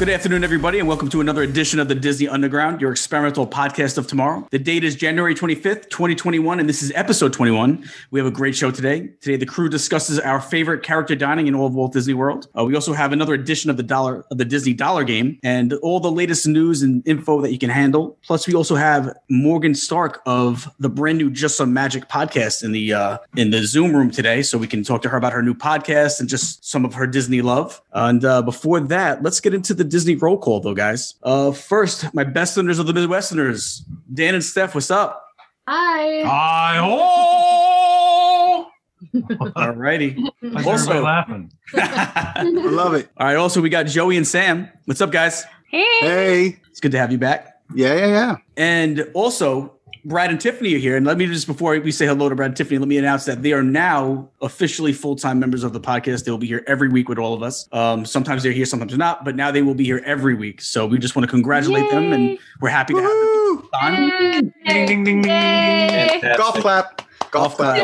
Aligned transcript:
Good 0.00 0.08
afternoon, 0.08 0.44
everybody, 0.44 0.78
and 0.78 0.88
welcome 0.88 1.10
to 1.10 1.20
another 1.20 1.42
edition 1.42 1.78
of 1.78 1.88
the 1.88 1.94
Disney 1.94 2.26
Underground, 2.26 2.80
your 2.80 2.90
experimental 2.90 3.46
podcast 3.46 3.98
of 3.98 4.06
tomorrow. 4.06 4.48
The 4.50 4.58
date 4.58 4.82
is 4.82 4.96
January 4.96 5.34
25th, 5.34 5.90
2021, 5.90 6.58
and 6.58 6.66
this 6.66 6.82
is 6.82 6.90
episode 6.94 7.34
21. 7.34 7.84
We 8.10 8.18
have 8.18 8.26
a 8.26 8.30
great 8.30 8.56
show 8.56 8.70
today. 8.70 9.08
Today, 9.20 9.36
the 9.36 9.44
crew 9.44 9.68
discusses 9.68 10.18
our 10.18 10.40
favorite 10.40 10.82
character 10.82 11.14
dining 11.14 11.48
in 11.48 11.54
all 11.54 11.66
of 11.66 11.74
Walt 11.74 11.92
Disney 11.92 12.14
World. 12.14 12.48
Uh, 12.58 12.64
we 12.64 12.74
also 12.74 12.94
have 12.94 13.12
another 13.12 13.34
edition 13.34 13.68
of 13.68 13.76
the 13.76 13.82
dollar 13.82 14.24
of 14.30 14.38
the 14.38 14.44
Disney 14.46 14.72
Dollar 14.72 15.04
Game 15.04 15.38
and 15.42 15.74
all 15.74 16.00
the 16.00 16.10
latest 16.10 16.46
news 16.46 16.80
and 16.80 17.06
info 17.06 17.42
that 17.42 17.52
you 17.52 17.58
can 17.58 17.68
handle. 17.68 18.16
Plus, 18.22 18.46
we 18.46 18.54
also 18.54 18.76
have 18.76 19.14
Morgan 19.28 19.74
Stark 19.74 20.22
of 20.24 20.66
the 20.78 20.88
brand 20.88 21.18
new 21.18 21.28
Just 21.28 21.58
Some 21.58 21.74
Magic 21.74 22.08
podcast 22.08 22.64
in 22.64 22.72
the 22.72 22.94
uh, 22.94 23.18
in 23.36 23.50
the 23.50 23.66
Zoom 23.66 23.94
room 23.94 24.10
today, 24.10 24.40
so 24.40 24.56
we 24.56 24.66
can 24.66 24.82
talk 24.82 25.02
to 25.02 25.10
her 25.10 25.18
about 25.18 25.34
her 25.34 25.42
new 25.42 25.52
podcast 25.52 26.20
and 26.20 26.28
just 26.30 26.64
some 26.64 26.86
of 26.86 26.94
her 26.94 27.06
Disney 27.06 27.42
love. 27.42 27.82
And 27.92 28.24
uh, 28.24 28.40
before 28.40 28.80
that, 28.80 29.22
let's 29.22 29.40
get 29.40 29.52
into 29.52 29.74
the 29.74 29.89
Disney 29.90 30.14
roll 30.16 30.38
call, 30.38 30.60
though, 30.60 30.74
guys. 30.74 31.14
Uh, 31.22 31.52
first, 31.52 32.14
my 32.14 32.24
besterners 32.24 32.78
of 32.78 32.86
the 32.86 32.92
Midwesterners, 32.92 33.82
Dan 34.12 34.34
and 34.34 34.42
Steph. 34.44 34.74
What's 34.74 34.90
up? 34.90 35.22
Hi. 35.68 36.22
Hi 36.24 36.76
ho! 36.78 38.66
All 39.56 39.70
righty. 39.72 40.24
How's 40.54 40.66
Also- 40.66 41.02
laughing? 41.02 41.52
I 41.74 42.42
love 42.44 42.94
it. 42.94 43.08
All 43.16 43.26
right. 43.26 43.36
Also, 43.36 43.60
we 43.60 43.68
got 43.68 43.86
Joey 43.86 44.16
and 44.16 44.26
Sam. 44.26 44.68
What's 44.86 45.00
up, 45.00 45.10
guys? 45.12 45.44
Hey. 45.70 45.84
Hey. 46.00 46.56
It's 46.70 46.80
good 46.80 46.92
to 46.92 46.98
have 46.98 47.12
you 47.12 47.18
back. 47.18 47.48
Yeah, 47.74 47.94
yeah, 47.94 48.06
yeah. 48.06 48.36
And 48.56 49.08
also, 49.14 49.74
Brad 50.04 50.30
and 50.30 50.40
Tiffany 50.40 50.74
are 50.74 50.78
here. 50.78 50.96
And 50.96 51.06
let 51.06 51.18
me 51.18 51.26
just, 51.26 51.46
before 51.46 51.78
we 51.78 51.92
say 51.92 52.06
hello 52.06 52.28
to 52.28 52.34
Brad 52.34 52.50
and 52.50 52.56
Tiffany, 52.56 52.78
let 52.78 52.88
me 52.88 52.98
announce 52.98 53.24
that 53.26 53.42
they 53.42 53.52
are 53.52 53.62
now 53.62 54.28
officially 54.40 54.92
full 54.92 55.16
time 55.16 55.38
members 55.38 55.64
of 55.64 55.72
the 55.72 55.80
podcast. 55.80 56.24
They 56.24 56.30
will 56.30 56.38
be 56.38 56.46
here 56.46 56.64
every 56.66 56.88
week 56.88 57.08
with 57.08 57.18
all 57.18 57.34
of 57.34 57.42
us. 57.42 57.68
Um, 57.72 58.04
sometimes 58.04 58.42
they're 58.42 58.52
here, 58.52 58.64
sometimes 58.64 58.92
they're 58.92 58.98
not, 58.98 59.24
but 59.24 59.36
now 59.36 59.50
they 59.50 59.62
will 59.62 59.74
be 59.74 59.84
here 59.84 60.02
every 60.04 60.34
week. 60.34 60.60
So 60.60 60.86
we 60.86 60.98
just 60.98 61.16
want 61.16 61.24
to 61.24 61.30
congratulate 61.30 61.90
them 61.90 62.12
and 62.12 62.38
we're 62.60 62.70
happy 62.70 62.94
to 62.94 63.00
have 63.00 63.10
them 63.10 63.18
Woo! 63.18 63.68
on. 63.82 64.52
Ding, 64.66 64.86
ding, 64.86 65.04
ding, 65.04 65.22
ding. 65.22 66.36
Golf 66.36 66.56
clap. 66.56 67.02
Golf 67.30 67.56
clap. 67.56 67.76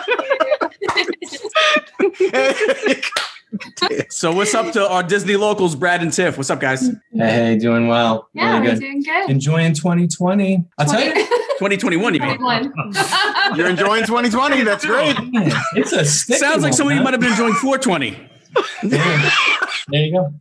Wonderful. 2.00 2.94
So, 4.10 4.32
what's 4.32 4.54
up 4.54 4.72
to 4.74 4.88
our 4.88 5.02
Disney 5.02 5.36
locals, 5.36 5.74
Brad 5.74 6.02
and 6.02 6.12
Tiff? 6.12 6.36
What's 6.36 6.50
up, 6.50 6.60
guys? 6.60 6.86
Hey, 6.86 6.96
hey, 7.12 7.58
doing 7.58 7.88
well. 7.88 8.28
Yeah, 8.32 8.52
really 8.52 8.60
we're 8.60 8.74
good. 8.74 8.80
doing 8.80 9.02
good. 9.02 9.30
Enjoying 9.30 9.74
2020. 9.74 10.64
I'll 10.78 10.86
tell 10.86 11.02
you, 11.02 11.12
2021, 11.14 12.14
you 12.14 12.20
mean? 12.20 12.38
21. 12.38 12.72
You're 13.56 13.68
enjoying 13.68 14.04
2020. 14.04 14.62
That's 14.62 14.84
oh, 14.84 14.88
great. 14.88 15.32
man, 15.32 15.52
it's 15.74 15.92
a 15.92 16.04
sticky 16.04 16.38
Sounds 16.38 16.62
like 16.62 16.70
one, 16.70 16.72
somebody 16.74 16.98
huh? 16.98 17.04
might 17.04 17.14
have 17.14 17.20
been 17.20 17.32
enjoying 17.32 17.54
420. 17.54 18.30
Yeah. 18.84 19.30
There 19.88 20.04
you 20.04 20.12
go. 20.12 20.32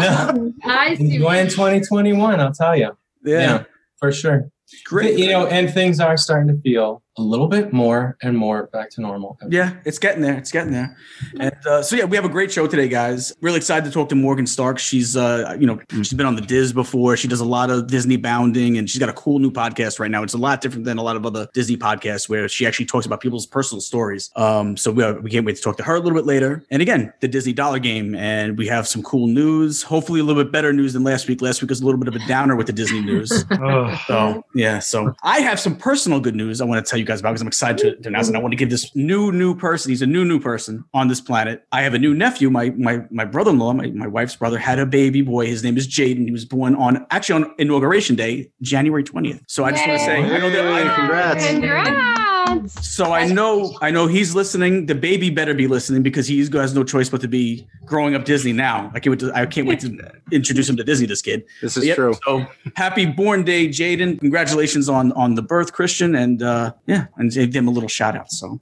No, 0.00 0.52
nice. 0.64 0.98
enjoying 0.98 1.48
2021, 1.48 2.40
I'll 2.40 2.52
tell 2.52 2.76
you. 2.76 2.96
Yeah, 3.22 3.64
for 3.98 4.10
sure. 4.10 4.50
Great. 4.84 5.18
You 5.18 5.28
know, 5.28 5.46
and 5.46 5.72
things 5.72 6.00
are 6.00 6.16
starting 6.16 6.48
to 6.48 6.60
feel 6.60 7.02
a 7.18 7.22
little 7.22 7.48
bit 7.48 7.72
more 7.72 8.16
and 8.22 8.36
more 8.36 8.66
back 8.66 8.90
to 8.90 9.00
normal. 9.00 9.38
Yeah, 9.48 9.74
it's 9.84 9.98
getting 9.98 10.22
there. 10.22 10.36
It's 10.36 10.52
getting 10.52 10.72
there. 10.72 10.96
And 11.40 11.66
uh, 11.66 11.82
so 11.82 11.96
yeah, 11.96 12.04
we 12.04 12.16
have 12.16 12.24
a 12.24 12.30
great 12.30 12.52
show 12.52 12.66
today, 12.66 12.88
guys. 12.88 13.34
Really 13.40 13.56
excited 13.56 13.86
to 13.86 13.90
talk 13.90 14.08
to 14.10 14.14
Morgan 14.14 14.46
Stark. 14.46 14.78
She's 14.78 15.16
uh, 15.16 15.56
you 15.58 15.66
know, 15.66 15.80
she's 15.90 16.12
been 16.12 16.26
on 16.26 16.36
the 16.36 16.42
Diz 16.42 16.72
before. 16.72 17.16
She 17.16 17.28
does 17.28 17.40
a 17.40 17.44
lot 17.44 17.70
of 17.70 17.86
Disney 17.86 18.16
bounding, 18.16 18.76
and 18.76 18.88
she's 18.88 18.98
got 18.98 19.08
a 19.08 19.14
cool 19.14 19.38
new 19.38 19.50
podcast 19.50 19.98
right 19.98 20.10
now. 20.10 20.22
It's 20.22 20.34
a 20.34 20.38
lot 20.38 20.60
different 20.60 20.84
than 20.84 20.98
a 20.98 21.02
lot 21.02 21.16
of 21.16 21.24
other 21.24 21.48
Disney 21.54 21.76
podcasts 21.76 22.28
where 22.28 22.48
she 22.48 22.66
actually 22.66 22.86
talks 22.86 23.06
about 23.06 23.20
people's 23.20 23.46
personal 23.46 23.80
stories. 23.80 24.30
Um, 24.36 24.76
so 24.76 24.90
we 24.90 25.02
are, 25.02 25.18
we 25.20 25.30
can't 25.30 25.46
wait 25.46 25.56
to 25.56 25.62
talk 25.62 25.78
to 25.78 25.82
her 25.84 25.94
a 25.94 26.00
little 26.00 26.16
bit 26.18 26.26
later. 26.26 26.64
And 26.70 26.82
again, 26.82 27.12
the 27.20 27.28
Disney 27.28 27.54
Dollar 27.54 27.78
Game, 27.78 28.14
and 28.14 28.58
we 28.58 28.66
have 28.66 28.86
some 28.86 29.02
cool 29.02 29.26
news. 29.26 29.82
Hopefully, 29.82 30.20
a 30.20 30.24
little 30.24 30.42
bit 30.42 30.52
better 30.52 30.72
news 30.72 30.92
than 30.92 31.02
last 31.02 31.28
week. 31.28 31.40
Last 31.40 31.62
week 31.62 31.70
was 31.70 31.80
a 31.80 31.84
little 31.84 31.98
bit 31.98 32.08
of 32.08 32.14
a 32.14 32.26
downer 32.26 32.56
with 32.56 32.66
the 32.66 32.72
Disney 32.74 33.00
news. 33.00 33.32
Ugh. 33.50 33.98
So 34.06 34.44
yeah, 34.54 34.80
so 34.80 35.14
I 35.22 35.40
have 35.40 35.58
some 35.58 35.76
personal 35.76 36.20
good 36.20 36.34
news 36.34 36.60
I 36.60 36.64
want 36.64 36.84
to 36.84 36.88
tell 36.88 36.98
you 36.98 37.05
guys 37.06 37.20
about 37.20 37.30
because 37.30 37.42
I'm 37.42 37.48
excited 37.48 37.78
to, 37.78 38.02
to 38.02 38.08
announce, 38.08 38.28
and 38.28 38.36
I 38.36 38.40
want 38.40 38.52
to 38.52 38.56
give 38.56 38.70
this 38.70 38.94
new 38.94 39.32
new 39.32 39.54
person. 39.54 39.90
He's 39.90 40.02
a 40.02 40.06
new 40.06 40.24
new 40.24 40.40
person 40.40 40.84
on 40.92 41.08
this 41.08 41.20
planet. 41.20 41.64
I 41.72 41.82
have 41.82 41.94
a 41.94 41.98
new 41.98 42.14
nephew. 42.14 42.50
My 42.50 42.70
my 42.70 43.04
my 43.10 43.24
brother-in-law, 43.24 43.74
my, 43.74 43.86
my 43.88 44.06
wife's 44.06 44.36
brother, 44.36 44.58
had 44.58 44.78
a 44.78 44.86
baby 44.86 45.22
boy. 45.22 45.46
His 45.46 45.62
name 45.62 45.76
is 45.76 45.88
Jaden. 45.88 46.24
He 46.24 46.32
was 46.32 46.44
born 46.44 46.74
on 46.74 47.06
actually 47.10 47.44
on 47.44 47.54
inauguration 47.58 48.16
day, 48.16 48.50
January 48.62 49.04
20th. 49.04 49.42
So 49.46 49.64
I 49.64 49.70
just 49.70 49.86
want 49.86 49.98
to 49.98 50.04
say, 50.04 50.22
I 50.22 50.38
know 50.38 50.50
that 50.50 50.66
I, 50.66 50.96
congrats. 50.96 51.46
Congrats. 51.46 52.25
So 52.66 53.12
I 53.12 53.26
know 53.26 53.76
I 53.80 53.90
know 53.90 54.06
he's 54.06 54.34
listening. 54.34 54.86
The 54.86 54.94
baby 54.94 55.30
better 55.30 55.54
be 55.54 55.66
listening 55.66 56.02
because 56.02 56.26
he 56.26 56.38
has 56.38 56.74
no 56.74 56.84
choice 56.84 57.08
but 57.08 57.20
to 57.22 57.28
be 57.28 57.66
growing 57.84 58.14
up 58.14 58.24
Disney 58.24 58.52
now. 58.52 58.90
I 58.94 59.00
can't 59.00 59.10
wait 59.12 59.20
to 59.20 59.32
I 59.34 59.46
can't 59.46 59.66
wait 59.66 59.80
to 59.80 59.88
introduce 60.32 60.68
him 60.68 60.76
to 60.76 60.84
Disney. 60.84 61.06
This 61.06 61.22
kid. 61.22 61.44
This 61.62 61.76
is 61.76 61.84
Yep. 61.86 61.96
true. 61.96 62.14
So 62.24 62.46
happy 62.76 63.06
born 63.06 63.44
day, 63.44 63.68
Jaden. 63.68 64.18
Congratulations 64.20 64.88
on 64.88 65.12
on 65.12 65.34
the 65.34 65.42
birth, 65.42 65.72
Christian. 65.72 66.14
And 66.14 66.42
uh 66.42 66.72
yeah, 66.86 67.06
and 67.16 67.30
give 67.32 67.52
them 67.52 67.68
a 67.68 67.70
little 67.70 67.88
shout 67.88 68.16
out. 68.16 68.30
So 68.30 68.60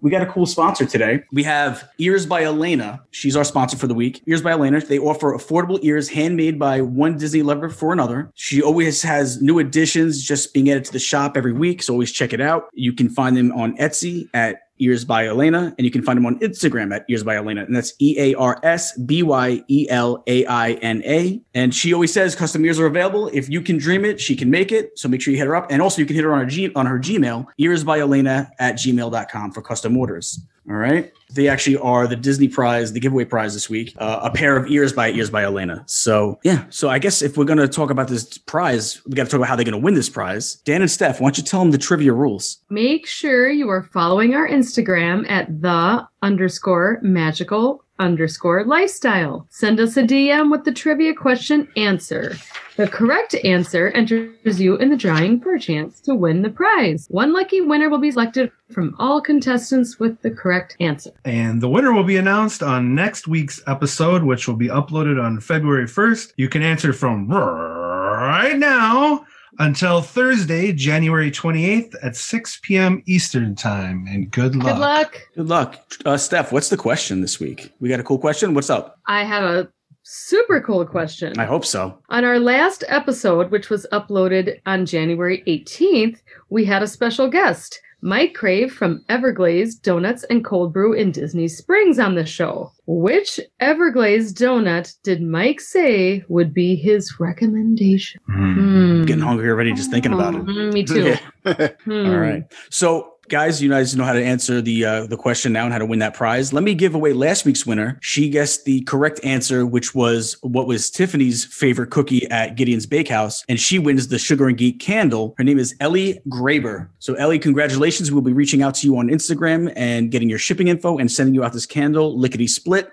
we 0.00 0.10
got 0.10 0.22
a 0.22 0.26
cool 0.26 0.46
sponsor 0.46 0.86
today. 0.86 1.22
We 1.32 1.42
have 1.42 1.88
Ears 1.98 2.24
by 2.24 2.42
Elaina. 2.42 3.00
She's 3.10 3.36
our 3.36 3.44
sponsor 3.44 3.76
for 3.76 3.86
the 3.86 3.94
week. 3.94 4.22
Ears 4.26 4.42
by 4.42 4.52
Elaina. 4.52 4.80
They 4.80 4.98
offer 4.98 5.36
affordable 5.36 5.78
ears 5.82 6.08
handmade 6.08 6.58
by 6.58 6.80
one 6.80 7.18
Disney 7.18 7.42
lover 7.42 7.68
for 7.68 7.92
another. 7.92 8.30
She 8.34 8.62
always 8.62 9.02
has 9.02 9.42
new 9.42 9.58
additions 9.58 10.22
just 10.22 10.54
being 10.54 10.70
added 10.70 10.84
to 10.84 10.92
the 10.92 10.98
shop 10.98 11.36
every 11.36 11.52
week. 11.52 11.82
So 11.82 11.92
always 11.92 12.12
check 12.12 12.32
it 12.32 12.40
out. 12.40 12.68
You 12.74 12.92
can 12.92 13.08
find 13.08 13.36
them 13.36 13.50
on 13.52 13.76
Etsy 13.76 14.28
at 14.34 14.67
Ears 14.78 15.04
by 15.04 15.24
Elaina, 15.24 15.74
and 15.76 15.84
you 15.84 15.90
can 15.90 16.02
find 16.02 16.16
them 16.16 16.26
on 16.26 16.38
Instagram 16.40 16.94
at 16.94 17.04
Ears 17.08 17.24
by 17.24 17.36
Elaina, 17.36 17.64
and 17.64 17.74
that's 17.74 17.92
E 18.00 18.16
A 18.18 18.34
R 18.34 18.58
S 18.62 18.96
B 18.98 19.22
Y 19.22 19.62
E 19.68 19.86
L 19.88 20.22
A 20.26 20.44
I 20.46 20.72
N 20.72 21.02
A. 21.04 21.40
And 21.54 21.74
she 21.74 21.92
always 21.92 22.12
says 22.12 22.34
custom 22.34 22.64
ears 22.64 22.78
are 22.78 22.86
available. 22.86 23.28
If 23.32 23.48
you 23.48 23.60
can 23.60 23.78
dream 23.78 24.04
it, 24.04 24.20
she 24.20 24.36
can 24.36 24.50
make 24.50 24.72
it. 24.72 24.98
So 24.98 25.08
make 25.08 25.20
sure 25.20 25.32
you 25.32 25.38
hit 25.38 25.46
her 25.46 25.56
up, 25.56 25.66
and 25.70 25.82
also 25.82 26.00
you 26.00 26.06
can 26.06 26.16
hit 26.16 26.24
her 26.24 26.32
on 26.32 26.40
her 26.40 26.46
G- 26.46 26.72
on 26.74 26.86
her 26.86 26.98
Gmail, 26.98 27.46
earsbyelaina 27.60 28.50
at 28.58 28.76
gmail.com 28.76 29.52
for 29.52 29.62
custom 29.62 29.96
orders. 29.96 30.40
All 30.68 30.76
right. 30.76 31.12
They 31.32 31.48
actually 31.48 31.76
are 31.76 32.06
the 32.06 32.16
Disney 32.16 32.48
prize, 32.48 32.92
the 32.92 33.00
giveaway 33.00 33.24
prize 33.24 33.54
this 33.54 33.68
week, 33.70 33.94
uh, 33.98 34.20
a 34.22 34.30
pair 34.30 34.56
of 34.56 34.70
ears 34.70 34.92
by 34.92 35.10
ears 35.10 35.30
by 35.30 35.42
Elaina. 35.42 35.82
So, 35.86 36.38
yeah. 36.42 36.64
So, 36.70 36.88
I 36.88 36.98
guess 36.98 37.22
if 37.22 37.36
we're 37.36 37.44
going 37.44 37.58
to 37.58 37.68
talk 37.68 37.90
about 37.90 38.08
this 38.08 38.38
prize, 38.38 39.04
we 39.06 39.12
got 39.12 39.24
to 39.24 39.30
talk 39.30 39.38
about 39.38 39.48
how 39.48 39.56
they're 39.56 39.64
going 39.64 39.72
to 39.72 39.84
win 39.84 39.94
this 39.94 40.08
prize. 40.08 40.56
Dan 40.56 40.80
and 40.80 40.90
Steph, 40.90 41.20
why 41.20 41.26
don't 41.26 41.38
you 41.38 41.44
tell 41.44 41.60
them 41.60 41.70
the 41.70 41.78
trivia 41.78 42.12
rules? 42.12 42.58
Make 42.70 43.06
sure 43.06 43.50
you 43.50 43.68
are 43.68 43.82
following 43.82 44.34
our 44.34 44.48
Instagram 44.48 45.28
at 45.30 45.60
the 45.60 46.06
underscore 46.22 46.98
magical 47.02 47.84
underscore 47.98 48.64
lifestyle. 48.64 49.46
Send 49.50 49.80
us 49.80 49.96
a 49.96 50.02
DM 50.02 50.50
with 50.50 50.64
the 50.64 50.72
trivia 50.72 51.14
question 51.14 51.68
answer. 51.76 52.36
The 52.76 52.86
correct 52.86 53.34
answer 53.42 53.88
enters 53.88 54.60
you 54.60 54.76
in 54.76 54.90
the 54.90 54.96
drawing 54.96 55.40
for 55.40 55.54
a 55.54 55.60
chance 55.60 56.00
to 56.02 56.14
win 56.14 56.42
the 56.42 56.50
prize. 56.50 57.08
One 57.10 57.32
lucky 57.32 57.60
winner 57.60 57.88
will 57.88 57.98
be 57.98 58.12
selected 58.12 58.52
from 58.70 58.94
all 59.00 59.20
contestants 59.20 59.98
with 59.98 60.22
the 60.22 60.30
correct 60.30 60.76
answer. 60.78 61.10
And 61.24 61.60
the 61.60 61.68
winner 61.68 61.92
will 61.92 62.04
be 62.04 62.18
announced 62.18 62.62
on 62.62 62.94
next 62.94 63.26
week's 63.26 63.60
episode, 63.66 64.22
which 64.22 64.46
will 64.46 64.54
be 64.54 64.68
uploaded 64.68 65.20
on 65.20 65.40
February 65.40 65.86
1st. 65.86 66.34
You 66.36 66.48
can 66.48 66.62
answer 66.62 66.92
from 66.92 67.28
right 67.28 68.56
now 68.56 69.26
until 69.58 70.00
Thursday, 70.00 70.72
January 70.72 71.30
28th 71.30 71.94
at 72.02 72.16
6 72.16 72.60
p.m. 72.62 73.02
Eastern 73.06 73.54
Time. 73.54 74.06
And 74.08 74.30
good 74.30 74.54
luck. 74.54 74.66
Good 74.66 74.78
luck. 74.78 75.20
Good 75.34 75.48
luck. 75.48 75.92
Uh, 76.04 76.16
Steph, 76.16 76.52
what's 76.52 76.68
the 76.68 76.76
question 76.76 77.20
this 77.20 77.40
week? 77.40 77.72
We 77.80 77.88
got 77.88 78.00
a 78.00 78.04
cool 78.04 78.18
question. 78.18 78.54
What's 78.54 78.70
up? 78.70 78.98
I 79.06 79.24
have 79.24 79.44
a 79.44 79.68
super 80.02 80.60
cool 80.60 80.86
question. 80.86 81.38
I 81.38 81.44
hope 81.44 81.64
so. 81.64 81.98
On 82.08 82.24
our 82.24 82.38
last 82.38 82.84
episode, 82.88 83.50
which 83.50 83.68
was 83.68 83.86
uploaded 83.92 84.60
on 84.64 84.86
January 84.86 85.42
18th, 85.46 86.20
we 86.48 86.64
had 86.64 86.82
a 86.82 86.86
special 86.86 87.28
guest, 87.28 87.80
Mike 88.00 88.34
Crave 88.34 88.72
from 88.72 89.04
Everglazed 89.08 89.82
Donuts 89.82 90.24
and 90.24 90.44
Cold 90.44 90.72
Brew 90.72 90.92
in 90.92 91.10
Disney 91.10 91.48
Springs 91.48 91.98
on 91.98 92.14
the 92.14 92.24
show. 92.24 92.72
Which 92.86 93.40
Everglazed 93.60 94.36
donut 94.36 94.94
did 95.02 95.20
Mike 95.20 95.60
say 95.60 96.24
would 96.28 96.54
be 96.54 96.76
his 96.76 97.18
recommendation? 97.18 98.20
Hmm. 98.26 98.54
Hmm. 98.54 99.04
Getting 99.04 99.24
hungry 99.24 99.48
already 99.50 99.72
just 99.72 99.90
thinking 99.90 100.12
about 100.12 100.34
it. 100.34 100.44
Mm, 100.44 100.72
me 100.72 100.84
too. 100.84 101.16
Yeah. 101.44 101.68
Hmm. 101.84 102.06
All 102.06 102.18
right. 102.18 102.42
So 102.70 103.14
guys, 103.28 103.62
you 103.62 103.68
guys 103.68 103.94
know 103.96 104.04
how 104.04 104.12
to 104.12 104.24
answer 104.24 104.60
the 104.60 104.84
uh, 104.84 105.06
the 105.06 105.16
question 105.16 105.52
now 105.52 105.64
and 105.64 105.72
how 105.72 105.78
to 105.78 105.86
win 105.86 105.98
that 106.00 106.14
prize. 106.14 106.52
Let 106.52 106.64
me 106.64 106.74
give 106.74 106.94
away 106.94 107.12
last 107.12 107.44
week's 107.44 107.66
winner. 107.66 107.98
She 108.00 108.28
guessed 108.28 108.64
the 108.64 108.82
correct 108.82 109.20
answer, 109.22 109.66
which 109.66 109.94
was 109.94 110.36
what 110.42 110.66
was 110.66 110.90
Tiffany's 110.90 111.44
favorite 111.44 111.90
cookie 111.90 112.28
at 112.30 112.56
Gideon's 112.56 112.86
Bakehouse, 112.86 113.44
and 113.48 113.60
she 113.60 113.78
wins 113.78 114.08
the 114.08 114.18
Sugar 114.18 114.48
and 114.48 114.56
Geek 114.56 114.80
candle. 114.80 115.34
Her 115.38 115.44
name 115.44 115.58
is 115.58 115.74
Ellie 115.80 116.20
Graber. 116.28 116.88
So 116.98 117.14
Ellie, 117.14 117.38
congratulations. 117.38 118.10
We'll 118.10 118.22
be 118.22 118.32
reaching 118.32 118.62
out 118.62 118.74
to 118.76 118.86
you 118.86 118.96
on 118.98 119.08
Instagram 119.08 119.72
and 119.76 120.10
getting 120.10 120.28
your 120.28 120.38
shipping 120.38 120.68
info 120.68 120.98
and 120.98 121.10
sending 121.10 121.34
you 121.34 121.44
out 121.44 121.52
this 121.52 121.66
candle, 121.66 122.18
lickety 122.18 122.46
split. 122.46 122.90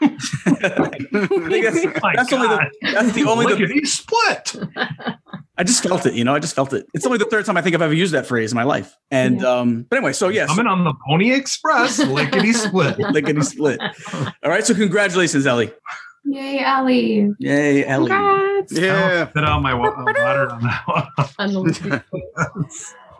I 0.02 0.88
think 0.88 1.64
that's, 1.64 1.84
My 2.02 2.14
that's 2.16 2.32
only 2.32 2.48
the, 2.48 2.70
that's 2.82 3.12
the 3.12 3.24
only 3.24 3.46
the, 3.46 3.56
Lickety 3.56 3.84
split. 3.84 4.56
I 5.56 5.62
just 5.62 5.82
felt 5.82 6.04
it, 6.04 6.14
you 6.14 6.24
know. 6.24 6.34
I 6.34 6.40
just 6.40 6.54
felt 6.54 6.72
it. 6.72 6.86
It's 6.94 7.06
only 7.06 7.18
the 7.18 7.26
third 7.26 7.44
time 7.46 7.56
I 7.56 7.62
think 7.62 7.74
I've 7.74 7.82
ever 7.82 7.94
used 7.94 8.12
that 8.12 8.26
phrase 8.26 8.50
in 8.50 8.56
my 8.56 8.64
life. 8.64 8.96
And 9.10 9.44
um, 9.44 9.86
but 9.88 9.96
anyway, 9.98 10.12
so 10.12 10.28
yes, 10.28 10.48
Coming 10.48 10.66
on 10.66 10.84
the 10.84 10.94
Pony 11.06 11.32
Express, 11.32 11.98
lickety 12.00 12.52
split. 12.52 12.98
lickety 12.98 13.40
split. 13.42 13.80
All 14.12 14.50
right, 14.50 14.64
so 14.64 14.74
congratulations, 14.74 15.46
Ellie. 15.46 15.72
Yay, 16.24 16.58
Ellie. 16.60 17.30
Yay, 17.38 17.84
Ellie. 17.84 18.10
Congrats. 18.10 18.72
Yeah. 18.72 19.28
Spit 19.28 19.44
out 19.44 19.62
my 19.62 19.74
water 19.74 20.50
on 20.50 20.62
that 20.62 20.82
one. 21.38 22.04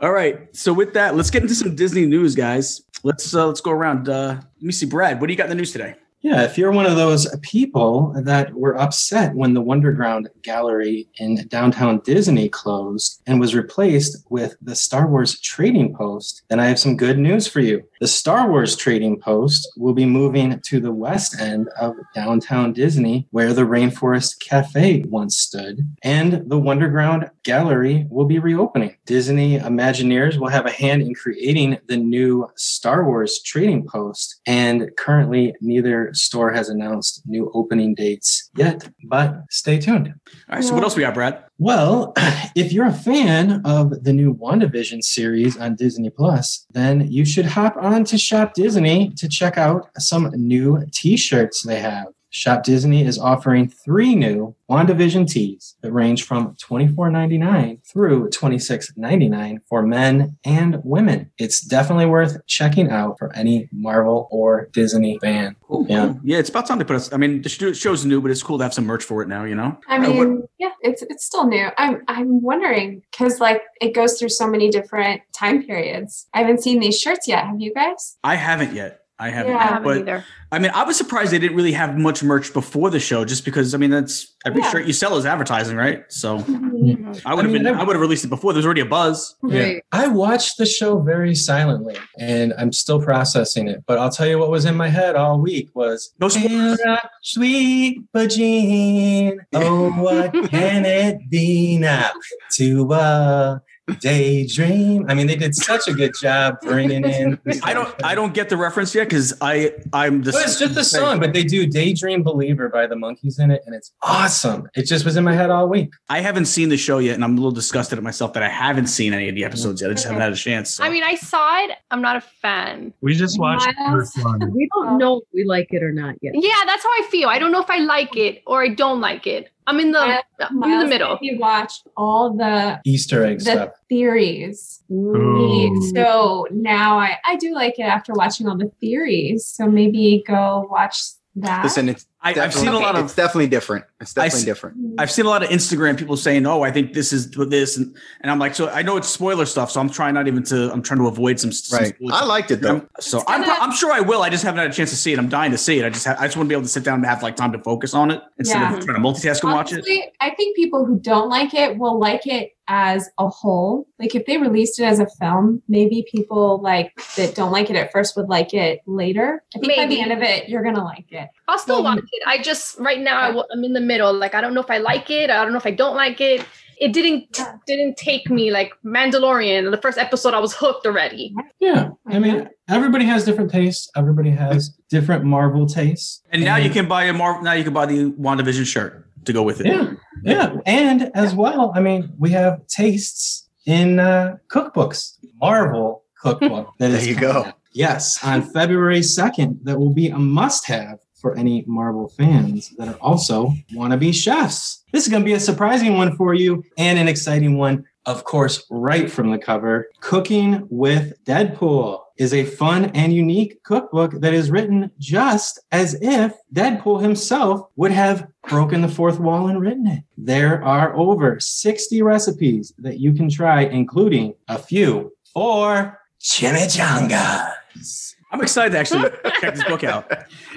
All 0.03 0.13
right, 0.13 0.55
so 0.57 0.73
with 0.73 0.95
that, 0.95 1.15
let's 1.15 1.31
get 1.31 1.43
into 1.43 1.55
some 1.55 1.77
Disney 1.77 2.07
news, 2.07 2.35
guys. 2.35 2.83
Let's 3.05 3.35
uh, 3.35 3.47
let's 3.47 3.61
go 3.61 3.71
around. 3.71 4.09
Uh, 4.09 4.41
let 4.41 4.63
me 4.63 4.73
see, 4.73 4.87
Brad. 4.87 5.21
What 5.21 5.29
do 5.29 5.33
you 5.33 5.37
got 5.37 5.45
in 5.45 5.51
the 5.51 5.57
news 5.57 5.73
today? 5.73 5.95
Yeah, 6.25 6.43
if 6.43 6.57
you're 6.57 6.73
one 6.73 6.87
of 6.87 6.97
those 6.97 7.29
people 7.43 8.15
that 8.23 8.55
were 8.55 8.81
upset 8.81 9.35
when 9.35 9.53
the 9.53 9.63
Wonderground 9.63 10.29
Gallery 10.41 11.07
in 11.19 11.47
downtown 11.49 12.01
Disney 12.03 12.49
closed 12.49 13.21
and 13.27 13.39
was 13.39 13.55
replaced 13.55 14.25
with 14.31 14.57
the 14.63 14.75
Star 14.75 15.07
Wars 15.07 15.39
Trading 15.39 15.95
Post, 15.95 16.41
then 16.49 16.61
I 16.61 16.65
have 16.65 16.79
some 16.79 16.97
good 16.97 17.19
news 17.19 17.47
for 17.47 17.61
you. 17.61 17.83
The 18.05 18.09
Star 18.09 18.51
Wars 18.51 18.77
Trading 18.77 19.19
Post 19.19 19.67
will 19.79 19.95
be 19.95 20.05
moving 20.05 20.61
to 20.61 20.79
the 20.79 20.93
west 20.93 21.41
end 21.41 21.71
of 21.81 21.95
downtown 22.15 22.75
Disney, 22.75 23.27
where 23.31 23.55
the 23.55 23.63
Rainforest 23.63 24.41
Cafe 24.41 25.07
once 25.09 25.39
stood, 25.39 25.89
and 26.03 26.33
the 26.51 26.61
Wonderground 26.61 27.31
Gallery 27.45 28.07
will 28.11 28.27
be 28.27 28.39
reopening. 28.39 28.95
Disney 29.07 29.59
Imagineers 29.59 30.37
will 30.37 30.49
have 30.49 30.67
a 30.67 30.71
hand 30.71 31.01
in 31.01 31.15
creating 31.15 31.79
the 31.87 31.97
new 31.97 32.47
Star 32.57 33.07
Wars 33.07 33.41
Trading 33.41 33.87
Post, 33.87 34.39
and 34.45 34.91
currently 34.99 35.55
neither 35.63 36.13
store 36.13 36.53
has 36.53 36.69
announced 36.69 37.23
new 37.25 37.51
opening 37.55 37.95
dates 37.95 38.51
yet, 38.55 38.87
but 39.05 39.45
stay 39.49 39.79
tuned. 39.79 40.09
All 40.51 40.57
right, 40.57 40.63
so 40.63 40.75
what 40.75 40.83
else 40.83 40.95
we 40.95 41.01
got, 41.01 41.15
Brad? 41.15 41.43
Well, 41.59 42.13
if 42.57 42.73
you're 42.73 42.87
a 42.87 42.93
fan 42.93 43.63
of 43.65 44.03
the 44.03 44.13
new 44.13 44.35
WandaVision 44.35 45.05
series 45.05 45.57
on 45.57 45.77
Disney 45.77 46.11
Plus, 46.11 46.67
then 46.73 47.11
you 47.11 47.25
should 47.25 47.47
hop 47.47 47.77
on 47.77 48.05
to 48.07 48.19
Shop 48.19 48.55
Disney 48.55 49.11
to 49.17 49.29
check 49.29 49.57
out 49.57 49.89
some 49.99 50.31
new 50.35 50.85
t-shirts 50.93 51.63
they 51.63 51.81
have. 51.81 52.07
Shop 52.35 52.65
Disney 52.65 53.07
is 53.07 53.17
offering 53.17 53.69
three 53.69 54.17
new 54.17 54.57
WandaVision 54.69 55.29
tees 55.31 55.77
that 55.83 55.93
range 55.93 56.25
from 56.25 56.57
$24.99 56.57 57.87
through 57.87 58.29
$26.99 58.31 59.59
for 59.69 59.83
men 59.83 60.37
and 60.45 60.81
women. 60.83 61.31
It's 61.39 61.61
definitely 61.61 62.07
worth 62.07 62.45
checking 62.49 62.91
out 62.91 63.21
for 63.21 63.33
any 63.37 63.69
Marvel 63.73 64.27
or 64.33 64.69
Disney 64.73 65.17
fan. 65.23 65.55
Cool. 65.63 65.87
Yeah. 65.89 66.07
cool. 66.07 66.21
yeah. 66.25 66.39
It's 66.39 66.49
about 66.49 66.67
time 66.67 66.81
to 66.81 66.85
put 66.85 66.97
us. 66.97 67.13
I 67.13 67.19
mean, 67.19 67.43
the 67.43 67.49
show's 67.75 68.05
new, 68.05 68.21
but 68.21 68.33
it's 68.33 68.43
cool 68.43 68.59
to 68.59 68.65
have 68.65 68.75
some 68.75 68.85
merch 68.87 69.05
for 69.05 69.23
it 69.23 69.29
now. 69.29 69.45
You 69.45 69.55
know. 69.55 69.79
I 69.89 69.99
Uh, 69.99 70.01
what- 70.13 70.29
mean, 70.29 70.43
yeah, 70.59 70.71
it's 70.81 71.03
it's 71.03 71.25
still 71.25 71.47
new. 71.47 71.69
I'm 71.79 72.03
I'm 72.09 72.43
wondering 72.43 73.03
because 73.13 73.39
like 73.39 73.63
it 73.81 73.95
goes 73.95 74.19
through 74.19 74.31
so 74.31 74.49
many 74.49 74.71
different 74.71 75.23
time 75.33 75.63
periods. 75.63 76.27
I 76.35 76.39
haven't 76.41 76.63
seen 76.65 76.81
these 76.81 76.99
shirts 76.99 77.29
yet. 77.29 77.45
Have 77.47 77.61
you 77.61 77.73
guys? 77.73 78.17
I 78.25 78.35
haven't 78.35 78.75
yet. 78.75 79.03
I 79.19 79.31
haven't. 79.31 79.53
Yeah. 79.53 79.59
I 79.59 79.63
haven't 79.63 79.83
but 79.85 79.97
either. 79.99 80.25
I 80.51 80.59
mean, 80.59 80.73
I 80.75 80.83
was 80.85 80.97
surprised 80.97 81.33
they 81.33 81.39
didn't 81.39 81.57
really 81.57 81.73
have 81.73 81.97
much 81.97 82.23
merch 82.25 82.53
before 82.53 82.91
the 82.91 82.99
show, 83.01 83.25
just 83.25 83.45
because 83.45 83.73
I 83.75 83.79
mean, 83.79 83.91
that's 83.91 84.35
every 84.45 84.61
Yeah. 84.63 84.71
shirt 84.71 84.87
you 84.87 84.93
sell 84.93 85.17
is 85.17 85.25
advertising, 85.25 85.77
right? 85.77 86.03
So 86.09 86.39
Mhm. 86.39 87.21
I 87.25 87.35
would 87.35 87.45
have 87.45 87.53
mean, 87.55 87.63
been. 87.63 87.75
I- 87.75 87.81
I 87.81 87.85
would 87.85 87.95
have 87.95 88.01
released 88.01 88.25
it 88.25 88.29
before. 88.29 88.53
There's 88.53 88.65
already 88.65 88.81
a 88.81 88.87
buzz. 88.87 89.37
Right. 89.43 89.83
I 89.93 90.09
watched 90.09 90.59
the 90.59 90.67
show 90.67 90.99
very 91.01 91.35
silently 91.35 91.97
and 92.19 92.53
I'm 92.59 92.73
still 92.73 93.01
processing 93.01 93.69
it. 93.69 93.85
But 93.87 93.99
I'll 93.99 94.11
tell 94.11 94.27
you 94.27 94.39
what 94.39 94.51
was 94.51 94.65
in 94.65 94.77
my 94.77 94.89
head 94.89 95.15
all 95.17 95.39
week 95.41 95.71
was 95.75 96.13
No 96.21 96.29
spoilers. 96.29 96.81
Sweet 97.23 98.01
Jean. 98.29 99.39
Oh, 99.55 99.91
what 99.93 100.33
can 100.51 100.85
it 100.85 101.19
be 101.31 101.79
now 101.79 102.11
to 102.57 102.93
uh 102.93 103.59
daydream? 104.01 105.07
I 105.09 105.15
mean, 105.15 105.27
they 105.27 105.37
did 105.37 105.55
such 105.55 105.89
a 105.89 105.93
good 105.93 106.13
job 106.21 106.57
bringing 106.63 107.05
in. 107.05 107.39
I 107.63 107.75
don't. 107.75 107.95
I 108.05 108.15
don't 108.15 108.35
get 108.35 108.49
the 108.49 108.57
reference 108.57 108.95
yet 108.95 109.09
because 109.09 109.35
I. 109.41 109.73
I'm 109.93 110.23
the. 110.23 110.33
Well, 110.33 110.43
it's 110.45 110.59
just 110.59 110.75
the 110.75 110.85
song, 110.85 111.21
but 111.21 111.33
they 111.33 111.45
do 111.45 111.67
"Daydream 111.67 112.23
Believer" 112.23 112.69
by 112.69 112.87
the 112.87 112.95
Monkees 112.95 113.39
in 113.41 113.51
it, 113.51 113.63
and 113.67 113.75
it's 113.75 113.93
awesome. 114.03 114.69
It 114.75 114.87
just 114.87 115.05
was 115.05 115.17
in 115.17 115.25
my 115.25 115.35
head 115.35 115.51
all 115.51 115.69
week. 115.69 115.91
I 116.09 116.21
haven't 116.21 116.47
seen 116.47 116.69
the 116.69 116.77
show 116.77 116.99
yet, 116.99 117.15
and 117.15 117.25
I'm 117.25 117.33
a 117.33 117.37
little 117.37 117.51
disgusted 117.53 117.99
at 117.99 118.05
myself 118.05 118.33
that 118.35 118.43
I 118.43 118.49
haven't 118.49 118.87
seen 118.87 119.13
any 119.13 119.29
of 119.29 119.35
the 119.35 119.45
episodes 119.45 119.81
yet. 119.81 119.91
I 119.91 119.95
just 119.95 120.07
haven't 120.07 120.21
had 120.23 120.33
a 120.33 120.37
chance. 120.37 120.71
so. 120.71 120.85
I 120.85 120.91
mean, 120.91 121.05
I 121.05 121.15
saw 121.17 121.65
it. 121.65 121.73
I'm 121.91 122.03
not 122.03 122.17
a 122.17 122.21
fan. 122.21 122.93
We 123.01 123.15
just 123.15 123.39
watched 123.39 123.69
Miles. 123.79 124.13
first. 124.15 124.19
We 124.51 124.69
don't 124.75 124.99
know 124.99 125.19
if 125.19 125.25
we 125.33 125.45
like 125.45 125.69
it 125.71 125.83
or 125.83 125.93
not 125.93 126.17
yet. 126.23 126.35
Yeah, 126.37 126.55
that's 126.67 126.83
how 126.83 126.91
I 126.91 127.07
feel. 127.11 127.29
I 127.29 127.39
don't 127.39 127.53
know 127.53 127.61
if 127.63 127.71
I 127.71 127.79
like 127.79 128.17
it 128.17 128.43
or 128.47 128.63
I 128.63 128.69
don't 128.69 129.01
like 129.01 129.27
it. 129.27 129.51
I'm 129.67 129.81
in 129.81 129.93
the 129.93 130.23
I'm 130.41 130.63
in 130.65 130.79
the 130.81 130.87
middle. 130.87 131.11
Have 131.11 131.23
you 131.23 131.39
watched 131.39 131.87
all 131.97 132.35
the 132.35 132.81
Easter 132.85 133.25
egg 133.25 133.39
the 133.39 133.45
stuff. 133.45 133.71
theories? 133.89 134.83
Ooh. 134.91 135.81
So 135.95 136.47
now 136.51 136.99
I 136.99 137.17
I 137.27 137.37
do 137.37 137.55
like 137.55 137.79
it 137.79 137.85
after 137.85 138.13
watching 138.13 138.47
all 138.47 138.57
the 138.57 138.71
theories. 138.81 139.47
So 139.47 139.67
maybe 139.67 140.23
go 140.27 140.69
watch 140.71 140.99
that. 141.37 141.63
Listen, 141.65 141.89
it's 141.89 142.07
I, 142.25 142.31
I've 142.31 142.35
seen 142.55 142.63
a 142.63 142.73
definitely- 142.73 142.81
lot 142.81 142.97
It's 142.97 143.13
of. 143.13 143.17
definitely 143.17 143.47
different. 143.49 143.85
It's 144.01 144.15
definitely 144.15 144.41
see- 144.41 144.45
different. 144.47 144.77
I've 144.99 145.11
seen 145.11 145.27
a 145.27 145.29
lot 145.29 145.43
of 145.43 145.51
Instagram 145.51 145.99
people 145.99 146.17
saying, 146.17 146.47
"Oh, 146.47 146.63
I 146.63 146.71
think 146.73 146.95
this 146.95 147.13
is 147.13 147.31
this," 147.31 147.77
and, 147.77 147.95
and 148.23 148.31
I'm 148.31 148.39
like, 148.39 148.55
so 148.55 148.69
I 148.71 148.83
know 148.83 148.97
it's 148.97 149.09
spoiler 149.09 149.45
stuff, 149.47 149.71
so 149.71 149.81
I'm 149.81 149.91
trying 149.91 150.15
not 150.15 150.27
even 150.27 150.43
to. 150.45 150.73
I'm 150.73 150.83
trying 150.83 151.01
to 151.01 151.07
avoid 151.07 151.39
some. 151.39 151.53
some 151.53 151.79
Right. 151.79 151.95
spoilers. 151.95 152.15
I 152.21 152.25
liked 152.25 152.51
it 152.51 152.61
though. 152.63 152.69
I'm- 152.77 152.89
so 153.01 153.19
It's 153.19 153.27
I'm, 153.31 153.41
gonna- 153.43 153.59
I'm 153.61 153.73
sure 153.73 153.93
I 153.93 154.01
will. 154.01 154.23
I 154.23 154.31
just 154.31 154.43
haven't 154.43 154.59
had 154.61 154.71
a 154.71 154.75
chance 154.75 154.91
to 154.91 154.97
see 154.97 155.13
it. 155.13 155.19
I'm 155.19 155.29
dying 155.29 155.53
to 155.53 155.59
see 155.59 155.79
it. 155.79 155.85
I 155.85 155.91
just 155.91 156.07
ha- 156.07 156.17
I 156.19 156.27
just 156.27 156.37
want 156.37 156.47
to 156.47 156.49
be 156.49 156.55
able 156.55 156.63
to 156.65 156.69
sit 156.69 156.83
down 156.85 156.95
and 156.97 157.07
have 157.07 157.23
like 157.23 157.37
time 157.37 157.53
to 157.53 157.59
focus 157.59 157.93
on 157.95 158.11
it 158.11 158.23
instead 158.39 158.61
Yeah. 158.61 158.75
of 158.79 158.85
trying 158.85 158.97
to 158.97 159.03
multitask 159.03 159.43
and 159.43 159.53
watch 159.53 159.73
it. 159.73 159.85
I 160.21 160.31
think 160.31 160.57
people 160.57 160.85
who 160.87 160.99
don't 160.99 161.29
like 161.29 161.53
it 161.55 161.77
will 161.79 161.99
like 161.99 162.27
it 162.27 162.53
as 162.69 163.09
a 163.19 163.29
whole. 163.29 163.87
Like 163.99 164.15
if 164.15 164.27
they 164.27 164.39
released 164.39 164.79
it 164.81 164.85
as 164.85 164.99
a 165.01 165.07
film, 165.21 165.63
maybe 165.69 166.07
people 166.11 166.61
like 166.63 166.93
that 167.17 167.35
don't 167.35 167.53
like 167.53 167.71
it 167.71 167.77
at 167.77 167.93
first 167.93 168.17
would 168.17 168.29
like 168.29 168.55
it 168.55 168.81
later. 168.87 169.43
I 169.55 169.59
think 169.59 169.77
by 169.77 169.87
the 169.87 170.01
end 170.01 170.13
of 170.13 170.23
it, 170.23 170.49
you're 170.49 170.63
gonna 170.63 170.85
like 170.85 171.07
it. 171.11 171.29
I'll 171.49 171.59
still 171.59 171.83
Well, 171.83 171.97
watch 171.97 172.05
it. 172.11 172.23
I 172.27 172.39
just 172.43 172.79
right 172.79 173.01
now 173.01 173.21
I 173.21 173.27
w- 173.29 173.47
I'm 173.53 173.65
in 173.65 173.73
the 173.75 173.81
middle. 173.81 174.13
Like 174.13 174.35
I 174.35 174.41
don't 174.41 174.55
know 174.55 174.63
if 174.63 174.71
I 174.71 174.79
like 174.79 175.11
it. 175.11 175.31
I 175.31 175.43
don't 175.43 175.53
know 175.53 175.59
if 175.59 175.67
I 175.67 175.71
don't 175.73 175.95
like 175.97 176.21
it. 176.21 176.45
It 176.81 176.93
didn't 176.93 177.27
Yeah. 177.39 177.53
didn't 177.69 177.97
take 177.97 178.29
me 178.31 178.51
like 178.51 178.73
Mandalorian. 178.85 179.71
The 179.71 179.77
first 179.81 179.97
episode 179.99 180.35
I 180.35 180.41
was 180.41 180.55
hooked 180.55 180.87
already. 180.87 181.35
Yeah, 181.61 181.91
I 182.07 182.19
mean, 182.19 182.49
everybody 182.69 183.05
has 183.05 183.25
different 183.25 183.51
tastes. 183.53 183.89
Everybody 183.97 184.31
has 184.31 184.71
different 184.91 185.25
Marvel 185.25 185.67
tastes. 185.67 186.23
And 186.33 186.43
now 186.45 186.57
you 186.57 186.71
can 186.71 186.89
buy 186.89 187.05
a 187.05 187.13
Mar- 187.13 187.43
now 187.43 187.53
you 187.53 187.63
can 187.65 187.73
buy 187.73 187.87
the 187.87 188.11
WandaVision 188.13 188.67
shirt 188.67 189.07
to 189.25 189.33
go 189.33 189.43
with 189.43 189.61
it. 189.61 189.67
Yeah, 189.67 189.93
yeah, 190.23 190.57
and 190.67 191.11
as 191.15 191.35
well, 191.35 191.73
I 191.75 191.81
mean, 191.81 192.13
we 192.19 192.31
have 192.31 192.67
tastes 192.67 193.49
in 193.67 193.99
uh, 193.99 194.37
cookbooks. 194.49 195.19
Marvel 195.41 196.05
cookbook. 196.21 196.71
That 196.79 196.89
There 196.89 196.99
is 196.99 197.07
you 197.07 197.17
go. 197.17 197.53
Yes, 197.73 198.23
on 198.25 198.43
February 198.43 199.03
second, 199.03 199.59
that 199.65 199.79
will 199.79 199.93
be 199.93 200.09
a 200.09 200.19
must-have 200.19 201.01
for 201.21 201.37
any 201.37 201.65
Marvel 201.67 202.09
fans 202.09 202.71
that 202.79 202.87
are 202.87 202.99
also 203.01 203.53
wannabe 203.73 204.15
chefs. 204.15 204.85
This 204.93 205.05
is 205.05 205.11
going 205.11 205.23
to 205.23 205.25
be 205.25 205.33
a 205.33 205.41
surprising 205.41 205.97
one 205.97 206.17
for 206.17 206.35
you 206.35 206.63
and 206.77 206.99
an 206.99 207.09
exciting 207.09 207.57
one. 207.57 207.85
Of 208.07 208.25
course, 208.25 208.65
right 208.71 209.11
from 209.11 209.31
the 209.31 209.39
cover, 209.39 209.89
Cooking 210.01 210.67
with 210.71 211.15
Deadpool 211.25 212.04
is 212.17 212.33
a 212.33 212.45
fun 212.45 212.87
and 212.95 213.13
unique 213.13 213.63
cookbook 213.63 214.13
that 214.21 214.35
is 214.35 214.51
written 214.51 214.91
just 214.99 215.59
as 215.73 215.97
if 216.01 216.33
Deadpool 216.53 217.03
himself 217.03 217.69
would 217.77 217.91
have 217.91 218.29
broken 218.49 218.83
the 218.83 218.89
fourth 218.89 219.19
wall 219.19 219.49
and 219.49 219.61
written 219.61 219.87
it. 219.87 220.05
There 220.17 220.63
are 220.63 220.95
over 220.97 221.41
60 221.41 222.03
recipes 222.03 222.73
that 222.79 223.01
you 223.01 223.13
can 223.13 223.29
try, 223.29 223.63
including 223.63 224.35
a 224.49 224.59
few 224.59 225.13
for 225.33 226.01
chimichangas. 226.21 228.15
I'm 228.35 228.41
excited 228.43 228.73
to 228.73 228.79
actually 228.79 229.03
check 229.41 229.55
this 229.55 229.65
book 229.65 229.85
out. 229.85 230.11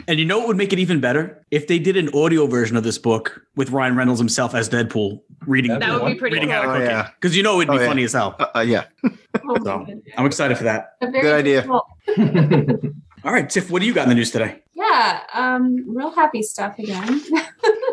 And 0.07 0.17
you 0.19 0.25
know 0.25 0.39
what 0.39 0.48
would 0.48 0.57
make 0.57 0.74
it 0.74 0.79
even 0.79 1.00
better? 1.00 1.46
If 1.51 1.67
they 1.67 1.77
did 1.77 1.96
an 1.96 2.10
audio 2.13 2.48
version 2.48 2.75
of 2.75 2.84
this 2.84 2.98
book 2.98 3.39
with 3.55 3.69
Ryan 3.69 3.96
Reynolds 3.96 4.19
himself 4.19 4.55
as 4.55 4.67
Deadpool 4.67 5.22
reading 5.46 5.77
That 5.77 6.01
would 6.01 6.13
be 6.13 6.15
pretty 6.15 6.36
reading 6.38 6.50
how 6.50 6.62
to 6.63 6.67
cool. 6.67 6.75
cook 6.77 6.84
Oh, 6.84 6.89
yeah. 6.89 7.10
Because 7.22 7.38
you 7.38 7.43
know 7.43 7.62
it'd 7.62 7.69
be 7.72 7.77
Oh, 7.77 7.81
yeah. 7.81 7.88
funny 7.88 8.03
as 8.03 8.13
hell. 8.13 8.36
Uh, 8.39 8.48
uh, 8.55 8.60
yeah. 8.62 8.86
Oh, 9.50 9.55
So. 9.63 9.86
I'm 10.17 10.25
excited 10.25 10.57
for 10.57 10.63
that. 10.65 10.93
Good 11.00 11.25
idea. 11.25 11.65
All 13.24 13.31
right, 13.34 13.50
Tiff, 13.50 13.69
what 13.69 13.81
do 13.81 13.86
you 13.88 13.93
got 13.93 14.03
in 14.03 14.10
the 14.10 14.15
news 14.15 14.31
today? 14.31 14.62
Yeah, 14.74 15.22
um, 15.34 15.86
real 15.96 16.12
happy 16.12 16.41
stuff 16.41 16.77
again. 16.79 17.22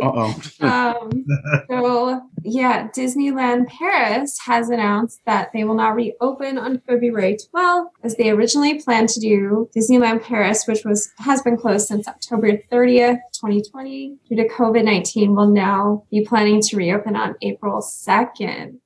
Uh 0.05 0.35
oh. 0.61 0.67
um, 0.67 1.27
so 1.69 2.23
Yeah, 2.43 2.89
Disneyland 2.89 3.69
Paris 3.69 4.39
has 4.45 4.69
announced 4.69 5.21
that 5.25 5.51
they 5.55 5.65
will 5.65 5.75
not 5.75 5.95
reopen 5.95 6.59
on 6.59 6.81
February 6.87 7.39
12th 7.55 7.87
as 8.03 8.17
they 8.17 8.31
originally 8.31 8.83
planned 8.83 9.09
to 9.11 9.21
do. 9.21 9.71
Disneyland 9.75 10.23
Paris, 10.23 10.65
which 10.67 10.85
was 10.85 11.11
has 11.19 11.41
been 11.43 11.57
closed 11.57 11.89
since 11.89 12.07
October 12.07 12.59
30th, 12.71 13.19
2020, 13.33 14.19
due 14.29 14.37
to 14.37 14.49
COVID-19, 14.49 15.35
will 15.35 15.49
now 15.49 16.05
be 16.11 16.25
planning 16.25 16.61
to 16.61 16.77
reopen 16.77 17.17
on 17.17 17.35
April 17.41 17.81
2nd. 17.81 18.79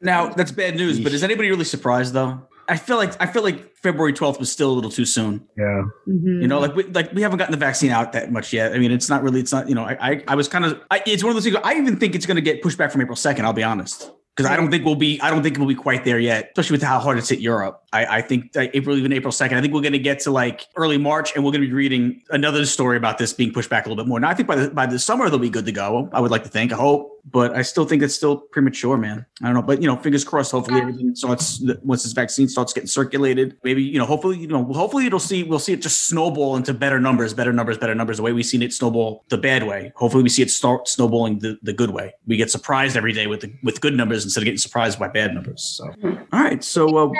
Now 0.00 0.30
that's 0.30 0.52
bad 0.52 0.76
news, 0.76 0.98
but 0.98 1.12
is 1.12 1.22
anybody 1.22 1.50
really 1.50 1.64
surprised 1.64 2.14
though? 2.14 2.40
I 2.68 2.76
feel 2.76 2.96
like 2.96 3.20
I 3.20 3.26
feel 3.26 3.42
like 3.42 3.74
February 3.76 4.12
12th 4.12 4.38
was 4.38 4.50
still 4.50 4.70
a 4.70 4.74
little 4.74 4.90
too 4.90 5.04
soon. 5.04 5.46
Yeah. 5.56 5.82
Mm-hmm. 6.08 6.42
You 6.42 6.48
know, 6.48 6.60
like 6.60 6.74
we 6.74 6.84
like 6.84 7.12
we 7.12 7.22
haven't 7.22 7.38
gotten 7.38 7.52
the 7.52 7.58
vaccine 7.58 7.90
out 7.90 8.12
that 8.12 8.30
much 8.30 8.52
yet. 8.52 8.72
I 8.72 8.78
mean, 8.78 8.92
it's 8.92 9.08
not 9.08 9.22
really. 9.22 9.40
It's 9.40 9.52
not. 9.52 9.68
You 9.68 9.74
know, 9.74 9.84
I 9.84 9.96
I, 10.00 10.24
I 10.28 10.34
was 10.34 10.48
kind 10.48 10.64
of. 10.64 10.80
It's 11.06 11.22
one 11.22 11.30
of 11.30 11.34
those 11.34 11.44
things. 11.44 11.56
I 11.64 11.74
even 11.74 11.96
think 11.98 12.14
it's 12.14 12.26
going 12.26 12.36
to 12.36 12.42
get 12.42 12.62
pushed 12.62 12.78
back 12.78 12.90
from 12.90 13.00
April 13.00 13.16
2nd. 13.16 13.40
I'll 13.40 13.52
be 13.52 13.62
honest. 13.62 14.10
Because 14.34 14.50
I 14.50 14.56
don't 14.56 14.70
think 14.70 14.86
we'll 14.86 14.94
be, 14.94 15.20
I 15.20 15.28
don't 15.28 15.42
think 15.42 15.58
we'll 15.58 15.68
be 15.68 15.74
quite 15.74 16.06
there 16.06 16.18
yet, 16.18 16.46
especially 16.46 16.76
with 16.76 16.82
how 16.82 16.98
hard 16.98 17.18
it's 17.18 17.28
hit 17.28 17.40
Europe. 17.40 17.82
I, 17.92 18.06
I 18.06 18.22
think 18.22 18.52
that 18.52 18.74
April, 18.74 18.96
even 18.96 19.12
April 19.12 19.30
second. 19.30 19.58
I 19.58 19.60
think 19.60 19.74
we're 19.74 19.82
going 19.82 19.92
to 19.92 19.98
get 19.98 20.20
to 20.20 20.30
like 20.30 20.66
early 20.74 20.96
March, 20.96 21.34
and 21.34 21.44
we're 21.44 21.50
going 21.50 21.60
to 21.60 21.66
be 21.66 21.74
reading 21.74 22.22
another 22.30 22.64
story 22.64 22.96
about 22.96 23.18
this 23.18 23.34
being 23.34 23.52
pushed 23.52 23.68
back 23.68 23.84
a 23.84 23.90
little 23.90 24.02
bit 24.02 24.08
more. 24.08 24.18
Now, 24.18 24.30
I 24.30 24.34
think 24.34 24.48
by 24.48 24.56
the 24.56 24.70
by 24.70 24.86
the 24.86 24.98
summer 24.98 25.28
they'll 25.28 25.38
be 25.38 25.50
good 25.50 25.66
to 25.66 25.72
go. 25.72 26.08
I 26.14 26.20
would 26.20 26.30
like 26.30 26.44
to 26.44 26.48
think, 26.48 26.72
I 26.72 26.76
hope, 26.76 27.11
but 27.24 27.54
I 27.54 27.62
still 27.62 27.84
think 27.84 28.02
it's 28.02 28.14
still 28.14 28.36
premature, 28.36 28.96
man. 28.96 29.24
I 29.42 29.46
don't 29.46 29.54
know, 29.54 29.62
but 29.62 29.80
you 29.80 29.86
know, 29.86 29.96
fingers 29.96 30.24
crossed. 30.24 30.50
Hopefully, 30.50 30.80
everything 30.80 31.14
starts 31.14 31.62
once 31.82 32.02
this 32.02 32.12
vaccine 32.12 32.48
starts 32.48 32.72
getting 32.72 32.88
circulated. 32.88 33.56
Maybe 33.62 33.82
you 33.82 33.98
know, 33.98 34.06
hopefully, 34.06 34.38
you 34.38 34.48
know, 34.48 34.64
hopefully 34.72 35.06
it'll 35.06 35.20
see 35.20 35.44
we'll 35.44 35.60
see 35.60 35.72
it 35.72 35.82
just 35.82 36.06
snowball 36.06 36.56
into 36.56 36.74
better 36.74 36.98
numbers, 36.98 37.32
better 37.32 37.52
numbers, 37.52 37.78
better 37.78 37.94
numbers. 37.94 38.16
The 38.16 38.24
way 38.24 38.32
we've 38.32 38.46
seen 38.46 38.62
it 38.62 38.72
snowball 38.72 39.24
the 39.28 39.38
bad 39.38 39.66
way. 39.66 39.92
Hopefully, 39.94 40.22
we 40.22 40.28
see 40.28 40.42
it 40.42 40.50
start 40.50 40.88
snowballing 40.88 41.38
the, 41.38 41.58
the 41.62 41.72
good 41.72 41.90
way. 41.90 42.12
We 42.26 42.36
get 42.36 42.50
surprised 42.50 42.96
every 42.96 43.12
day 43.12 43.26
with 43.28 43.42
the, 43.42 43.54
with 43.62 43.80
good 43.80 43.94
numbers 43.94 44.24
instead 44.24 44.40
of 44.40 44.44
getting 44.46 44.58
surprised 44.58 44.98
by 44.98 45.08
bad 45.08 45.34
numbers. 45.34 45.62
So, 45.62 45.94
all 46.32 46.40
right, 46.40 46.62
so 46.64 46.96
uh, 46.96 47.12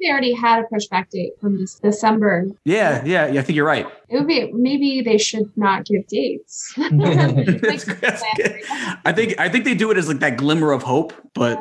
they 0.00 0.10
already 0.10 0.32
had 0.32 0.64
a 0.64 0.74
pushback 0.74 1.10
date 1.10 1.32
from 1.40 1.58
this 1.58 1.74
December. 1.76 2.46
yeah, 2.64 3.02
yeah, 3.04 3.26
yeah. 3.26 3.40
I 3.40 3.42
think 3.42 3.56
you're 3.56 3.66
right. 3.66 3.86
It 4.08 4.16
would 4.18 4.26
be 4.26 4.50
maybe 4.52 5.02
they 5.02 5.18
should 5.18 5.50
not 5.56 5.84
give 5.84 6.06
dates. 6.06 6.72
That's 6.76 7.84
that's. 7.84 8.22
I 9.04 9.12
think 9.12 9.38
I 9.38 9.48
think 9.48 9.64
they 9.64 9.74
do 9.74 9.90
it 9.90 9.96
as 9.96 10.08
like 10.08 10.20
that 10.20 10.36
glimmer 10.36 10.72
of 10.72 10.82
hope, 10.82 11.12
but 11.34 11.58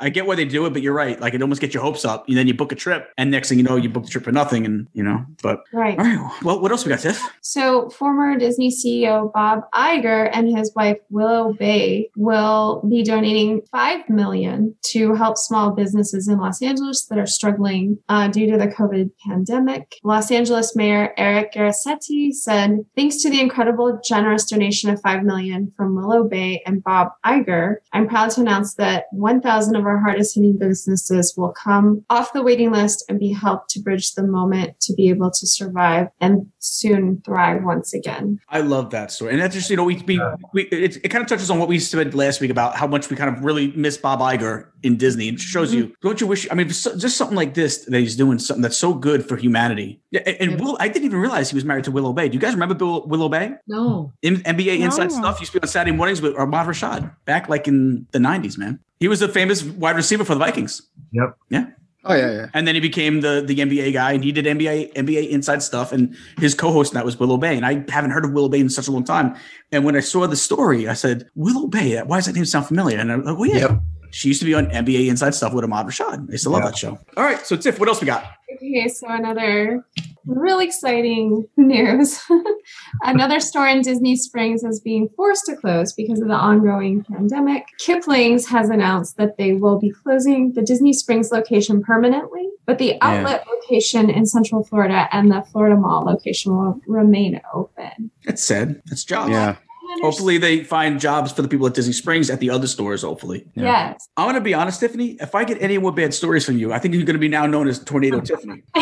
I 0.00 0.08
get 0.10 0.26
why 0.26 0.34
they 0.34 0.44
do 0.44 0.66
it. 0.66 0.72
But 0.72 0.82
you're 0.82 0.94
right. 0.94 1.20
Like 1.20 1.34
it 1.34 1.42
almost 1.42 1.60
gets 1.60 1.74
your 1.74 1.82
hopes 1.82 2.04
up, 2.04 2.28
and 2.28 2.36
then 2.36 2.46
you 2.46 2.54
book 2.54 2.72
a 2.72 2.74
trip, 2.74 3.10
and 3.16 3.30
next 3.30 3.48
thing 3.48 3.58
you 3.58 3.64
know, 3.64 3.76
you 3.76 3.88
book 3.88 4.04
the 4.04 4.10
trip 4.10 4.24
for 4.24 4.32
nothing, 4.32 4.66
and 4.66 4.88
you 4.92 5.02
know. 5.02 5.24
But 5.42 5.60
Right. 5.72 5.98
all 5.98 6.04
right, 6.04 6.42
well, 6.42 6.60
what 6.60 6.70
else 6.70 6.84
we 6.84 6.90
got, 6.90 7.00
Tiff? 7.00 7.22
So, 7.40 7.88
former 7.90 8.36
Disney 8.38 8.70
CEO 8.70 9.32
Bob 9.32 9.62
Iger 9.74 10.30
and 10.32 10.56
his 10.56 10.72
wife 10.74 10.98
Willow 11.10 11.52
Bay 11.52 12.10
will 12.16 12.82
be 12.88 13.02
donating 13.02 13.62
five 13.70 14.08
million 14.08 14.74
to 14.86 15.14
help 15.14 15.36
small 15.38 15.72
businesses 15.72 16.28
in 16.28 16.38
Los 16.38 16.62
Angeles 16.62 17.06
that 17.06 17.18
are 17.18 17.26
struggling 17.26 17.98
uh, 18.08 18.28
due 18.28 18.50
to 18.50 18.58
the 18.58 18.68
COVID 18.68 19.10
pandemic. 19.26 19.96
Los 20.04 20.30
Angeles 20.30 20.76
Mayor 20.76 21.12
Eric 21.16 21.52
Garcetti 21.54 22.32
said, 22.32 22.84
"Thanks 22.96 23.22
to 23.22 23.30
the 23.30 23.40
incredible, 23.40 24.00
generous 24.04 24.44
donation 24.44 24.90
of 24.90 25.00
five 25.00 25.22
million 25.22 25.72
from 25.76 25.94
Willow 25.94 26.24
Bay 26.24 26.62
and 26.66 26.82
Bob 26.82 27.12
Iger, 27.24 27.76
I'm 27.92 28.08
proud 28.08 28.30
to 28.32 28.40
announce 28.40 28.74
that 28.74 29.06
1,000 29.12 29.76
of 29.78 29.86
our 29.86 29.98
hardest 29.98 30.34
hitting 30.34 30.58
businesses 30.58 31.34
will 31.36 31.52
come 31.52 32.04
off 32.10 32.32
the 32.32 32.42
waiting 32.42 32.72
list 32.72 33.04
and 33.08 33.18
be 33.18 33.32
helped 33.32 33.70
to 33.70 33.80
bridge 33.80 34.14
the 34.14 34.22
moment 34.22 34.78
to 34.80 34.94
be 34.94 35.08
able 35.08 35.30
to 35.30 35.46
survive 35.46 36.08
and 36.20 36.46
soon 36.58 37.22
thrive 37.24 37.62
once 37.64 37.94
again." 37.94 38.40
I 38.48 38.60
love 38.60 38.90
that 38.90 39.12
story, 39.12 39.32
and 39.32 39.40
that's 39.40 39.54
just 39.54 39.70
you 39.70 39.76
know 39.76 39.84
we 39.84 39.96
we, 40.06 40.20
we 40.52 40.62
it, 40.64 40.96
it 41.04 41.08
kind 41.08 41.22
of 41.22 41.28
touches 41.28 41.50
on 41.50 41.58
what 41.58 41.68
we 41.68 41.78
said 41.78 42.14
last 42.14 42.40
week 42.40 42.50
about 42.50 42.76
how 42.76 42.86
much 42.86 43.10
we 43.10 43.16
kind 43.16 43.34
of 43.34 43.44
really 43.44 43.72
miss 43.72 43.96
Bob 43.96 44.20
Iger 44.20 44.68
in 44.82 44.96
Disney. 44.96 45.28
It 45.28 45.40
shows 45.40 45.74
you 45.74 45.84
mm-hmm. 45.84 45.92
don't 46.02 46.20
you 46.20 46.26
wish? 46.26 46.48
I 46.50 46.54
mean, 46.54 46.70
so- 46.70 46.96
just 46.96 47.16
something 47.16 47.36
like 47.36 47.54
this 47.54 47.84
that 47.84 47.98
he's 47.98 48.16
doing 48.16 48.38
something 48.38 48.62
that's 48.62 48.76
so 48.76 48.94
good 48.94 49.26
for 49.26 49.36
humanity. 49.36 50.00
Yeah, 50.10 50.22
and, 50.26 50.52
and 50.52 50.60
Will, 50.60 50.76
I 50.80 50.88
didn't 50.88 51.06
even 51.06 51.18
realize 51.18 51.50
he 51.50 51.54
was 51.54 51.64
married 51.64 51.84
to 51.84 51.90
Willow 51.90 52.12
Bay. 52.12 52.28
Do 52.28 52.34
you 52.34 52.40
guys 52.40 52.54
remember 52.54 52.74
Bill, 52.74 53.06
Willow 53.06 53.28
Bay? 53.28 53.52
No. 53.66 54.12
In, 54.22 54.36
NBA 54.36 54.80
Inside 54.80 55.12
Stuff 55.12 55.40
used 55.40 55.52
to 55.52 55.60
be 55.60 55.62
on 55.62 55.68
Saturday 55.68 55.96
mornings 55.96 56.20
with 56.20 56.34
uh, 56.34 56.42
Ahmad 56.42 56.66
Rashad 56.66 57.14
back 57.24 57.48
like 57.48 57.68
in 57.68 58.06
the 58.12 58.18
'90s. 58.18 58.58
Man, 58.58 58.80
he 59.00 59.08
was 59.08 59.22
a 59.22 59.28
famous 59.28 59.62
wide 59.62 59.96
receiver 59.96 60.24
for 60.24 60.34
the 60.34 60.40
Vikings. 60.40 60.82
Yep. 61.12 61.36
Yeah. 61.50 61.66
Oh 62.04 62.14
yeah, 62.14 62.30
yeah. 62.30 62.46
And 62.54 62.66
then 62.66 62.74
he 62.74 62.80
became 62.80 63.20
the 63.20 63.42
the 63.44 63.56
NBA 63.56 63.92
guy, 63.92 64.12
and 64.12 64.22
he 64.22 64.32
did 64.32 64.46
NBA 64.46 64.94
NBA 64.94 65.28
inside 65.28 65.62
stuff. 65.62 65.92
And 65.92 66.16
his 66.38 66.54
co-host 66.54 66.94
that 66.94 67.04
was 67.04 67.18
Willow 67.18 67.36
Bay, 67.36 67.56
and 67.56 67.66
I 67.66 67.84
haven't 67.88 68.12
heard 68.12 68.24
of 68.24 68.32
Willow 68.32 68.48
Bay 68.48 68.60
in 68.60 68.70
such 68.70 68.88
a 68.88 68.92
long 68.92 69.04
time. 69.04 69.36
And 69.72 69.84
when 69.84 69.96
I 69.96 70.00
saw 70.00 70.26
the 70.26 70.36
story, 70.36 70.88
I 70.88 70.94
said, 70.94 71.28
"Willow 71.34 71.66
Bay, 71.66 72.00
why 72.02 72.18
does 72.18 72.26
that 72.26 72.34
name 72.34 72.44
sound 72.44 72.66
familiar?" 72.66 72.98
And 72.98 73.12
I'm 73.12 73.24
like, 73.24 73.36
"Well, 73.36 73.50
yeah, 73.50 73.58
Yep. 73.58 73.82
She 74.10 74.28
used 74.28 74.40
to 74.40 74.46
be 74.46 74.54
on 74.54 74.66
NBA 74.70 75.08
inside 75.08 75.34
stuff 75.34 75.52
with 75.52 75.64
Ahmad 75.64 75.86
Rashad. 75.86 76.28
I 76.28 76.32
used 76.32 76.44
to 76.44 76.50
love 76.50 76.62
Yeah. 76.62 76.70
that 76.70 76.76
show." 76.78 76.98
All 77.16 77.24
right, 77.24 77.44
so 77.46 77.56
Tiff, 77.56 77.78
what 77.78 77.88
else 77.88 78.00
we 78.00 78.06
got? 78.06 78.24
Okay, 78.54 78.88
so 78.88 79.06
another 79.08 79.84
really 80.26 80.64
exciting 80.66 81.46
news. 81.56 82.20
another 83.02 83.40
store 83.40 83.66
in 83.68 83.82
Disney 83.82 84.16
Springs 84.16 84.62
is 84.64 84.80
being 84.80 85.08
forced 85.16 85.46
to 85.46 85.56
close 85.56 85.92
because 85.92 86.20
of 86.20 86.28
the 86.28 86.34
ongoing 86.34 87.04
pandemic. 87.04 87.66
Kipling's 87.78 88.46
has 88.48 88.68
announced 88.70 89.16
that 89.16 89.36
they 89.36 89.52
will 89.52 89.78
be 89.78 89.90
closing 89.90 90.52
the 90.52 90.62
Disney 90.62 90.92
Springs 90.92 91.30
location 91.30 91.82
permanently, 91.82 92.48
but 92.66 92.78
the 92.78 92.96
outlet 93.00 93.44
location 93.46 94.10
in 94.10 94.26
Central 94.26 94.64
Florida 94.64 95.08
and 95.12 95.30
the 95.30 95.42
Florida 95.52 95.76
Mall 95.76 96.04
location 96.04 96.56
will 96.56 96.80
remain 96.86 97.40
open. 97.54 98.10
That's 98.24 98.42
sad. 98.42 98.82
That's 98.86 99.04
jobs. 99.04 99.30
Yeah. 99.30 99.56
Hopefully, 100.02 100.38
they 100.38 100.64
find 100.64 101.00
jobs 101.00 101.32
for 101.32 101.42
the 101.42 101.48
people 101.48 101.66
at 101.66 101.74
Disney 101.74 101.92
Springs 101.92 102.30
at 102.30 102.40
the 102.40 102.50
other 102.50 102.66
stores. 102.66 103.02
Hopefully, 103.02 103.46
Yes. 103.54 104.08
I'm 104.16 104.26
going 104.26 104.34
to 104.34 104.40
be 104.40 104.54
honest, 104.54 104.80
Tiffany. 104.80 105.16
If 105.20 105.34
I 105.34 105.44
get 105.44 105.60
any 105.62 105.78
more 105.78 105.92
bad 105.92 106.12
stories 106.14 106.44
from 106.44 106.58
you, 106.58 106.72
I 106.72 106.78
think 106.78 106.94
you're 106.94 107.04
going 107.04 107.14
to 107.14 107.20
be 107.20 107.28
now 107.28 107.46
known 107.46 107.68
as 107.68 107.82
Tornado 107.82 108.20
Tiffany. 108.28 108.62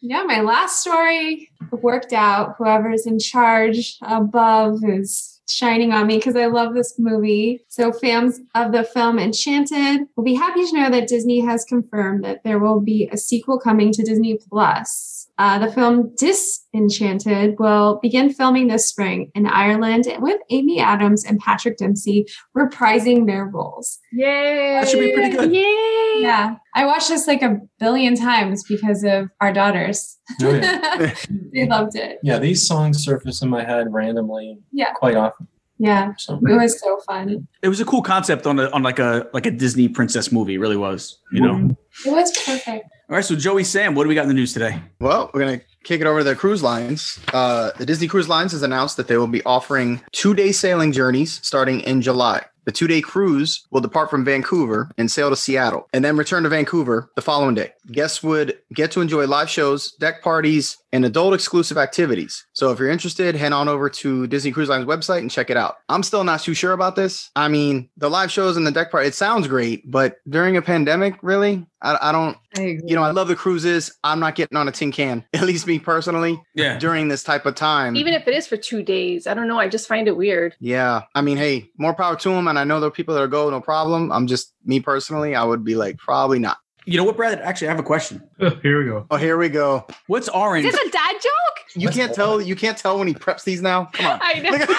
yeah, 0.00 0.22
my 0.24 0.40
last 0.40 0.80
story 0.80 1.50
worked 1.70 2.12
out. 2.12 2.56
Whoever's 2.58 3.06
in 3.06 3.18
charge 3.18 3.96
above 4.02 4.80
is 4.84 5.40
shining 5.48 5.92
on 5.92 6.06
me 6.06 6.16
because 6.16 6.36
I 6.36 6.46
love 6.46 6.74
this 6.74 6.94
movie. 6.98 7.64
So, 7.68 7.92
fans 7.92 8.40
of 8.54 8.72
the 8.72 8.84
film 8.84 9.18
Enchanted 9.18 10.02
will 10.16 10.24
be 10.24 10.34
happy 10.34 10.64
to 10.66 10.76
know 10.76 10.90
that 10.90 11.08
Disney 11.08 11.40
has 11.40 11.64
confirmed 11.64 12.24
that 12.24 12.42
there 12.44 12.58
will 12.58 12.80
be 12.80 13.08
a 13.12 13.16
sequel 13.16 13.58
coming 13.58 13.92
to 13.92 14.02
Disney 14.02 14.38
Plus. 14.48 15.19
Uh, 15.40 15.58
the 15.58 15.72
film 15.72 16.14
Disenchanted 16.18 17.54
will 17.58 17.98
begin 18.02 18.30
filming 18.30 18.68
this 18.68 18.86
spring 18.86 19.30
in 19.34 19.46
Ireland 19.46 20.04
with 20.18 20.38
Amy 20.50 20.80
Adams 20.80 21.24
and 21.24 21.38
Patrick 21.38 21.78
Dempsey 21.78 22.26
reprising 22.54 23.26
their 23.26 23.46
roles. 23.46 23.98
Yay! 24.12 24.76
That 24.78 24.86
should 24.86 25.00
be 25.00 25.14
pretty 25.14 25.34
good. 25.34 25.50
Yay! 25.50 26.18
Yeah, 26.20 26.56
I 26.74 26.84
watched 26.84 27.08
this 27.08 27.26
like 27.26 27.40
a 27.40 27.56
billion 27.78 28.16
times 28.16 28.64
because 28.68 29.02
of 29.02 29.30
our 29.40 29.50
daughters. 29.50 30.18
Oh, 30.42 30.52
yeah. 30.52 31.14
they 31.54 31.66
loved 31.66 31.96
it. 31.96 32.18
Yeah, 32.22 32.38
these 32.38 32.66
songs 32.66 33.02
surface 33.02 33.40
in 33.40 33.48
my 33.48 33.64
head 33.64 33.86
randomly 33.90 34.58
Yeah. 34.72 34.92
quite 34.92 35.16
often. 35.16 35.48
Yeah, 35.82 36.12
So 36.18 36.34
it 36.36 36.54
was 36.54 36.78
so 36.78 36.98
fun. 37.06 37.48
It 37.62 37.68
was 37.68 37.80
a 37.80 37.86
cool 37.86 38.02
concept 38.02 38.46
on 38.46 38.58
a 38.58 38.68
on 38.70 38.82
like 38.82 38.98
a 38.98 39.28
like 39.32 39.46
a 39.46 39.50
Disney 39.50 39.88
princess 39.88 40.30
movie. 40.30 40.54
It 40.54 40.58
really 40.58 40.76
was. 40.76 41.18
You 41.32 41.40
know. 41.40 41.74
It 42.04 42.10
was 42.12 42.30
perfect. 42.44 42.84
All 43.08 43.16
right, 43.16 43.24
so 43.24 43.34
Joey 43.34 43.64
Sam, 43.64 43.94
what 43.94 44.02
do 44.04 44.10
we 44.10 44.14
got 44.14 44.22
in 44.22 44.28
the 44.28 44.34
news 44.34 44.52
today? 44.52 44.78
Well, 45.00 45.30
we're 45.32 45.40
gonna 45.40 45.62
kick 45.82 46.02
it 46.02 46.06
over 46.06 46.18
to 46.18 46.24
the 46.24 46.36
cruise 46.36 46.62
lines. 46.62 47.18
Uh, 47.32 47.70
the 47.78 47.86
Disney 47.86 48.06
Cruise 48.08 48.28
Lines 48.28 48.52
has 48.52 48.62
announced 48.62 48.98
that 48.98 49.08
they 49.08 49.16
will 49.16 49.26
be 49.26 49.42
offering 49.44 50.02
two-day 50.12 50.52
sailing 50.52 50.92
journeys 50.92 51.40
starting 51.42 51.80
in 51.80 52.02
July. 52.02 52.44
The 52.66 52.72
two-day 52.72 53.00
cruise 53.00 53.66
will 53.70 53.80
depart 53.80 54.10
from 54.10 54.22
Vancouver 54.24 54.90
and 54.98 55.10
sail 55.10 55.30
to 55.30 55.34
Seattle, 55.36 55.88
and 55.94 56.04
then 56.04 56.18
return 56.18 56.42
to 56.42 56.50
Vancouver 56.50 57.10
the 57.16 57.22
following 57.22 57.54
day. 57.54 57.72
Guests 57.90 58.22
would 58.22 58.58
get 58.74 58.90
to 58.92 59.00
enjoy 59.00 59.26
live 59.26 59.50
shows, 59.50 59.92
deck 59.92 60.22
parties, 60.22 60.76
and 60.92 61.04
adult 61.04 61.34
exclusive 61.34 61.78
activities. 61.78 62.44
So 62.52 62.70
if 62.72 62.78
you're 62.78 62.90
interested, 62.90 63.34
head 63.36 63.52
on 63.52 63.68
over 63.68 63.88
to 63.90 64.26
Disney 64.26 64.50
Cruise 64.50 64.68
Line's 64.68 64.86
website 64.86 65.18
and 65.18 65.30
check 65.30 65.50
it 65.50 65.56
out. 65.56 65.76
I'm 65.88 66.02
still 66.02 66.24
not 66.24 66.40
too 66.40 66.54
sure 66.54 66.72
about 66.72 66.96
this. 66.96 67.30
I 67.36 67.48
mean, 67.48 67.88
the 67.96 68.10
live 68.10 68.30
shows 68.30 68.56
and 68.56 68.66
the 68.66 68.72
deck 68.72 68.90
party, 68.90 69.06
it 69.08 69.14
sounds 69.14 69.46
great, 69.48 69.88
but 69.90 70.16
during 70.28 70.56
a 70.56 70.62
pandemic, 70.62 71.14
really? 71.22 71.64
I, 71.82 71.96
I 72.08 72.12
don't, 72.12 72.36
I 72.56 72.78
you 72.84 72.94
know, 72.96 73.02
I 73.02 73.12
love 73.12 73.28
the 73.28 73.36
cruises. 73.36 73.96
I'm 74.04 74.20
not 74.20 74.34
getting 74.34 74.56
on 74.58 74.68
a 74.68 74.72
tin 74.72 74.92
can, 74.92 75.24
at 75.32 75.42
least 75.42 75.66
me 75.66 75.78
personally, 75.78 76.40
Yeah. 76.54 76.78
during 76.78 77.08
this 77.08 77.22
type 77.22 77.46
of 77.46 77.54
time. 77.54 77.96
Even 77.96 78.12
if 78.14 78.26
it 78.28 78.34
is 78.34 78.46
for 78.46 78.56
two 78.56 78.82
days, 78.82 79.26
I 79.26 79.34
don't 79.34 79.48
know. 79.48 79.58
I 79.58 79.68
just 79.68 79.88
find 79.88 80.06
it 80.08 80.16
weird. 80.16 80.54
yeah. 80.60 81.02
I 81.14 81.22
mean, 81.22 81.36
hey, 81.38 81.70
more 81.78 81.94
power 81.94 82.16
to 82.16 82.28
them. 82.30 82.48
And 82.48 82.58
I 82.58 82.64
know 82.64 82.80
there 82.80 82.88
are 82.88 82.92
people 82.92 83.14
that 83.14 83.22
are 83.22 83.28
go, 83.28 83.48
no 83.50 83.60
problem. 83.60 84.10
I'm 84.12 84.26
just, 84.26 84.52
me 84.64 84.80
personally, 84.80 85.34
I 85.34 85.44
would 85.44 85.64
be 85.64 85.74
like, 85.76 85.96
probably 85.98 86.38
not. 86.40 86.58
You 86.86 86.96
know 86.96 87.04
what, 87.04 87.16
Brad? 87.16 87.40
Actually, 87.40 87.68
I 87.68 87.70
have 87.72 87.80
a 87.80 87.84
question. 87.84 88.22
Here 88.62 88.78
we 88.82 88.86
go. 88.86 89.06
Oh, 89.10 89.16
here 89.16 89.36
we 89.36 89.48
go. 89.48 89.86
What's 90.06 90.28
orange? 90.28 90.64
Is 90.66 90.74
orange? 90.74 90.82
this 90.84 90.88
a 90.88 90.92
dad 90.92 91.16
joke? 91.22 91.64
You 91.74 91.88
can't 91.90 92.14
tell, 92.14 92.40
you 92.40 92.56
can't 92.56 92.76
tell 92.78 92.98
when 92.98 93.06
he 93.06 93.14
preps 93.14 93.44
these 93.44 93.60
now. 93.62 93.84
Come 93.92 94.06
on. 94.06 94.18
I 94.22 94.40
know. 94.40 94.50
Look 94.50 94.60
at- 94.70 94.76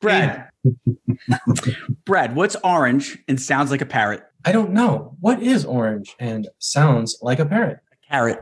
Brad. 0.00 0.48
Brad, 2.04 2.34
what's 2.36 2.56
orange 2.62 3.18
and 3.28 3.40
sounds 3.40 3.70
like 3.70 3.80
a 3.80 3.86
parrot? 3.86 4.22
I 4.44 4.52
don't 4.52 4.72
know. 4.72 5.16
What 5.20 5.42
is 5.42 5.64
orange 5.64 6.14
and 6.18 6.48
sounds 6.58 7.16
like 7.22 7.38
a 7.38 7.46
parrot? 7.46 7.78
A 7.92 7.96
carrot. 8.10 8.40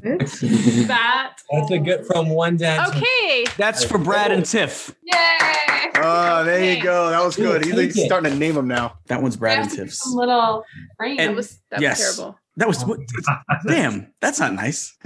I 0.04 0.84
that. 0.86 1.36
That's 1.50 1.70
a 1.70 1.78
good 1.78 2.06
from 2.06 2.28
one 2.30 2.56
dad. 2.56 2.88
Okay. 2.90 3.46
That's 3.56 3.84
for 3.84 3.98
Brad 3.98 4.30
and 4.32 4.44
Tiff. 4.44 4.94
Yay! 5.02 5.14
Oh, 5.96 6.44
there 6.44 6.74
you 6.74 6.82
go. 6.82 7.10
That 7.10 7.24
was 7.24 7.36
good. 7.36 7.64
He's 7.64 7.74
like, 7.74 7.90
starting 7.92 8.32
to 8.32 8.38
name 8.38 8.54
them 8.54 8.68
now. 8.68 8.98
That 9.06 9.20
one's 9.22 9.36
Brad 9.36 9.58
and 9.58 9.70
Some 9.70 9.78
Tiff's. 9.86 10.06
little 10.14 10.64
frame. 10.96 11.16
That 11.16 11.34
was 11.34 11.58
that 11.70 11.80
Yes. 11.80 11.98
was 11.98 12.16
terrible. 12.16 12.38
That 12.56 12.66
was 12.68 12.84
what, 12.84 12.98
damn. 13.68 14.12
That's 14.20 14.40
not 14.40 14.52
nice. 14.54 14.96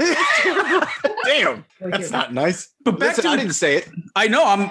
Damn, 1.25 1.65
that's 1.81 2.11
not 2.11 2.33
nice. 2.33 2.71
But 2.85 2.99
back 2.99 3.11
Listen, 3.17 3.25
to 3.25 3.31
I 3.31 3.37
didn't 3.37 3.53
say 3.53 3.77
it. 3.77 3.89
I 4.17 4.27
know. 4.27 4.45
I'm. 4.45 4.71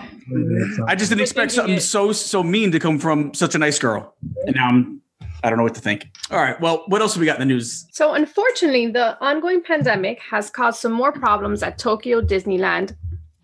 I 0.88 0.96
just 0.96 1.10
didn't 1.10 1.22
expect 1.22 1.52
something 1.52 1.80
so 1.80 2.12
so 2.12 2.44
mean 2.44 2.72
to 2.72 2.80
come 2.80 2.98
from 3.00 3.34
such 3.34 3.56
a 3.56 3.58
nice 3.58 3.80
girl, 3.80 4.16
and 4.46 4.56
now 4.56 4.68
I'm. 4.68 5.01
I 5.44 5.50
don't 5.50 5.58
know 5.58 5.64
what 5.64 5.76
to 5.76 5.82
think. 5.82 6.10
All 6.30 6.38
right. 6.38 6.60
Well, 6.62 6.84
what 6.88 7.02
else 7.02 7.14
have 7.14 7.20
we 7.20 7.26
got 7.26 7.40
in 7.40 7.48
the 7.48 7.54
news? 7.54 7.88
So, 7.92 8.14
unfortunately, 8.14 8.88
the 8.88 9.20
ongoing 9.20 9.62
pandemic 9.62 10.20
has 10.22 10.50
caused 10.50 10.80
some 10.80 10.92
more 10.92 11.12
problems 11.12 11.64
at 11.64 11.78
Tokyo 11.78 12.22
Disneyland 12.22 12.96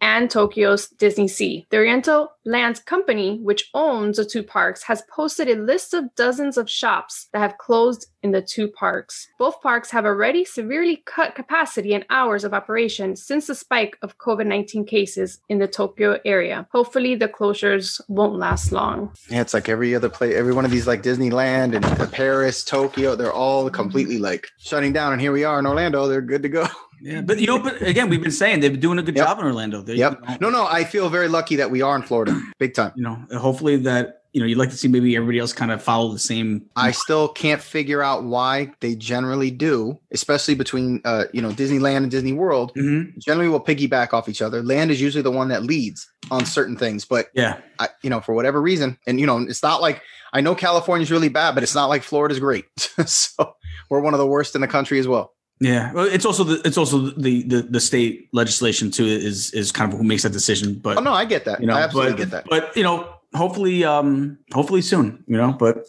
and 0.02 0.30
Tokyo's 0.30 0.88
Disney 0.88 1.28
Sea. 1.28 1.66
The 1.70 1.78
Oriental 1.78 2.32
Land 2.46 2.86
Company, 2.86 3.40
which 3.42 3.70
owns 3.74 4.18
the 4.18 4.26
two 4.26 4.44
parks, 4.44 4.84
has 4.84 5.04
posted 5.10 5.50
a 5.50 5.56
list 5.56 5.94
of 5.94 6.16
dozens 6.16 6.58
of 6.58 6.70
shops 6.70 7.28
that 7.34 7.40
have 7.40 7.58
closed 7.58 8.08
in 8.24 8.32
the 8.32 8.42
two 8.42 8.68
parks. 8.68 9.28
Both 9.38 9.62
parks 9.62 9.92
have 9.92 10.06
already 10.06 10.44
severely 10.44 11.04
cut 11.06 11.36
capacity 11.36 11.94
and 11.94 12.06
hours 12.10 12.44
of 12.44 12.54
operation 12.54 13.16
since 13.16 13.48
the 13.48 13.56
spike 13.56 13.98
of 14.02 14.18
COVID 14.18 14.48
19 14.48 14.86
cases 14.86 15.40
in 15.50 15.60
the 15.60 15.68
Tokyo 15.68 16.20
area. 16.26 16.68
Hopefully, 16.72 17.16
the 17.16 17.28
closures 17.28 18.02
won't 18.08 18.36
last 18.36 18.72
long. 18.72 19.14
Yeah, 19.30 19.42
it's 19.42 19.54
like 19.54 19.70
every 19.70 19.96
other 19.96 20.10
place, 20.10 20.36
every 20.36 20.54
one 20.54 20.66
of 20.66 20.72
these 20.72 20.88
like 20.88 21.04
Disneyland 21.04 21.76
and 21.76 22.12
Paris, 22.12 22.64
Tokyo, 22.64 23.16
they're 23.16 23.32
all 23.34 23.70
completely 23.70 24.18
like 24.18 24.50
shutting 24.58 24.94
down. 24.94 25.14
And 25.14 25.22
here 25.22 25.32
we 25.32 25.44
are 25.44 25.60
in 25.60 25.66
Orlando. 25.66 26.08
They're 26.08 26.22
good 26.22 26.44
to 26.44 26.50
go. 26.50 26.68
Yeah, 27.02 27.22
but 27.22 27.40
you 27.40 27.48
know, 27.48 27.60
but 27.60 27.82
again, 27.82 28.10
we've 28.10 28.22
been 28.22 28.32
saying 28.32 28.60
they've 28.62 28.72
been 28.72 28.80
doing 28.80 29.00
a 29.00 29.04
good 29.04 29.16
Yep. 29.16 29.26
job 29.28 29.40
in 29.40 29.46
Orlando. 29.46 29.82
They, 29.82 29.96
Yep. 29.96 30.20
You 30.22 30.28
know, 30.28 30.38
No, 30.42 30.50
no, 30.50 30.68
I 30.68 30.84
feel 30.84 31.10
very 31.10 31.28
lucky 31.28 31.56
that 31.58 31.70
we 31.72 31.82
are 31.82 31.96
in 31.96 32.02
Florida, 32.02 32.40
big 32.60 32.74
time. 32.74 32.92
you 32.96 33.04
know, 33.04 33.18
hopefully 33.38 33.78
that 33.78 34.16
you 34.34 34.42
know 34.42 34.46
you'd 34.48 34.58
like 34.58 34.70
to 34.70 34.78
see 34.78 34.88
maybe 34.88 35.16
everybody 35.16 35.40
else 35.40 35.54
kind 35.54 35.72
of 35.72 35.82
follow 35.82 36.12
the 36.12 36.20
same. 36.20 36.66
I 36.76 36.92
still 36.92 37.28
can't 37.30 37.62
figure 37.62 38.04
out 38.04 38.24
why 38.24 38.72
they 38.82 38.94
generally 38.94 39.50
do, 39.52 39.98
especially 40.12 40.54
between 40.54 41.02
uh, 41.06 41.26
you 41.34 41.42
know 41.42 41.50
Disneyland 41.50 41.98
and 41.98 42.12
Disney 42.12 42.34
World. 42.34 42.72
Mhm. 42.76 43.18
Generally, 43.18 43.50
will 43.50 43.64
piggyback 43.64 44.14
off 44.14 44.28
each 44.30 44.42
other. 44.42 44.62
Land 44.62 44.92
is 44.92 45.02
usually 45.02 45.24
the 45.24 45.32
one 45.32 45.48
that 45.50 45.64
leads 45.64 46.08
on 46.30 46.46
certain 46.46 46.76
things, 46.78 47.04
but 47.06 47.28
Yeah. 47.34 47.58
I, 47.80 47.90
you 48.04 48.10
know, 48.10 48.20
for 48.22 48.34
whatever 48.36 48.62
reason, 48.62 48.98
and 49.08 49.20
you 49.20 49.26
know, 49.26 49.40
it's 49.40 49.64
not 49.64 49.82
like 49.82 50.02
I 50.34 50.42
know 50.42 50.54
California's 50.56 51.10
really 51.10 51.30
bad, 51.30 51.54
but 51.56 51.64
it's 51.64 51.74
not 51.76 51.88
like 51.88 52.04
Florida's 52.04 52.40
great. 52.40 52.66
so 53.06 53.56
we're 53.90 54.02
one 54.02 54.14
of 54.14 54.20
the 54.20 54.28
worst 54.28 54.54
in 54.56 54.62
the 54.62 54.68
country 54.68 55.00
as 55.00 55.08
well. 55.08 55.34
Yeah, 55.60 55.92
well, 55.94 56.06
it's 56.06 56.26
also 56.26 56.44
the 56.44 56.62
it's 56.66 56.78
also 56.78 57.10
the 57.18 57.44
the 57.44 57.62
the 57.64 57.80
state 57.80 58.30
legislation 58.32 58.92
too 58.92 59.06
is 59.06 59.52
is 59.54 59.72
kind 59.72 59.92
of 59.92 59.98
who 59.98 60.06
makes 60.06 60.24
that 60.24 60.32
decision. 60.32 60.76
But 60.76 60.98
Oh 60.98 61.02
no, 61.02 61.14
I 61.14 61.26
get 61.26 61.46
that. 61.46 61.60
you 61.60 61.66
know, 61.66 61.74
I 61.74 61.82
absolutely 61.82 62.14
but, 62.14 62.18
get 62.18 62.30
that. 62.30 62.46
But 62.48 62.78
you 62.78 62.84
know, 62.84 63.08
hopefully, 63.34 63.84
um, 63.84 64.38
hopefully 64.54 64.84
soon. 64.84 65.24
You 65.26 65.38
know, 65.38 65.54
but 65.54 65.88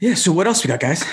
yeah. 0.00 0.14
So 0.14 0.32
what 0.32 0.48
else 0.48 0.64
we 0.64 0.68
got, 0.68 0.80
guys? 0.80 1.04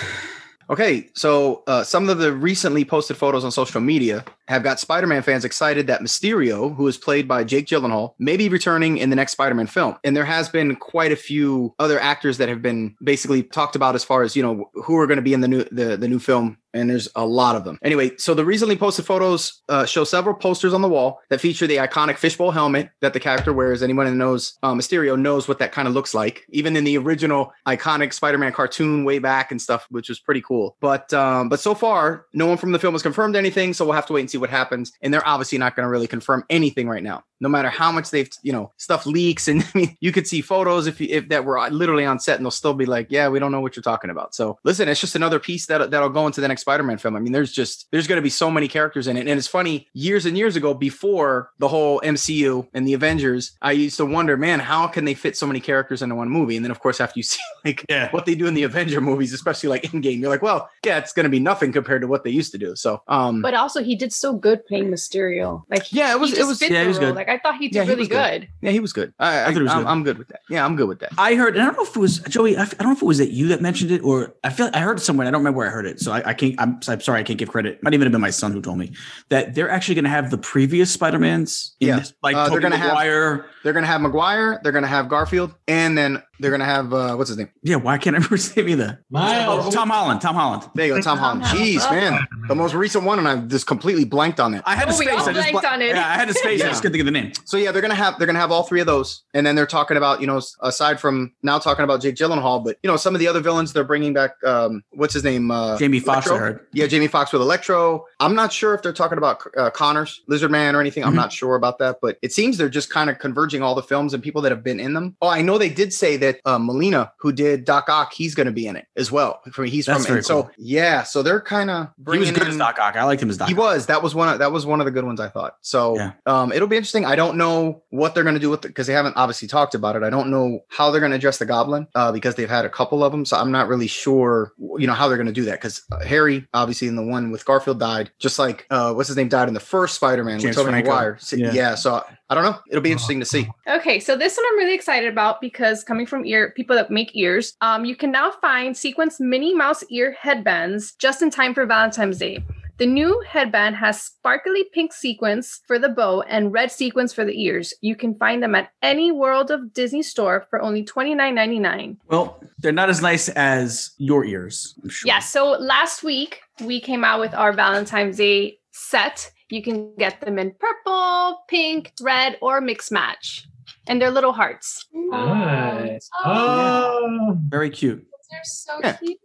Okay, 0.69 1.09
so 1.13 1.63
uh, 1.67 1.83
some 1.83 2.09
of 2.09 2.17
the 2.17 2.33
recently 2.33 2.83
posted 2.83 3.17
photos 3.17 3.45
on 3.45 3.51
social 3.51 3.81
media 3.81 4.25
have 4.47 4.63
got 4.63 4.79
Spider-Man 4.79 5.21
fans 5.21 5.45
excited 5.45 5.87
that 5.87 6.01
Mysterio, 6.01 6.75
who 6.75 6.87
is 6.87 6.97
played 6.97 7.27
by 7.27 7.43
Jake 7.43 7.67
Gyllenhaal, 7.67 8.13
may 8.19 8.37
be 8.37 8.49
returning 8.49 8.97
in 8.97 9.09
the 9.09 9.15
next 9.15 9.33
Spider-Man 9.33 9.67
film. 9.67 9.97
And 10.03 10.15
there 10.15 10.25
has 10.25 10.49
been 10.49 10.75
quite 10.75 11.11
a 11.11 11.15
few 11.15 11.73
other 11.79 11.99
actors 11.99 12.37
that 12.37 12.49
have 12.49 12.61
been 12.61 12.95
basically 13.03 13.43
talked 13.43 13.75
about 13.75 13.95
as 13.95 14.03
far 14.03 14.23
as 14.23 14.35
you 14.35 14.43
know 14.43 14.69
who 14.73 14.97
are 14.97 15.07
going 15.07 15.17
to 15.17 15.23
be 15.23 15.33
in 15.33 15.41
the 15.41 15.47
new 15.47 15.63
the, 15.71 15.97
the 15.97 16.07
new 16.07 16.19
film. 16.19 16.57
And 16.73 16.91
there's 16.91 17.07
a 17.15 17.25
lot 17.25 17.55
of 17.55 17.63
them. 17.63 17.79
Anyway, 17.81 18.11
so 18.17 18.35
the 18.35 18.45
recently 18.45 18.75
posted 18.75 19.05
photos 19.05 19.63
uh, 19.67 19.85
show 19.85 20.03
several 20.03 20.35
posters 20.35 20.73
on 20.75 20.81
the 20.81 20.87
wall 20.87 21.21
that 21.29 21.41
feature 21.41 21.65
the 21.65 21.77
iconic 21.77 22.17
fishbowl 22.17 22.51
helmet 22.51 22.91
that 23.01 23.13
the 23.13 23.19
character 23.19 23.51
wears. 23.51 23.81
Anyone 23.81 24.05
that 24.05 24.13
knows 24.13 24.57
uh, 24.61 24.73
Mysterio 24.73 25.19
knows 25.19 25.47
what 25.47 25.57
that 25.57 25.71
kind 25.71 25.87
of 25.87 25.95
looks 25.95 26.13
like. 26.13 26.45
Even 26.49 26.75
in 26.75 26.83
the 26.83 26.97
original 26.97 27.51
iconic 27.67 28.13
Spider-Man 28.13 28.51
cartoon 28.51 29.05
way 29.05 29.17
back 29.17 29.49
and 29.49 29.59
stuff, 29.59 29.87
which 29.89 30.07
was 30.07 30.19
pretty 30.19 30.41
cool. 30.41 30.77
But 30.79 31.11
um, 31.13 31.49
but 31.49 31.59
so 31.59 31.73
far, 31.73 32.27
no 32.33 32.45
one 32.45 32.57
from 32.57 32.73
the 32.73 32.79
film 32.79 32.93
has 32.93 33.01
confirmed 33.01 33.35
anything. 33.35 33.73
So 33.73 33.85
we'll 33.85 33.95
have 33.95 34.05
to 34.07 34.13
wait 34.13 34.21
and 34.21 34.29
see 34.29 34.36
what 34.37 34.49
happens. 34.49 34.91
And 35.01 35.13
they're 35.13 35.27
obviously 35.27 35.57
not 35.57 35.75
going 35.75 35.85
to 35.85 35.89
really 35.89 36.07
confirm 36.07 36.43
anything 36.49 36.87
right 36.87 37.03
now. 37.03 37.23
No 37.39 37.49
matter 37.49 37.69
how 37.69 37.91
much 37.91 38.09
they've 38.11 38.29
you 38.43 38.51
know 38.51 38.71
stuff 38.77 39.05
leaks, 39.05 39.47
and 39.47 39.63
I 39.75 39.77
mean 39.77 39.97
you 40.01 40.11
could 40.11 40.27
see 40.27 40.41
photos 40.41 40.87
if 40.87 40.99
you, 41.01 41.07
if 41.09 41.29
that 41.29 41.45
were 41.45 41.59
literally 41.69 42.05
on 42.05 42.19
set, 42.19 42.37
and 42.37 42.45
they'll 42.45 42.51
still 42.51 42.73
be 42.73 42.85
like, 42.85 43.07
yeah, 43.09 43.27
we 43.29 43.39
don't 43.39 43.51
know 43.51 43.61
what 43.61 43.75
you're 43.75 43.83
talking 43.83 44.09
about. 44.09 44.33
So 44.35 44.57
listen, 44.63 44.87
it's 44.89 44.99
just 45.01 45.15
another 45.15 45.39
piece 45.39 45.65
that 45.67 45.91
that'll 45.91 46.09
go 46.09 46.25
into 46.25 46.41
the 46.41 46.47
next 46.47 46.61
Spider-Man 46.61 46.97
film. 46.97 47.15
I 47.15 47.19
mean, 47.19 47.31
there's 47.33 47.51
just 47.51 47.87
there's 47.91 48.07
going 48.07 48.17
to 48.17 48.21
be 48.23 48.29
so 48.29 48.49
many 48.49 48.67
characters 48.67 49.07
in 49.07 49.17
it, 49.17 49.21
and 49.27 49.37
it's 49.37 49.47
funny. 49.47 49.87
Years 49.93 50.25
and 50.25 50.37
years 50.37 50.55
ago, 50.55 50.73
before 50.73 51.51
the 51.59 51.67
whole 51.67 52.01
MCU 52.01 52.67
and 52.73 52.87
the 52.87 52.93
Avengers, 52.93 53.51
I 53.61 53.71
used 53.73 53.97
to 53.97 54.05
wonder, 54.05 54.37
man, 54.37 54.59
how 54.59 54.87
can 54.87 55.05
they 55.05 55.13
fit 55.13 55.37
so 55.37 55.45
many 55.45 55.59
characters 55.59 56.01
into 56.01 56.15
one 56.15 56.29
movie? 56.29 56.55
And 56.55 56.65
then 56.65 56.71
of 56.71 56.79
course, 56.79 56.99
after 56.99 57.19
you 57.19 57.23
see 57.23 57.39
like 57.65 57.85
Yeah. 57.89 58.09
what 58.11 58.25
they 58.25 58.35
do 58.35 58.47
in 58.47 58.53
the 58.53 58.63
Avenger 58.63 59.01
movies, 59.01 59.33
especially 59.33 59.69
like 59.69 59.93
in 59.93 60.01
game, 60.01 60.19
you're 60.21 60.29
like, 60.29 60.41
well, 60.41 60.69
yeah, 60.85 60.97
it's 60.97 61.13
going 61.13 61.25
to 61.25 61.29
be 61.29 61.39
nothing 61.39 61.71
compared 61.71 62.01
to 62.01 62.07
what 62.07 62.23
they 62.23 62.29
used 62.31 62.51
to 62.53 62.57
do. 62.57 62.75
So, 62.75 63.01
um, 63.07 63.41
But 63.41 63.53
also, 63.53 63.83
he 63.83 63.95
did 63.95 64.11
so 64.13 64.33
good 64.33 64.65
playing 64.65 64.89
Mysterio. 64.89 65.63
Like, 65.69 65.91
Yeah, 65.93 66.11
it 66.11 66.19
was- 66.19 66.37
it 66.37 66.45
was- 66.45 66.61
yeah, 66.61 66.81
he 66.81 66.87
was 66.87 66.99
good. 66.99 67.15
Like, 67.15 67.26
I 67.27 67.37
thought 67.39 67.55
he 67.57 67.67
did 67.67 67.75
Yeah, 67.75 67.83
he 67.83 67.89
really 67.89 68.07
good. 68.07 68.41
good. 68.41 68.47
yeah, 68.61 68.71
he 68.71 68.79
was 68.79 68.93
good. 68.93 69.13
I, 69.19 69.41
I, 69.41 69.45
thought 69.45 69.53
he 69.55 69.61
was 69.63 69.71
I'm, 69.71 69.79
good. 69.83 69.87
I'm 69.89 70.03
good 70.03 70.17
with 70.17 70.27
that. 70.29 70.41
Yeah, 70.49 70.65
I'm 70.65 70.75
good 70.75 70.87
with 70.87 70.99
that. 70.99 71.11
I 71.17 71.35
heard, 71.35 71.55
and 71.55 71.61
I 71.63 71.65
don't 71.65 71.75
know 71.77 71.83
if 71.83 71.95
it 71.95 71.99
was 71.99 72.19
Joey. 72.19 72.55
I, 72.57 72.61
f- 72.63 72.73
I 72.79 72.83
don't 72.83 72.91
know 72.93 72.95
if 72.97 73.01
it 73.01 73.05
was 73.05 73.17
that 73.19 73.31
you 73.31 73.47
that 73.49 73.61
mentioned 73.61 73.91
it, 73.91 74.01
or 74.03 74.33
I 74.43 74.49
feel 74.49 74.69
I 74.73 74.79
heard 74.79 74.97
it 74.97 75.01
somewhere. 75.01 75.27
I 75.27 75.31
don't 75.31 75.41
remember 75.41 75.57
where 75.57 75.67
I 75.67 75.71
heard 75.71 75.85
it, 75.85 75.99
so 75.99 76.11
I, 76.11 76.29
I 76.29 76.33
can't. 76.33 76.55
I'm, 76.59 76.79
I'm 76.87 77.01
sorry, 77.01 77.19
I 77.19 77.23
can't 77.23 77.37
give 77.39 77.49
credit. 77.49 77.81
Might 77.83 77.93
even 77.93 78.05
have 78.05 78.11
been 78.11 78.21
my 78.21 78.29
son 78.29 78.51
who 78.51 78.61
told 78.61 78.77
me 78.77 78.91
that 79.29 79.55
they're 79.55 79.69
actually 79.69 79.95
going 79.95 80.05
to 80.05 80.09
have 80.09 80.31
the 80.31 80.37
previous 80.37 80.91
Spider 80.91 81.19
Mans. 81.19 81.75
Yeah. 81.79 82.03
like 82.23 82.35
Uh, 82.35 82.49
they're 82.49 82.59
gonna 82.59 82.77
have- 82.77 82.87
Maguire. 82.89 83.45
They're 83.63 83.73
gonna 83.73 83.87
have 83.87 84.01
Maguire. 84.01 84.59
They're 84.63 84.71
gonna 84.71 84.87
have 84.87 85.09
Garfield, 85.09 85.53
and 85.67 85.97
then 85.97 86.23
they're 86.39 86.51
gonna 86.51 86.65
have 86.65 86.93
uh, 86.93 87.15
what's 87.15 87.29
his 87.29 87.37
name? 87.37 87.49
Yeah, 87.63 87.77
why 87.77 87.97
can't 87.97 88.15
I 88.15 88.17
remember 88.17 88.35
his 88.35 88.55
name 88.55 88.69
either? 88.69 88.99
Oh, 89.01 89.05
Miles. 89.09 89.73
Tom 89.73 89.89
Holland. 89.89 90.21
Tom 90.21 90.35
Holland. 90.35 90.63
There 90.75 90.85
you 90.87 90.95
go, 90.95 91.01
Tom 91.01 91.17
Holland. 91.17 91.43
Tom 91.43 91.57
Holland. 91.57 91.67
Jeez, 91.79 91.91
man, 91.91 92.27
the 92.47 92.55
most 92.55 92.73
recent 92.73 93.03
one, 93.03 93.19
and 93.19 93.27
I 93.27 93.37
just 93.37 93.67
completely 93.67 94.05
blanked 94.05 94.39
on 94.39 94.53
it. 94.53 94.61
I 94.65 94.75
had 94.75 94.87
a 94.87 94.93
Oh, 94.93 94.97
we 94.97 95.05
space. 95.05 95.19
all 95.21 95.29
I 95.29 95.33
just 95.33 95.51
blanked 95.51 95.65
on 95.67 95.81
it. 95.81 95.87
Yeah, 95.95 96.07
I 96.07 96.13
had 96.13 96.29
a 96.29 96.33
space. 96.33 96.61
I 96.61 96.65
Yeah. 96.65 96.69
just 96.69 96.81
couldn't 96.81 96.93
think 96.93 97.01
of 97.01 97.05
the 97.05 97.11
name. 97.19 97.31
So 97.45 97.57
yeah, 97.57 97.71
they're 97.71 97.81
gonna 97.81 97.95
have 97.95 98.17
they're 98.17 98.27
gonna 98.27 98.39
have 98.39 98.51
all 98.51 98.63
three 98.63 98.79
of 98.81 98.87
those, 98.87 99.23
and 99.33 99.45
then 99.45 99.55
they're 99.55 99.65
talking 99.65 99.97
about 99.97 100.21
you 100.21 100.27
know 100.27 100.41
aside 100.61 100.99
from 100.99 101.33
now 101.43 101.57
talking 101.59 101.83
about 101.83 102.01
Jake 102.01 102.15
Gyllenhaal, 102.15 102.63
but 102.63 102.77
you 102.83 102.89
know 102.89 102.97
some 102.97 103.15
of 103.15 103.19
the 103.19 103.27
other 103.27 103.39
villains 103.39 103.73
they're 103.73 103.83
bringing 103.83 104.13
back. 104.13 104.31
Um, 104.45 104.83
what's 104.91 105.13
his 105.13 105.23
name? 105.23 105.51
Uh, 105.51 105.77
Jamie 105.77 105.99
Foxx. 105.99 106.29
I 106.29 106.37
heard. 106.37 106.59
Yeah, 106.73 106.87
Jamie 106.87 107.07
Foxx 107.07 107.33
with 107.33 107.41
Electro. 107.41 108.05
I'm 108.19 108.35
not 108.35 108.51
sure 108.53 108.73
if 108.75 108.81
they're 108.81 108.93
talking 108.93 109.17
about 109.17 109.41
uh, 109.57 109.69
Connors, 109.71 110.21
Lizard 110.27 110.51
Man, 110.51 110.75
or 110.75 110.81
anything. 110.81 111.03
I'm 111.03 111.13
Mhm. 111.13 111.15
not 111.15 111.31
sure 111.33 111.55
about 111.55 111.79
that, 111.79 111.97
but 112.01 112.17
it 112.21 112.31
seems 112.33 112.57
they're 112.57 112.69
just 112.69 112.89
kind 112.89 113.09
of 113.09 113.19
converging 113.19 113.61
all 113.63 113.75
the 113.75 113.81
films 113.83 114.13
and 114.13 114.21
people 114.21 114.41
that 114.43 114.51
have 114.51 114.63
been 114.63 114.79
in 114.79 114.93
them. 114.93 115.15
Oh, 115.21 115.27
I 115.29 115.41
know 115.41 115.57
they 115.57 115.69
did 115.69 115.93
say 115.93 116.17
that 116.17 116.26
uh, 116.45 116.59
Molina, 116.59 117.11
who 117.17 117.31
did 117.31 117.65
Doc 117.65 117.89
Ock, 117.89 118.13
he's 118.13 118.35
going 118.35 118.45
to 118.47 118.51
be 118.51 118.67
in 118.67 118.75
it 118.75 118.87
as 118.95 119.11
well. 119.11 119.41
From 119.51 119.65
he's 119.65 119.85
That's 119.85 119.99
from, 119.99 120.07
very 120.07 120.17
and 120.19 120.25
so 120.25 120.49
yeah, 120.57 121.03
so 121.03 121.23
they're 121.23 121.41
kind 121.41 121.69
of 121.69 121.89
He 122.11 122.19
was 122.19 122.31
good 122.31 122.47
as 122.47 122.57
Doc 122.57 122.77
Ock. 122.79 122.95
I 122.95 123.03
liked 123.03 123.21
him 123.21 123.29
as 123.29 123.37
Doc. 123.37 123.47
He 123.47 123.53
Ock. 123.53 123.59
was. 123.59 123.85
That 123.87 124.01
was 124.03 124.13
one. 124.15 124.29
Of, 124.29 124.39
that 124.39 124.51
was 124.51 124.65
one 124.65 124.79
of 124.81 124.85
the 124.85 124.91
good 124.91 125.05
ones 125.05 125.19
I 125.19 125.29
thought. 125.29 125.57
So 125.61 125.95
Yeah. 125.95 126.11
um, 126.25 126.51
it'll 126.51 126.67
be 126.67 126.75
interesting. 126.77 127.05
I 127.05 127.15
don't 127.15 127.37
know 127.37 127.83
what 127.89 128.13
they're 128.15 128.23
going 128.23 128.35
to 128.35 128.39
do 128.41 128.49
with 128.49 128.65
it 128.65 128.69
because 128.69 128.87
they 128.87 128.93
haven't 128.93 129.15
obviously 129.17 129.47
talked 129.47 129.75
about 129.75 129.95
it. 129.95 130.03
I 130.03 130.09
don't 130.09 130.29
know 130.29 130.59
how 130.69 130.91
they're 130.91 131.01
going 131.01 131.11
to 131.11 131.17
address 131.17 131.37
the 131.37 131.45
Goblin 131.45 131.87
uh, 131.95 132.11
because 132.11 132.35
they've 132.35 132.49
had 132.49 132.65
a 132.65 132.69
couple 132.69 133.03
of 133.03 133.11
them. 133.11 133.25
So 133.25 133.37
I'm 133.37 133.51
not 133.51 133.67
really 133.67 133.87
sure, 133.87 134.53
you 134.77 134.87
know, 134.87 134.93
how 134.93 135.07
they're 135.07 135.17
going 135.17 135.27
to 135.27 135.33
do 135.33 135.45
that 135.45 135.53
because 135.61 135.81
uh, 135.91 135.99
Harry, 136.05 136.47
obviously, 136.53 136.87
in 136.87 136.95
the 136.95 137.03
one 137.03 137.31
with 137.31 137.45
Garfield 137.45 137.79
died, 137.79 138.11
just 138.19 138.39
like 138.39 138.65
uh, 138.69 138.93
what's 138.93 139.07
his 139.07 139.17
name 139.17 139.29
died 139.29 139.47
in 139.47 139.53
the 139.53 139.59
first 139.59 139.95
Spider-Man 139.95 140.35
with 140.35 140.43
James 140.43 140.55
Tobey. 140.55 140.71
Maguire. 140.71 141.17
So, 141.19 141.35
Yeah. 141.35 141.51
yeah. 141.53 141.75
So 141.75 142.03
I 142.29 142.35
don't 142.35 142.43
know. 142.43 142.59
It'll 142.69 142.81
be 142.81 142.91
interesting 142.91 143.19
to 143.21 143.25
see. 143.25 143.47
Okay, 143.67 143.99
so 143.99 144.17
this 144.17 144.35
one 144.35 144.45
I'm 144.49 144.57
really 144.57 144.73
excited 144.73 145.09
about 145.09 145.39
because 145.39 145.83
coming 145.83 146.05
from 146.05 146.25
ear 146.25 146.51
people 146.55 146.75
that 146.75 146.91
make 146.91 147.15
ears, 147.15 147.55
um, 147.61 147.85
you 147.85 147.95
can 147.95 148.11
now 148.11 148.31
find 148.31 148.75
sequence 148.75 149.19
Minnie 149.19 149.55
Mouse 149.55 149.83
ear 149.89 150.15
headbands 150.19 150.93
just 150.95 151.21
in 151.21 151.29
time 151.29 151.53
for 151.53 151.65
Valentine's 151.65 152.17
Day. 152.17 152.43
The 152.77 152.85
new 152.85 153.23
headband 153.27 153.75
has 153.77 153.99
sparkly 153.99 154.65
pink 154.71 154.93
sequins 154.93 155.61
for 155.65 155.79
the 155.79 155.89
bow 155.89 156.21
and 156.21 156.53
red 156.53 156.71
sequins 156.71 157.11
for 157.11 157.25
the 157.25 157.41
ears. 157.41 157.73
You 157.81 157.95
can 157.95 158.13
find 158.15 158.43
them 158.43 158.53
at 158.53 158.69
any 158.83 159.11
World 159.11 159.49
of 159.49 159.73
Disney 159.73 160.03
store 160.03 160.45
for 160.51 160.61
only 160.61 160.83
$29.99. 160.83 161.97
Well, 162.07 162.39
they're 162.59 162.71
not 162.71 162.91
as 162.91 163.01
nice 163.01 163.29
as 163.29 163.91
your 163.97 164.25
ears. 164.25 164.75
I'm 164.83 164.89
sure. 164.89 165.07
Yeah, 165.07 165.19
so 165.19 165.51
last 165.53 166.03
week 166.03 166.41
we 166.61 166.79
came 166.79 167.03
out 167.03 167.19
with 167.19 167.33
our 167.33 167.51
Valentine's 167.51 168.17
Day 168.17 168.59
set. 168.71 169.31
You 169.49 169.61
can 169.63 169.95
get 169.97 170.19
them 170.21 170.37
in 170.39 170.53
purple, 170.59 171.43
pink, 171.47 171.93
red, 172.01 172.37
or 172.41 172.59
mixed 172.61 172.91
match. 172.91 173.45
And 173.87 174.01
they're 174.01 174.11
little 174.11 174.33
hearts. 174.33 174.85
Nice. 174.93 176.09
Oh, 176.25 176.97
Oh, 176.99 177.37
Very 177.47 177.69
cute. 177.69 178.05
they're 178.29 178.41
so 178.43 178.79
Yeah. 178.83 178.97
cute. 178.97 179.17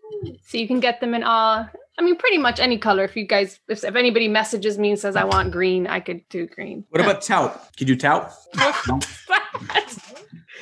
So 0.46 0.58
you 0.58 0.68
can 0.68 0.78
get 0.78 1.00
them 1.00 1.14
in 1.14 1.24
all, 1.24 1.68
I 1.98 2.02
mean, 2.02 2.16
pretty 2.16 2.38
much 2.38 2.60
any 2.60 2.78
color. 2.78 3.02
If 3.02 3.16
you 3.16 3.26
guys, 3.26 3.58
if, 3.68 3.82
if 3.82 3.96
anybody 3.96 4.28
messages 4.28 4.78
me 4.78 4.90
and 4.90 4.98
says, 4.98 5.16
I 5.16 5.24
want 5.24 5.50
green, 5.50 5.88
I 5.88 5.98
could 5.98 6.20
do 6.28 6.46
green. 6.46 6.84
What 6.90 7.00
about 7.00 7.22
tout? 7.28 7.60
Could 7.76 7.88
you 7.88 7.96
tout? 7.96 8.30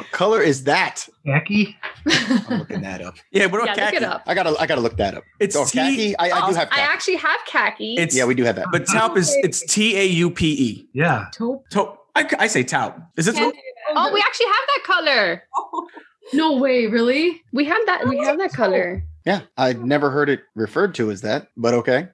No? 0.00 0.04
What 0.04 0.12
color 0.12 0.40
is 0.40 0.64
that? 0.64 1.08
Khaki? 1.26 1.76
I'm 2.06 2.58
looking 2.60 2.80
that 2.82 3.02
up. 3.02 3.16
Yeah, 3.30 3.46
what 3.46 3.64
yeah, 3.64 3.72
about 3.72 3.92
look 3.92 3.94
it 3.94 4.02
up. 4.02 4.22
I 4.26 4.34
gotta 4.34 4.56
I 4.58 4.66
gotta 4.66 4.80
look 4.80 4.96
that 4.96 5.14
up. 5.14 5.24
It's 5.38 5.56
oh, 5.56 5.64
T- 5.64 5.78
khaki. 5.78 6.16
I, 6.18 6.24
I 6.24 6.28
do 6.28 6.34
oh, 6.34 6.54
have 6.54 6.70
Khaki. 6.70 6.80
I 6.80 6.84
actually 6.84 7.16
have 7.16 7.40
khaki. 7.46 7.94
It's 7.94 8.16
yeah, 8.16 8.24
we 8.24 8.34
do 8.34 8.44
have 8.44 8.56
that. 8.56 8.68
but 8.72 8.86
taupe 8.86 9.16
is 9.16 9.36
it's 9.42 9.64
T 9.72 9.96
A 9.96 10.04
U 10.04 10.30
P 10.30 10.52
E. 10.52 10.88
Yeah. 10.92 11.26
Taupe. 11.32 11.68
Taupe. 11.70 11.98
I, 12.16 12.28
I 12.38 12.46
say 12.46 12.64
taupe. 12.64 12.96
Is 13.16 13.28
it 13.28 13.36
taupe? 13.36 13.54
oh, 13.94 14.12
we 14.12 14.20
actually 14.20 14.46
have 14.46 14.66
that 14.68 14.82
color. 14.84 15.42
No 16.32 16.58
way, 16.58 16.86
really? 16.86 17.42
We 17.52 17.64
have 17.64 17.84
that. 17.86 18.06
We 18.06 18.18
have 18.18 18.38
that 18.38 18.52
color. 18.52 19.02
Yeah, 19.26 19.40
I'd 19.56 19.84
never 19.84 20.10
heard 20.10 20.28
it 20.30 20.40
referred 20.54 20.94
to 20.96 21.10
as 21.10 21.20
that, 21.22 21.48
but 21.56 21.74
okay. 21.74 22.08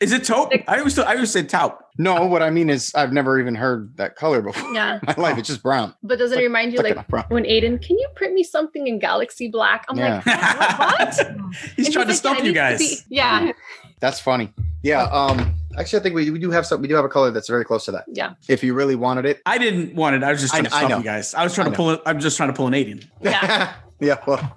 Is 0.00 0.12
it 0.12 0.24
taupe? 0.24 0.52
I 0.68 0.78
always 0.78 0.98
I 0.98 1.14
always 1.14 1.30
say 1.32 1.42
taupe. 1.42 1.78
No, 1.98 2.26
what 2.26 2.42
I 2.42 2.50
mean 2.50 2.68
is 2.70 2.92
I've 2.94 3.12
never 3.12 3.40
even 3.40 3.54
heard 3.54 3.96
that 3.96 4.16
color 4.16 4.42
before 4.42 4.72
Yeah. 4.74 4.96
in 4.96 5.00
my 5.06 5.14
life. 5.16 5.38
It's 5.38 5.48
just 5.48 5.62
brown. 5.62 5.94
But 6.02 6.18
does 6.18 6.32
it 6.32 6.36
Like- 6.36 6.42
remind 6.44 6.72
you 6.74 6.80
Like 6.80 6.96
like 7.10 7.30
when 7.30 7.44
Aiden, 7.44 7.80
can 7.84 7.98
you 7.98 8.08
print 8.14 8.34
me 8.34 8.42
something 8.42 8.86
in 8.86 8.98
Galaxy 8.98 9.48
Black? 9.48 9.84
I'm 9.88 9.96
like, 9.96 10.24
what? 10.26 11.14
He's 11.76 11.86
And 11.86 11.92
trying 11.94 12.04
to 12.06 12.10
like, 12.12 12.16
stump 12.18 12.44
you 12.44 12.52
guys. 12.52 12.80
needs 12.80 13.02
be-" 13.02 13.16
Yeah. 13.16 13.52
That's 14.00 14.20
funny. 14.20 14.52
Yeah. 14.82 15.04
Um. 15.04 15.54
Actually, 15.78 16.00
I 16.00 16.02
think 16.02 16.14
we, 16.14 16.30
we 16.30 16.38
do 16.38 16.50
have 16.50 16.66
some. 16.66 16.80
We 16.82 16.88
do 16.88 16.94
have 16.94 17.04
a 17.04 17.08
color 17.08 17.30
that's 17.30 17.48
very 17.48 17.64
close 17.64 17.84
to 17.86 17.92
that. 17.92 18.04
Yeah. 18.08 18.32
If 18.48 18.62
you 18.64 18.72
really 18.72 18.94
wanted 18.94 19.24
it. 19.26 19.40
I 19.46 19.58
didn't 19.58 19.94
want 19.94 20.16
it. 20.16 20.22
I 20.22 20.32
was 20.32 20.40
just 20.40 20.54
I 20.54 20.60
trying 20.60 20.70
to 20.70 20.76
I 20.76 20.86
stump 20.86 21.04
you 21.04 21.10
guys. 21.10 21.34
I 21.34 21.44
was 21.44 21.54
trying 21.54 21.66
I 21.68 21.70
to 21.70 21.76
pull 21.76 21.90
it. 21.90 22.00
I'm 22.06 22.18
just 22.20 22.36
trying 22.36 22.50
to 22.50 22.54
pull 22.54 22.66
an 22.66 22.72
Aiden. 22.74 23.04
Yeah. 23.22 23.74
yeah. 24.00 24.16
Well, 24.26 24.56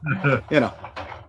you 0.52 0.60
know, 0.62 0.74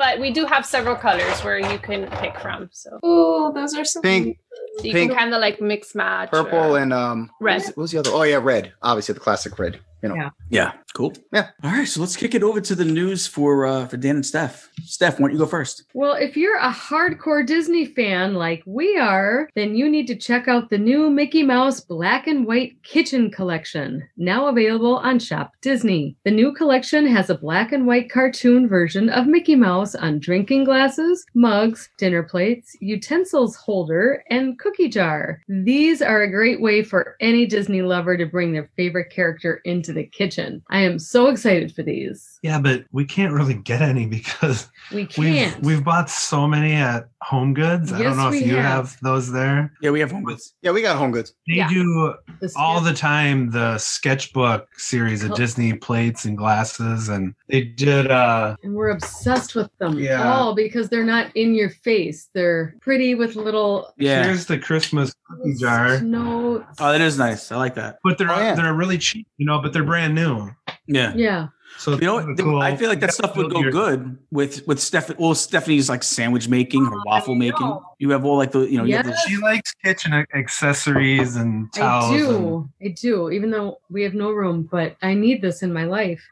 But 0.01 0.19
we 0.19 0.31
do 0.33 0.47
have 0.47 0.65
several 0.65 0.97
colors 0.97 1.45
where 1.45 1.59
you 1.59 1.79
can 1.79 2.09
pick 2.23 2.35
from. 2.41 2.71
So, 2.73 2.99
Oh, 3.03 3.53
those 3.53 3.75
are 3.77 3.85
so 3.85 4.01
Pink. 4.01 4.39
so 4.79 4.85
you 4.85 4.93
Pink, 4.95 5.11
can 5.11 5.19
kind 5.19 5.35
of 5.35 5.43
like 5.43 5.61
mix 5.61 5.95
match. 5.95 6.31
purple, 6.31 6.75
or- 6.77 6.79
and 6.81 6.91
um. 6.95 7.31
what 7.39 7.45
Red. 7.45 7.55
was- 7.57 7.67
What 7.69 7.77
was 7.77 7.91
the 7.93 7.99
other? 7.99 8.11
Oh 8.11 8.23
yeah, 8.23 8.41
red. 8.43 8.73
Obviously, 8.81 9.13
the 9.13 9.21
classic 9.21 9.59
red. 9.59 9.79
You 10.03 10.09
know. 10.11 10.15
Yeah. 10.15 10.31
Yeah. 10.49 10.73
Cool. 10.95 11.13
Yeah. 11.33 11.51
All 11.63 11.71
right. 11.71 11.87
So 11.87 12.01
let's 12.01 12.17
kick 12.17 12.35
it 12.35 12.43
over 12.43 12.61
to 12.61 12.75
the 12.75 12.85
news 12.85 13.27
for 13.27 13.67
uh 13.67 13.87
for 13.87 13.97
Dan 13.97 14.17
and 14.17 14.27
Steph. 14.27 14.69
Steph, 14.83 15.21
why 15.21 15.29
don't 15.29 15.33
you 15.33 15.39
go 15.39 15.47
first? 15.47 15.85
Well, 15.95 16.15
if 16.15 16.37
you're 16.37 16.59
a 16.59 16.73
hardcore 16.73 17.47
Disney 17.47 17.85
fan 17.85 18.35
like 18.35 18.63
we 18.67 18.99
are, 18.99 19.49
then 19.55 19.77
you 19.77 19.89
need 19.89 20.07
to 20.09 20.17
check 20.17 20.49
out 20.49 20.69
the 20.71 20.79
new 20.79 21.09
Mickey 21.11 21.43
Mouse 21.43 21.81
Black 21.81 22.27
and 22.27 22.47
White 22.47 22.83
Kitchen 22.83 23.31
Collection, 23.31 24.03
now 24.17 24.49
available 24.49 24.97
on 24.97 25.19
Shop 25.19 25.53
Disney. 25.61 26.17
The 26.25 26.31
new 26.33 26.53
collection 26.53 27.07
has 27.07 27.31
a 27.31 27.39
black 27.39 27.73
and 27.73 27.87
white 27.87 28.11
cartoon 28.11 28.69
version 28.69 29.11
of 29.11 29.27
Mickey 29.27 29.55
Mouse 29.55 29.95
on 29.95 30.19
drinking 30.19 30.65
glasses, 30.65 31.25
mugs, 31.35 31.89
dinner 31.99 32.23
plates, 32.23 32.77
utensils 32.81 33.55
holder, 33.55 34.25
and 34.29 34.59
cookie 34.59 34.89
jar. 34.89 35.41
These 35.49 36.03
are 36.03 36.23
a 36.23 36.31
great 36.31 36.61
way 36.61 36.83
for 36.83 37.17
any 37.21 37.47
Disney 37.47 37.83
lover 37.83 38.17
to 38.17 38.27
bring 38.27 38.53
their 38.53 38.71
favorite 38.77 39.11
character 39.11 39.61
into 39.65 39.90
the 39.93 40.05
kitchen. 40.05 40.63
I 40.71 40.81
am 40.81 40.99
so 40.99 41.29
excited 41.29 41.75
for 41.75 41.83
these. 41.83 42.39
Yeah, 42.43 42.59
but 42.61 42.85
we 42.93 43.05
can't 43.05 43.33
really 43.33 43.55
get 43.55 43.83
any 43.83 44.07
because 44.07 44.69
We 44.91 45.09
we've 45.19 45.35
can't. 45.35 45.63
we've 45.63 45.85
bought 45.85 46.09
so 46.09 46.49
many 46.49 46.73
at 46.73 47.09
Home 47.23 47.53
Goods. 47.53 47.93
I 47.93 48.03
don't 48.03 48.17
know 48.17 48.33
if 48.33 48.47
you 48.47 48.57
have. 48.57 48.63
have. 48.63 48.97
those 49.03 49.31
there. 49.31 49.73
Yeah, 49.83 49.91
we 49.91 50.01
have 50.01 50.11
home 50.11 50.25
goods. 50.25 50.55
Yeah, 50.63 50.71
we 50.73 50.81
got 50.81 50.97
home 50.97 51.11
goods. 51.11 51.35
They 51.47 51.57
Yeah. 51.57 51.69
do 51.69 52.15
The 52.41 52.51
all 52.57 52.81
the 52.81 52.95
time 52.95 53.51
the 53.51 53.77
sketchbook 53.77 54.67
series 54.79 55.23
of 55.23 55.33
Oh. 55.33 55.35
Disney 55.37 55.75
plates 55.75 56.25
and 56.25 56.37
glasses, 56.37 57.09
and 57.11 57.35
they 57.49 57.61
did. 57.63 58.11
uh 58.11 58.57
And 58.63 58.75
we're 58.75 58.89
obsessed 58.91 59.55
with 59.55 59.71
them 59.79 59.99
Yeah. 59.99 60.33
all 60.33 60.55
because 60.55 60.89
they're 60.89 61.05
not 61.05 61.31
in 61.37 61.55
your 61.55 61.69
face. 61.71 62.31
They're 62.35 62.75
pretty 62.81 63.15
with 63.15 63.37
little 63.37 63.93
Yeah. 63.99 64.25
Here's 64.25 64.47
the 64.47 64.59
Christmas 64.59 65.15
cookie 65.29 65.57
jar, 65.57 66.01
notes. 66.01 66.65
Oh, 66.81 66.91
that 66.91 67.01
is 67.03 67.19
nice. 67.19 67.53
I 67.53 67.57
like 67.57 67.75
that. 67.75 67.99
but 68.03 68.17
they're 68.17 68.33
Oh, 68.33 68.39
yeah. 68.41 68.55
they're 68.55 68.73
really 68.75 68.97
cheap, 68.99 69.27
you 69.37 69.45
know, 69.47 69.61
but 69.61 69.73
they're 69.75 69.85
brand 69.85 70.15
new. 70.15 70.51
Yeah. 70.87 71.13
yeah. 71.15 71.49
So 71.79 71.93
You 71.93 72.01
know, 72.01 72.35
cool. 72.37 72.61
I 72.61 72.77
feel 72.77 72.89
like 72.91 73.01
that 73.01 73.15
stuff 73.15 73.37
would 73.37 73.51
go 73.51 73.61
your- 73.61 73.71
good 73.73 74.19
with 74.31 74.67
with 74.67 74.79
Steph. 74.81 75.17
Well, 75.19 75.35
Stephanie's 75.35 75.89
like 75.89 76.03
sandwich 76.03 76.47
making 76.49 76.87
or 76.87 77.03
waffle 77.07 77.35
making. 77.35 77.79
You 77.99 78.11
have 78.11 78.25
all 78.25 78.37
like 78.37 78.53
the 78.53 78.61
you 78.61 78.77
know. 78.77 78.85
You 78.85 78.97
have 78.97 79.07
the, 79.07 79.17
She 79.27 79.37
likes 79.39 79.73
kitchen 79.83 80.13
accessories 80.35 81.37
and 81.37 81.69
I 81.75 81.79
towels. 81.79 82.11
and- 82.13 82.21
do. 82.29 82.71
I 82.85 82.89
do. 82.89 83.31
Even 83.31 83.51
though 83.51 83.79
we 83.89 84.03
have 84.03 84.13
no 84.15 84.31
room, 84.31 84.69
but 84.71 84.97
I 85.01 85.15
need 85.15 85.41
this 85.41 85.63
in 85.63 85.73
my 85.73 85.85
life. 85.85 86.23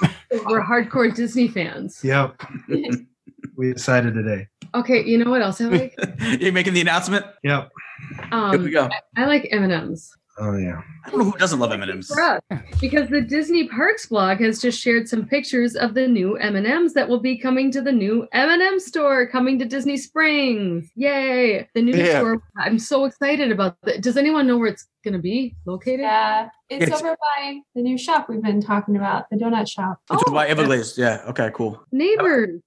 we're 0.46 0.64
hardcore 0.64 1.14
Disney 1.14 1.48
fans. 1.48 2.00
Yep. 2.02 2.40
we 3.56 3.72
decided 3.74 4.14
today. 4.14 4.48
Okay, 4.74 5.04
you 5.04 5.18
know 5.22 5.30
what 5.30 5.42
else 5.42 5.60
I 5.60 5.66
like? 5.66 5.94
You're 6.40 6.52
making 6.52 6.72
the 6.74 6.80
announcement. 6.80 7.26
Yep. 7.42 7.70
Here 8.30 8.58
we 8.58 8.66
Um, 8.66 8.70
go. 8.70 8.88
I 9.16 9.26
like 9.26 9.48
M 9.52 9.62
and 9.62 9.72
M's. 9.72 10.16
Oh 10.38 10.56
yeah. 10.56 10.80
I 11.06 11.10
don't 11.10 11.18
know 11.20 11.30
who 11.30 11.38
doesn't 11.38 11.58
love 11.60 11.70
M 11.70 11.82
and 11.82 11.90
M's. 11.92 12.10
because 12.80 13.08
the 13.08 13.20
Disney 13.20 13.68
Parks 13.68 14.06
blog 14.06 14.38
has 14.40 14.60
just 14.60 14.80
shared 14.80 15.08
some 15.08 15.26
pictures 15.26 15.76
of 15.76 15.94
the 15.94 16.08
new 16.08 16.36
M&Ms 16.38 16.94
that 16.94 17.08
will 17.08 17.20
be 17.20 17.38
coming 17.38 17.70
to 17.70 17.80
the 17.80 17.92
new 17.92 18.26
M&M 18.32 18.80
store 18.80 19.26
coming 19.28 19.58
to 19.60 19.64
Disney 19.64 19.96
Springs. 19.96 20.90
Yay! 20.96 21.68
The 21.74 21.82
new 21.82 21.96
Yeah. 21.96 22.18
store. 22.18 22.42
I'm 22.58 22.78
so 22.78 23.04
excited 23.04 23.52
about 23.52 23.76
that. 23.82 24.00
Does 24.02 24.16
anyone 24.16 24.46
know 24.46 24.56
where 24.58 24.68
it's 24.68 24.88
going 25.04 25.12
to 25.14 25.20
be 25.20 25.54
located? 25.66 26.00
Yeah, 26.00 26.48
it's 26.68 26.82
It's- 26.84 27.00
over 27.00 27.16
by 27.36 27.60
the 27.76 27.82
new 27.82 27.96
shop 27.98 28.28
we've 28.28 28.42
been 28.42 28.60
talking 28.62 28.96
about, 28.96 29.30
the 29.30 29.36
donut 29.36 29.68
shop. 29.68 29.98
It's 30.10 30.22
Oh, 30.26 30.32
by 30.32 30.48
Everglades. 30.48 30.98
Yeah. 30.98 31.22
Okay. 31.28 31.50
Cool. 31.54 31.80
Neighbors. 31.92 32.60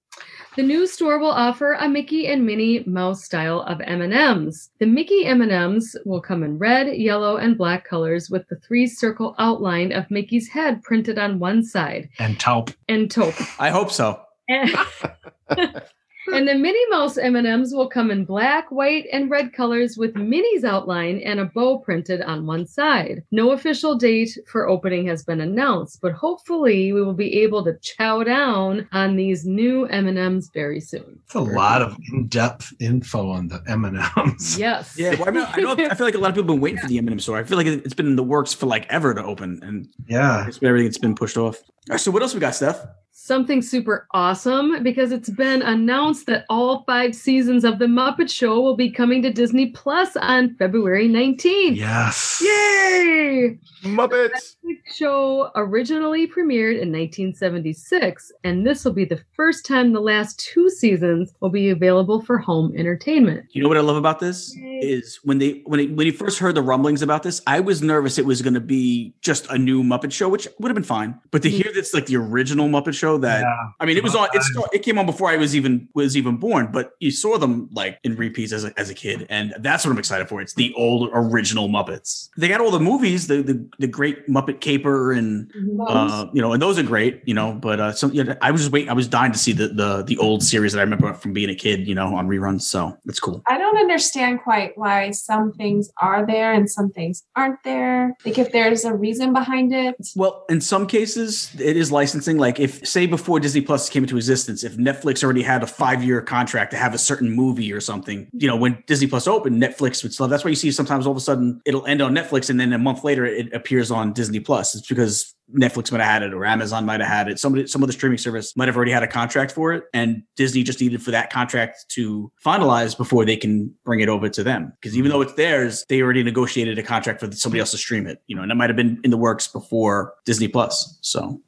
The 0.56 0.62
new 0.64 0.86
store 0.88 1.18
will 1.20 1.30
offer 1.30 1.74
a 1.74 1.88
Mickey 1.88 2.26
and 2.26 2.44
Minnie 2.44 2.82
Mouse 2.86 3.24
style 3.24 3.60
of 3.62 3.80
M&Ms. 3.80 4.70
The 4.80 4.86
Mickey 4.86 5.24
M&Ms 5.24 5.96
will 6.04 6.20
come 6.20 6.42
in 6.42 6.58
red, 6.58 6.96
yellow, 6.96 7.36
and 7.36 7.56
black 7.56 7.84
colors 7.84 8.28
with 8.28 8.48
the 8.48 8.56
three-circle 8.56 9.36
outline 9.38 9.92
of 9.92 10.10
Mickey's 10.10 10.48
head 10.48 10.82
printed 10.82 11.16
on 11.18 11.38
one 11.38 11.62
side 11.62 12.08
And 12.18 12.40
taupe. 12.40 12.70
and 12.88 13.08
taupe. 13.08 13.34
I 13.60 13.70
hope 13.70 13.92
so. 13.92 14.20
And, 16.28 16.48
and 16.48 16.48
the 16.48 16.54
Minnie 16.62 16.86
Mouse 16.90 17.16
M&Ms 17.18 17.72
will 17.74 17.88
come 17.88 18.10
in 18.10 18.24
black, 18.24 18.70
white, 18.70 19.06
and 19.12 19.30
red 19.30 19.52
colors 19.52 19.96
with 19.96 20.14
Minnie's 20.14 20.64
outline 20.64 21.20
and 21.24 21.40
a 21.40 21.44
bow 21.46 21.78
printed 21.78 22.22
on 22.22 22.46
one 22.46 22.66
side. 22.66 23.22
No 23.30 23.52
official 23.52 23.96
date 23.96 24.36
for 24.46 24.68
opening 24.68 25.06
has 25.06 25.24
been 25.24 25.40
announced, 25.40 26.00
but 26.00 26.12
hopefully 26.12 26.92
we 26.92 27.02
will 27.02 27.14
be 27.14 27.40
able 27.42 27.64
to 27.64 27.74
chow 27.80 28.22
down 28.22 28.88
on 28.92 29.16
these 29.16 29.44
new 29.46 29.86
M&Ms 29.86 30.50
very 30.54 30.80
soon. 30.80 31.18
It's 31.26 31.34
a 31.34 31.40
lot 31.40 31.82
of 31.82 31.96
in-depth 32.12 32.72
info 32.80 33.30
on 33.30 33.48
the 33.48 33.62
M 33.66 33.84
and 33.84 33.98
M's. 34.16 34.58
Yes. 34.58 34.94
Yeah. 34.98 35.10
Well, 35.18 35.28
I, 35.28 35.30
mean, 35.30 35.46
I 35.48 35.60
know. 35.60 35.72
I 35.72 35.94
feel 35.94 36.06
like 36.06 36.14
a 36.14 36.18
lot 36.18 36.30
of 36.30 36.34
people 36.34 36.52
have 36.54 36.56
been 36.56 36.60
waiting 36.60 36.78
for 36.80 36.86
the 36.88 36.98
M 36.98 37.06
and 37.06 37.12
M 37.14 37.20
store. 37.20 37.38
I 37.38 37.44
feel 37.44 37.56
like 37.56 37.66
it- 37.66 37.84
it's 37.84 37.94
been 37.94 38.06
in 38.06 38.16
the 38.16 38.22
works 38.22 38.52
for 38.52 38.66
like 38.66 38.86
ever 38.90 39.14
to 39.14 39.22
open, 39.24 39.60
and 39.62 39.88
Yeah. 40.06 40.46
it's 40.46 40.58
been 40.58 40.68
everything's 40.68 40.98
been 40.98 41.14
pushed 41.14 41.36
off. 41.36 41.56
All 41.56 41.94
right, 41.94 42.00
so 42.00 42.10
what 42.10 42.22
else 42.22 42.34
we 42.34 42.40
got, 42.40 42.54
Steph? 42.54 42.84
Something 43.28 43.60
super 43.60 44.08
awesome 44.12 44.82
because 44.82 45.12
it's 45.12 45.28
been 45.28 45.60
announced 45.60 46.24
that 46.28 46.46
all 46.48 46.82
five 46.84 47.14
seasons 47.14 47.62
of 47.62 47.78
The 47.78 47.84
Muppet 47.84 48.30
Show 48.30 48.58
will 48.58 48.74
be 48.74 48.90
coming 48.90 49.20
to 49.20 49.30
Disney 49.30 49.66
Plus 49.66 50.16
on 50.16 50.54
February 50.54 51.10
19th. 51.10 51.76
Yes. 51.76 52.40
Yay! 52.42 53.58
Muppets. 53.82 54.56
The 54.62 54.76
show 54.94 55.50
originally 55.54 56.26
premiered 56.26 56.80
in 56.80 56.90
1976, 56.90 58.32
and 58.44 58.66
this 58.66 58.84
will 58.84 58.92
be 58.92 59.04
the 59.04 59.22
first 59.34 59.66
time 59.66 59.92
the 59.92 60.00
last 60.00 60.40
two 60.40 60.68
seasons 60.70 61.32
will 61.40 61.50
be 61.50 61.70
available 61.70 62.20
for 62.22 62.38
home 62.38 62.72
entertainment. 62.76 63.44
You 63.52 63.62
know 63.62 63.68
what 63.68 63.76
I 63.76 63.82
love 63.82 63.96
about 63.96 64.20
this 64.20 64.56
Yay. 64.56 64.80
is 64.82 65.20
when 65.22 65.38
they 65.38 65.62
when 65.66 65.80
it, 65.80 65.94
when 65.94 66.06
you 66.06 66.12
first 66.12 66.38
heard 66.38 66.54
the 66.54 66.62
rumblings 66.62 67.02
about 67.02 67.22
this, 67.22 67.40
I 67.46 67.60
was 67.60 67.82
nervous 67.82 68.18
it 68.18 68.26
was 68.26 68.42
going 68.42 68.54
to 68.54 68.60
be 68.60 69.14
just 69.20 69.46
a 69.50 69.58
new 69.58 69.82
Muppet 69.82 70.12
Show, 70.12 70.28
which 70.28 70.48
would 70.58 70.70
have 70.70 70.74
been 70.76 70.82
fine. 70.82 71.20
But 71.30 71.42
to 71.42 71.50
hmm. 71.50 71.56
hear 71.56 71.72
that's 71.74 71.94
like 71.94 72.06
the 72.06 72.16
original 72.16 72.68
Muppet 72.68 72.94
Show, 72.94 73.17
that 73.18 73.40
Yeah. 73.42 73.70
I 73.80 73.86
mean, 73.86 73.96
it 73.96 74.02
was 74.02 74.14
on. 74.14 74.28
It, 74.32 74.38
Uh, 74.38 74.42
start, 74.42 74.70
it 74.72 74.82
came 74.82 74.98
on 74.98 75.06
before 75.06 75.28
I 75.30 75.36
was 75.36 75.54
even 75.54 75.88
was 75.94 76.16
even 76.16 76.36
born, 76.36 76.70
but 76.72 76.92
you 77.00 77.10
saw 77.10 77.38
them 77.38 77.68
like 77.72 77.98
in 78.04 78.16
repeats 78.16 78.52
as 78.52 78.64
a, 78.64 78.72
as 78.78 78.90
a 78.90 78.94
kid, 78.94 79.26
and 79.28 79.54
that's 79.60 79.84
what 79.84 79.92
I'm 79.92 79.98
excited 79.98 80.28
for. 80.28 80.40
It's 80.40 80.54
the 80.54 80.72
old 80.74 81.10
original 81.12 81.68
Muppets. 81.68 82.28
They 82.36 82.48
got 82.48 82.60
all 82.60 82.70
the 82.70 82.80
movies, 82.80 83.26
the 83.26 83.42
the, 83.42 83.68
the 83.78 83.86
Great 83.86 84.28
Muppet 84.28 84.60
Caper, 84.60 85.12
and 85.12 85.50
uh, 85.88 86.26
you 86.32 86.40
know, 86.42 86.52
and 86.52 86.62
those 86.62 86.78
are 86.78 86.82
great, 86.82 87.22
you 87.24 87.34
know. 87.34 87.52
But 87.52 87.80
uh, 87.80 87.92
so 87.92 88.08
yeah, 88.08 88.34
I 88.42 88.50
was 88.50 88.62
just 88.62 88.72
waiting. 88.72 88.90
I 88.90 88.94
was 88.94 89.08
dying 89.08 89.32
to 89.32 89.38
see 89.38 89.52
the 89.52 89.68
the 89.68 90.02
the 90.02 90.18
old 90.18 90.42
series 90.42 90.72
that 90.72 90.80
I 90.80 90.82
remember 90.82 91.12
from 91.14 91.32
being 91.32 91.50
a 91.50 91.54
kid, 91.54 91.86
you 91.86 91.94
know, 91.94 92.14
on 92.14 92.28
reruns. 92.28 92.62
So 92.62 92.96
that's 93.04 93.20
cool. 93.20 93.42
I 93.46 93.58
don't 93.58 93.78
understand 93.78 94.40
quite 94.42 94.76
why 94.76 95.10
some 95.10 95.52
things 95.52 95.90
are 96.00 96.26
there 96.26 96.52
and 96.52 96.70
some 96.70 96.90
things 96.90 97.24
aren't 97.36 97.62
there. 97.64 98.16
Like 98.24 98.38
if 98.38 98.52
there's 98.52 98.84
a 98.84 98.94
reason 98.94 99.32
behind 99.32 99.72
it. 99.72 99.96
Well, 100.14 100.44
in 100.48 100.60
some 100.60 100.86
cases, 100.86 101.54
it 101.58 101.76
is 101.76 101.90
licensing. 101.90 102.38
Like 102.38 102.60
if, 102.60 102.86
say, 102.86 103.06
before 103.08 103.40
Disney 103.40 103.62
Plus 103.62 103.88
came 103.88 104.04
into 104.04 104.16
existence, 104.16 104.62
if 104.62 104.76
Netflix 104.76 105.24
already 105.24 105.42
had 105.42 105.62
a 105.62 105.66
five-year 105.66 106.22
contract 106.22 106.70
to 106.72 106.76
have 106.76 106.94
a 106.94 106.98
certain 106.98 107.30
movie 107.30 107.72
or 107.72 107.80
something, 107.80 108.28
you 108.32 108.46
know, 108.46 108.56
when 108.56 108.82
Disney 108.86 109.06
Plus 109.06 109.26
opened, 109.26 109.60
Netflix 109.62 110.02
would 110.02 110.12
still. 110.12 110.28
That's 110.28 110.44
why 110.44 110.50
you 110.50 110.56
see 110.56 110.70
sometimes 110.70 111.06
all 111.06 111.12
of 111.12 111.16
a 111.16 111.20
sudden 111.20 111.60
it'll 111.64 111.86
end 111.86 112.02
on 112.02 112.14
Netflix, 112.14 112.50
and 112.50 112.60
then 112.60 112.72
a 112.72 112.78
month 112.78 113.02
later 113.02 113.24
it 113.24 113.52
appears 113.52 113.90
on 113.90 114.12
Disney 114.12 114.40
Plus. 114.40 114.58
Plus. 114.58 114.74
It's 114.74 114.88
because 114.88 115.34
Netflix 115.54 115.92
might 115.92 116.00
have 116.00 116.10
had 116.10 116.22
it 116.22 116.32
or 116.34 116.44
Amazon 116.44 116.84
might 116.84 117.00
have 117.00 117.08
had 117.08 117.28
it. 117.28 117.38
Somebody, 117.38 117.66
some 117.66 117.82
of 117.82 117.86
the 117.86 117.92
streaming 117.92 118.18
service 118.18 118.56
might 118.56 118.66
have 118.66 118.76
already 118.76 118.92
had 118.92 119.02
a 119.02 119.06
contract 119.06 119.52
for 119.52 119.72
it, 119.72 119.84
and 119.92 120.22
Disney 120.36 120.62
just 120.62 120.80
needed 120.80 121.02
for 121.02 121.10
that 121.10 121.30
contract 121.30 121.84
to 121.90 122.32
finalize 122.44 122.96
before 122.96 123.24
they 123.24 123.36
can 123.36 123.74
bring 123.84 124.00
it 124.00 124.08
over 124.08 124.28
to 124.30 124.42
them. 124.42 124.72
Because 124.80 124.96
even 124.96 125.10
mm-hmm. 125.10 125.18
though 125.18 125.22
it's 125.22 125.34
theirs, 125.34 125.84
they 125.88 126.02
already 126.02 126.22
negotiated 126.22 126.78
a 126.78 126.82
contract 126.82 127.20
for 127.20 127.30
somebody 127.32 127.60
else 127.60 127.70
to 127.72 127.78
stream 127.78 128.06
it. 128.06 128.22
You 128.26 128.36
know, 128.36 128.42
and 128.42 128.50
that 128.50 128.56
might 128.56 128.70
have 128.70 128.76
been 128.76 129.00
in 129.04 129.10
the 129.10 129.18
works 129.18 129.46
before 129.48 130.14
Disney 130.24 130.48
Plus. 130.48 130.98
So. 131.02 131.40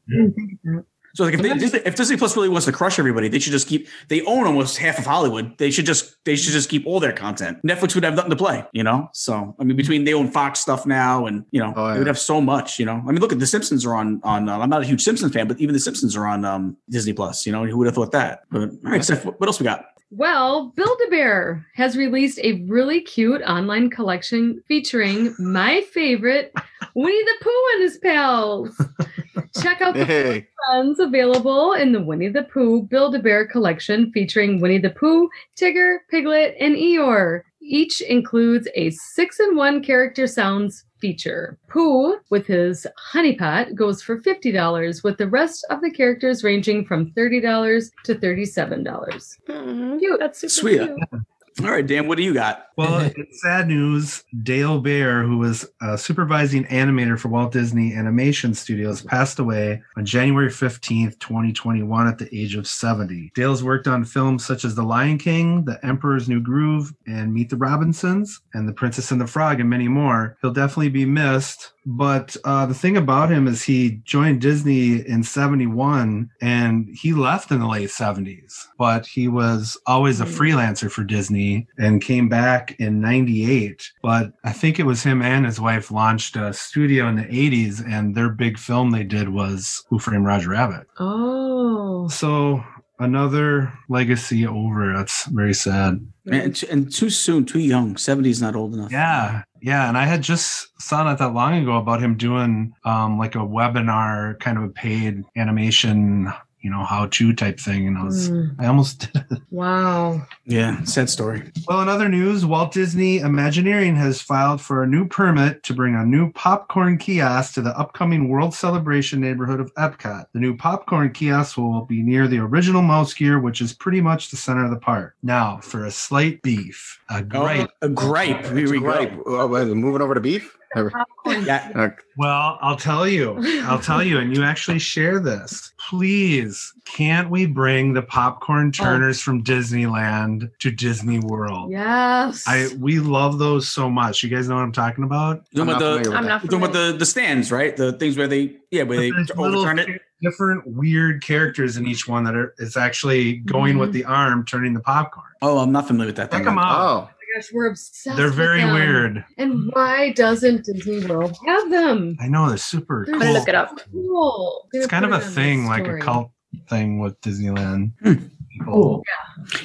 So 1.15 1.25
like 1.25 1.35
if, 1.35 1.43
they, 1.43 1.53
Disney, 1.55 1.81
if 1.85 1.97
Disney 1.97 2.17
Plus 2.17 2.37
really 2.37 2.49
wants 2.49 2.67
to 2.67 2.73
crush 2.73 2.99
everybody, 2.99 3.29
they 3.29 3.39
should 3.39 3.53
just 3.53 3.69
keep. 3.69 3.89
They 4.09 4.23
own 4.23 4.47
almost 4.47 4.79
half 4.79 4.99
of 4.99 5.07
Hollywood. 5.07 5.57
They 5.59 5.71
should 5.71 5.87
just 5.87 6.17
they 6.25 6.37
should 6.37 6.53
just 6.53 6.69
keep 6.69 6.87
all 6.87 7.01
their 7.01 7.13
content. 7.13 7.59
Netflix 7.67 7.95
would 7.95 8.05
have 8.05 8.15
nothing 8.15 8.31
to 8.31 8.37
play, 8.37 8.65
you 8.73 8.83
know. 8.83 9.09
So 9.13 9.55
I 9.59 9.65
mean, 9.65 9.77
between 9.77 10.05
they 10.05 10.15
own 10.15 10.31
Fox 10.31 10.61
stuff 10.61 10.87
now, 10.87 11.27
and 11.27 11.45
you 11.51 11.61
know, 11.61 11.73
Oh, 11.77 11.93
they 11.93 11.99
would 11.99 12.07
have 12.07 12.19
so 12.19 12.41
much. 12.41 12.79
You 12.79 12.87
know, 12.87 13.03
I 13.07 13.13
mean, 13.13 13.21
look 13.21 13.33
at 13.33 13.39
the 13.39 13.47
Simpsons 13.47 13.85
are 13.85 13.95
on 13.95 14.21
on. 14.23 14.49
Uh, 14.49 14.59
I'm 14.59 14.71
not 14.71 14.83
a 14.83 14.87
huge 14.87 15.03
Simpsons 15.03 15.33
fan, 15.33 15.49
but 15.49 15.61
even 15.61 15.73
the 15.73 15.81
Simpsons 15.81 16.17
are 16.17 16.27
on 16.27 16.45
um, 16.45 16.77
Disney 16.89 17.13
Plus. 17.13 17.47
You 17.47 17.53
know, 17.53 17.65
who 17.65 17.79
would 17.79 17.87
have 17.87 17.95
thought 17.95 18.13
that? 18.13 18.43
But 18.51 18.63
all 18.63 18.79
right, 18.83 19.05
Steph, 19.05 19.25
what 19.25 19.41
what 19.41 19.49
else 19.49 19.59
we 19.59 19.65
got? 19.65 19.87
Well, 20.13 20.73
Build-A-Bear 20.75 21.65
has 21.75 21.97
released 21.97 22.41
a 22.43 22.63
really 22.63 23.01
cute 23.01 23.43
online 23.43 23.91
collection 23.91 24.61
featuring 24.67 25.37
my 25.39 25.83
favorite, 25.93 26.53
Winnie 26.97 27.25
the 27.25 27.35
Pooh 27.41 27.67
and 27.75 27.83
his 27.83 27.99
pals. 27.99 28.83
Check 29.61 29.81
out 29.81 29.95
the 29.95 30.05
Hey, 30.05 30.47
friends 30.69 31.01
available 31.01 31.73
in 31.73 31.93
the 31.93 32.01
Winnie 32.03 32.29
the 32.29 32.45
Pooh 32.45 32.83
Build-A-Bear 32.83 33.47
collection 33.47 34.11
featuring 34.13 34.61
Winnie 34.61 34.79
the 34.79 34.91
Pooh, 34.91 35.29
Tigger, 35.57 35.99
Piglet, 36.11 36.55
and 36.61 36.77
Eeyore. 36.77 37.43
Each 37.63 38.01
includes 38.01 38.69
a 38.75 38.91
six-in-one 38.91 39.83
character 39.83 40.27
sounds 40.27 40.85
feature. 41.01 41.59
Pooh, 41.69 42.19
with 42.31 42.47
his 42.47 42.87
honey 42.97 43.35
pot, 43.35 43.75
goes 43.75 44.03
for 44.03 44.21
$50, 44.21 45.03
with 45.05 45.19
the 45.19 45.29
rest 45.29 45.67
of 45.71 45.81
the 45.81 45.91
characters 45.91 46.43
ranging 46.45 46.85
from 46.85 47.11
$30 47.13 47.91
to 48.05 48.15
$37. 48.15 49.39
Mhm. 49.49 49.99
Cute. 49.99 50.19
That's 50.21 50.41
super 50.41 50.51
Sweet. 50.51 50.79
cute. 50.81 51.23
All 51.63 51.71
right, 51.71 51.87
Dan, 51.87 52.07
what 52.09 52.17
do 52.17 52.25
you 52.25 52.35
got? 52.35 52.67
Well, 52.81 53.01
it's 53.17 53.43
sad 53.43 53.69
news. 53.69 54.25
Dale 54.43 54.81
Baer, 54.81 55.23
who 55.23 55.37
was 55.37 55.69
a 55.83 55.99
supervising 55.99 56.65
animator 56.65 57.19
for 57.19 57.29
Walt 57.29 57.53
Disney 57.53 57.93
Animation 57.93 58.55
Studios, 58.55 59.03
passed 59.03 59.39
away 59.39 59.83
on 59.99 60.07
January 60.07 60.49
15th, 60.49 61.19
2021, 61.19 62.07
at 62.07 62.17
the 62.17 62.35
age 62.35 62.55
of 62.55 62.67
70. 62.67 63.33
Dale's 63.35 63.63
worked 63.63 63.87
on 63.87 64.07
films 64.07 64.47
such 64.47 64.65
as 64.65 64.77
The 64.77 64.83
Lion 64.83 65.19
King, 65.19 65.67
The 65.67 65.79
Emperor's 65.85 66.27
New 66.27 66.41
Groove, 66.41 66.95
and 67.07 67.35
Meet 67.35 67.51
the 67.51 67.59
Robinsons, 67.59 68.41
and 68.55 68.67
The 68.67 68.73
Princess 68.73 69.11
and 69.11 69.21
the 69.21 69.27
Frog, 69.27 69.61
and 69.61 69.69
many 69.69 69.89
more. 69.89 70.39
He'll 70.41 70.51
definitely 70.55 70.89
be 70.89 71.05
missed. 71.05 71.73
But 71.85 72.35
uh, 72.45 72.65
the 72.67 72.75
thing 72.75 72.97
about 72.97 73.31
him 73.31 73.47
is 73.47 73.63
he 73.63 74.01
joined 74.05 74.41
Disney 74.41 75.07
in 75.07 75.23
71 75.23 76.31
and 76.43 76.89
he 76.93 77.13
left 77.15 77.51
in 77.51 77.59
the 77.59 77.67
late 77.67 77.89
70s, 77.89 78.67
but 78.79 79.07
he 79.07 79.29
was 79.29 79.77
always 79.87 80.21
a 80.21 80.25
Mm. 80.27 80.37
freelancer 80.37 80.91
for 80.91 81.05
Disney 81.05 81.40
and 81.79 82.03
came 82.03 82.29
back 82.29 82.77
in 82.79 83.01
98. 83.01 83.91
But 84.03 84.33
I 84.45 84.53
think 84.53 84.79
it 84.79 84.87
was 84.87 85.03
him 85.03 85.23
and 85.23 85.47
his 85.47 85.61
wife 85.61 85.91
launched 85.91 86.37
a 86.37 86.53
studio 86.53 87.09
in 87.09 87.17
the 87.17 87.25
80s, 87.25 87.85
and 87.87 88.15
their 88.15 88.31
big 88.31 88.59
film 88.59 88.91
they 88.91 89.05
did 89.05 89.29
was 89.29 89.85
Who 89.89 89.99
Framed 89.99 90.27
Roger 90.27 90.51
Rabbit. 90.51 90.87
Oh. 90.99 92.09
So 92.09 92.65
another 92.99 93.73
legacy 93.89 94.47
over. 94.47 94.93
That's 94.95 95.25
very 95.27 95.55
sad. 95.55 96.07
And, 96.27 96.63
and 96.71 96.93
too 96.93 97.11
soon, 97.11 97.47
too 97.47 97.59
young. 97.59 97.97
70 97.97 98.31
is 98.31 98.43
not 98.43 98.55
old 98.55 98.75
enough. 98.75 98.93
Yeah, 98.93 99.43
yeah, 99.63 99.89
and 99.89 99.99
I 99.99 100.05
had 100.05 100.23
just 100.23 100.69
saw 100.81 101.03
not 101.03 101.19
that 101.19 101.35
long 101.35 101.55
ago 101.63 101.77
about 101.77 102.03
him 102.03 102.17
doing 102.17 102.73
um, 102.85 103.19
like 103.19 103.35
a 103.35 103.39
webinar, 103.39 104.39
kind 104.39 104.57
of 104.59 104.65
a 104.65 104.69
paid 104.69 105.25
animation, 105.37 106.33
you 106.63 106.71
know, 106.71 106.85
how-to 106.85 107.33
type 107.33 107.59
thing, 107.59 107.87
and 107.87 107.97
I 107.97 108.05
was, 108.05 108.31
Mm, 108.31 108.55
I 108.59 108.67
almost 108.67 109.01
did. 109.13 109.25
it. 109.31 109.39
wow. 109.51 110.27
Yeah, 110.45 110.83
sad 110.85 111.09
story. 111.09 111.51
Well, 111.67 111.81
in 111.83 111.89
other 111.89 112.09
news, 112.09 112.45
Walt 112.45 112.73
Disney 112.73 113.19
Imagineering 113.19 113.97
has 113.97 114.21
filed 114.21 114.61
for 114.61 114.83
a 114.83 114.87
new 114.87 115.07
permit 115.09 115.63
to 115.65 115.75
bring 115.75 115.95
a 115.95 116.05
new 116.05 116.33
popcorn 116.33 116.99
kiosk 116.99 117.55
to 117.55 117.63
the 117.63 117.77
upcoming 117.79 118.29
World 118.29 118.55
Celebration 118.55 119.21
neighborhood 119.21 119.61
of 119.61 119.73
Epcot. 119.75 120.27
The 120.33 120.39
new 120.41 120.57
popcorn 120.57 121.13
kiosk 121.13 121.57
will 121.57 121.87
be 121.87 122.03
near 122.03 122.29
the 122.29 122.39
original 122.39 122.83
Mouse 122.83 123.15
Gear, 123.15 123.39
which 123.41 123.61
is 123.61 123.73
pretty 123.73 124.01
much 124.01 124.31
the 124.31 124.37
center 124.37 124.65
of 124.65 124.71
the 124.71 124.77
park. 124.77 125.15
Now, 125.23 125.59
for 125.63 125.85
a 125.85 125.91
slight 125.91 126.43
beef, 126.43 127.01
a 127.09 127.23
gripe. 127.23 127.71
Oh, 127.83 127.87
a 127.87 127.89
gripe. 127.89 128.45
Here 128.47 128.71
we 128.71 128.79
right. 128.79 129.15
go. 129.25 129.41
Oh, 129.41 129.75
moving 129.75 130.03
over 130.03 130.15
to 130.15 130.21
beef. 130.21 130.57
Popcorn. 130.75 131.45
Yeah, 131.47 131.71
Uh, 131.75 131.89
Well, 132.17 132.59
I'll 132.61 132.77
tell 132.77 133.07
you. 133.07 133.37
I'll 133.65 133.81
tell 133.81 134.03
you, 134.03 134.19
and 134.19 134.37
you 134.37 134.45
actually 134.45 134.79
share 134.79 135.19
this. 135.19 135.73
Please, 135.89 136.73
can't 136.85 137.29
we 137.31 137.47
bring 137.47 137.93
the 137.93 138.03
popcorn 138.03 138.71
turners 138.73 139.21
from 139.21 139.43
Disneyland 139.43 140.51
to 140.61 140.71
Disney 140.71 141.19
World? 141.19 141.71
Yes. 141.73 142.45
I 142.47 142.69
we 142.79 143.01
love 143.01 143.39
those 143.39 143.69
so 143.69 143.91
much. 143.91 144.23
You 144.23 144.29
guys 144.29 144.49
know 144.49 144.55
what 144.57 144.63
I'm 144.63 144.73
talking 144.73 145.05
about? 145.05 145.45
You're 145.51 145.65
talking 145.67 145.67
I'm 145.67 145.67
not 145.67 145.77
about 145.77 145.79
the, 145.81 146.05
familiar 146.05 146.17
I'm 146.19 146.25
with 146.25 146.29
not 146.29 146.43
talking 146.43 146.59
about 146.59 146.73
the, 146.73 146.97
the 146.99 147.07
stands, 147.07 147.51
right? 147.53 147.77
The 147.77 147.93
things 147.95 148.17
where 148.17 148.29
they, 148.29 148.57
yeah, 148.71 148.85
where 148.85 148.99
they 148.99 149.11
But 149.11 149.17
there's 149.17 149.31
overturn 149.55 149.79
it. 149.81 150.01
different 150.23 150.67
weird 150.67 151.23
characters 151.23 151.77
in 151.77 151.87
each 151.87 152.07
one 152.07 152.25
that 152.25 152.35
are 152.37 152.55
is 152.59 152.77
actually 152.77 153.39
going 153.39 153.79
with 153.79 153.93
the 153.93 154.05
arm 154.05 154.45
turning 154.45 154.75
the 154.75 154.81
popcorn. 154.81 155.27
Oh, 155.43 155.59
I'm 155.59 155.73
not 155.73 155.87
familiar 155.87 156.09
with 156.09 156.17
that. 156.17 156.31
Check 156.31 156.41
thing. 156.41 156.45
them 156.45 156.59
out. 156.59 156.81
Oh, 156.81 156.89
Oh 156.89 157.03
my 157.05 157.11
gosh, 157.35 157.49
we're 157.53 157.67
obsessed. 157.69 158.17
They're 158.17 158.27
with 158.27 158.35
very 158.35 158.61
them. 158.61 158.75
weird. 158.75 159.25
And 159.39 159.71
why 159.73 160.13
doesn't 160.13 160.65
Disney 160.65 161.05
World 161.07 161.37
have 161.47 161.71
them? 161.71 162.17
I 162.21 162.29
know 162.29 162.49
they're 162.49 162.57
super 162.59 163.05
They're 163.07 163.19
cool. 163.19 163.33
look 163.33 163.49
it 163.49 163.55
up. 163.55 163.79
Cool. 163.93 164.69
It's 164.73 164.87
kind 164.87 165.05
of 165.05 165.13
a 165.13 165.21
thing, 165.21 165.67
like 165.67 165.87
a 165.87 165.99
cult 165.99 166.31
thing 166.69 166.99
with 166.99 167.21
Disneyland. 167.21 167.93
Hmm. 168.03 168.15
People. 168.59 169.05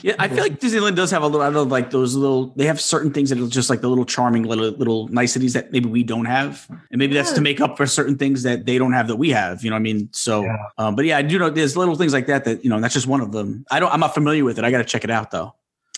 Yeah, 0.03 0.13
I 0.19 0.27
feel 0.27 0.43
like 0.43 0.59
Disneyland 0.59 0.95
does 0.95 1.09
have 1.09 1.23
a 1.23 1.27
lot 1.27 1.55
of 1.55 1.67
like 1.69 1.89
those 1.89 2.15
little. 2.15 2.53
They 2.55 2.65
have 2.67 2.79
certain 2.79 3.11
things 3.11 3.29
that 3.31 3.39
are 3.39 3.47
just 3.47 3.67
like 3.69 3.81
the 3.81 3.89
little 3.89 4.05
charming 4.05 4.43
little 4.43 4.69
little 4.69 5.07
niceties 5.07 5.53
that 5.53 5.71
maybe 5.71 5.89
we 5.89 6.03
don't 6.03 6.25
have, 6.25 6.67
and 6.91 6.99
maybe 6.99 7.15
that's 7.15 7.31
to 7.33 7.41
make 7.41 7.59
up 7.59 7.77
for 7.77 7.87
certain 7.87 8.15
things 8.15 8.43
that 8.43 8.67
they 8.67 8.77
don't 8.77 8.93
have 8.93 9.07
that 9.07 9.15
we 9.15 9.31
have. 9.31 9.63
You 9.63 9.71
know 9.71 9.75
what 9.75 9.79
I 9.79 9.83
mean? 9.83 10.09
So, 10.13 10.43
Yeah. 10.43 10.55
um, 10.77 10.95
but 10.95 11.03
yeah, 11.05 11.17
I 11.17 11.23
do 11.23 11.39
know 11.39 11.49
there's 11.49 11.75
little 11.75 11.95
things 11.95 12.13
like 12.13 12.27
that 12.27 12.45
that 12.45 12.63
you 12.63 12.69
know 12.69 12.79
that's 12.79 12.93
just 12.93 13.07
one 13.07 13.21
of 13.21 13.31
them. 13.31 13.65
I 13.71 13.79
don't. 13.79 13.91
I'm 13.91 13.99
not 13.99 14.13
familiar 14.13 14.45
with 14.45 14.59
it. 14.59 14.63
I 14.63 14.69
got 14.71 14.77
to 14.77 14.83
check 14.85 15.03
it 15.03 15.09
out 15.09 15.31
though. 15.31 15.55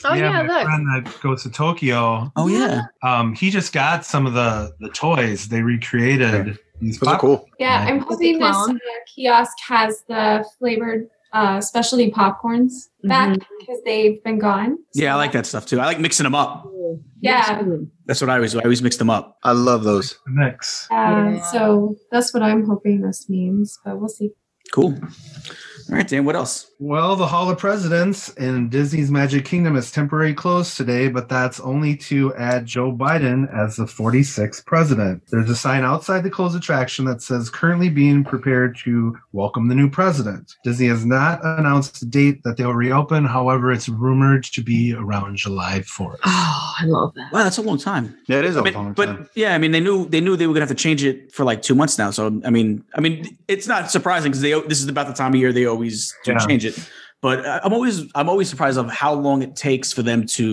Oh 0.10 0.14
yeah, 0.16 0.32
my 0.32 0.42
look. 0.44 0.64
friend 0.66 0.88
that 1.06 1.20
goes 1.22 1.44
to 1.44 1.50
Tokyo, 1.52 2.32
Oh 2.36 2.48
yeah. 2.48 2.82
um, 3.04 3.34
he 3.36 3.50
just 3.50 3.74
got 3.74 4.06
some 4.06 4.26
of 4.26 4.34
the 4.34 4.74
the 4.80 4.90
toys. 4.90 5.48
They 5.50 5.62
recreated 5.62 6.58
these. 6.82 7.00
those 7.00 7.10
are 7.10 7.20
cool. 7.20 7.46
Yeah, 7.60 7.86
I'm 7.88 8.00
hoping 8.00 8.40
this 8.40 8.56
uh, 8.56 8.74
kiosk 9.14 9.58
has 9.68 10.04
the 10.08 10.46
flavored 10.60 11.10
uh, 11.34 11.60
specialty 11.62 12.10
popcorns 12.12 12.72
back 13.04 13.38
because 13.60 13.80
they've 13.86 14.24
been 14.24 14.40
gone. 14.40 14.78
Yeah, 14.94 15.14
I 15.14 15.18
like 15.18 15.32
that 15.34 15.46
stuff 15.46 15.66
too. 15.66 15.80
I 15.80 15.86
like 15.86 16.00
mixing 16.00 16.24
them 16.24 16.36
up. 16.36 16.68
Yeah. 17.20 17.62
That's 18.06 18.22
what 18.22 18.30
I 18.30 18.36
always. 18.36 18.54
Do. 18.54 18.60
I 18.60 18.64
always 18.64 18.82
mix 18.82 18.96
them 18.98 19.10
up. 19.10 19.38
I 19.44 19.52
love 19.52 19.84
those. 19.84 20.18
Mix. 20.28 20.88
Uh, 20.90 20.96
Yeah. 20.96 21.42
So 21.52 21.96
that's 22.12 22.34
what 22.34 22.44
I'm 22.44 22.66
hoping 22.66 23.02
this 23.02 23.28
means, 23.30 23.78
but 23.84 24.00
we'll 24.00 24.08
see. 24.08 24.30
Cool. 24.72 24.98
All 25.90 25.96
right, 25.96 26.08
Dan. 26.08 26.26
What 26.26 26.36
else? 26.36 26.72
Well, 26.80 27.16
the 27.16 27.28
Hall 27.28 27.50
of 27.50 27.58
Presidents 27.58 28.30
in 28.34 28.68
Disney's 28.70 29.10
Magic 29.10 29.46
Kingdom 29.46 29.78
is 29.78 29.90
temporarily 29.90 30.34
closed 30.34 30.76
today, 30.76 31.08
but 31.08 31.30
that's 31.30 31.62
only 31.62 31.96
to 31.98 32.36
add 32.36 32.66
Joe 32.66 32.92
Biden 32.92 33.52
as 33.56 33.78
the 33.78 33.86
46th 33.86 34.66
president. 34.66 35.24
There's 35.32 35.50
a 35.50 35.56
sign 35.56 35.84
outside 35.84 36.24
the 36.24 36.30
closed 36.30 36.58
attraction 36.58 37.06
that 37.06 37.22
says 37.22 37.50
currently 37.50 37.88
being 37.88 38.26
prepared 38.26 38.78
to 38.84 39.18
welcome 39.32 39.70
the 39.70 39.76
new 39.76 39.90
president. 39.90 40.56
Disney 40.64 40.88
has 40.88 41.06
not 41.06 41.40
announced 41.44 42.02
the 42.02 42.06
date 42.06 42.44
that 42.44 42.58
they'll 42.58 42.74
reopen. 42.74 43.24
However, 43.24 43.72
it's 43.72 43.88
rumored 43.88 44.44
to 44.44 44.62
be 44.62 44.94
around 44.94 45.38
July 45.38 45.80
4th. 45.80 46.18
Oh, 46.26 46.74
I 46.80 46.86
love 46.86 47.14
that. 47.16 47.32
Wow, 47.32 47.44
that's 47.44 47.58
a 47.58 47.62
long 47.62 47.78
time. 47.78 48.16
Yeah, 48.28 48.40
it 48.40 48.46
is 48.46 48.58
a 48.58 48.60
I 48.60 48.64
mean, 48.64 48.74
long 48.74 48.94
but 48.94 49.06
time. 49.06 49.18
But 49.18 49.30
yeah, 49.36 49.56
I 49.56 49.58
mean, 49.58 49.72
they 49.72 49.80
knew 49.80 50.08
they 50.10 50.20
knew 50.20 50.36
they 50.36 50.48
were 50.48 50.54
gonna 50.54 50.66
have 50.66 50.70
to 50.70 50.76
change 50.76 51.04
it 51.04 51.32
for 51.32 51.44
like 51.46 51.62
two 51.62 51.76
months 51.76 51.98
now. 51.98 52.12
So 52.12 52.42
I 52.46 52.50
mean, 52.50 52.84
I 52.94 53.02
mean, 53.02 53.38
it's 53.48 53.68
not 53.68 53.90
surprising 53.90 54.32
because 54.32 54.42
they 54.42 54.60
this 54.68 54.82
is 54.82 54.88
about 54.88 55.08
the 55.08 55.14
time 55.14 55.34
of 55.34 55.40
year 55.40 55.54
they 55.54 55.66
always 55.78 56.14
do 56.26 56.32
Yeah. 56.32 56.46
change 56.48 56.66
it. 56.66 56.76
But 57.28 57.38
I- 57.52 57.60
I'm 57.64 57.74
always 57.78 57.96
I'm 58.20 58.30
always 58.34 58.48
surprised 58.54 58.78
of 58.84 58.88
how 59.04 59.14
long 59.28 59.42
it 59.48 59.54
takes 59.56 59.88
for 59.98 60.04
them 60.10 60.20
to 60.38 60.46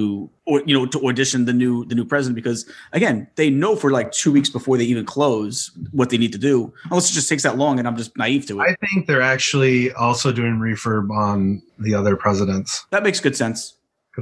or 0.50 0.56
you 0.68 0.74
know 0.76 0.87
to 0.94 0.98
audition 1.08 1.44
the 1.50 1.52
new 1.62 1.84
the 1.90 1.94
new 1.98 2.06
president 2.12 2.34
because 2.42 2.60
again 2.98 3.16
they 3.37 3.48
know 3.62 3.72
for 3.76 3.88
like 3.98 4.08
two 4.12 4.32
weeks 4.37 4.48
before 4.58 4.74
they 4.78 4.84
even 4.92 5.04
close 5.16 5.56
what 5.98 6.08
they 6.10 6.18
need 6.22 6.32
to 6.38 6.42
do 6.52 6.56
unless 6.90 7.10
it 7.10 7.14
just 7.20 7.28
takes 7.28 7.42
that 7.42 7.56
long 7.62 7.78
and 7.78 7.84
I'm 7.88 7.96
just 8.02 8.12
naive 8.16 8.46
to 8.46 8.54
it. 8.60 8.64
I 8.70 8.72
think 8.87 9.06
they're 9.06 9.28
actually 9.37 9.92
also 10.06 10.32
doing 10.40 10.54
refurb 10.68 11.10
on 11.26 11.60
the 11.87 11.92
other 11.94 12.16
presidents. 12.16 12.70
that 12.94 13.02
makes 13.02 13.20
good 13.20 13.37
sense. 13.37 13.58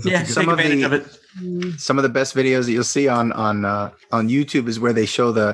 Yeah, 0.05 0.25
good- 0.25 0.33
Some 0.37 0.45
take 0.47 0.53
of 0.53 0.59
advantage 0.59 0.81
the- 0.81 0.87
of 0.87 0.93
it. 1.73 1.81
Some 1.81 1.97
of 1.99 2.03
the 2.03 2.09
best 2.21 2.35
videos 2.35 2.65
that 2.67 2.73
you'll 2.73 2.93
see 2.99 3.07
on 3.19 3.31
on 3.47 3.65
uh, 3.65 3.91
on 4.11 4.29
YouTube 4.29 4.67
is 4.73 4.81
where 4.81 4.93
they 4.99 5.07
show 5.07 5.31
the, 5.33 5.49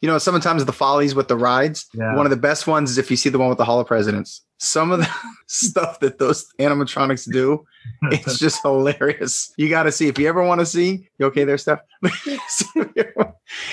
you 0.00 0.08
know, 0.08 0.18
sometimes 0.18 0.64
the 0.64 0.72
follies 0.72 1.14
with 1.14 1.28
the 1.28 1.36
rides. 1.36 1.86
Yeah. 1.94 2.16
One 2.16 2.26
of 2.26 2.30
the 2.30 2.42
best 2.50 2.66
ones 2.66 2.90
is 2.90 2.96
if 2.98 3.10
you 3.12 3.16
see 3.22 3.28
the 3.34 3.38
one 3.38 3.48
with 3.52 3.58
the 3.58 3.64
Hall 3.70 3.78
of 3.80 3.86
Presidents. 3.86 4.40
Some 4.62 4.92
of 4.92 5.00
the 5.00 5.08
stuff 5.48 5.98
that 6.00 6.18
those 6.18 6.46
animatronics 6.60 7.30
do, 7.30 7.64
it's 8.12 8.38
just 8.38 8.62
hilarious. 8.62 9.52
You 9.56 9.68
got 9.68 9.82
to 9.84 9.92
see 9.92 10.06
if 10.06 10.18
you 10.18 10.28
ever 10.28 10.42
want 10.44 10.60
to 10.60 10.66
see. 10.66 11.08
You 11.18 11.26
okay 11.26 11.42
there, 11.44 11.58
Steph? 11.58 11.80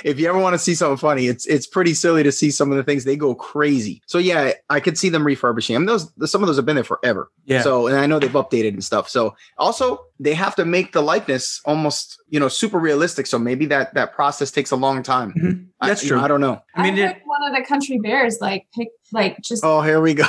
if 0.04 0.19
you 0.19 0.28
ever 0.28 0.39
want 0.39 0.56
to 0.56 0.58
see 0.58 0.73
something 0.73 0.97
funny, 0.97 1.28
it's 1.28 1.45
it's 1.45 1.67
pretty 1.67 1.93
silly 1.93 2.23
to 2.23 2.32
see 2.32 2.49
some 2.49 2.71
of 2.71 2.78
the 2.78 2.84
things 2.84 3.04
they 3.04 3.15
go 3.15 3.36
crazy. 3.36 4.02
So 4.08 4.17
yeah, 4.17 4.54
I 4.69 4.80
could 4.80 4.97
see 4.97 5.10
them 5.10 5.23
refurbishing 5.23 5.75
them. 5.75 5.86
Those 5.86 6.12
some 6.30 6.41
of 6.41 6.47
those 6.47 6.56
have 6.56 6.65
been 6.65 6.75
there 6.75 6.84
forever. 6.84 7.30
Yeah. 7.45 7.62
So 7.62 7.86
and 7.88 7.97
I 7.97 8.08
know 8.08 8.17
they've 8.17 8.32
updated 8.32 8.69
and 8.69 8.84
stuff. 8.84 9.08
So 9.10 9.36
also 9.58 10.06
they 10.19 10.34
have 10.34 10.56
to 10.56 10.65
make 10.65 10.91
the 10.93 11.02
likeness 11.02 11.62
almost 11.65 12.19
you 12.30 12.39
know 12.39 12.47
super 12.47 12.80
realistic. 12.80 13.28
So 13.28 13.38
maybe 13.38 13.67
that 13.67 13.93
that 13.93 14.13
process 14.13 14.49
takes 14.49 14.71
a 14.71 14.75
long 14.75 15.04
time. 15.04 15.34
Mhm. 15.34 15.67
That's 15.82 16.02
I, 16.02 16.04
you 16.04 16.08
true. 16.10 16.17
know, 16.17 16.23
I 16.23 16.28
don't 16.28 16.41
know. 16.41 16.62
I 16.75 16.84
mean, 16.84 16.95
I 16.95 17.12
it, 17.12 17.21
one 17.25 17.43
of 17.43 17.56
the 17.56 17.63
country 17.65 17.99
bears 17.99 18.39
like 18.41 18.65
pick 18.75 18.89
like 19.13 19.39
just 19.41 19.63
Oh, 19.63 19.82
here 19.82 20.02
we 20.02 20.13
go. 20.15 20.25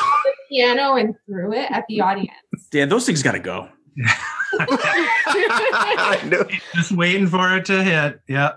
The 0.51 0.57
piano 0.57 0.95
and 0.97 1.15
threw 1.27 1.53
it 1.53 1.71
at 1.71 1.85
the 1.89 2.01
audience. 2.01 2.31
yeah, 2.73 2.87
those 2.87 3.07
things 3.07 3.23
got 3.23 3.33
to 3.33 3.39
go. 3.39 3.69
Just 6.75 6.93
waiting 6.93 7.27
for 7.27 7.57
it 7.57 7.65
to 7.67 7.83
hit. 7.83 8.21
Yeah. 8.29 8.53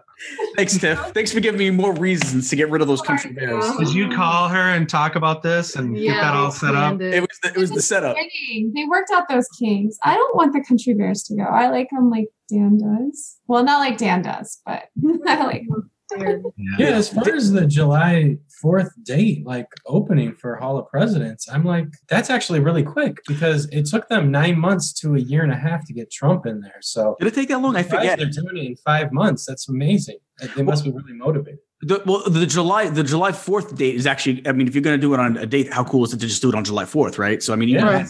Thanks, 0.55 0.77
Tiff. 0.77 0.99
Thanks 1.13 1.31
for 1.33 1.39
giving 1.39 1.59
me 1.59 1.69
more 1.71 1.93
reasons 1.93 2.49
to 2.49 2.55
get 2.55 2.69
rid 2.69 2.81
of 2.81 2.87
those 2.87 3.01
country 3.01 3.33
bears. 3.33 3.65
Did 3.77 3.93
you 3.93 4.09
call 4.09 4.47
her 4.47 4.57
and 4.57 4.87
talk 4.87 5.15
about 5.15 5.43
this 5.43 5.75
and 5.75 5.95
get 5.95 6.13
that 6.13 6.33
all 6.33 6.51
set 6.51 6.75
up? 6.75 7.01
It 7.01 7.21
was 7.21 7.39
the, 7.41 7.49
it 7.49 7.57
was 7.57 7.71
the 7.71 7.81
setup. 7.81 8.15
Kidding. 8.15 8.71
They 8.73 8.85
worked 8.85 9.11
out 9.11 9.27
those 9.29 9.47
kings. 9.59 9.97
I 10.03 10.15
don't 10.15 10.35
want 10.35 10.53
the 10.53 10.63
country 10.63 10.93
bears 10.93 11.23
to 11.23 11.35
go. 11.35 11.43
I 11.43 11.69
like 11.69 11.89
them 11.91 12.09
like 12.09 12.27
Dan 12.49 12.77
does. 12.77 13.37
Well, 13.47 13.63
not 13.63 13.79
like 13.79 13.97
Dan 13.97 14.21
does, 14.21 14.61
but 14.65 14.83
I 15.27 15.43
like 15.43 15.63
them. 15.67 15.89
Yeah, 16.77 16.89
as 16.89 17.09
far 17.09 17.29
as 17.33 17.51
the 17.51 17.65
July 17.65 18.37
4th 18.63 18.91
date, 19.03 19.45
like 19.45 19.67
opening 19.85 20.33
for 20.33 20.55
Hall 20.55 20.77
of 20.77 20.87
Presidents, 20.87 21.49
I'm 21.49 21.63
like, 21.63 21.87
that's 22.09 22.29
actually 22.29 22.59
really 22.59 22.83
quick 22.83 23.17
because 23.27 23.65
it 23.71 23.85
took 23.85 24.07
them 24.09 24.31
nine 24.31 24.57
months 24.57 24.93
to 25.01 25.15
a 25.15 25.19
year 25.19 25.43
and 25.43 25.51
a 25.51 25.57
half 25.57 25.85
to 25.87 25.93
get 25.93 26.11
Trump 26.11 26.45
in 26.45 26.61
there. 26.61 26.79
So 26.81 27.15
Did 27.19 27.27
it 27.27 27.33
take 27.35 27.49
that 27.49 27.59
long? 27.59 27.75
I 27.75 27.81
surprised 27.83 28.11
forget. 28.11 28.19
they're 28.19 28.43
doing 28.43 28.57
it 28.57 28.67
in 28.67 28.75
five 28.77 29.11
months. 29.11 29.45
That's 29.45 29.69
amazing. 29.69 30.17
They 30.55 30.63
must 30.63 30.83
be 30.83 30.91
really 30.91 31.13
motivated. 31.13 31.59
The, 31.85 32.01
well, 32.05 32.23
the 32.29 32.45
July 32.45 32.89
the 32.89 33.03
July 33.03 33.31
Fourth 33.33 33.75
date 33.75 33.95
is 33.95 34.07
actually. 34.07 34.41
I 34.47 34.53
mean, 34.53 34.67
if 34.67 34.73
you're 34.75 34.81
going 34.81 34.97
to 34.97 35.01
do 35.01 35.13
it 35.13 35.19
on 35.19 35.35
a 35.37 35.45
date, 35.45 35.71
how 35.73 35.83
cool 35.83 36.05
is 36.05 36.13
it 36.13 36.19
to 36.21 36.27
just 36.27 36.41
do 36.41 36.47
it 36.49 36.55
on 36.55 36.63
July 36.63 36.85
Fourth, 36.85 37.17
right? 37.19 37.43
So 37.43 37.51
I 37.51 37.57
mean, 37.57 37.67
you 37.67 37.75
Yeah. 37.75 37.83
know, 37.83 37.91
Right. 37.91 38.07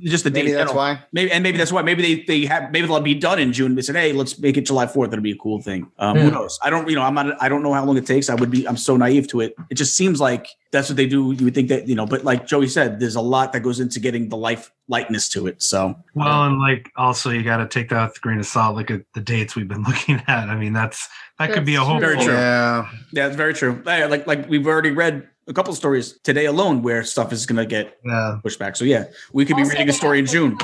just 0.00 0.24
the 0.24 0.30
date. 0.30 0.50
That's 0.52 0.72
why. 0.74 1.00
Maybe 1.12 1.30
and 1.30 1.42
maybe 1.42 1.56
that's 1.56 1.70
why. 1.72 1.82
Maybe 1.82 2.02
they 2.02 2.24
they 2.24 2.46
have 2.46 2.72
maybe 2.72 2.86
they'll 2.88 3.00
be 3.00 3.14
done 3.14 3.38
in 3.38 3.52
June. 3.52 3.74
They 3.76 3.82
said, 3.82 3.94
hey, 3.96 4.12
let's 4.12 4.38
make 4.38 4.56
it 4.56 4.62
July 4.66 4.86
Fourth. 4.88 5.10
That'll 5.10 5.22
be 5.22 5.32
a 5.32 5.36
cool 5.36 5.62
thing. 5.62 5.90
Um, 5.98 6.18
Who 6.18 6.30
knows? 6.30 6.58
I 6.64 6.70
don't. 6.70 6.88
You 6.88 6.96
know, 6.96 7.02
I'm 7.02 7.14
not. 7.14 7.40
I 7.40 7.48
don't 7.48 7.62
know 7.62 7.72
how 7.72 7.84
long 7.84 7.96
it 7.96 8.06
takes. 8.06 8.28
I 8.28 8.34
would 8.34 8.50
be. 8.50 8.66
I'm 8.66 8.76
so 8.76 8.96
naive 8.96 9.28
to 9.28 9.40
it. 9.40 9.54
It 9.70 9.76
just 9.76 9.94
seems 9.96 10.20
like 10.20 10.48
that's 10.72 10.88
what 10.88 10.96
they 10.96 11.06
do. 11.06 11.32
You 11.32 11.44
would 11.44 11.54
think 11.54 11.68
that 11.68 11.86
you 11.86 11.94
know, 11.94 12.06
but 12.06 12.24
like 12.24 12.46
Joey 12.46 12.66
said, 12.66 12.98
there's 12.98 13.14
a 13.14 13.20
lot 13.20 13.52
that 13.52 13.60
goes 13.60 13.78
into 13.78 14.00
getting 14.00 14.30
the 14.30 14.38
life 14.38 14.72
lightness 14.88 15.28
to 15.30 15.46
it. 15.46 15.62
So 15.62 15.94
Well, 16.14 16.44
and 16.44 16.58
like 16.58 16.90
also 16.96 17.30
you 17.30 17.42
got 17.42 17.58
to 17.58 17.68
take 17.68 17.90
that 17.90 18.08
with 18.08 18.16
a 18.16 18.20
grain 18.20 18.38
of 18.38 18.46
salt. 18.46 18.76
Look 18.76 18.90
at 18.90 19.02
the 19.14 19.20
dates 19.20 19.54
we've 19.54 19.68
been 19.68 19.82
looking 19.88 20.22
at. 20.26 20.48
I 20.48 20.56
mean, 20.56 20.72
that's 20.72 21.08
that 21.38 21.52
could 21.52 21.66
be 21.66 21.74
a 21.74 21.80
whole. 21.82 22.00
Very 22.00 22.16
true. 22.16 22.32
Yeah. 22.32 22.88
yeah, 23.12 23.26
it's 23.26 23.36
very 23.36 23.54
true. 23.54 23.82
Like 23.84 24.26
like 24.26 24.48
we've 24.48 24.66
already 24.66 24.90
read 24.90 25.28
a 25.48 25.52
couple 25.52 25.72
of 25.72 25.76
stories 25.76 26.18
today 26.22 26.46
alone 26.46 26.82
where 26.82 27.02
stuff 27.04 27.32
is 27.32 27.46
going 27.46 27.56
to 27.56 27.66
get 27.66 27.98
Yeah. 28.04 28.38
pushed 28.42 28.58
back. 28.58 28.76
So 28.76 28.84
yeah, 28.84 29.04
we 29.32 29.44
could 29.44 29.56
be 29.56 29.64
reading 29.64 29.88
a 29.88 29.92
story 29.92 30.18
in 30.18 30.26
June. 30.26 30.56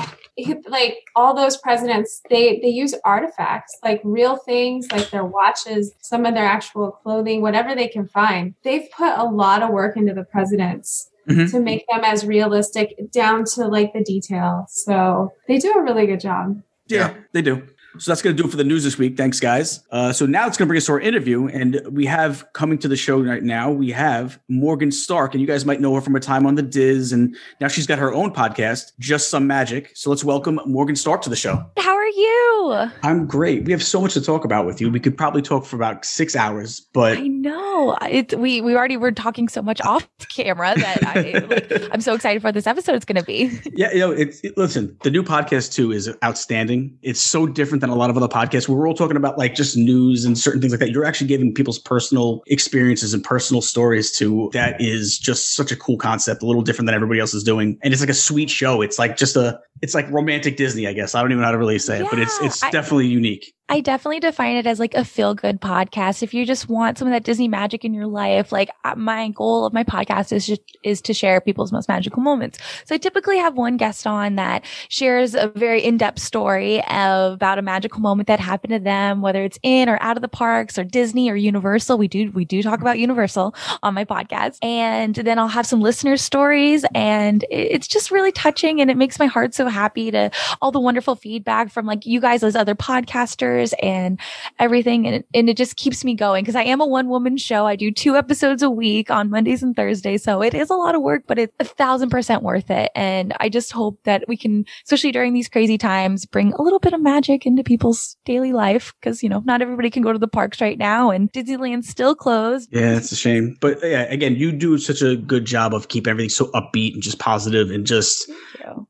Like 0.67 0.99
all 1.15 1.35
those 1.35 1.57
presidents, 1.57 2.21
they 2.29 2.59
they 2.61 2.69
use 2.69 2.95
artifacts 3.03 3.77
like 3.83 3.99
real 4.03 4.37
things, 4.37 4.87
like 4.91 5.09
their 5.09 5.25
watches, 5.25 5.91
some 5.99 6.25
of 6.25 6.33
their 6.33 6.45
actual 6.45 6.91
clothing, 6.91 7.41
whatever 7.41 7.75
they 7.75 7.89
can 7.89 8.07
find. 8.07 8.53
They've 8.63 8.87
put 8.95 9.13
a 9.17 9.25
lot 9.25 9.61
of 9.63 9.69
work 9.71 9.97
into 9.97 10.13
the 10.13 10.23
presidents 10.23 11.09
Mhm. 11.27 11.51
to 11.51 11.59
make 11.59 11.85
them 11.91 12.03
as 12.05 12.25
realistic 12.25 12.95
down 13.11 13.43
to 13.55 13.67
like 13.67 13.91
the 13.93 14.01
detail. 14.01 14.65
So 14.69 15.33
they 15.47 15.57
do 15.57 15.73
a 15.73 15.83
really 15.83 16.07
good 16.07 16.21
job. 16.21 16.61
Yeah, 16.87 17.13
they 17.33 17.41
do. 17.41 17.63
So 17.97 18.11
that's 18.11 18.21
going 18.21 18.35
to 18.35 18.41
do 18.41 18.47
it 18.47 18.51
for 18.51 18.57
the 18.57 18.63
news 18.63 18.83
this 18.83 18.97
week. 18.97 19.17
Thanks, 19.17 19.39
guys. 19.39 19.83
Uh, 19.91 20.13
so 20.13 20.25
now 20.25 20.47
it's 20.47 20.57
going 20.57 20.67
to 20.67 20.69
bring 20.69 20.77
us 20.77 20.85
to 20.85 20.91
our 20.93 20.99
interview. 20.99 21.47
And 21.47 21.81
we 21.89 22.05
have 22.05 22.45
coming 22.53 22.77
to 22.79 22.87
the 22.87 22.95
show 22.95 23.19
right 23.19 23.43
now, 23.43 23.71
we 23.71 23.89
have 23.91 24.39
Morgan 24.47 24.91
Stark. 24.91 25.33
And 25.33 25.41
you 25.41 25.47
guys 25.47 25.65
might 25.65 25.81
know 25.81 25.95
her 25.95 26.01
from 26.01 26.13
her 26.13 26.19
time 26.19 26.45
on 26.45 26.55
The 26.55 26.61
DIS. 26.61 27.11
And 27.11 27.35
now 27.59 27.67
she's 27.67 27.87
got 27.87 27.97
her 27.99 28.13
own 28.13 28.31
podcast, 28.31 28.91
Just 28.99 29.29
Some 29.29 29.47
Magic. 29.47 29.91
So 29.95 30.09
let's 30.09 30.23
welcome 30.23 30.59
Morgan 30.65 30.95
Stark 30.95 31.23
to 31.23 31.29
the 31.29 31.35
show. 31.35 31.65
How 31.77 31.95
are 31.95 32.05
you? 32.05 32.89
I'm 33.03 33.25
great. 33.25 33.65
We 33.65 33.71
have 33.71 33.83
so 33.83 34.01
much 34.01 34.13
to 34.13 34.21
talk 34.21 34.45
about 34.45 34.65
with 34.65 34.79
you. 34.79 34.89
We 34.91 34.99
could 34.99 35.17
probably 35.17 35.41
talk 35.41 35.65
for 35.65 35.75
about 35.75 36.05
six 36.05 36.35
hours, 36.35 36.81
but 36.93 37.17
I 37.17 37.27
know. 37.27 37.97
It, 38.03 38.37
we 38.37 38.61
we 38.61 38.75
already 38.75 38.97
were 38.97 39.11
talking 39.11 39.47
so 39.47 39.61
much 39.61 39.81
off 39.81 40.07
camera 40.29 40.73
that 40.75 41.03
I 41.03 41.39
like, 41.39 41.89
I'm 41.93 42.01
so 42.01 42.13
excited 42.13 42.41
for 42.41 42.49
what 42.49 42.53
this 42.53 42.67
episode 42.67 42.95
is 42.95 43.05
going 43.05 43.15
to 43.17 43.23
be. 43.23 43.59
Yeah, 43.73 43.91
you 43.91 43.99
know, 43.99 44.11
it's 44.11 44.41
it, 44.41 44.57
listen, 44.57 44.97
the 45.03 45.11
new 45.11 45.23
podcast 45.23 45.73
too 45.73 45.91
is 45.91 46.13
outstanding. 46.23 46.97
It's 47.01 47.21
so 47.21 47.47
different 47.47 47.81
than 47.81 47.88
a 47.91 47.95
lot 47.95 48.09
of 48.09 48.17
other 48.17 48.27
podcasts 48.27 48.67
where 48.67 48.77
we're 48.77 48.87
all 48.87 48.93
talking 48.93 49.17
about 49.17 49.37
like 49.37 49.55
just 49.55 49.75
news 49.77 50.25
and 50.25 50.37
certain 50.37 50.59
things 50.61 50.71
like 50.73 50.79
that. 50.79 50.91
You're 50.91 51.05
actually 51.05 51.27
giving 51.27 51.53
people's 51.53 51.79
personal 51.79 52.41
experiences 52.47 53.13
and 53.13 53.23
personal 53.23 53.61
stories 53.61 54.11
to 54.17 54.49
that 54.53 54.79
is 54.81 55.17
just 55.17 55.55
such 55.55 55.71
a 55.71 55.75
cool 55.75 55.97
concept, 55.97 56.41
a 56.43 56.45
little 56.45 56.61
different 56.61 56.87
than 56.87 56.95
everybody 56.95 57.19
else 57.19 57.33
is 57.33 57.43
doing. 57.43 57.77
And 57.83 57.93
it's 57.93 58.01
like 58.01 58.09
a 58.09 58.13
sweet 58.13 58.49
show. 58.49 58.81
It's 58.81 58.99
like 58.99 59.17
just 59.17 59.35
a 59.35 59.59
it's 59.81 59.95
like 59.95 60.09
romantic 60.11 60.57
Disney, 60.57 60.87
I 60.87 60.93
guess. 60.93 61.15
I 61.15 61.21
don't 61.21 61.31
even 61.31 61.41
know 61.41 61.45
how 61.47 61.51
to 61.51 61.57
really 61.57 61.79
say 61.79 61.99
it, 62.01 62.07
but 62.09 62.19
it's 62.19 62.37
Yeah, 62.39 62.47
it's 62.47 62.63
I- 62.63 62.71
definitely 62.71 63.07
unique. 63.07 63.53
I 63.71 63.81
definitely 63.81 64.19
define 64.19 64.55
it 64.55 64.65
as 64.65 64.79
like 64.79 64.95
a 64.95 65.05
feel 65.05 65.35
good 65.35 65.61
podcast. 65.61 66.23
If 66.23 66.33
you 66.33 66.43
just 66.43 66.67
want 66.67 66.97
some 66.97 67.07
of 67.07 67.11
that 67.13 67.23
Disney 67.23 67.47
magic 67.47 67.85
in 67.85 67.93
your 67.93 68.07
life, 68.07 68.51
like 68.51 68.71
uh, 68.83 68.95
my 68.95 69.29
goal 69.29 69.63
of 69.63 69.73
my 69.73 69.83
podcast 69.83 70.31
is 70.31 70.47
just 70.47 70.61
is 70.81 71.01
to 71.03 71.13
share 71.13 71.39
people's 71.39 71.71
most 71.71 71.87
magical 71.87 72.23
moments. 72.23 72.57
So 72.85 72.95
I 72.95 72.97
typically 72.97 73.37
have 73.37 73.55
one 73.55 73.77
guest 73.77 74.07
on 74.07 74.35
that 74.37 74.65
shares 74.87 75.35
a 75.35 75.49
very 75.49 75.83
in-depth 75.83 76.17
story 76.17 76.81
about 76.87 77.59
a 77.59 77.61
magical 77.61 77.99
moment 77.99 78.27
that 78.27 78.39
happened 78.39 78.71
to 78.71 78.79
them, 78.79 79.21
whether 79.21 79.43
it's 79.43 79.59
in 79.61 79.87
or 79.87 80.01
out 80.01 80.17
of 80.17 80.21
the 80.21 80.27
parks 80.27 80.79
or 80.79 80.83
Disney 80.83 81.29
or 81.29 81.35
Universal. 81.35 81.99
We 81.99 82.07
do 82.07 82.31
we 82.31 82.45
do 82.45 82.63
talk 82.63 82.81
about 82.81 82.97
Universal 82.97 83.53
on 83.83 83.93
my 83.93 84.03
podcast. 84.03 84.57
And 84.63 85.13
then 85.13 85.37
I'll 85.37 85.47
have 85.47 85.67
some 85.67 85.79
listener 85.79 86.17
stories 86.17 86.85
and 86.95 87.45
it's 87.51 87.87
just 87.87 88.09
really 88.09 88.31
touching 88.31 88.81
and 88.81 88.89
it 88.89 88.97
makes 88.97 89.19
my 89.19 89.27
heart 89.27 89.53
so 89.53 89.67
happy 89.67 90.09
to 90.09 90.31
all 90.59 90.71
the 90.71 90.79
wonderful 90.79 91.15
feedback 91.15 91.69
from 91.69 91.85
like 91.85 92.07
you 92.07 92.19
guys 92.19 92.43
as 92.43 92.55
other 92.55 92.73
podcasters 92.73 93.58
and 93.81 94.19
everything 94.59 95.07
and, 95.07 95.23
and 95.33 95.49
it 95.49 95.57
just 95.57 95.75
keeps 95.75 96.03
me 96.03 96.15
going 96.15 96.43
because 96.43 96.55
i 96.55 96.63
am 96.63 96.81
a 96.81 96.85
one 96.85 97.09
woman 97.09 97.37
show. 97.37 97.65
I 97.65 97.75
do 97.75 97.91
two 97.91 98.15
episodes 98.15 98.63
a 98.63 98.69
week 98.69 99.11
on 99.11 99.29
mondays 99.29 99.63
and 99.63 99.75
thursdays 99.75 100.23
so 100.23 100.41
it 100.41 100.53
is 100.53 100.69
a 100.69 100.75
lot 100.75 100.95
of 100.95 101.01
work 101.01 101.23
but 101.27 101.37
it's 101.37 101.53
a 101.59 101.63
thousand 101.63 102.09
percent 102.09 102.43
worth 102.43 102.69
it. 102.69 102.91
And 102.95 103.33
i 103.39 103.49
just 103.49 103.71
hope 103.71 103.99
that 104.03 104.25
we 104.27 104.37
can 104.37 104.65
especially 104.85 105.11
during 105.11 105.33
these 105.33 105.49
crazy 105.49 105.77
times 105.77 106.25
bring 106.25 106.53
a 106.53 106.61
little 106.61 106.79
bit 106.79 106.93
of 106.93 107.01
magic 107.01 107.45
into 107.45 107.63
people's 107.63 108.17
daily 108.25 108.53
life 108.53 108.93
because 108.99 109.21
you 109.23 109.29
know 109.29 109.41
not 109.45 109.61
everybody 109.61 109.89
can 109.89 110.03
go 110.03 110.13
to 110.13 110.19
the 110.19 110.27
parks 110.27 110.61
right 110.61 110.77
now 110.77 111.09
and 111.09 111.31
disneyland's 111.31 111.89
still 111.89 112.15
closed. 112.15 112.69
Yeah, 112.71 112.95
it's 112.95 113.11
a 113.11 113.15
shame. 113.15 113.57
But 113.59 113.79
yeah, 113.83 114.03
again, 114.03 114.35
you 114.35 114.51
do 114.51 114.77
such 114.77 115.01
a 115.01 115.15
good 115.15 115.45
job 115.45 115.73
of 115.73 115.87
keeping 115.87 116.11
everything 116.11 116.29
so 116.29 116.45
upbeat 116.51 116.93
and 116.93 117.03
just 117.03 117.19
positive 117.19 117.71
and 117.71 117.85
just 117.85 118.29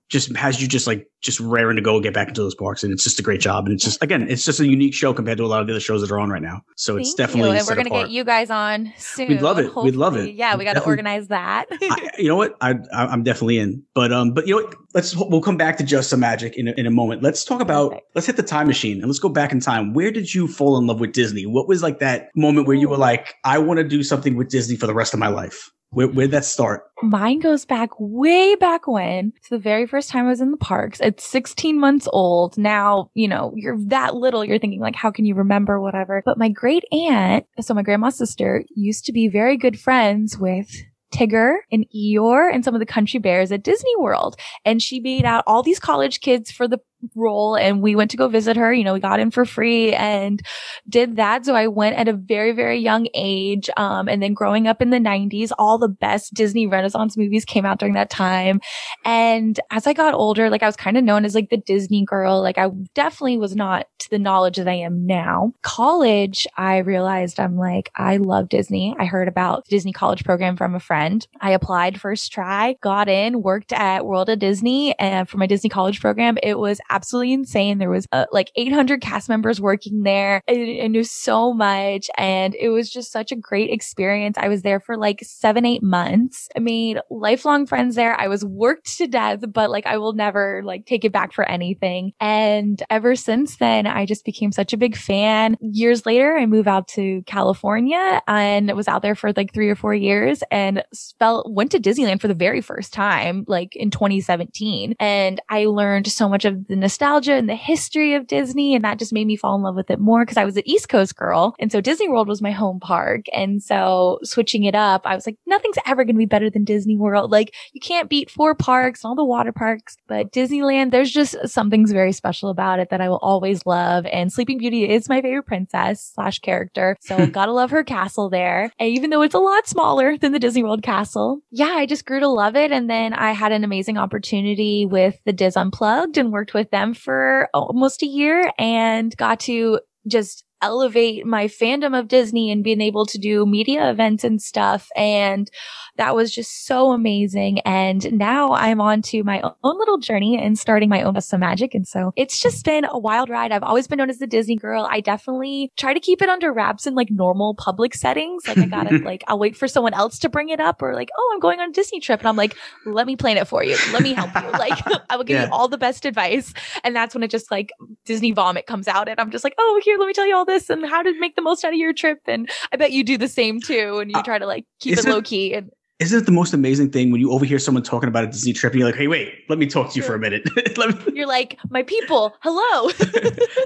just 0.10 0.36
has 0.36 0.62
you 0.62 0.68
just 0.68 0.88
like 0.88 1.08
just 1.22 1.40
raring 1.40 1.76
to 1.76 1.82
go 1.82 2.00
get 2.00 2.14
back 2.14 2.30
into 2.30 2.42
those 2.42 2.56
parks 2.56 2.84
and 2.84 2.94
it's 2.94 3.04
just 3.04 3.20
a 3.20 3.24
great 3.24 3.42
job 3.42 3.66
and 3.66 3.74
it's 3.74 3.84
just 3.84 4.02
again 4.02 4.30
it's 4.30 4.46
just 4.46 4.60
a 4.60 4.68
unique 4.68 4.94
show 4.94 5.14
compared 5.14 5.38
to 5.38 5.44
a 5.44 5.48
lot 5.48 5.62
of 5.62 5.68
the 5.68 5.74
other 5.74 5.80
shows 5.80 6.02
that 6.02 6.12
are 6.12 6.20
on 6.20 6.30
right 6.30 6.42
now 6.42 6.62
so 6.76 6.98
it's 6.98 7.14
definitely 7.14 7.50
you. 7.52 7.58
and 7.58 7.68
we're 7.68 7.76
gonna 7.76 7.90
apart. 7.90 8.06
get 8.08 8.12
you 8.12 8.24
guys 8.24 8.50
on 8.50 8.92
soon 8.98 9.28
We'd 9.28 9.42
love 9.42 9.60
it. 9.60 9.76
We'd 9.76 9.96
love 9.96 10.16
it. 10.16 10.34
yeah 10.36 10.56
we 10.56 10.64
got 10.64 10.74
to 10.74 10.86
organize 10.86 11.28
that 11.28 11.66
I, 11.72 12.10
you 12.18 12.28
know 12.28 12.36
what 12.36 12.56
I, 12.62 12.72
I 12.94 13.08
i'm 13.08 13.24
definitely 13.24 13.60
in 13.60 13.84
but 13.94 14.12
um 14.14 14.34
but 14.34 14.48
you 14.48 14.56
know 14.56 14.64
what 14.64 14.76
let's 14.94 15.16
we'll 15.16 15.42
come 15.42 15.58
back 15.58 15.78
to 15.78 15.84
just 15.84 16.10
some 16.10 16.22
magic 16.22 16.56
in 16.58 16.68
a, 16.70 16.72
in 16.72 16.86
a 16.86 16.92
moment 16.92 17.22
let's 17.22 17.44
talk 17.44 17.62
about 17.62 17.92
Perfect. 17.92 18.08
let's 18.16 18.28
hit 18.28 18.38
the 18.38 18.44
time 18.44 18.68
machine 18.68 18.98
and 19.00 19.08
let's 19.08 19.20
go 19.20 19.30
back 19.30 19.52
in 19.52 19.60
time 19.60 19.94
where 19.94 20.12
did 20.12 20.34
you 20.34 20.48
fall 20.48 20.78
in 20.78 20.88
love 20.88 21.00
with 21.00 21.12
disney 21.12 21.46
what 21.46 21.68
was 21.68 21.84
like 21.84 22.00
that 22.00 22.30
moment 22.36 22.68
where 22.68 22.76
you 22.78 22.90
were 22.90 22.98
like 22.98 23.36
i 23.44 23.58
want 23.58 23.78
to 23.78 23.84
do 23.84 24.04
something 24.04 24.36
with 24.36 24.50
disney 24.50 24.76
for 24.76 24.88
the 24.88 24.94
rest 24.94 25.14
of 25.14 25.20
my 25.20 25.28
life 25.28 25.70
where 25.92 26.08
where'd 26.08 26.32
that 26.32 26.46
start 26.46 26.90
Mine 27.02 27.40
goes 27.40 27.66
back 27.66 27.92
way 27.98 28.56
back 28.56 28.88
when 28.88 29.32
to 29.44 29.50
the 29.50 29.60
very 29.60 29.88
first 29.88 30.10
time 30.10 30.26
I 30.26 30.30
was 30.30 30.42
in 30.42 30.52
the 30.52 30.58
parks. 30.58 31.00
It's 31.00 31.24
16 31.26 31.80
months 31.80 32.08
old. 32.12 32.58
Now, 32.58 33.10
you 33.14 33.28
know, 33.28 33.54
you're 33.56 33.78
that 33.86 34.16
little, 34.16 34.44
you're 34.44 34.60
thinking 34.60 34.82
like, 34.82 34.96
how 34.96 35.12
can 35.12 35.26
you 35.26 35.36
remember 35.36 35.80
whatever? 35.80 36.22
But 36.26 36.38
my 36.38 36.50
great 36.50 36.84
aunt, 36.92 37.46
so 37.62 37.74
my 37.74 37.84
grandma's 37.84 38.18
sister 38.18 38.64
used 38.76 39.06
to 39.06 39.14
be 39.14 39.30
very 39.30 39.56
good 39.56 39.80
friends 39.80 40.38
with 40.38 40.70
Tigger 41.14 41.58
and 41.72 41.86
Eeyore 41.96 42.54
and 42.54 42.64
some 42.64 42.76
of 42.76 42.80
the 42.80 42.86
country 42.86 43.20
bears 43.20 43.52
at 43.52 43.64
Disney 43.64 43.96
World. 43.98 44.36
And 44.66 44.82
she 44.82 45.00
made 45.00 45.26
out 45.26 45.44
all 45.48 45.64
these 45.64 45.80
college 45.80 46.22
kids 46.22 46.52
for 46.52 46.68
the 46.68 46.80
role 47.16 47.56
and 47.56 47.82
we 47.82 47.96
went 47.96 48.12
to 48.12 48.18
go 48.18 48.28
visit 48.28 48.58
her. 48.58 48.74
You 48.74 48.84
know, 48.84 48.94
we 48.94 49.00
got 49.00 49.20
in 49.20 49.32
for 49.32 49.46
free 49.46 49.94
and 49.94 50.42
did 50.88 51.16
that. 51.18 51.46
So 51.46 51.56
I 51.56 51.68
went 51.68 51.96
at 51.96 52.08
a 52.08 52.14
very, 52.14 52.52
very 52.52 52.80
young 52.80 53.08
age. 53.14 53.70
Um, 53.78 54.08
and 54.08 54.22
then 54.22 54.34
growing 54.34 54.68
up 54.68 54.82
in 54.82 54.90
the 54.90 54.98
90s, 54.98 55.52
all 55.58 55.78
the 55.78 55.88
best 55.88 56.34
Disney 56.34 56.68
Renaissance 56.68 57.18
movies 57.18 57.46
came 57.46 57.66
out 57.66 57.80
during 57.80 57.94
that 57.94 58.10
time. 58.10 58.62
And 59.06 59.60
as 59.72 59.88
I 59.88 59.94
got 59.94 60.14
older, 60.14 60.50
like 60.50 60.64
I 60.64 60.68
was 60.68 60.76
kind 60.76 60.98
of 60.98 61.04
known 61.04 61.26
as 61.26 61.36
like 61.36 61.50
the 61.50 61.58
Disney 61.58 62.06
girl. 62.06 62.42
Like 62.42 62.58
I 62.58 62.70
definitely 62.94 63.38
was 63.38 63.56
not 63.56 63.88
to 64.00 64.10
the 64.10 64.20
knowledge 64.20 64.58
that 64.58 64.68
I 64.68 64.74
am 64.74 65.06
now. 65.06 65.54
College, 65.62 66.48
I 66.58 66.78
realized 66.78 67.40
I'm 67.40 67.58
like, 67.58 67.92
I 67.96 68.18
love 68.18 68.50
Disney. 68.50 68.96
I 69.00 69.06
heard 69.06 69.28
about 69.28 69.66
the 69.66 69.70
Disney 69.70 69.94
college 69.94 70.24
program 70.24 70.58
from 70.58 70.76
a 70.76 70.80
friend. 70.80 71.26
I 71.42 71.52
applied 71.52 72.00
first 72.00 72.32
try, 72.32 72.76
got 72.82 73.08
in, 73.08 73.42
worked 73.42 73.74
at 73.74 74.06
World 74.06 74.30
of 74.30 74.40
Disney 74.40 74.98
and 75.00 75.28
for 75.28 75.38
my 75.38 75.46
Disney 75.48 75.70
college 75.70 76.02
program. 76.02 76.38
It 76.44 76.60
was 76.60 76.80
absolutely 76.90 77.34
insane. 77.34 77.78
There 77.78 77.90
was 77.90 78.08
uh, 78.12 78.26
like 78.32 78.52
800 78.56 79.02
cast 79.02 79.30
members 79.30 79.62
working 79.62 80.04
there. 80.04 80.42
I, 80.50 80.82
I 80.84 80.88
knew 80.88 81.04
so 81.04 81.54
much 81.54 82.10
and 82.18 82.56
it 82.56 82.70
was 82.70 82.90
just 82.90 83.12
such 83.12 83.32
a 83.32 83.36
great 83.36 83.70
experience. 83.72 84.38
I 84.38 84.48
was 84.48 84.62
there 84.62 84.80
for 84.80 84.98
like 84.98 85.22
seven, 85.24 85.66
eight 85.66 85.84
months. 85.84 86.50
I 86.56 86.60
made 86.60 87.00
lifelong 87.10 87.66
friends 87.66 87.96
there. 87.96 88.20
I 88.20 88.28
was 88.28 88.44
worked 88.44 88.98
to 88.98 89.08
death, 89.08 89.40
but 89.52 89.70
like 89.70 89.86
I 89.86 89.98
will 89.98 90.14
never 90.14 90.62
like 90.64 90.86
take 90.86 91.06
it 91.06 91.12
back 91.12 91.34
for 91.34 91.48
anything. 91.50 92.14
And 92.20 92.82
ever 92.90 93.16
since 93.16 93.58
then, 93.58 93.88
I 93.88 94.06
just 94.06 94.26
became 94.26 94.52
such 94.52 94.74
a 94.74 94.78
big 94.78 94.96
fan. 94.96 95.58
Years 95.62 96.06
later, 96.06 96.38
I 96.38 96.46
moved 96.46 96.68
out 96.68 96.88
to 96.90 97.24
California 97.26 98.22
and 98.28 98.72
was 98.76 98.88
out 98.88 99.02
there 99.02 99.16
for 99.16 99.32
like 99.36 99.54
three 99.54 99.70
or 99.70 99.76
four 99.76 99.94
years 99.94 100.44
and 100.52 100.84
felt, 101.20 101.52
went 101.52 101.72
to 101.72 101.80
Disneyland 101.80 102.22
for 102.22 102.28
the 102.28 102.34
very 102.34 102.62
first 102.62 102.94
time, 102.94 103.46
like 103.48 103.76
in 103.76 103.92
2017. 103.92 104.96
And 105.00 105.42
I 105.50 105.66
learned 105.66 106.08
so 106.08 106.28
much 106.30 106.46
of 106.46 106.68
the 106.68 106.79
nostalgia 106.80 107.34
and 107.34 107.50
the 107.50 107.56
history 107.56 108.14
of 108.14 108.28
Disney. 108.28 108.76
And 108.76 108.84
that 108.84 109.00
just 109.00 109.14
made 109.14 109.28
me 109.28 109.36
fall 109.36 109.56
in 109.56 109.62
love 109.62 109.76
with 109.76 109.90
it 109.90 110.00
more 110.00 110.24
because 110.24 110.38
I 110.38 110.46
was 110.46 110.58
an 110.58 110.68
East 110.68 110.90
Coast 110.90 111.16
girl. 111.16 111.56
And 111.60 111.72
so 111.72 111.82
Disney 111.82 112.10
World 112.10 112.28
was 112.28 112.42
my 112.42 112.52
home 112.52 112.80
park. 112.80 113.26
And 113.34 113.62
so 113.62 114.20
switching 114.24 114.64
it 114.64 114.76
up, 114.76 115.02
I 115.06 115.16
was 115.16 115.26
like, 115.26 115.38
nothing's 115.46 115.78
ever 115.86 116.04
going 116.04 116.16
to 116.16 116.20
be 116.20 116.26
better 116.26 116.50
than 116.50 116.64
Disney 116.64 116.98
World. 116.98 117.32
Like 117.32 117.56
you 117.74 117.82
can't 117.82 118.10
beat 118.10 118.30
four 118.30 118.56
parks, 118.56 119.06
all 119.06 119.16
the 119.16 119.26
water 119.26 119.52
parks, 119.52 119.98
but 120.08 120.32
Disneyland, 120.32 120.92
there's 120.92 121.12
just 121.12 121.36
something's 121.48 121.92
very 121.92 122.12
special 122.12 122.50
about 122.50 122.80
it 122.80 122.90
that 122.90 123.02
I 123.02 123.10
will 123.10 123.18
always 123.18 123.66
love. 123.66 124.06
And 124.08 124.32
Sleeping 124.32 124.58
Beauty 124.58 124.90
is 124.90 125.10
my 125.10 125.22
favorite 125.22 125.46
princess 125.46 126.12
slash 126.14 126.40
character. 126.40 126.96
So 127.02 127.16
I've 127.16 127.32
gotta 127.40 127.52
love 127.52 127.72
her 127.72 127.84
castle 127.84 128.30
there. 128.30 128.72
And 128.80 128.90
even 128.90 129.10
though 129.10 129.22
it's 129.22 129.36
a 129.36 129.40
lot 129.40 129.68
smaller 129.68 130.18
than 130.18 130.32
the 130.32 130.40
Disney 130.40 130.64
World 130.64 130.84
castle, 130.84 131.42
yeah, 131.52 131.76
I 131.76 131.86
just 131.86 132.06
grew 132.06 132.20
to 132.20 132.28
love 132.28 132.56
it. 132.56 132.72
And 132.72 132.90
then 132.90 133.14
I 133.14 133.32
had 133.32 133.52
an 133.52 133.64
amazing 133.64 133.98
opportunity 133.98 134.86
with 134.86 135.20
the 135.26 135.34
DIS 135.34 135.58
Unplugged 135.58 136.18
and 136.18 136.32
worked 136.32 136.54
with 136.54 136.69
them 136.72 136.94
for 136.94 137.50
almost 137.54 138.04
a 138.04 138.08
year 138.08 138.52
and 138.58 139.16
got 139.18 139.40
to 139.42 139.80
just 140.08 140.44
elevate 140.62 141.26
my 141.26 141.46
fandom 141.48 141.98
of 141.98 142.08
Disney 142.08 142.52
and 142.52 142.64
being 142.64 142.82
able 142.82 143.06
to 143.06 143.18
do 143.18 143.46
media 143.46 143.90
events 143.90 144.24
and 144.24 144.42
stuff. 144.42 144.90
And 144.96 145.50
that 145.98 146.16
was 146.16 146.34
just 146.34 146.66
so 146.66 146.92
amazing. 146.92 147.60
And 147.62 148.12
now 148.14 148.54
I'm 148.54 148.80
on 148.80 149.02
to 149.04 149.24
my 149.24 149.42
own 149.42 149.78
little 149.78 149.98
journey 149.98 150.38
and 150.42 150.58
starting 150.58 150.88
my 150.90 151.02
own 151.02 151.20
Some 151.22 151.42
Magic. 151.42 151.74
And 151.76 151.88
so 151.88 152.14
it's 152.16 152.40
just 152.40 152.64
been 152.64 152.86
a 152.86 152.98
wild 152.98 153.30
ride. 153.30 153.52
I've 153.52 153.64
always 153.64 153.88
been 153.88 153.98
known 153.98 154.10
as 154.10 154.20
the 154.20 154.28
Disney 154.28 154.56
girl. 154.56 154.88
I 154.90 155.02
definitely 155.02 155.72
try 155.78 155.94
to 155.94 156.00
keep 156.00 156.22
it 156.22 156.30
under 156.30 156.54
wraps 156.54 156.88
in 156.88 156.96
like 156.96 157.10
normal 157.12 157.56
public 157.56 157.94
settings. 157.94 158.48
Like 158.48 158.58
I 158.60 158.66
gotta 158.68 158.98
like, 159.00 159.24
I'll 159.28 159.40
wait 159.40 159.58
for 159.58 159.68
someone 159.68 159.94
else 159.94 160.20
to 160.20 160.30
bring 160.30 160.50
it 160.50 160.60
up 160.62 160.82
or 160.82 160.94
like, 160.96 161.10
oh, 161.18 161.32
I'm 161.34 161.40
going 161.40 161.60
on 161.60 161.70
a 161.70 161.74
Disney 161.74 162.00
trip. 162.00 162.20
And 162.22 162.28
I'm 162.30 162.38
like, 162.38 162.56
let 162.86 163.06
me 163.08 163.16
plan 163.18 163.38
it 163.38 163.48
for 163.48 163.64
you. 163.64 163.78
Let 163.92 164.04
me 164.04 164.14
help 164.14 164.34
you. 164.36 164.50
Like 164.60 164.80
I 165.10 165.16
will 165.16 165.24
give 165.24 165.36
Yeah. 165.36 165.46
you 165.46 165.52
all 165.52 165.68
the 165.70 165.78
best 165.78 166.06
advice. 166.06 166.54
And 166.84 166.94
that's 166.96 167.14
when 167.14 167.24
it 167.24 167.32
just 167.32 167.50
like 167.52 167.72
Disney 168.06 168.32
vomit 168.32 168.66
comes 168.68 168.88
out. 168.88 169.08
And 169.08 169.20
I'm 169.20 169.32
just 169.32 169.44
like, 169.44 169.54
oh, 169.58 169.82
here, 169.84 169.98
let 169.98 170.06
me 170.08 170.14
tell 170.14 170.28
you 170.28 170.36
all 170.36 170.46
this 170.50 170.70
and 170.70 170.86
how 170.86 171.02
to 171.02 171.18
make 171.20 171.36
the 171.36 171.42
most 171.42 171.64
out 171.64 171.72
of 171.74 171.80
your 171.80 171.94
trip. 171.94 172.20
And 172.28 172.50
I 172.74 172.78
bet 172.78 172.92
you 172.92 173.04
do 173.04 173.18
the 173.18 173.28
same 173.30 173.62
too. 173.62 174.00
And 174.00 174.12
you 174.12 174.18
uh, 174.18 174.24
try 174.24 174.38
to 174.38 174.46
like 174.46 174.66
keep 174.82 174.94
it 174.94 175.00
isn't- 175.00 175.12
low 175.12 175.22
key. 175.22 175.54
And 175.54 175.70
Isn't 176.00 176.20
it 176.20 176.26
the 176.26 176.32
most 176.32 176.54
amazing 176.54 176.92
thing 176.92 177.12
when 177.12 177.20
you 177.20 177.34
overhear 177.34 177.60
someone 177.60 177.84
talking 177.84 178.08
about 178.08 178.24
a 178.24 178.28
Disney 178.28 178.54
trip 178.54 178.72
and 178.72 178.80
you're 178.80 178.88
like, 178.88 178.98
hey, 178.98 179.10
wait, 179.10 179.44
let 179.50 179.60
me 179.60 179.68
talk 179.68 179.92
to 179.92 179.98
you 179.98 180.02
for 180.02 180.16
a 180.16 180.20
minute. 180.20 180.48
me, 180.56 181.14
you're 181.14 181.28
like, 181.28 181.60
my 181.70 181.84
people, 181.84 182.34
hello. 182.40 182.90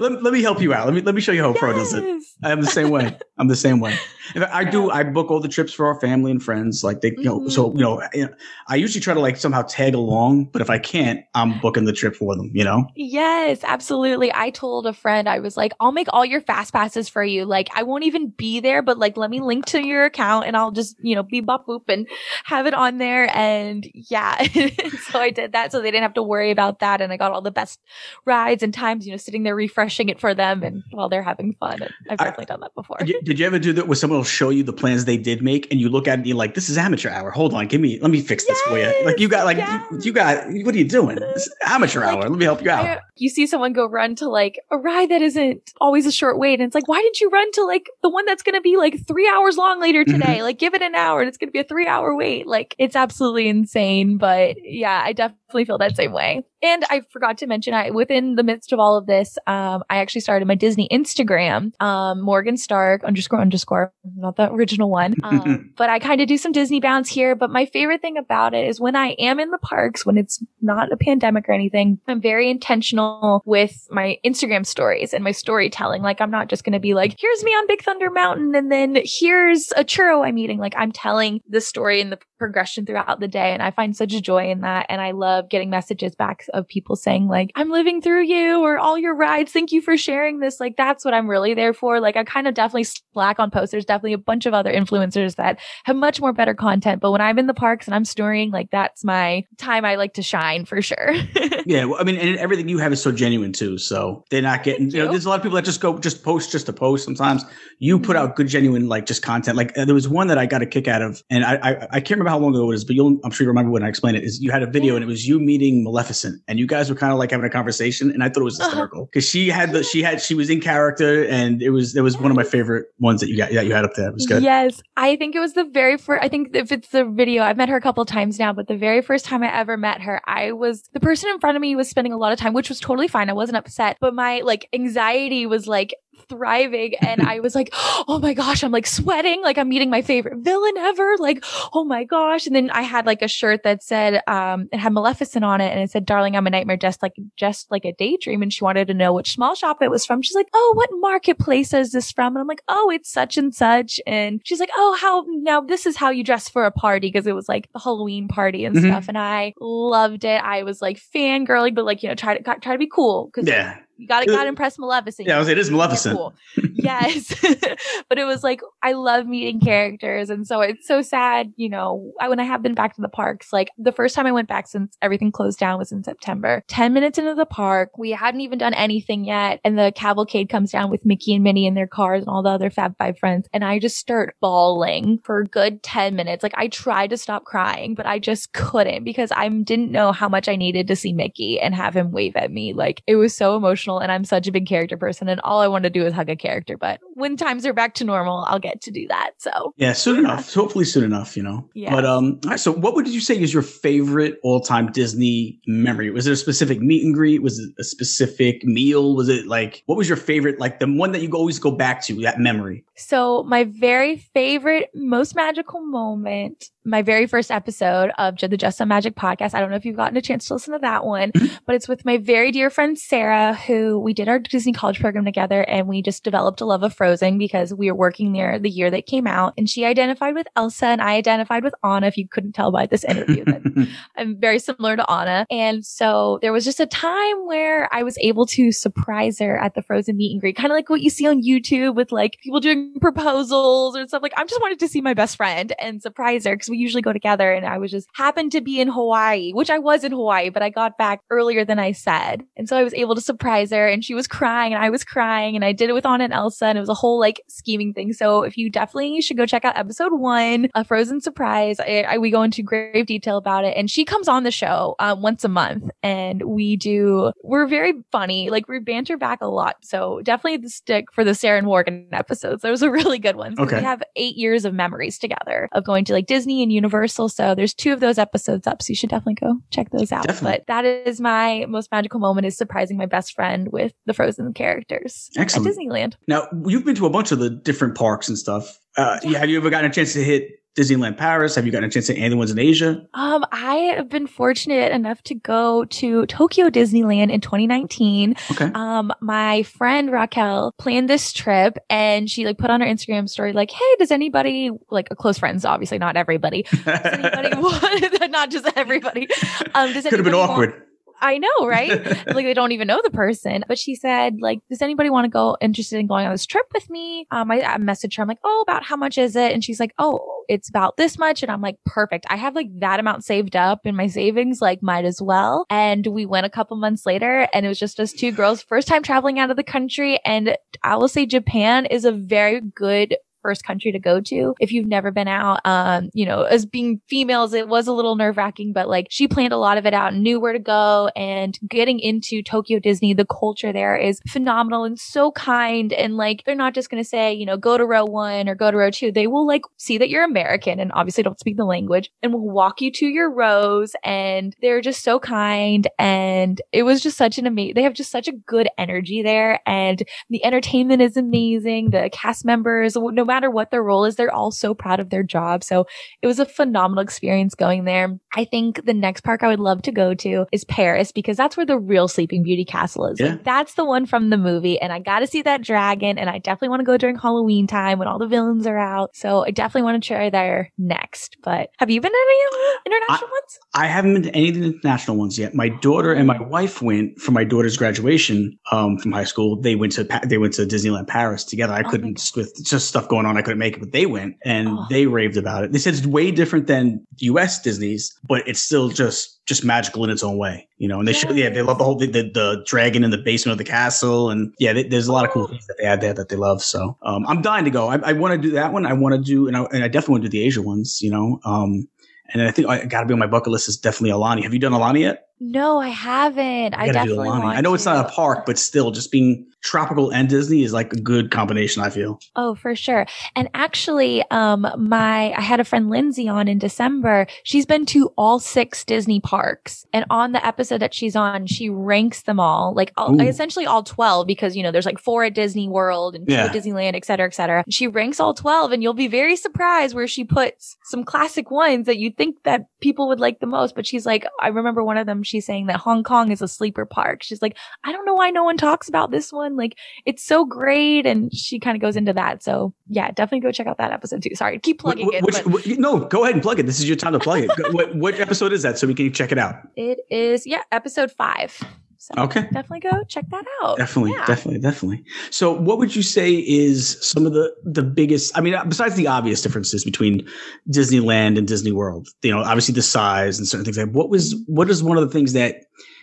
let, 0.00 0.20
let 0.20 0.32
me 0.32 0.42
help 0.42 0.60
you 0.60 0.74
out. 0.74 0.84
Let 0.86 0.94
me 0.94 1.00
let 1.00 1.14
me 1.14 1.20
show 1.20 1.30
you 1.30 1.42
how 1.42 1.52
a 1.52 1.54
pro 1.54 1.72
does 1.72 1.94
it. 1.94 2.24
I'm 2.42 2.60
the 2.60 2.66
same 2.66 2.90
way. 2.90 3.16
I'm 3.38 3.46
the 3.46 3.54
same 3.54 3.78
way. 3.78 3.96
Fact, 4.32 4.52
I 4.52 4.64
do. 4.64 4.90
I 4.90 5.04
book 5.04 5.30
all 5.30 5.38
the 5.38 5.48
trips 5.48 5.72
for 5.72 5.86
our 5.86 6.00
family 6.00 6.32
and 6.32 6.42
friends. 6.42 6.82
Like 6.82 7.02
they, 7.02 7.12
you 7.16 7.24
know. 7.24 7.46
So 7.48 7.68
mm-hmm. 7.68 7.78
you 7.78 7.84
know, 7.84 8.02
I- 8.02 8.28
I 8.66 8.76
usually 8.76 9.00
try 9.00 9.14
to 9.14 9.20
like 9.20 9.36
somehow 9.36 9.62
tag 9.62 9.94
along. 9.94 10.46
But 10.46 10.60
if 10.60 10.70
I 10.70 10.78
can't, 10.78 11.24
I'm 11.34 11.60
booking 11.60 11.84
the 11.84 11.92
trip 11.92 12.16
for 12.16 12.34
them. 12.34 12.50
You 12.52 12.64
know. 12.64 12.86
Yes, 12.96 13.62
absolutely. 13.62 14.32
I 14.34 14.50
told 14.50 14.86
a 14.86 14.92
friend, 14.92 15.28
I 15.28 15.38
was 15.38 15.56
like, 15.56 15.72
I'll 15.78 15.92
make 15.92 16.08
all 16.12 16.24
your 16.24 16.40
fast 16.40 16.72
passes 16.72 17.08
for 17.08 17.22
you. 17.22 17.44
Like, 17.44 17.68
I 17.74 17.84
won't 17.84 18.04
even 18.04 18.30
be 18.30 18.58
there, 18.58 18.82
but 18.82 18.98
like, 18.98 19.16
let 19.16 19.30
me 19.30 19.40
link 19.40 19.66
to 19.66 19.86
your 19.86 20.04
account 20.04 20.46
and 20.46 20.56
I'll 20.56 20.72
just, 20.72 20.96
you 21.00 21.14
know, 21.14 21.22
be 21.22 21.40
bop 21.40 21.66
boop 21.66 21.82
and 21.88 22.08
have 22.44 22.66
it 22.66 22.74
on 22.74 22.98
there. 22.98 23.28
And 23.36 23.86
yeah, 23.94 24.42
so 25.10 25.18
I 25.20 25.30
did 25.30 25.52
that 25.52 25.72
so 25.72 25.80
they 25.80 25.90
didn't 25.90 26.02
have 26.02 26.14
to 26.14 26.22
worry 26.22 26.50
about 26.50 26.80
that. 26.80 27.00
And 27.00 27.12
I 27.12 27.16
got 27.16 27.32
all 27.32 27.42
the 27.42 27.50
best 27.50 27.80
rides 28.24 28.62
and 28.62 28.72
times, 28.72 29.06
you 29.06 29.12
know, 29.12 29.16
sitting 29.18 29.42
there 29.42 29.54
refreshing 29.56 30.08
it 30.08 30.20
for 30.20 30.34
them 30.34 30.62
and 30.62 30.82
while 30.90 31.08
they're 31.08 31.22
having 31.22 31.54
fun. 31.60 31.82
And 31.82 31.92
I've 32.10 32.20
I- 32.20 32.24
definitely 32.24 32.46
done 32.46 32.60
that 32.60 32.74
before. 32.74 32.98
Did 32.98 33.38
you, 33.38 33.46
ever 33.46 33.58
do 33.58 33.72
that 33.74 33.88
where 33.88 33.96
someone 33.96 34.18
will 34.18 34.24
show 34.24 34.50
you 34.50 34.62
the 34.62 34.72
plans 34.72 35.04
they 35.04 35.16
did 35.16 35.42
make 35.42 35.70
and 35.70 35.80
you 35.80 35.88
look 35.88 36.08
at 36.08 36.12
it 36.12 36.18
and 36.20 36.26
you're 36.26 36.36
like, 36.36 36.54
this 36.54 36.68
is 36.70 36.78
amateur 36.78 37.10
hour. 37.10 37.30
Hold 37.30 37.52
on, 37.54 37.66
give 37.66 37.80
me, 37.80 37.98
let 38.00 38.10
me 38.10 38.20
fix 38.20 38.44
this 38.46 38.60
for 38.62 38.78
you. 38.78 38.92
Like 39.04 39.18
you 39.20 39.28
got, 39.28 39.44
like 39.44 39.56
Yes, 39.58 39.84
you, 39.90 39.98
you 40.00 40.12
got, 40.12 40.46
what 40.64 40.74
are 40.74 40.78
you 40.78 40.88
doing? 40.88 41.18
Amateur 41.66 42.00
Like, 42.00 42.08
hour. 42.14 42.22
Let 42.28 42.38
me 42.38 42.44
help 42.44 42.62
you 42.62 42.70
out. 42.70 42.84
I- 42.86 43.00
you 43.16 43.28
see 43.28 43.46
someone 43.46 43.72
go 43.72 43.86
run 43.86 44.16
to 44.16 44.28
like 44.28 44.58
a 44.72 44.76
ride 44.76 45.08
that 45.10 45.22
isn't 45.22 45.72
always 45.80 46.04
a 46.04 46.10
short 46.10 46.36
wait. 46.36 46.54
And 46.60 46.66
it's 46.66 46.74
like, 46.74 46.88
why 46.88 47.00
didn't 47.00 47.20
you 47.20 47.30
run 47.30 47.50
to 47.52 47.64
like 47.64 47.88
the 48.02 48.08
one 48.08 48.24
that's 48.26 48.42
going 48.42 48.56
to 48.56 48.60
be 48.60 48.76
like 48.76 49.06
three 49.06 49.28
hours 49.28 49.56
long 49.56 49.80
later 49.80 50.04
Mm-hmm. 50.04 50.20
today? 50.20 50.42
Like, 50.42 50.58
give 50.58 50.74
it 50.74 50.82
an 50.82 50.94
hour 50.96 51.20
and 51.20 51.28
it's 51.28 51.38
going 51.38 51.48
to 51.48 51.52
be 51.52 51.60
a 51.60 51.64
three 51.64 51.86
hour 51.86 52.13
wait. 52.16 52.46
Like, 52.46 52.74
it's 52.78 52.96
absolutely 52.96 53.48
insane. 53.48 54.18
But 54.18 54.56
yeah, 54.62 55.02
I 55.04 55.12
definitely 55.12 55.64
feel 55.64 55.78
that 55.78 55.96
same 55.96 56.12
way. 56.12 56.44
And 56.64 56.82
I 56.88 57.02
forgot 57.10 57.36
to 57.38 57.46
mention, 57.46 57.74
I 57.74 57.90
within 57.90 58.36
the 58.36 58.42
midst 58.42 58.72
of 58.72 58.78
all 58.78 58.96
of 58.96 59.04
this, 59.04 59.36
um, 59.46 59.84
I 59.90 59.98
actually 59.98 60.22
started 60.22 60.48
my 60.48 60.54
Disney 60.54 60.88
Instagram, 60.90 61.78
um, 61.78 62.22
Morgan 62.22 62.56
Stark 62.56 63.04
underscore 63.04 63.38
underscore, 63.38 63.92
not 64.16 64.36
the 64.36 64.50
original 64.50 64.88
one. 64.90 65.14
Um, 65.24 65.72
but 65.76 65.88
I 65.88 65.98
kind 66.00 66.20
of 66.20 66.28
do 66.28 66.36
some 66.36 66.52
Disney 66.52 66.80
bounds 66.80 67.08
here. 67.08 67.34
But 67.34 67.48
my 67.48 67.64
favorite 67.64 68.02
thing 68.02 68.18
about 68.18 68.52
it 68.52 68.68
is 68.68 68.78
when 68.78 68.94
I 68.94 69.08
am 69.18 69.40
in 69.40 69.50
the 69.50 69.58
parks, 69.58 70.04
when 70.04 70.18
it's 70.18 70.42
not 70.60 70.92
a 70.92 70.96
pandemic 70.98 71.48
or 71.48 71.52
anything, 71.52 71.98
I'm 72.06 72.20
very 72.20 72.50
intentional 72.50 73.42
with 73.46 73.88
my 73.90 74.18
Instagram 74.24 74.66
stories 74.66 75.14
and 75.14 75.24
my 75.24 75.32
storytelling. 75.32 76.02
Like 76.02 76.20
I'm 76.20 76.30
not 76.30 76.48
just 76.48 76.62
going 76.62 76.74
to 76.74 76.78
be 76.78 76.94
like, 76.94 77.16
here's 77.18 77.42
me 77.42 77.52
on 77.52 77.66
Big 77.66 77.82
Thunder 77.82 78.10
Mountain 78.10 78.54
and 78.54 78.70
then 78.70 79.00
here's 79.02 79.72
a 79.72 79.82
churro 79.84 80.24
I'm 80.24 80.38
eating. 80.38 80.58
Like 80.58 80.74
I'm 80.76 80.92
telling 80.92 81.40
the 81.48 81.60
story 81.60 82.00
in 82.00 82.10
the 82.10 82.18
progression 82.44 82.84
throughout 82.84 83.20
the 83.20 83.26
day. 83.26 83.54
And 83.54 83.62
I 83.62 83.70
find 83.70 83.96
such 83.96 84.12
a 84.12 84.20
joy 84.20 84.50
in 84.50 84.60
that. 84.60 84.84
And 84.90 85.00
I 85.00 85.12
love 85.12 85.48
getting 85.48 85.70
messages 85.70 86.14
back 86.14 86.44
of 86.52 86.68
people 86.68 86.94
saying 86.94 87.26
like, 87.26 87.50
I'm 87.54 87.70
living 87.70 88.02
through 88.02 88.24
you 88.24 88.60
or 88.60 88.78
all 88.78 88.98
your 88.98 89.14
rides. 89.14 89.50
Thank 89.50 89.72
you 89.72 89.80
for 89.80 89.96
sharing 89.96 90.40
this. 90.40 90.60
Like 90.60 90.76
that's 90.76 91.06
what 91.06 91.14
I'm 91.14 91.26
really 91.26 91.54
there 91.54 91.72
for. 91.72 92.00
Like 92.00 92.16
I 92.16 92.24
kind 92.24 92.46
of 92.46 92.52
definitely 92.52 92.84
slack 93.14 93.40
on 93.40 93.50
posts. 93.50 93.70
There's 93.70 93.86
definitely 93.86 94.12
a 94.12 94.18
bunch 94.18 94.44
of 94.44 94.52
other 94.52 94.70
influencers 94.70 95.36
that 95.36 95.58
have 95.84 95.96
much 95.96 96.20
more 96.20 96.34
better 96.34 96.52
content. 96.52 97.00
But 97.00 97.12
when 97.12 97.22
I'm 97.22 97.38
in 97.38 97.46
the 97.46 97.54
parks 97.54 97.86
and 97.86 97.94
I'm 97.94 98.04
storying, 98.04 98.50
like 98.50 98.70
that's 98.70 99.02
my 99.02 99.44
time 99.56 99.86
I 99.86 99.94
like 99.94 100.12
to 100.14 100.22
shine 100.22 100.66
for 100.66 100.82
sure. 100.82 101.14
Yeah, 101.66 101.86
well, 101.86 101.98
I 101.98 102.04
mean, 102.04 102.16
and 102.16 102.36
everything 102.36 102.68
you 102.68 102.78
have 102.78 102.92
is 102.92 103.00
so 103.00 103.10
genuine 103.10 103.52
too. 103.52 103.78
So 103.78 104.24
they're 104.30 104.42
not 104.42 104.64
getting. 104.64 104.90
You 104.90 105.04
know, 105.04 105.10
there's 105.10 105.24
a 105.24 105.28
lot 105.28 105.36
of 105.36 105.42
people 105.42 105.56
that 105.56 105.64
just 105.64 105.80
go 105.80 105.98
just 105.98 106.22
post 106.22 106.52
just 106.52 106.66
to 106.66 106.72
post. 106.72 107.04
Sometimes 107.04 107.42
you 107.78 107.98
put 107.98 108.16
out 108.16 108.36
good, 108.36 108.48
genuine 108.48 108.88
like 108.88 109.06
just 109.06 109.22
content. 109.22 109.56
Like 109.56 109.76
uh, 109.78 109.84
there 109.84 109.94
was 109.94 110.06
one 110.06 110.26
that 110.26 110.36
I 110.36 110.46
got 110.46 110.60
a 110.60 110.66
kick 110.66 110.88
out 110.88 111.00
of, 111.00 111.22
and 111.30 111.44
I 111.44 111.54
I, 111.54 111.86
I 111.90 112.00
can't 112.00 112.18
remember 112.18 112.30
how 112.30 112.33
long 112.38 112.54
ago 112.54 112.64
it 112.64 112.66
was, 112.66 112.84
but 112.84 112.94
you'll 112.96 113.18
I'm 113.24 113.30
sure 113.30 113.44
you 113.44 113.48
remember 113.48 113.70
when 113.70 113.82
I 113.82 113.88
explained 113.88 114.16
it. 114.16 114.24
Is 114.24 114.40
you 114.40 114.50
had 114.50 114.62
a 114.62 114.66
video 114.66 114.94
and 114.96 115.02
it 115.02 115.06
was 115.06 115.26
you 115.26 115.38
meeting 115.40 115.84
Maleficent, 115.84 116.40
and 116.48 116.58
you 116.58 116.66
guys 116.66 116.88
were 116.90 116.96
kind 116.96 117.12
of 117.12 117.18
like 117.18 117.30
having 117.30 117.46
a 117.46 117.50
conversation, 117.50 118.10
and 118.10 118.22
I 118.22 118.28
thought 118.28 118.40
it 118.40 118.44
was 118.44 118.60
Uh-huh. 118.60 118.68
hysterical 118.70 119.06
because 119.06 119.28
she 119.28 119.48
had 119.48 119.72
the 119.72 119.82
she 119.82 120.02
had 120.02 120.20
she 120.20 120.34
was 120.34 120.50
in 120.50 120.60
character, 120.60 121.24
and 121.26 121.62
it 121.62 121.70
was 121.70 121.96
it 121.96 122.02
was 122.02 122.16
one 122.18 122.30
of 122.30 122.36
my 122.36 122.44
favorite 122.44 122.86
ones 122.98 123.20
that 123.20 123.28
you 123.28 123.36
got 123.36 123.52
that 123.52 123.66
you 123.66 123.72
had 123.72 123.84
up 123.84 123.94
there. 123.94 124.08
It 124.08 124.14
was 124.14 124.26
good. 124.26 124.42
Yes, 124.42 124.80
I 124.96 125.16
think 125.16 125.34
it 125.34 125.40
was 125.40 125.54
the 125.54 125.64
very 125.64 125.96
first. 125.96 126.22
I 126.24 126.28
think 126.28 126.54
if 126.54 126.72
it's 126.72 126.88
the 126.88 127.04
video, 127.04 127.42
I've 127.42 127.56
met 127.56 127.68
her 127.68 127.76
a 127.76 127.80
couple 127.80 128.02
of 128.02 128.08
times 128.08 128.38
now, 128.38 128.52
but 128.52 128.68
the 128.68 128.76
very 128.76 129.02
first 129.02 129.24
time 129.24 129.42
I 129.42 129.54
ever 129.54 129.76
met 129.76 130.00
her, 130.02 130.20
I 130.26 130.52
was 130.52 130.82
the 130.92 131.00
person 131.00 131.30
in 131.30 131.38
front 131.40 131.56
of 131.56 131.60
me 131.60 131.74
was 131.76 131.88
spending 131.88 132.12
a 132.12 132.18
lot 132.18 132.32
of 132.32 132.38
time, 132.38 132.52
which 132.52 132.68
was 132.68 132.80
totally 132.80 133.08
fine. 133.08 133.28
I 133.30 133.34
wasn't 133.34 133.56
upset, 133.58 133.98
but 134.00 134.14
my 134.14 134.40
like 134.44 134.68
anxiety 134.72 135.46
was 135.46 135.66
like 135.66 135.94
thriving. 136.28 136.94
And 137.00 137.22
I 137.22 137.40
was 137.40 137.54
like, 137.54 137.70
oh 138.08 138.18
my 138.22 138.34
gosh, 138.34 138.62
I'm 138.62 138.72
like 138.72 138.86
sweating, 138.86 139.42
like 139.42 139.58
I'm 139.58 139.68
meeting 139.68 139.90
my 139.90 140.02
favorite 140.02 140.38
villain 140.38 140.76
ever. 140.78 141.16
Like, 141.18 141.44
oh 141.72 141.84
my 141.84 142.04
gosh. 142.04 142.46
And 142.46 142.54
then 142.54 142.70
I 142.70 142.82
had 142.82 143.06
like 143.06 143.22
a 143.22 143.28
shirt 143.28 143.62
that 143.64 143.82
said, 143.82 144.22
um, 144.26 144.68
it 144.72 144.78
had 144.78 144.92
Maleficent 144.92 145.44
on 145.44 145.60
it 145.60 145.70
and 145.72 145.80
it 145.80 145.90
said, 145.90 146.04
darling, 146.06 146.36
I'm 146.36 146.46
a 146.46 146.50
nightmare 146.50 146.76
just 146.76 147.02
like, 147.02 147.14
just 147.36 147.70
like 147.70 147.84
a 147.84 147.92
daydream. 147.92 148.42
And 148.42 148.52
she 148.52 148.64
wanted 148.64 148.88
to 148.88 148.94
know 148.94 149.12
which 149.12 149.32
small 149.32 149.54
shop 149.54 149.82
it 149.82 149.90
was 149.90 150.04
from. 150.06 150.22
She's 150.22 150.34
like, 150.34 150.48
oh, 150.54 150.72
what 150.76 150.90
marketplace 150.94 151.72
is 151.72 151.92
this 151.92 152.10
from? 152.12 152.34
And 152.36 152.40
I'm 152.40 152.46
like, 152.48 152.62
oh, 152.68 152.90
it's 152.90 153.10
such 153.10 153.36
and 153.36 153.54
such. 153.54 154.00
And 154.06 154.40
she's 154.44 154.60
like, 154.60 154.70
oh, 154.76 154.96
how 155.00 155.24
now 155.28 155.60
this 155.60 155.86
is 155.86 155.96
how 155.96 156.10
you 156.10 156.24
dress 156.24 156.48
for 156.48 156.64
a 156.64 156.70
party 156.70 157.08
because 157.08 157.26
it 157.26 157.34
was 157.34 157.48
like 157.48 157.70
the 157.72 157.78
Halloween 157.78 158.28
party 158.28 158.64
and 158.64 158.74
Mhm. 158.76 158.88
stuff. 158.90 159.08
And 159.08 159.18
I 159.18 159.54
loved 159.60 160.24
it. 160.24 160.42
I 160.42 160.62
was 160.62 160.82
like 160.82 161.00
fangirling, 161.14 161.74
but 161.74 161.84
like, 161.84 162.02
you 162.02 162.08
know, 162.08 162.14
try 162.14 162.36
to, 162.36 162.42
try 162.42 162.72
to 162.72 162.78
be 162.78 162.88
cool 162.92 163.26
because 163.26 163.48
Yeah. 163.48 163.76
You 163.96 164.06
gotta, 164.06 164.26
gotta 164.26 164.48
impress 164.48 164.78
Maleficent. 164.78 165.28
Yeah, 165.28 165.36
I 165.36 165.38
was- 165.38 165.48
it 165.48 165.58
is 165.58 165.70
Maleficent. 165.70 166.16
cool. 166.16 166.34
yes. 166.74 167.34
but 168.08 168.18
it 168.18 168.24
was 168.24 168.42
like, 168.42 168.60
I 168.82 168.92
love 168.92 169.26
meeting 169.26 169.60
characters. 169.60 170.30
And 170.30 170.46
so 170.46 170.60
it's 170.60 170.86
so 170.86 171.02
sad, 171.02 171.52
you 171.56 171.68
know, 171.68 172.12
I, 172.20 172.28
when 172.28 172.40
I 172.40 172.44
have 172.44 172.62
been 172.62 172.74
back 172.74 172.94
to 172.96 173.02
the 173.02 173.08
parks, 173.08 173.52
like 173.52 173.70
the 173.78 173.92
first 173.92 174.14
time 174.14 174.26
I 174.26 174.32
went 174.32 174.48
back 174.48 174.66
since 174.68 174.96
everything 175.00 175.32
closed 175.32 175.58
down 175.58 175.78
was 175.78 175.92
in 175.92 176.02
September. 176.02 176.62
10 176.68 176.92
minutes 176.92 177.18
into 177.18 177.34
the 177.34 177.46
park, 177.46 177.96
we 177.98 178.10
hadn't 178.10 178.40
even 178.40 178.58
done 178.58 178.74
anything 178.74 179.24
yet. 179.24 179.60
And 179.64 179.78
the 179.78 179.92
cavalcade 179.94 180.48
comes 180.48 180.72
down 180.72 180.90
with 180.90 181.04
Mickey 181.04 181.34
and 181.34 181.44
Minnie 181.44 181.66
in 181.66 181.74
their 181.74 181.86
cars 181.86 182.22
and 182.22 182.28
all 182.28 182.42
the 182.42 182.50
other 182.50 182.70
Fab 182.70 182.96
Five 182.98 183.18
friends. 183.18 183.48
And 183.52 183.64
I 183.64 183.78
just 183.78 183.96
start 183.96 184.36
bawling 184.40 185.20
for 185.24 185.40
a 185.40 185.46
good 185.46 185.82
10 185.82 186.16
minutes. 186.16 186.42
Like 186.42 186.54
I 186.56 186.68
tried 186.68 187.10
to 187.10 187.16
stop 187.16 187.44
crying, 187.44 187.94
but 187.94 188.06
I 188.06 188.18
just 188.18 188.52
couldn't 188.52 189.04
because 189.04 189.30
I 189.34 189.48
didn't 189.48 189.92
know 189.92 190.12
how 190.12 190.28
much 190.28 190.48
I 190.48 190.56
needed 190.56 190.88
to 190.88 190.96
see 190.96 191.12
Mickey 191.12 191.60
and 191.60 191.74
have 191.74 191.94
him 191.96 192.10
wave 192.10 192.36
at 192.36 192.50
me. 192.50 192.72
Like 192.72 193.02
it 193.06 193.16
was 193.16 193.34
so 193.34 193.56
emotional. 193.56 193.83
And 194.00 194.10
I'm 194.10 194.24
such 194.24 194.46
a 194.46 194.52
big 194.52 194.66
character 194.66 194.96
person. 194.96 195.28
And 195.28 195.40
all 195.42 195.60
I 195.60 195.68
want 195.68 195.84
to 195.84 195.90
do 195.90 196.04
is 196.04 196.12
hug 196.12 196.28
a 196.28 196.36
character. 196.36 196.76
But 196.76 197.00
when 197.14 197.36
times 197.36 197.66
are 197.66 197.72
back 197.72 197.94
to 197.94 198.04
normal, 198.04 198.44
I'll 198.48 198.58
get 198.58 198.80
to 198.82 198.90
do 198.90 199.06
that. 199.08 199.32
So 199.38 199.74
Yeah, 199.76 199.92
soon 199.92 200.18
enough. 200.18 200.52
Hopefully 200.52 200.84
soon 200.84 201.04
enough, 201.04 201.36
you 201.36 201.42
know. 201.42 201.68
Yeah. 201.74 201.90
But 201.90 202.04
um, 202.04 202.40
all 202.44 202.50
right, 202.50 202.60
so 202.60 202.72
what 202.72 202.94
would 202.94 203.08
you 203.08 203.20
say 203.20 203.40
is 203.40 203.52
your 203.52 203.62
favorite 203.62 204.38
all-time 204.42 204.92
Disney 204.92 205.60
memory? 205.66 206.10
Was 206.10 206.26
it 206.26 206.32
a 206.32 206.36
specific 206.36 206.80
meet 206.80 207.04
and 207.04 207.14
greet? 207.14 207.42
Was 207.42 207.58
it 207.58 207.70
a 207.78 207.84
specific 207.84 208.64
meal? 208.64 209.14
Was 209.14 209.28
it 209.28 209.46
like 209.46 209.82
what 209.86 209.96
was 209.96 210.08
your 210.08 210.16
favorite, 210.16 210.58
like 210.58 210.80
the 210.80 210.86
one 210.86 211.12
that 211.12 211.22
you 211.22 211.30
always 211.32 211.58
go 211.58 211.70
back 211.70 212.02
to, 212.04 212.14
that 212.22 212.38
memory? 212.38 212.84
So, 212.96 213.42
my 213.44 213.64
very 213.64 214.16
favorite, 214.16 214.90
most 214.94 215.34
magical 215.34 215.80
moment, 215.80 216.70
my 216.84 217.02
very 217.02 217.26
first 217.26 217.50
episode 217.50 218.10
of 218.18 218.36
the 218.38 218.56
Just 218.56 218.78
Some 218.78 218.88
Magic 218.88 219.16
podcast. 219.16 219.54
I 219.54 219.60
don't 219.60 219.70
know 219.70 219.76
if 219.76 219.84
you've 219.84 219.96
gotten 219.96 220.16
a 220.16 220.22
chance 220.22 220.46
to 220.46 220.54
listen 220.54 220.74
to 220.74 220.78
that 220.80 221.04
one, 221.04 221.32
but 221.66 221.74
it's 221.74 221.88
with 221.88 222.04
my 222.04 222.18
very 222.18 222.52
dear 222.52 222.70
friend 222.70 222.98
Sarah, 222.98 223.54
who 223.54 223.73
we 223.74 224.12
did 224.12 224.28
our 224.28 224.38
Disney 224.38 224.72
college 224.72 225.00
program 225.00 225.24
together 225.24 225.62
and 225.62 225.88
we 225.88 226.02
just 226.02 226.24
developed 226.24 226.60
a 226.60 226.64
love 226.64 226.82
of 226.82 226.94
Frozen 226.94 227.38
because 227.38 227.72
we 227.72 227.90
were 227.90 227.96
working 227.96 228.32
there 228.32 228.58
the 228.58 228.70
year 228.70 228.90
that 228.90 229.06
came 229.06 229.26
out. 229.26 229.54
And 229.56 229.68
she 229.68 229.84
identified 229.84 230.34
with 230.34 230.46
Elsa 230.56 230.86
and 230.86 231.02
I 231.02 231.14
identified 231.16 231.64
with 231.64 231.74
Anna, 231.84 232.06
if 232.06 232.16
you 232.16 232.28
couldn't 232.28 232.52
tell 232.52 232.70
by 232.70 232.86
this 232.86 233.04
interview. 233.04 233.44
that 233.44 233.88
I'm 234.16 234.38
very 234.38 234.58
similar 234.58 234.96
to 234.96 235.10
Anna. 235.10 235.46
And 235.50 235.84
so 235.84 236.38
there 236.42 236.52
was 236.52 236.64
just 236.64 236.80
a 236.80 236.86
time 236.86 237.46
where 237.46 237.88
I 237.92 238.02
was 238.02 238.18
able 238.18 238.46
to 238.46 238.72
surprise 238.72 239.38
her 239.38 239.58
at 239.58 239.74
the 239.74 239.82
Frozen 239.82 240.16
meet 240.16 240.32
and 240.32 240.40
greet, 240.40 240.56
kind 240.56 240.72
of 240.72 240.76
like 240.76 240.90
what 240.90 241.00
you 241.00 241.10
see 241.10 241.26
on 241.26 241.42
YouTube 241.42 241.94
with 241.94 242.12
like 242.12 242.38
people 242.42 242.60
doing 242.60 242.94
proposals 243.00 243.96
or 243.96 244.06
stuff. 244.06 244.22
Like, 244.22 244.34
I 244.36 244.44
just 244.44 244.60
wanted 244.60 244.78
to 244.80 244.88
see 244.88 245.00
my 245.00 245.14
best 245.14 245.36
friend 245.36 245.72
and 245.78 246.02
surprise 246.02 246.44
her 246.44 246.54
because 246.54 246.68
we 246.68 246.78
usually 246.78 247.02
go 247.02 247.12
together. 247.12 247.52
And 247.52 247.66
I 247.66 247.78
was 247.78 247.90
just 247.90 248.08
happened 248.14 248.52
to 248.52 248.60
be 248.60 248.80
in 248.80 248.88
Hawaii, 248.88 249.52
which 249.52 249.70
I 249.70 249.78
was 249.78 250.04
in 250.04 250.12
Hawaii, 250.12 250.50
but 250.50 250.62
I 250.62 250.70
got 250.70 250.98
back 250.98 251.20
earlier 251.30 251.64
than 251.64 251.78
I 251.78 251.92
said. 251.92 252.44
And 252.56 252.68
so 252.68 252.76
I 252.76 252.84
was 252.84 252.94
able 252.94 253.14
to 253.14 253.20
surprise 253.20 253.63
and 253.72 254.04
she 254.04 254.14
was 254.14 254.26
crying 254.26 254.72
and 254.74 254.82
I 254.82 254.90
was 254.90 255.04
crying 255.04 255.54
and 255.54 255.64
I 255.64 255.72
did 255.72 255.90
it 255.90 255.92
with 255.92 256.06
Anna 256.06 256.24
and 256.24 256.32
Elsa 256.32 256.66
and 256.66 256.78
it 256.78 256.80
was 256.80 256.88
a 256.88 256.94
whole 256.94 257.18
like 257.18 257.42
scheming 257.48 257.92
thing. 257.92 258.12
So 258.12 258.42
if 258.42 258.56
you 258.56 258.70
definitely 258.70 259.20
should 259.20 259.36
go 259.36 259.46
check 259.46 259.64
out 259.64 259.76
episode 259.76 260.12
one, 260.12 260.68
a 260.74 260.84
Frozen 260.84 261.20
surprise. 261.20 261.80
I, 261.80 262.04
I, 262.08 262.18
we 262.18 262.30
go 262.30 262.42
into 262.42 262.62
grave 262.62 263.06
detail 263.06 263.36
about 263.36 263.64
it 263.64 263.76
and 263.76 263.90
she 263.90 264.04
comes 264.04 264.28
on 264.28 264.42
the 264.44 264.50
show 264.50 264.94
um, 264.98 265.22
once 265.22 265.44
a 265.44 265.48
month 265.48 265.90
and 266.02 266.42
we 266.42 266.76
do, 266.76 267.32
we're 267.42 267.66
very 267.66 267.94
funny. 268.12 268.50
Like 268.50 268.68
we 268.68 268.78
banter 268.78 269.16
back 269.16 269.40
a 269.40 269.46
lot. 269.46 269.76
So 269.82 270.20
definitely 270.22 270.58
the 270.58 270.70
stick 270.70 271.12
for 271.12 271.24
the 271.24 271.34
Sarah 271.34 271.58
and 271.58 271.66
Morgan 271.66 272.08
episodes. 272.12 272.62
Those 272.62 272.82
are 272.82 272.90
really 272.92 273.18
good 273.18 273.36
ones. 273.36 273.58
Okay. 273.58 273.76
We 273.76 273.82
have 273.82 274.02
eight 274.16 274.36
years 274.36 274.64
of 274.64 274.74
memories 274.74 275.18
together 275.18 275.68
of 275.72 275.84
going 275.84 276.04
to 276.06 276.12
like 276.12 276.26
Disney 276.26 276.62
and 276.62 276.72
Universal. 276.72 277.28
So 277.30 277.54
there's 277.54 277.74
two 277.74 277.92
of 277.92 278.00
those 278.00 278.18
episodes 278.18 278.66
up. 278.66 278.82
So 278.82 278.90
you 278.90 278.96
should 278.96 279.10
definitely 279.10 279.34
go 279.34 279.58
check 279.70 279.90
those 279.90 280.12
out. 280.12 280.26
Definitely. 280.26 280.58
But 280.58 280.66
that 280.66 280.84
is 280.84 281.20
my 281.20 281.64
most 281.68 281.90
magical 281.90 282.20
moment 282.20 282.46
is 282.46 282.56
surprising 282.56 282.96
my 282.96 283.06
best 283.06 283.34
friend 283.34 283.53
with 283.70 283.92
the 284.06 284.14
Frozen 284.14 284.52
characters 284.54 285.30
Excellent. 285.36 285.66
at 285.68 285.74
Disneyland. 285.74 286.14
Now 286.28 286.46
you've 286.66 286.84
been 286.84 286.94
to 286.96 287.06
a 287.06 287.10
bunch 287.10 287.32
of 287.32 287.38
the 287.38 287.50
different 287.50 287.94
parks 287.96 288.28
and 288.28 288.36
stuff. 288.38 288.78
Uh, 288.96 289.18
yeah, 289.22 289.38
have 289.38 289.48
you 289.48 289.56
ever 289.58 289.70
gotten 289.70 289.90
a 289.90 289.94
chance 289.94 290.12
to 290.12 290.22
hit 290.22 290.48
Disneyland 290.76 291.16
Paris? 291.16 291.54
Have 291.54 291.66
you 291.66 291.72
gotten 291.72 291.88
a 291.88 291.92
chance 291.92 292.06
to 292.08 292.14
hit 292.14 292.22
any 292.22 292.34
ones 292.34 292.50
in 292.50 292.58
Asia? 292.58 293.04
Um, 293.14 293.44
I 293.52 293.74
have 293.96 294.08
been 294.08 294.26
fortunate 294.26 294.90
enough 294.92 295.22
to 295.24 295.34
go 295.36 295.84
to 295.84 296.26
Tokyo 296.26 296.68
Disneyland 296.68 297.30
in 297.32 297.40
2019. 297.40 298.34
Okay. 298.52 298.70
Um, 298.74 299.12
my 299.20 299.62
friend 299.64 300.10
Raquel 300.10 300.72
planned 300.78 301.08
this 301.08 301.32
trip 301.32 301.78
and 301.88 302.28
she 302.28 302.44
like 302.44 302.58
put 302.58 302.70
on 302.70 302.80
her 302.80 302.86
Instagram 302.86 303.28
story 303.28 303.52
like, 303.52 303.70
"Hey, 303.70 303.96
does 304.00 304.10
anybody 304.10 304.70
like 304.90 305.08
a 305.12 305.16
close 305.16 305.38
friends? 305.38 305.64
Obviously 305.64 305.98
not 305.98 306.16
everybody. 306.16 306.62
Does 306.72 306.86
anybody 307.04 307.56
want? 307.56 308.30
not 308.32 308.50
just 308.50 308.68
everybody. 308.76 309.28
Um, 309.74 309.92
does 309.92 310.02
Could 310.04 310.14
have 310.14 310.24
been 310.24 310.34
anybody 310.34 310.36
want- 310.36 310.50
awkward. 310.50 310.82
I 311.24 311.38
know, 311.38 311.66
right? 311.66 311.90
like 312.26 312.44
they 312.44 312.54
don't 312.54 312.72
even 312.72 312.86
know 312.86 313.00
the 313.02 313.10
person. 313.10 313.64
But 313.66 313.78
she 313.78 313.94
said, 313.94 314.36
like, 314.40 314.60
does 314.68 314.82
anybody 314.82 315.08
want 315.08 315.24
to 315.24 315.30
go 315.30 315.56
interested 315.60 315.98
in 315.98 316.06
going 316.06 316.26
on 316.26 316.32
this 316.32 316.44
trip 316.44 316.66
with 316.74 316.88
me? 316.90 317.26
Um, 317.30 317.50
I, 317.50 317.62
I 317.62 317.78
messaged 317.78 318.16
her. 318.16 318.22
I'm 318.22 318.28
like, 318.28 318.38
oh, 318.44 318.60
about 318.60 318.84
how 318.84 318.96
much 318.96 319.16
is 319.16 319.34
it? 319.34 319.52
And 319.52 319.64
she's 319.64 319.80
like, 319.80 319.94
oh, 319.98 320.42
it's 320.48 320.68
about 320.68 320.98
this 320.98 321.18
much. 321.18 321.42
And 321.42 321.50
I'm 321.50 321.62
like, 321.62 321.76
perfect. 321.86 322.26
I 322.28 322.36
have 322.36 322.54
like 322.54 322.68
that 322.80 323.00
amount 323.00 323.24
saved 323.24 323.56
up 323.56 323.86
in 323.86 323.96
my 323.96 324.06
savings. 324.06 324.60
Like, 324.60 324.82
might 324.82 325.06
as 325.06 325.22
well. 325.22 325.64
And 325.70 326.06
we 326.06 326.26
went 326.26 326.44
a 326.44 326.50
couple 326.50 326.76
months 326.76 327.06
later, 327.06 327.48
and 327.54 327.64
it 327.64 327.68
was 327.68 327.78
just 327.78 327.98
us 327.98 328.12
two 328.12 328.30
girls, 328.30 328.62
first 328.62 328.86
time 328.86 329.02
traveling 329.02 329.38
out 329.38 329.50
of 329.50 329.56
the 329.56 329.62
country. 329.62 330.20
And 330.26 330.56
I 330.82 330.96
will 330.96 331.08
say, 331.08 331.24
Japan 331.24 331.86
is 331.86 332.04
a 332.04 332.12
very 332.12 332.60
good 332.60 333.16
first 333.44 333.64
country 333.64 333.92
to 333.92 334.00
go 334.00 334.22
to 334.22 334.54
if 334.58 334.72
you've 334.72 334.88
never 334.88 335.12
been 335.12 335.28
out. 335.28 335.60
Um, 335.66 336.08
you 336.14 336.24
know, 336.24 336.44
as 336.44 336.66
being 336.66 337.00
females, 337.08 337.52
it 337.52 337.68
was 337.68 337.86
a 337.86 337.92
little 337.92 338.16
nerve 338.16 338.38
wracking, 338.38 338.72
but 338.72 338.88
like 338.88 339.06
she 339.10 339.28
planned 339.28 339.52
a 339.52 339.58
lot 339.58 339.78
of 339.78 339.84
it 339.86 339.94
out 339.94 340.14
and 340.14 340.22
knew 340.22 340.40
where 340.40 340.54
to 340.54 340.58
go. 340.58 341.10
And 341.14 341.58
getting 341.68 342.00
into 342.00 342.42
Tokyo 342.42 342.78
Disney, 342.78 343.12
the 343.12 343.26
culture 343.26 343.72
there 343.72 343.96
is 343.96 344.20
phenomenal 344.28 344.84
and 344.84 344.98
so 344.98 345.30
kind. 345.32 345.92
And 345.92 346.16
like 346.16 346.42
they're 346.46 346.54
not 346.54 346.74
just 346.74 346.90
going 346.90 347.02
to 347.02 347.08
say, 347.08 347.34
you 347.34 347.44
know, 347.44 347.58
go 347.58 347.76
to 347.76 347.84
row 347.84 348.06
one 348.06 348.48
or 348.48 348.54
go 348.54 348.70
to 348.70 348.76
row 348.76 348.90
two. 348.90 349.12
They 349.12 349.26
will 349.26 349.46
like 349.46 349.62
see 349.76 349.98
that 349.98 350.08
you're 350.08 350.24
American 350.24 350.80
and 350.80 350.90
obviously 350.94 351.22
don't 351.22 351.38
speak 351.38 351.56
the 351.58 351.64
language 351.66 352.10
and 352.22 352.32
will 352.32 352.50
walk 352.50 352.80
you 352.80 352.90
to 352.92 353.06
your 353.06 353.30
rows. 353.30 353.92
And 354.04 354.54
they're 354.62 354.80
just 354.80 355.04
so 355.04 355.20
kind. 355.20 355.86
And 355.98 356.60
it 356.72 356.84
was 356.84 357.02
just 357.02 357.18
such 357.18 357.38
an 357.38 357.46
amazing, 357.46 357.74
they 357.74 357.82
have 357.82 357.94
just 357.94 358.10
such 358.10 358.28
a 358.28 358.32
good 358.32 358.68
energy 358.78 359.22
there. 359.22 359.60
And 359.66 360.02
the 360.30 360.44
entertainment 360.44 361.02
is 361.02 361.16
amazing. 361.16 361.90
The 361.90 362.10
cast 362.12 362.44
members, 362.44 362.96
no 362.96 363.24
matter 363.24 363.33
what 363.42 363.70
their 363.70 363.82
role 363.82 364.04
is, 364.04 364.16
they're 364.16 364.34
all 364.34 364.50
so 364.50 364.74
proud 364.74 365.00
of 365.00 365.10
their 365.10 365.22
job. 365.22 365.64
So 365.64 365.86
it 366.22 366.26
was 366.26 366.38
a 366.38 366.46
phenomenal 366.46 367.02
experience 367.02 367.54
going 367.54 367.84
there. 367.84 368.16
I 368.34 368.44
think 368.44 368.84
the 368.84 368.94
next 368.94 369.22
park 369.22 369.42
I 369.42 369.48
would 369.48 369.60
love 369.60 369.82
to 369.82 369.92
go 369.92 370.14
to 370.14 370.46
is 370.52 370.64
Paris 370.64 371.12
because 371.12 371.36
that's 371.36 371.56
where 371.56 371.66
the 371.66 371.78
real 371.78 372.08
Sleeping 372.08 372.42
Beauty 372.42 372.64
castle 372.64 373.06
is. 373.06 373.20
Yeah. 373.20 373.30
Like, 373.30 373.44
that's 373.44 373.74
the 373.74 373.84
one 373.84 374.06
from 374.06 374.30
the 374.30 374.36
movie. 374.36 374.78
And 374.80 374.92
I 374.92 374.98
got 374.98 375.20
to 375.20 375.26
see 375.26 375.42
that 375.42 375.62
dragon. 375.62 376.18
And 376.18 376.30
I 376.30 376.38
definitely 376.38 376.68
want 376.68 376.80
to 376.80 376.84
go 376.84 376.96
during 376.96 377.16
Halloween 377.16 377.66
time 377.66 377.98
when 377.98 378.08
all 378.08 378.18
the 378.18 378.26
villains 378.26 378.66
are 378.66 378.78
out. 378.78 379.14
So 379.14 379.44
I 379.44 379.50
definitely 379.50 379.82
want 379.82 380.02
to 380.02 380.06
try 380.06 380.30
there 380.30 380.72
next. 380.78 381.36
But 381.42 381.70
have 381.78 381.90
you 381.90 382.00
been 382.00 382.12
to 382.12 382.16
any 382.16 382.44
of 382.44 382.52
the 382.52 382.90
international 382.90 383.30
ones? 383.30 383.58
I 383.74 383.86
haven't 383.86 384.14
been 384.14 384.22
to 384.24 384.34
any 384.36 384.48
of 384.50 384.54
the 384.56 384.64
international 384.64 385.16
ones 385.16 385.38
yet. 385.38 385.54
My 385.54 385.68
daughter 385.68 386.12
and 386.12 386.26
my 386.26 386.40
wife 386.40 386.82
went 386.82 387.18
for 387.18 387.32
my 387.32 387.44
daughter's 387.44 387.76
graduation 387.76 388.58
um, 388.70 388.98
from 388.98 389.12
high 389.12 389.24
school. 389.24 389.60
They 389.60 389.74
went 389.74 389.92
to 389.92 390.04
Pa- 390.04 390.20
they 390.24 390.38
went 390.38 390.54
to 390.54 390.62
Disneyland 390.62 391.06
Paris 391.06 391.44
together. 391.44 391.72
I 391.72 391.82
Oh 391.84 391.90
couldn't 391.90 392.32
with 392.36 392.64
just 392.64 392.88
stuff 392.88 393.08
going 393.08 393.23
on. 393.26 393.36
I 393.36 393.42
couldn't 393.42 393.58
make 393.58 393.74
it, 393.76 393.80
but 393.80 393.92
they 393.92 394.06
went 394.06 394.36
and 394.44 394.68
Oh. 394.68 394.86
they 394.90 395.06
raved 395.06 395.36
about 395.36 395.64
it. 395.64 395.72
They 395.72 395.78
said 395.78 395.94
it's 395.94 396.06
way 396.06 396.30
different 396.30 396.66
than 396.66 397.06
U.S. 397.18 397.60
Disney's, 397.62 398.12
but 398.28 398.46
it's 398.48 398.60
still 398.60 398.88
just 398.88 399.44
just 399.46 399.64
magical 399.64 400.04
in 400.04 400.10
its 400.10 400.22
own 400.22 400.38
way. 400.38 400.66
You 400.78 400.88
know, 400.88 400.98
and 400.98 401.06
they 401.08 401.12
show 401.12 401.30
yeah 401.32 401.48
they 401.50 401.62
love 401.62 401.78
the 401.78 401.84
whole 401.84 401.96
the, 401.96 402.06
the, 402.06 402.22
the 402.22 402.62
dragon 402.66 403.04
in 403.04 403.10
the 403.10 403.18
basement 403.18 403.52
of 403.52 403.58
the 403.58 403.64
castle, 403.70 404.30
and 404.30 404.52
yeah, 404.58 404.72
they, 404.72 404.82
there's 404.84 405.06
a 405.08 405.12
lot 405.12 405.24
of 405.24 405.30
cool 405.30 405.46
things 405.48 405.66
that 405.66 405.76
they 405.78 405.84
add 405.84 406.00
there 406.00 406.14
that 406.14 406.28
they 406.28 406.36
love. 406.36 406.62
So 406.62 406.96
um, 407.02 407.26
I'm 407.26 407.42
dying 407.42 407.64
to 407.64 407.70
go. 407.70 407.88
I, 407.88 407.96
I 408.04 408.12
want 408.12 408.32
to 408.32 408.48
do 408.48 408.54
that 408.54 408.72
one. 408.72 408.86
I 408.86 408.92
want 408.92 409.14
to 409.14 409.20
do 409.20 409.46
and 409.48 409.56
I, 409.56 409.64
and 409.64 409.84
I 409.84 409.88
definitely 409.88 410.12
want 410.12 410.24
to 410.24 410.28
do 410.30 410.38
the 410.38 410.44
Asia 410.44 410.62
ones. 410.62 411.00
You 411.02 411.10
know. 411.10 411.40
Um, 411.44 411.88
and 412.32 412.42
I 412.42 412.50
think 412.50 412.68
I 412.68 412.86
got 412.86 413.00
to 413.00 413.06
be 413.06 413.12
on 413.12 413.18
my 413.18 413.26
bucket 413.26 413.52
list 413.52 413.68
is 413.68 413.76
definitely 413.76 414.10
Aulani. 414.10 414.42
Have 414.42 414.52
you 414.54 414.58
done 414.58 414.72
Aulani 414.72 415.00
yet? 415.00 415.23
No, 415.46 415.78
I 415.78 415.88
haven't. 415.88 416.74
I 416.74 416.86
You 416.86 416.92
gotta 416.92 417.08
do 417.08 417.14
definitely 417.16 417.26
want 417.40 417.44
I 417.44 417.60
know 417.60 417.74
it's 417.74 417.84
not 417.84 418.04
a 418.04 418.08
park, 418.08 418.46
but 418.46 418.58
still, 418.58 418.90
just 418.90 419.12
being 419.12 419.46
tropical 419.62 420.10
and 420.12 420.28
Disney 420.28 420.62
is 420.62 420.74
like 420.74 420.92
a 420.92 421.00
good 421.00 421.30
combination. 421.30 421.82
I 421.82 421.90
feel. 421.90 422.18
Oh, 422.36 422.54
for 422.54 422.74
sure. 422.74 423.06
And 423.36 423.48
actually, 423.54 424.22
um, 424.30 424.66
my 424.78 425.32
I 425.32 425.40
had 425.40 425.60
a 425.60 425.64
friend 425.64 425.90
Lindsay 425.90 426.28
on 426.28 426.48
in 426.48 426.58
December. 426.58 427.26
She's 427.44 427.66
been 427.66 427.84
to 427.86 428.08
all 428.16 428.38
six 428.38 428.84
Disney 428.84 429.20
parks, 429.20 429.86
and 429.92 430.04
on 430.10 430.32
the 430.32 430.44
episode 430.46 430.78
that 430.78 430.94
she's 430.94 431.14
on, 431.16 431.46
she 431.46 431.68
ranks 431.68 432.22
them 432.22 432.40
all, 432.40 432.74
like 432.74 432.92
all, 432.96 433.20
essentially 433.20 433.66
all 433.66 433.82
twelve, 433.82 434.26
because 434.26 434.56
you 434.56 434.62
know 434.62 434.70
there's 434.70 434.86
like 434.86 434.98
four 434.98 435.24
at 435.24 435.34
Disney 435.34 435.68
World 435.68 436.14
and 436.14 436.26
two 436.26 436.32
Yeah. 436.34 436.46
at 436.46 436.52
Disneyland, 436.52 436.94
et 436.94 437.04
cetera, 437.04 437.26
et 437.26 437.34
cetera. 437.34 437.64
She 437.70 437.86
ranks 437.86 438.18
all 438.20 438.32
twelve, 438.34 438.72
and 438.72 438.82
you'll 438.82 438.94
be 438.94 439.08
very 439.08 439.36
surprised 439.36 439.94
where 439.94 440.06
she 440.06 440.24
puts 440.24 440.76
some 440.84 441.04
classic 441.04 441.50
ones 441.50 441.86
that 441.86 441.98
you 441.98 442.10
think 442.10 442.36
that 442.44 442.62
people 442.80 443.08
would 443.08 443.20
like 443.20 443.40
the 443.40 443.46
most. 443.46 443.74
But 443.74 443.86
she's 443.86 444.06
like, 444.06 444.26
I 444.40 444.48
remember 444.48 444.82
one 444.82 444.96
of 444.96 445.06
them. 445.06 445.22
She's 445.34 445.46
saying 445.46 445.66
that 445.66 445.78
Hong 445.78 446.04
Kong 446.04 446.30
is 446.30 446.40
a 446.40 446.46
sleeper 446.46 446.86
park. 446.86 447.24
She's 447.24 447.42
like, 447.42 447.58
I 447.82 447.90
don't 447.90 448.06
know 448.06 448.14
why 448.14 448.30
no 448.30 448.44
one 448.44 448.56
talks 448.56 448.88
about 448.88 449.10
this 449.10 449.32
one. 449.32 449.56
Like 449.56 449.76
it's 450.06 450.24
so 450.24 450.44
great. 450.44 451.06
And 451.06 451.34
she 451.34 451.58
kind 451.58 451.76
of 451.76 451.80
goes 451.80 451.96
into 451.96 452.12
that. 452.12 452.40
So 452.40 452.72
yeah, 452.86 453.10
definitely 453.10 453.40
go 453.40 453.50
check 453.50 453.66
out 453.66 453.78
that 453.78 453.90
episode 453.90 454.22
too. 454.22 454.36
Sorry, 454.36 454.60
keep 454.60 454.78
plugging 454.78 455.10
Wh- 455.10 455.16
it. 455.16 455.24
which, 455.24 455.42
but 455.42 455.64
wh- 455.64 455.76
no, 455.76 455.98
go 455.98 456.22
ahead 456.22 456.34
and 456.34 456.42
plug 456.42 456.60
it. 456.60 456.66
This 456.66 456.78
is 456.78 456.86
your 456.86 456.96
time 456.96 457.14
to 457.14 457.18
plug 457.18 457.42
it. 457.42 457.50
What, 457.74 457.96
what 457.96 458.20
episode 458.20 458.52
is 458.52 458.62
that 458.62 458.78
so 458.78 458.86
we 458.86 458.94
can 458.94 459.12
check 459.12 459.32
it 459.32 459.38
out? 459.38 459.56
it 459.74 459.98
is, 460.08 460.46
yeah, 460.46 460.62
episode 460.70 461.10
five. 461.10 461.60
So 462.04 462.22
Okay. 462.24 462.42
definitely 462.52 462.80
go 462.80 463.02
check 463.08 463.24
that 463.30 463.46
out. 463.62 463.78
Definitely, 463.78 464.10
Yeah. 464.12 464.26
definitely, 464.26 464.60
definitely. 464.60 465.04
So, 465.30 465.52
what 465.58 465.78
would 465.78 465.96
you 465.96 466.02
say 466.02 466.34
is 466.34 466.98
some 467.00 467.24
of 467.24 467.32
the 467.32 467.50
the 467.64 467.82
biggest? 467.82 468.36
I 468.36 468.42
mean, 468.42 468.52
uh, 468.52 468.62
besides 468.66 468.94
the 468.94 469.06
obvious 469.06 469.40
differences 469.40 469.86
between 469.86 470.28
Disneyland 470.68 471.38
and 471.38 471.48
Disney 471.48 471.72
World, 471.72 472.08
you 472.22 472.30
know, 472.30 472.40
obviously 472.42 472.74
the 472.74 472.82
size 472.82 473.38
and 473.38 473.48
certain 473.48 473.64
things. 473.64 473.78
Like, 473.78 473.92
what 473.92 474.10
was 474.10 474.36
what 474.46 474.68
is 474.68 474.82
one 474.82 474.98
of 474.98 475.04
the 475.04 475.10
things 475.10 475.32
that 475.32 475.62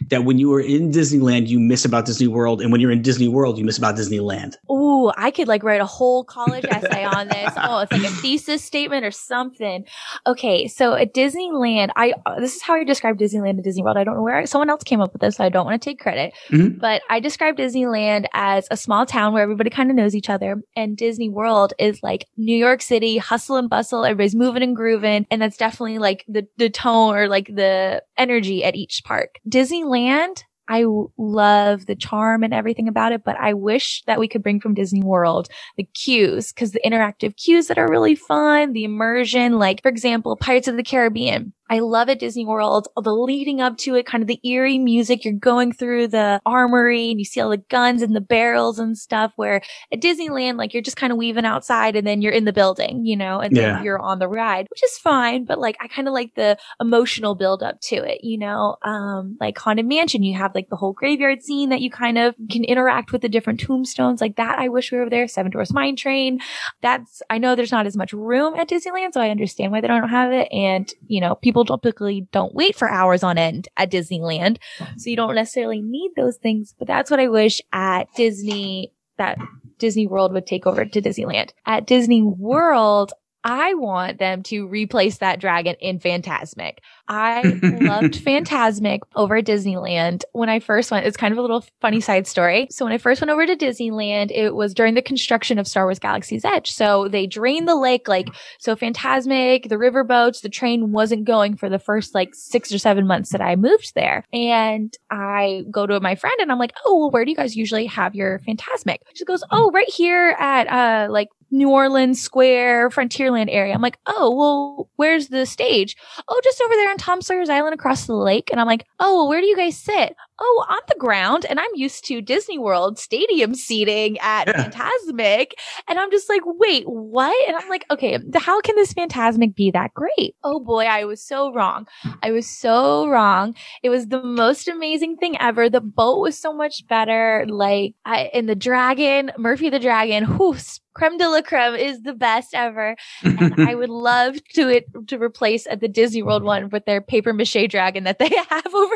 that 0.10 0.26
when 0.26 0.38
you 0.38 0.50
were 0.50 0.62
in 0.62 0.92
Disneyland 0.92 1.48
you 1.48 1.60
miss 1.60 1.86
about 1.86 2.06
Disney 2.06 2.28
World, 2.28 2.62
and 2.62 2.72
when 2.72 2.82
you're 2.82 2.92
in 2.92 3.02
Disney 3.02 3.28
World 3.28 3.58
you 3.58 3.66
miss 3.66 3.78
about 3.78 3.96
Disneyland? 3.96 4.56
Ooh, 4.70 5.12
I 5.18 5.32
could 5.32 5.48
like 5.48 5.64
write 5.64 5.82
a 5.82 5.86
whole 5.86 6.24
college 6.24 6.66
essay 6.70 7.04
on 7.04 7.28
this. 7.28 7.54
Oh, 7.58 7.80
it's 7.80 7.92
like 7.92 8.04
a 8.04 8.10
thesis 8.10 8.64
statement 8.64 9.06
or 9.06 9.12
something. 9.12 9.86
Okay, 10.28 10.68
so 10.68 10.94
at 10.94 11.14
Disneyland, 11.14 11.90
I 11.96 12.14
uh, 12.26 12.40
this 12.40 12.56
is 12.56 12.62
how 12.62 12.76
I 12.76 12.84
describe 12.84 13.18
Disneyland 13.18 13.52
and 13.52 13.64
Disney 13.64 13.84
World. 13.84 13.98
I 13.98 14.04
don't 14.04 14.16
know 14.16 14.24
where 14.24 14.46
someone 14.46 14.70
else 14.70 14.84
came 14.84 15.02
up 15.02 15.14
with 15.14 15.22
this, 15.22 15.36
so 15.38 15.44
I 15.44 15.50
don't 15.50 15.66
want 15.66 15.82
to 15.82 15.90
take 15.90 16.00
credit. 16.00 16.34
Mhm. 16.50 16.80
But 16.80 17.02
I 17.10 17.20
describe 17.20 17.58
Disneyland 17.58 18.26
as 18.34 18.68
a 18.72 18.78
small 18.78 19.06
town 19.06 19.34
where 19.34 19.44
everybody 19.44 19.70
kind 19.70 19.90
of 19.90 19.96
knows 19.96 20.16
each 20.16 20.30
other, 20.30 20.62
and 20.76 20.98
Disney 20.98 21.30
World 21.30 21.74
is 21.80 22.02
like 22.04 22.28
New 22.38 22.56
York 22.58 22.82
City, 22.82 23.18
hustle 23.18 23.58
and 23.58 23.70
bustle, 23.70 24.06
everybody's 24.06 24.36
moving 24.36 24.64
and 24.64 24.76
grooving, 24.76 25.26
and 25.32 25.42
that's 25.42 25.58
definitely 25.58 25.98
like 25.98 26.26
the 26.28 26.48
the 26.58 26.70
tone 26.70 27.16
or 27.16 27.28
like 27.28 27.48
the 27.48 28.04
energy 28.18 28.64
at 28.64 28.76
each 28.76 29.02
park. 29.04 29.40
Disneyland 29.62 30.44
I 30.72 30.86
love 31.18 31.86
the 31.86 31.96
charm 31.96 32.44
and 32.44 32.54
everything 32.54 32.88
about 32.88 33.12
it, 33.12 33.24
but 33.26 33.36
I 33.38 33.54
wish 33.54 34.04
that 34.08 34.22
we 34.22 34.30
could 34.30 34.42
bring 34.42 34.62
from 34.62 34.74
Disney 34.74 35.02
World 35.02 35.50
the 35.76 35.84
cues 35.84 36.54
because 36.54 36.72
the 36.72 36.80
interactive 36.86 37.36
cues 37.36 37.68
that 37.68 37.78
are 37.78 37.90
really 37.90 38.16
fun, 38.16 38.72
the 38.72 38.86
immersion, 38.86 39.60
like 39.60 39.82
for 39.82 39.90
example, 39.90 40.38
Pirates 40.38 40.70
of 40.70 40.78
the 40.78 40.84
Caribbean. 40.84 41.52
I 41.72 41.80
love 41.80 42.10
at 42.10 42.20
Disney 42.20 42.46
World, 42.46 42.90
all 42.96 43.02
the 43.02 43.14
leading 43.16 43.62
up 43.62 43.78
to 43.80 43.96
it, 43.96 44.06
kind 44.06 44.22
of 44.22 44.28
the 44.28 44.42
eerie 44.44 44.78
music. 44.78 45.24
You're 45.24 45.34
going 45.34 45.72
through 45.72 46.10
the 46.10 46.42
armory 46.46 47.10
and 47.12 47.18
you 47.20 47.24
see 47.24 47.40
all 47.40 47.50
the 47.50 47.58
guns 47.58 48.02
and 48.02 48.14
the 48.14 48.20
barrels 48.20 48.78
and 48.78 48.98
stuff 48.98 49.32
where 49.38 49.62
at 49.94 50.02
Disneyland, 50.02 50.58
like 50.58 50.74
you're 50.74 50.84
just 50.84 50.98
kind 50.98 51.12
of 51.14 51.18
weaving 51.18 51.46
outside 51.46 51.96
and 51.96 52.06
then 52.06 52.22
you're 52.22 52.34
in 52.34 52.44
the 52.44 52.52
building, 52.52 53.06
you 53.06 53.16
know, 53.16 53.40
and 53.40 53.56
Yeah. 53.56 53.76
then 53.76 53.84
you're 53.86 54.00
on 54.00 54.20
the 54.20 54.28
ride, 54.28 54.68
which 54.70 54.84
is 54.84 54.98
fine. 54.98 55.46
But 55.46 55.60
like, 55.60 55.78
I 55.80 55.88
kind 55.88 56.10
of 56.10 56.14
like 56.14 56.36
the 56.36 56.58
emotional 56.82 57.36
build 57.36 57.64
up 57.64 57.80
to 57.84 57.96
it, 57.96 58.22
you 58.22 58.38
know, 58.38 58.76
um, 58.84 59.38
like 59.40 59.58
Haunted 59.58 59.86
Mansion, 59.86 60.24
you 60.24 60.38
have 60.38 60.54
like 60.54 60.68
the 60.70 60.76
whole 60.76 60.92
graveyard 60.92 61.42
scene 61.42 61.70
that 61.70 61.80
you 61.80 61.90
kind 61.90 62.18
of 62.18 62.36
can 62.50 62.66
interact 62.66 63.14
with 63.14 63.22
the 63.22 63.30
different 63.30 63.62
tombstones 63.62 64.20
like 64.20 64.36
that. 64.36 64.60
I 64.60 64.68
wish 64.68 64.92
we 64.92 64.98
were 64.98 65.10
there. 65.10 65.26
Seven 65.30 65.52
Dwarfs 65.52 65.72
Mine 65.72 65.96
Train. 65.96 66.42
That's, 66.82 67.22
I 67.30 67.38
know 67.38 67.56
there's 67.56 67.72
not 67.72 67.86
as 67.86 67.96
much 67.96 68.12
room 68.12 68.56
at 68.56 68.68
Disneyland, 68.68 69.14
so 69.14 69.22
I 69.22 69.30
understand 69.30 69.72
why 69.72 69.80
they 69.80 69.88
don't 69.88 70.10
have 70.10 70.34
it. 70.34 70.50
And, 70.52 70.94
you 71.08 71.22
know, 71.22 71.36
people 71.36 71.61
typically 71.66 72.28
don't 72.32 72.54
wait 72.54 72.76
for 72.76 72.90
hours 72.90 73.24
on 73.24 73.38
end 73.38 73.68
at 73.78 73.92
Disneyland. 73.92 74.58
So 74.98 75.10
you 75.10 75.16
don't 75.16 75.36
necessarily 75.36 75.82
need 75.82 76.12
those 76.16 76.38
things, 76.38 76.74
but 76.78 76.88
that's 76.88 77.12
what 77.12 77.20
I 77.20 77.28
wish 77.28 77.62
at 77.72 78.14
Disney 78.16 78.94
that 79.18 79.38
Disney 79.78 80.08
World 80.08 80.34
would 80.34 80.48
take 80.48 80.66
over 80.66 80.86
to 80.86 81.02
Disneyland. 81.02 81.52
At 81.66 81.86
Disney 81.86 82.22
World, 82.22 83.14
I 83.44 83.74
want 83.74 84.20
them 84.20 84.44
to 84.44 84.68
replace 84.68 85.18
that 85.18 85.40
dragon 85.40 85.76
in 85.80 86.00
Fantasmic. 86.00 86.78
I 87.08 87.42
loved 87.64 88.14
Fantasmic 88.24 89.00
over 89.16 89.38
at 89.38 89.46
Disneyland 89.46 90.24
when 90.34 90.50
I 90.50 90.60
first 90.60 90.92
went. 90.92 91.06
It's 91.06 91.18
kind 91.18 91.32
of 91.32 91.38
a 91.38 91.42
little 91.42 91.66
funny 91.82 92.02
side 92.02 92.28
story. 92.28 92.68
So 92.70 92.86
when 92.86 92.94
I 92.94 92.98
first 92.98 93.20
went 93.20 93.32
over 93.32 93.46
to 93.46 93.56
Disneyland, 93.56 94.32
it 94.32 94.56
was 94.56 94.74
during 94.74 94.94
the 94.94 95.02
construction 95.02 95.58
of 95.58 95.68
Star 95.68 95.86
Wars 95.86 96.00
Galaxy's 96.00 96.46
Edge. 96.46 96.72
So 96.72 97.08
they 97.08 97.28
drained 97.28 97.68
the 97.68 97.76
lake, 97.76 98.08
like, 98.08 98.30
so 98.60 98.76
Fantasmic, 98.76 99.70
the 99.70 99.76
riverboats, 99.76 100.42
the 100.42 100.50
train 100.50 100.92
wasn't 100.92 101.26
going 101.26 101.58
for 101.58 101.68
the 101.70 101.80
first 101.80 102.14
like 102.14 102.34
six 102.34 102.72
or 102.72 102.78
seven 102.78 103.08
months 103.08 103.32
that 103.32 103.42
I 103.42 103.56
moved 103.56 103.94
there. 103.96 104.24
And 104.32 104.96
I 105.10 105.66
go 105.72 105.88
to 105.88 106.00
my 106.00 106.16
friend 106.16 106.36
and 106.40 106.52
I'm 106.52 106.60
like, 106.60 106.74
oh, 106.86 106.98
well, 106.98 107.12
where 107.12 107.26
do 107.26 107.32
you 107.32 107.38
guys 107.38 107.56
usually 107.56 107.88
have 107.88 108.16
your 108.16 108.40
Fantasmic? 108.48 109.00
She 109.16 109.26
goes, 109.26 109.44
oh, 109.52 109.72
right 109.72 109.90
here 109.90 110.36
at, 110.40 110.68
uh, 110.68 111.12
like, 111.12 111.30
New 111.52 111.70
Orleans 111.70 112.22
Square, 112.22 112.90
Frontierland 112.90 113.48
area. 113.50 113.74
I'm 113.74 113.82
like, 113.82 114.00
oh, 114.06 114.34
well, 114.34 114.90
where's 114.96 115.28
the 115.28 115.46
stage? 115.46 115.96
Oh, 116.28 116.42
just 116.44 116.62
over 116.62 116.74
there 116.76 116.90
on 116.90 116.98
Tom 116.98 117.22
Sawyer's 117.22 117.50
Island 117.50 117.74
across 117.74 118.08
the 118.08 118.16
lake. 118.16 118.50
And 118.52 118.60
I'm 118.60 118.68
like, 118.68 118.86
oh, 119.00 119.16
well, 119.16 119.28
where 119.28 119.42
do 119.42 119.48
you 119.48 119.58
guys 119.58 119.78
sit? 119.78 120.16
Oh, 120.44 120.66
on 120.68 120.80
the 120.88 120.96
ground. 120.98 121.46
And 121.48 121.60
I'm 121.60 121.70
used 121.76 122.04
to 122.06 122.20
Disney 122.20 122.58
World 122.58 122.98
stadium 122.98 123.54
seating 123.54 124.18
at 124.20 124.48
Yeah. 124.48 124.70
Fantasmic. 124.70 125.52
And 125.88 126.00
I'm 126.00 126.10
just 126.10 126.30
like, 126.30 126.42
wait, 126.46 126.84
what? 126.86 127.48
And 127.48 127.56
I'm 127.56 127.70
like, 127.70 127.86
okay, 127.92 128.18
how 128.36 128.60
can 128.62 128.76
this 128.76 128.92
Fantasmic 128.94 129.54
be 129.54 129.70
that 129.72 129.94
great? 129.94 130.36
Oh 130.44 130.60
boy, 130.60 130.86
I 130.86 131.06
was 131.06 131.24
so 131.24 131.54
wrong. 131.54 131.88
I 132.24 132.32
was 132.32 132.48
so 132.48 133.08
wrong. 133.08 133.54
It 133.84 133.90
was 133.90 134.08
the 134.08 134.24
most 134.24 134.68
amazing 134.68 135.18
thing 135.18 135.40
ever. 135.40 135.70
The 135.70 135.80
boat 135.80 136.20
was 136.20 136.40
so 136.40 136.52
much 136.52 136.88
better. 136.88 137.46
Like, 137.48 137.94
I, 138.06 138.32
and 138.34 138.50
the 138.50 138.56
dragon, 138.56 139.32
Murphy 139.38 139.70
the 139.70 139.80
dragon, 139.80 140.26
whew, 140.26 140.56
creme 140.94 141.18
de 141.18 141.30
la 141.30 141.42
creme 141.42 141.76
is 141.76 142.02
the 142.02 142.14
best 142.14 142.54
ever. 142.54 142.96
And 143.24 143.56
I 143.62 143.76
would 143.76 143.90
love 144.12 144.44
to 144.56 144.70
it 144.70 144.86
to 145.08 145.18
replace 145.18 145.68
at 145.68 145.82
the 145.82 145.88
Disney 145.88 146.24
World 146.24 146.44
one 146.44 146.70
with 146.70 146.86
their 146.86 147.02
paper 147.02 147.34
mache 147.34 147.68
dragon 147.70 148.04
that 148.06 148.20
they 148.20 148.30
have 148.50 148.74
over 148.74 148.96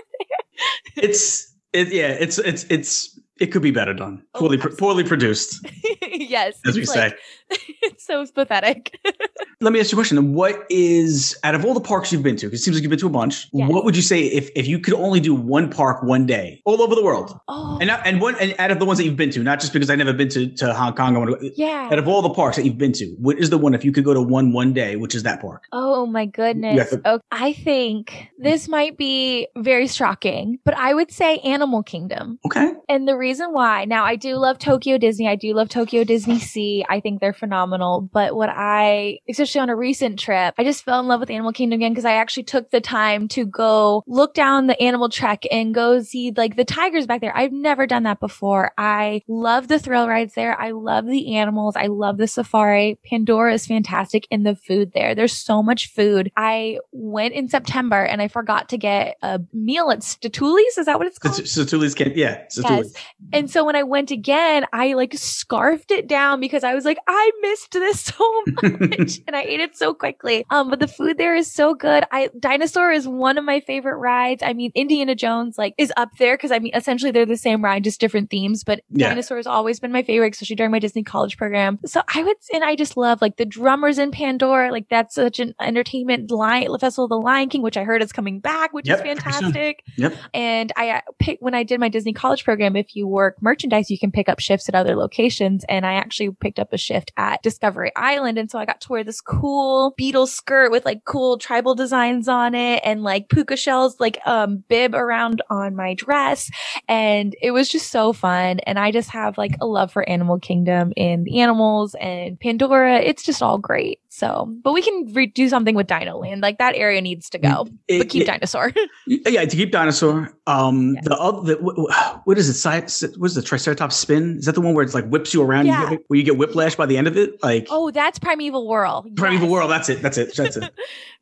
it's 0.95 1.53
it, 1.73 1.91
yeah, 1.91 2.09
it's 2.09 2.37
it's 2.39 2.65
it's 2.69 3.19
it 3.39 3.47
could 3.47 3.61
be 3.61 3.71
better 3.71 3.93
done. 3.93 4.23
Oh, 4.33 4.39
Poorly 4.39 4.57
absolutely. 4.57 4.77
poorly 4.77 5.03
produced, 5.03 5.67
yes. 6.11 6.59
as 6.65 6.75
we 6.75 6.83
it's 6.83 6.93
say. 6.93 7.13
it's 7.81 8.05
so 8.05 8.25
pathetic. 8.27 8.97
Let 9.61 9.71
me 9.73 9.79
ask 9.79 9.91
you 9.91 9.95
a 9.95 9.99
question. 9.99 10.33
What 10.33 10.65
is 10.69 11.37
out 11.43 11.55
of 11.55 11.63
all 11.65 11.73
the 11.73 11.79
parks 11.81 12.11
you've 12.11 12.23
been 12.23 12.35
to? 12.37 12.47
'cause 12.49 12.59
it 12.59 12.63
seems 12.63 12.75
like 12.75 12.83
you've 12.83 12.89
been 12.89 12.99
to 12.99 13.07
a 13.07 13.09
bunch. 13.09 13.47
Yes. 13.53 13.69
What 13.69 13.85
would 13.85 13.95
you 13.95 14.01
say 14.01 14.21
if 14.21 14.49
if 14.55 14.67
you 14.67 14.79
could 14.79 14.93
only 14.95 15.19
do 15.19 15.33
one 15.33 15.69
park 15.69 16.03
one 16.03 16.25
day 16.25 16.61
all 16.65 16.81
over 16.81 16.93
the 16.95 17.03
world? 17.03 17.37
oh, 17.47 17.77
And 17.79 17.87
not, 17.87 18.01
and 18.05 18.19
one 18.21 18.35
and 18.39 18.53
out 18.59 18.71
of 18.71 18.79
the 18.79 18.85
ones 18.85 18.97
that 18.99 19.05
you've 19.05 19.15
been 19.15 19.29
to, 19.31 19.43
not 19.43 19.59
just 19.59 19.73
because 19.73 19.89
I've 19.89 19.97
never 19.97 20.13
been 20.13 20.29
to, 20.29 20.47
to 20.55 20.73
Hong 20.73 20.93
Kong. 20.93 21.15
I 21.15 21.19
want 21.19 21.39
to, 21.41 21.51
yeah. 21.55 21.89
out 21.91 21.97
of 21.99 22.07
all 22.07 22.21
the 22.21 22.29
parks 22.29 22.57
that 22.57 22.65
you've 22.65 22.77
been 22.77 22.91
to, 22.93 23.05
what 23.19 23.37
is 23.39 23.49
the 23.49 23.57
one 23.57 23.73
if 23.73 23.85
you 23.85 23.91
could 23.91 24.03
go 24.03 24.13
to 24.13 24.21
one 24.21 24.51
one 24.51 24.73
day? 24.73 24.95
Which 24.97 25.15
is 25.15 25.23
that 25.23 25.41
park? 25.41 25.63
Oh 25.71 26.05
my 26.05 26.25
goodness. 26.25 26.89
to- 26.89 27.07
okay. 27.09 27.23
I 27.31 27.53
think 27.53 28.27
this 28.37 28.67
might 28.67 28.97
be 28.97 29.47
very 29.55 29.87
shocking, 29.87 30.59
but 30.65 30.75
I 30.77 30.93
would 30.93 31.11
say 31.11 31.37
Animal 31.39 31.83
Kingdom. 31.83 32.39
Okay. 32.45 32.73
And 32.89 33.07
the 33.07 33.15
reason 33.17 33.53
why, 33.53 33.85
now 33.85 34.03
I 34.03 34.15
do 34.15 34.35
love 34.35 34.57
Tokyo 34.59 34.97
Disney. 34.97 35.27
I 35.27 35.35
do 35.35 35.53
love 35.53 35.69
Tokyo 35.69 36.03
DisneySea. 36.03 36.83
I 36.89 36.99
think 36.99 37.21
they're 37.21 37.33
phenomenal. 37.37 38.09
But 38.11 38.35
what 38.35 38.49
I, 38.49 39.19
especially 39.29 39.61
on 39.61 39.69
a 39.69 39.75
recent 39.75 40.19
trip, 40.19 40.55
I 40.57 40.63
just 40.63 40.83
fell 40.83 40.99
in 40.99 41.07
love 41.07 41.19
with 41.19 41.29
Animal 41.29 41.51
Kingdom 41.51 41.77
again 41.77 41.91
because 41.91 42.05
I 42.05 42.13
actually 42.13 42.43
took 42.43 42.71
the 42.71 42.81
time 42.81 43.27
to 43.29 43.45
go 43.45 44.03
look 44.07 44.33
down 44.33 44.67
the 44.67 44.81
animal 44.81 45.09
trek 45.09 45.43
and 45.51 45.73
go 45.73 46.01
see 46.01 46.31
like 46.35 46.55
the 46.55 46.65
tigers 46.65 47.05
back 47.07 47.21
there. 47.21 47.35
I've 47.35 47.51
never 47.51 47.87
done 47.87 48.03
that 48.03 48.19
before. 48.19 48.71
I 48.77 49.21
love 49.27 49.67
the 49.67 49.79
thrill 49.79 50.07
rides 50.07 50.33
there. 50.33 50.59
I 50.59 50.71
love 50.71 51.05
the 51.05 51.35
animals. 51.35 51.75
I 51.75 51.87
love 51.87 52.17
the 52.17 52.27
safari. 52.27 52.99
Pandora 53.09 53.53
is 53.53 53.65
fantastic 53.65 54.27
and 54.31 54.45
the 54.45 54.55
food 54.55 54.91
there. 54.93 55.15
There's 55.15 55.33
so 55.33 55.61
much 55.63 55.91
food. 55.91 56.31
I 56.35 56.79
went 56.91 57.33
in 57.33 57.47
September 57.47 58.03
and 58.03 58.21
I 58.21 58.27
forgot 58.27 58.69
to 58.69 58.77
get 58.77 59.17
a 59.21 59.41
meal 59.53 59.91
at 59.91 59.99
Statuli's. 59.99 60.77
Is 60.77 60.85
that 60.85 60.97
what 60.97 61.07
it's 61.07 61.17
called? 61.17 61.35
Satuli's 61.35 61.95
can 61.95 62.13
yeah. 62.15 62.43
Satuli's. 62.47 62.95
And 63.33 63.49
so 63.49 63.63
when 63.65 63.75
I 63.75 63.83
went 63.83 64.11
again, 64.11 64.65
I 64.73 64.93
like 64.93 65.13
scarfed 65.13 65.91
it 65.91 66.07
down 66.07 66.39
because 66.39 66.63
I 66.63 66.73
was 66.73 66.85
like, 66.85 66.97
I 67.07 67.24
I 67.25 67.31
missed 67.41 67.71
this 67.71 68.01
so 68.17 68.43
much 68.61 69.19
and 69.27 69.35
I 69.35 69.41
ate 69.43 69.59
it 69.59 69.75
so 69.75 69.93
quickly. 69.93 70.45
Um, 70.49 70.69
but 70.69 70.79
the 70.79 70.87
food 70.87 71.17
there 71.17 71.35
is 71.35 71.51
so 71.51 71.73
good. 71.73 72.03
I 72.11 72.29
dinosaur 72.39 72.91
is 72.91 73.07
one 73.07 73.37
of 73.37 73.43
my 73.45 73.59
favorite 73.61 73.97
rides. 73.97 74.43
I 74.43 74.53
mean, 74.53 74.71
Indiana 74.75 75.15
Jones 75.15 75.57
like 75.57 75.73
is 75.77 75.91
up 75.97 76.09
there 76.19 76.35
because 76.37 76.51
I 76.51 76.59
mean, 76.59 76.71
essentially 76.75 77.11
they're 77.11 77.25
the 77.25 77.37
same 77.37 77.63
ride, 77.63 77.83
just 77.83 77.99
different 77.99 78.29
themes. 78.29 78.63
But 78.63 78.81
Yeah. 78.89 79.09
dinosaur 79.09 79.37
has 79.37 79.47
always 79.47 79.79
been 79.79 79.91
my 79.91 80.03
favorite, 80.03 80.33
especially 80.33 80.55
during 80.55 80.71
my 80.71 80.79
Disney 80.79 81.03
college 81.03 81.37
program. 81.37 81.79
So 81.85 82.01
I 82.13 82.23
would, 82.23 82.37
and 82.53 82.63
I 82.63 82.75
just 82.75 82.95
love 82.97 83.21
like 83.21 83.37
the 83.37 83.45
drummers 83.45 83.97
in 83.97 84.11
Pandora. 84.11 84.71
Like 84.71 84.87
that's 84.89 85.15
such 85.15 85.39
an 85.39 85.55
entertainment 85.59 86.29
lion 86.31 86.77
festival 86.79 87.05
of 87.05 87.09
the 87.09 87.17
Lion 87.19 87.49
King, 87.49 87.61
which 87.61 87.77
I 87.77 87.83
heard 87.83 88.01
is 88.03 88.11
coming 88.11 88.39
back, 88.39 88.73
which 88.73 88.87
Yep, 88.87 88.97
is 88.99 89.01
fantastic. 89.03 89.83
Yep. 89.97 90.13
And 90.33 90.71
I 90.75 90.89
uh, 90.91 91.01
picked 91.19 91.41
when 91.41 91.53
I 91.55 91.63
did 91.63 91.79
my 91.79 91.89
Disney 91.89 92.13
college 92.13 92.43
program, 92.43 92.75
if 92.75 92.95
you 92.95 93.07
work 93.07 93.37
merchandise, 93.41 93.89
you 93.89 93.97
can 93.97 94.11
pick 94.11 94.29
up 94.29 94.39
shifts 94.39 94.69
at 94.69 94.75
other 94.75 94.95
locations. 94.95 95.63
And 95.69 95.85
I 95.85 95.93
actually 95.93 96.31
picked 96.31 96.59
up 96.59 96.73
a 96.73 96.77
shift 96.77 97.11
at 97.17 97.41
Discovery 97.41 97.91
Island. 97.95 98.37
And 98.37 98.49
so 98.49 98.59
I 98.59 98.65
got 98.65 98.81
to 98.81 98.91
wear 98.91 99.03
this 99.03 99.21
cool 99.21 99.93
beetle 99.97 100.27
skirt 100.27 100.71
with 100.71 100.85
like 100.85 101.05
cool 101.05 101.37
tribal 101.37 101.75
designs 101.75 102.27
on 102.27 102.55
it 102.55 102.81
and 102.83 103.03
like 103.03 103.29
puka 103.29 103.57
shells, 103.57 103.99
like 103.99 104.19
um 104.25 104.63
bib 104.67 104.93
around 104.93 105.41
on 105.49 105.75
my 105.75 105.93
dress. 105.93 106.49
And 106.87 107.35
it 107.41 107.51
was 107.51 107.69
just 107.69 107.91
so 107.91 108.13
fun. 108.13 108.59
And 108.59 108.79
I 108.79 108.91
just 108.91 109.09
have 109.11 109.37
like 109.37 109.55
a 109.61 109.65
love 109.65 109.91
for 109.91 110.07
Animal 110.07 110.39
Kingdom 110.39 110.93
and 110.97 111.25
the 111.25 111.39
animals 111.39 111.95
and 111.95 112.39
Pandora. 112.39 112.99
It's 112.99 113.23
just 113.23 113.41
all 113.41 113.57
great. 113.57 113.99
So, 114.17 114.47
but 114.63 114.71
we 114.71 114.81
can 114.81 115.11
re- 115.13 115.25
do 115.25 115.49
something 115.49 115.75
with 115.75 115.87
Dino 115.87 116.17
Land. 116.17 116.41
Like 116.41 116.57
that 116.59 116.73
area 116.75 117.01
needs 117.01 117.29
to 117.31 117.37
go, 117.37 117.67
It- 117.89 117.97
but 117.99 118.07
keep 118.09 118.21
it- 118.23 118.27
dinosaur. 118.27 118.71
Yeah, 119.07 119.43
to 119.45 119.55
keep 119.55 119.71
dinosaur. 119.71 120.31
Um, 120.47 120.93
Yes. 120.95 121.03
the 121.05 121.17
other, 121.17 121.41
the, 121.41 121.55
wh- 121.61 122.25
what 122.27 122.37
is 122.37 122.65
it? 122.65 123.13
What 123.17 123.25
is 123.27 123.35
the 123.35 123.41
Triceratops 123.41 123.95
spin? 123.95 124.37
Is 124.39 124.45
that 124.45 124.53
the 124.55 124.61
one 124.61 124.73
where 124.73 124.83
it's 124.85 124.93
like 124.93 125.07
whips 125.09 125.33
you 125.33 125.41
around? 125.43 125.65
Yeah. 125.67 125.83
You 125.83 125.89
get, 125.89 125.99
where 126.07 126.17
you 126.17 126.23
get 126.23 126.37
whiplash 126.37 126.75
by 126.75 126.85
the 126.85 126.97
end 126.97 127.07
of 127.07 127.17
it? 127.17 127.43
Like 127.43 127.67
Oh, 127.69 127.91
that's 127.91 128.17
Primeval 128.19 128.67
Whirl. 128.67 129.05
Primeval 129.15 129.47
Yes. 129.47 129.51
Whirl. 129.51 129.67
That's 129.67 129.89
it. 129.89 130.01
That's 130.01 130.17
it. 130.17 130.33
That's 130.37 130.55
it. 130.57 130.73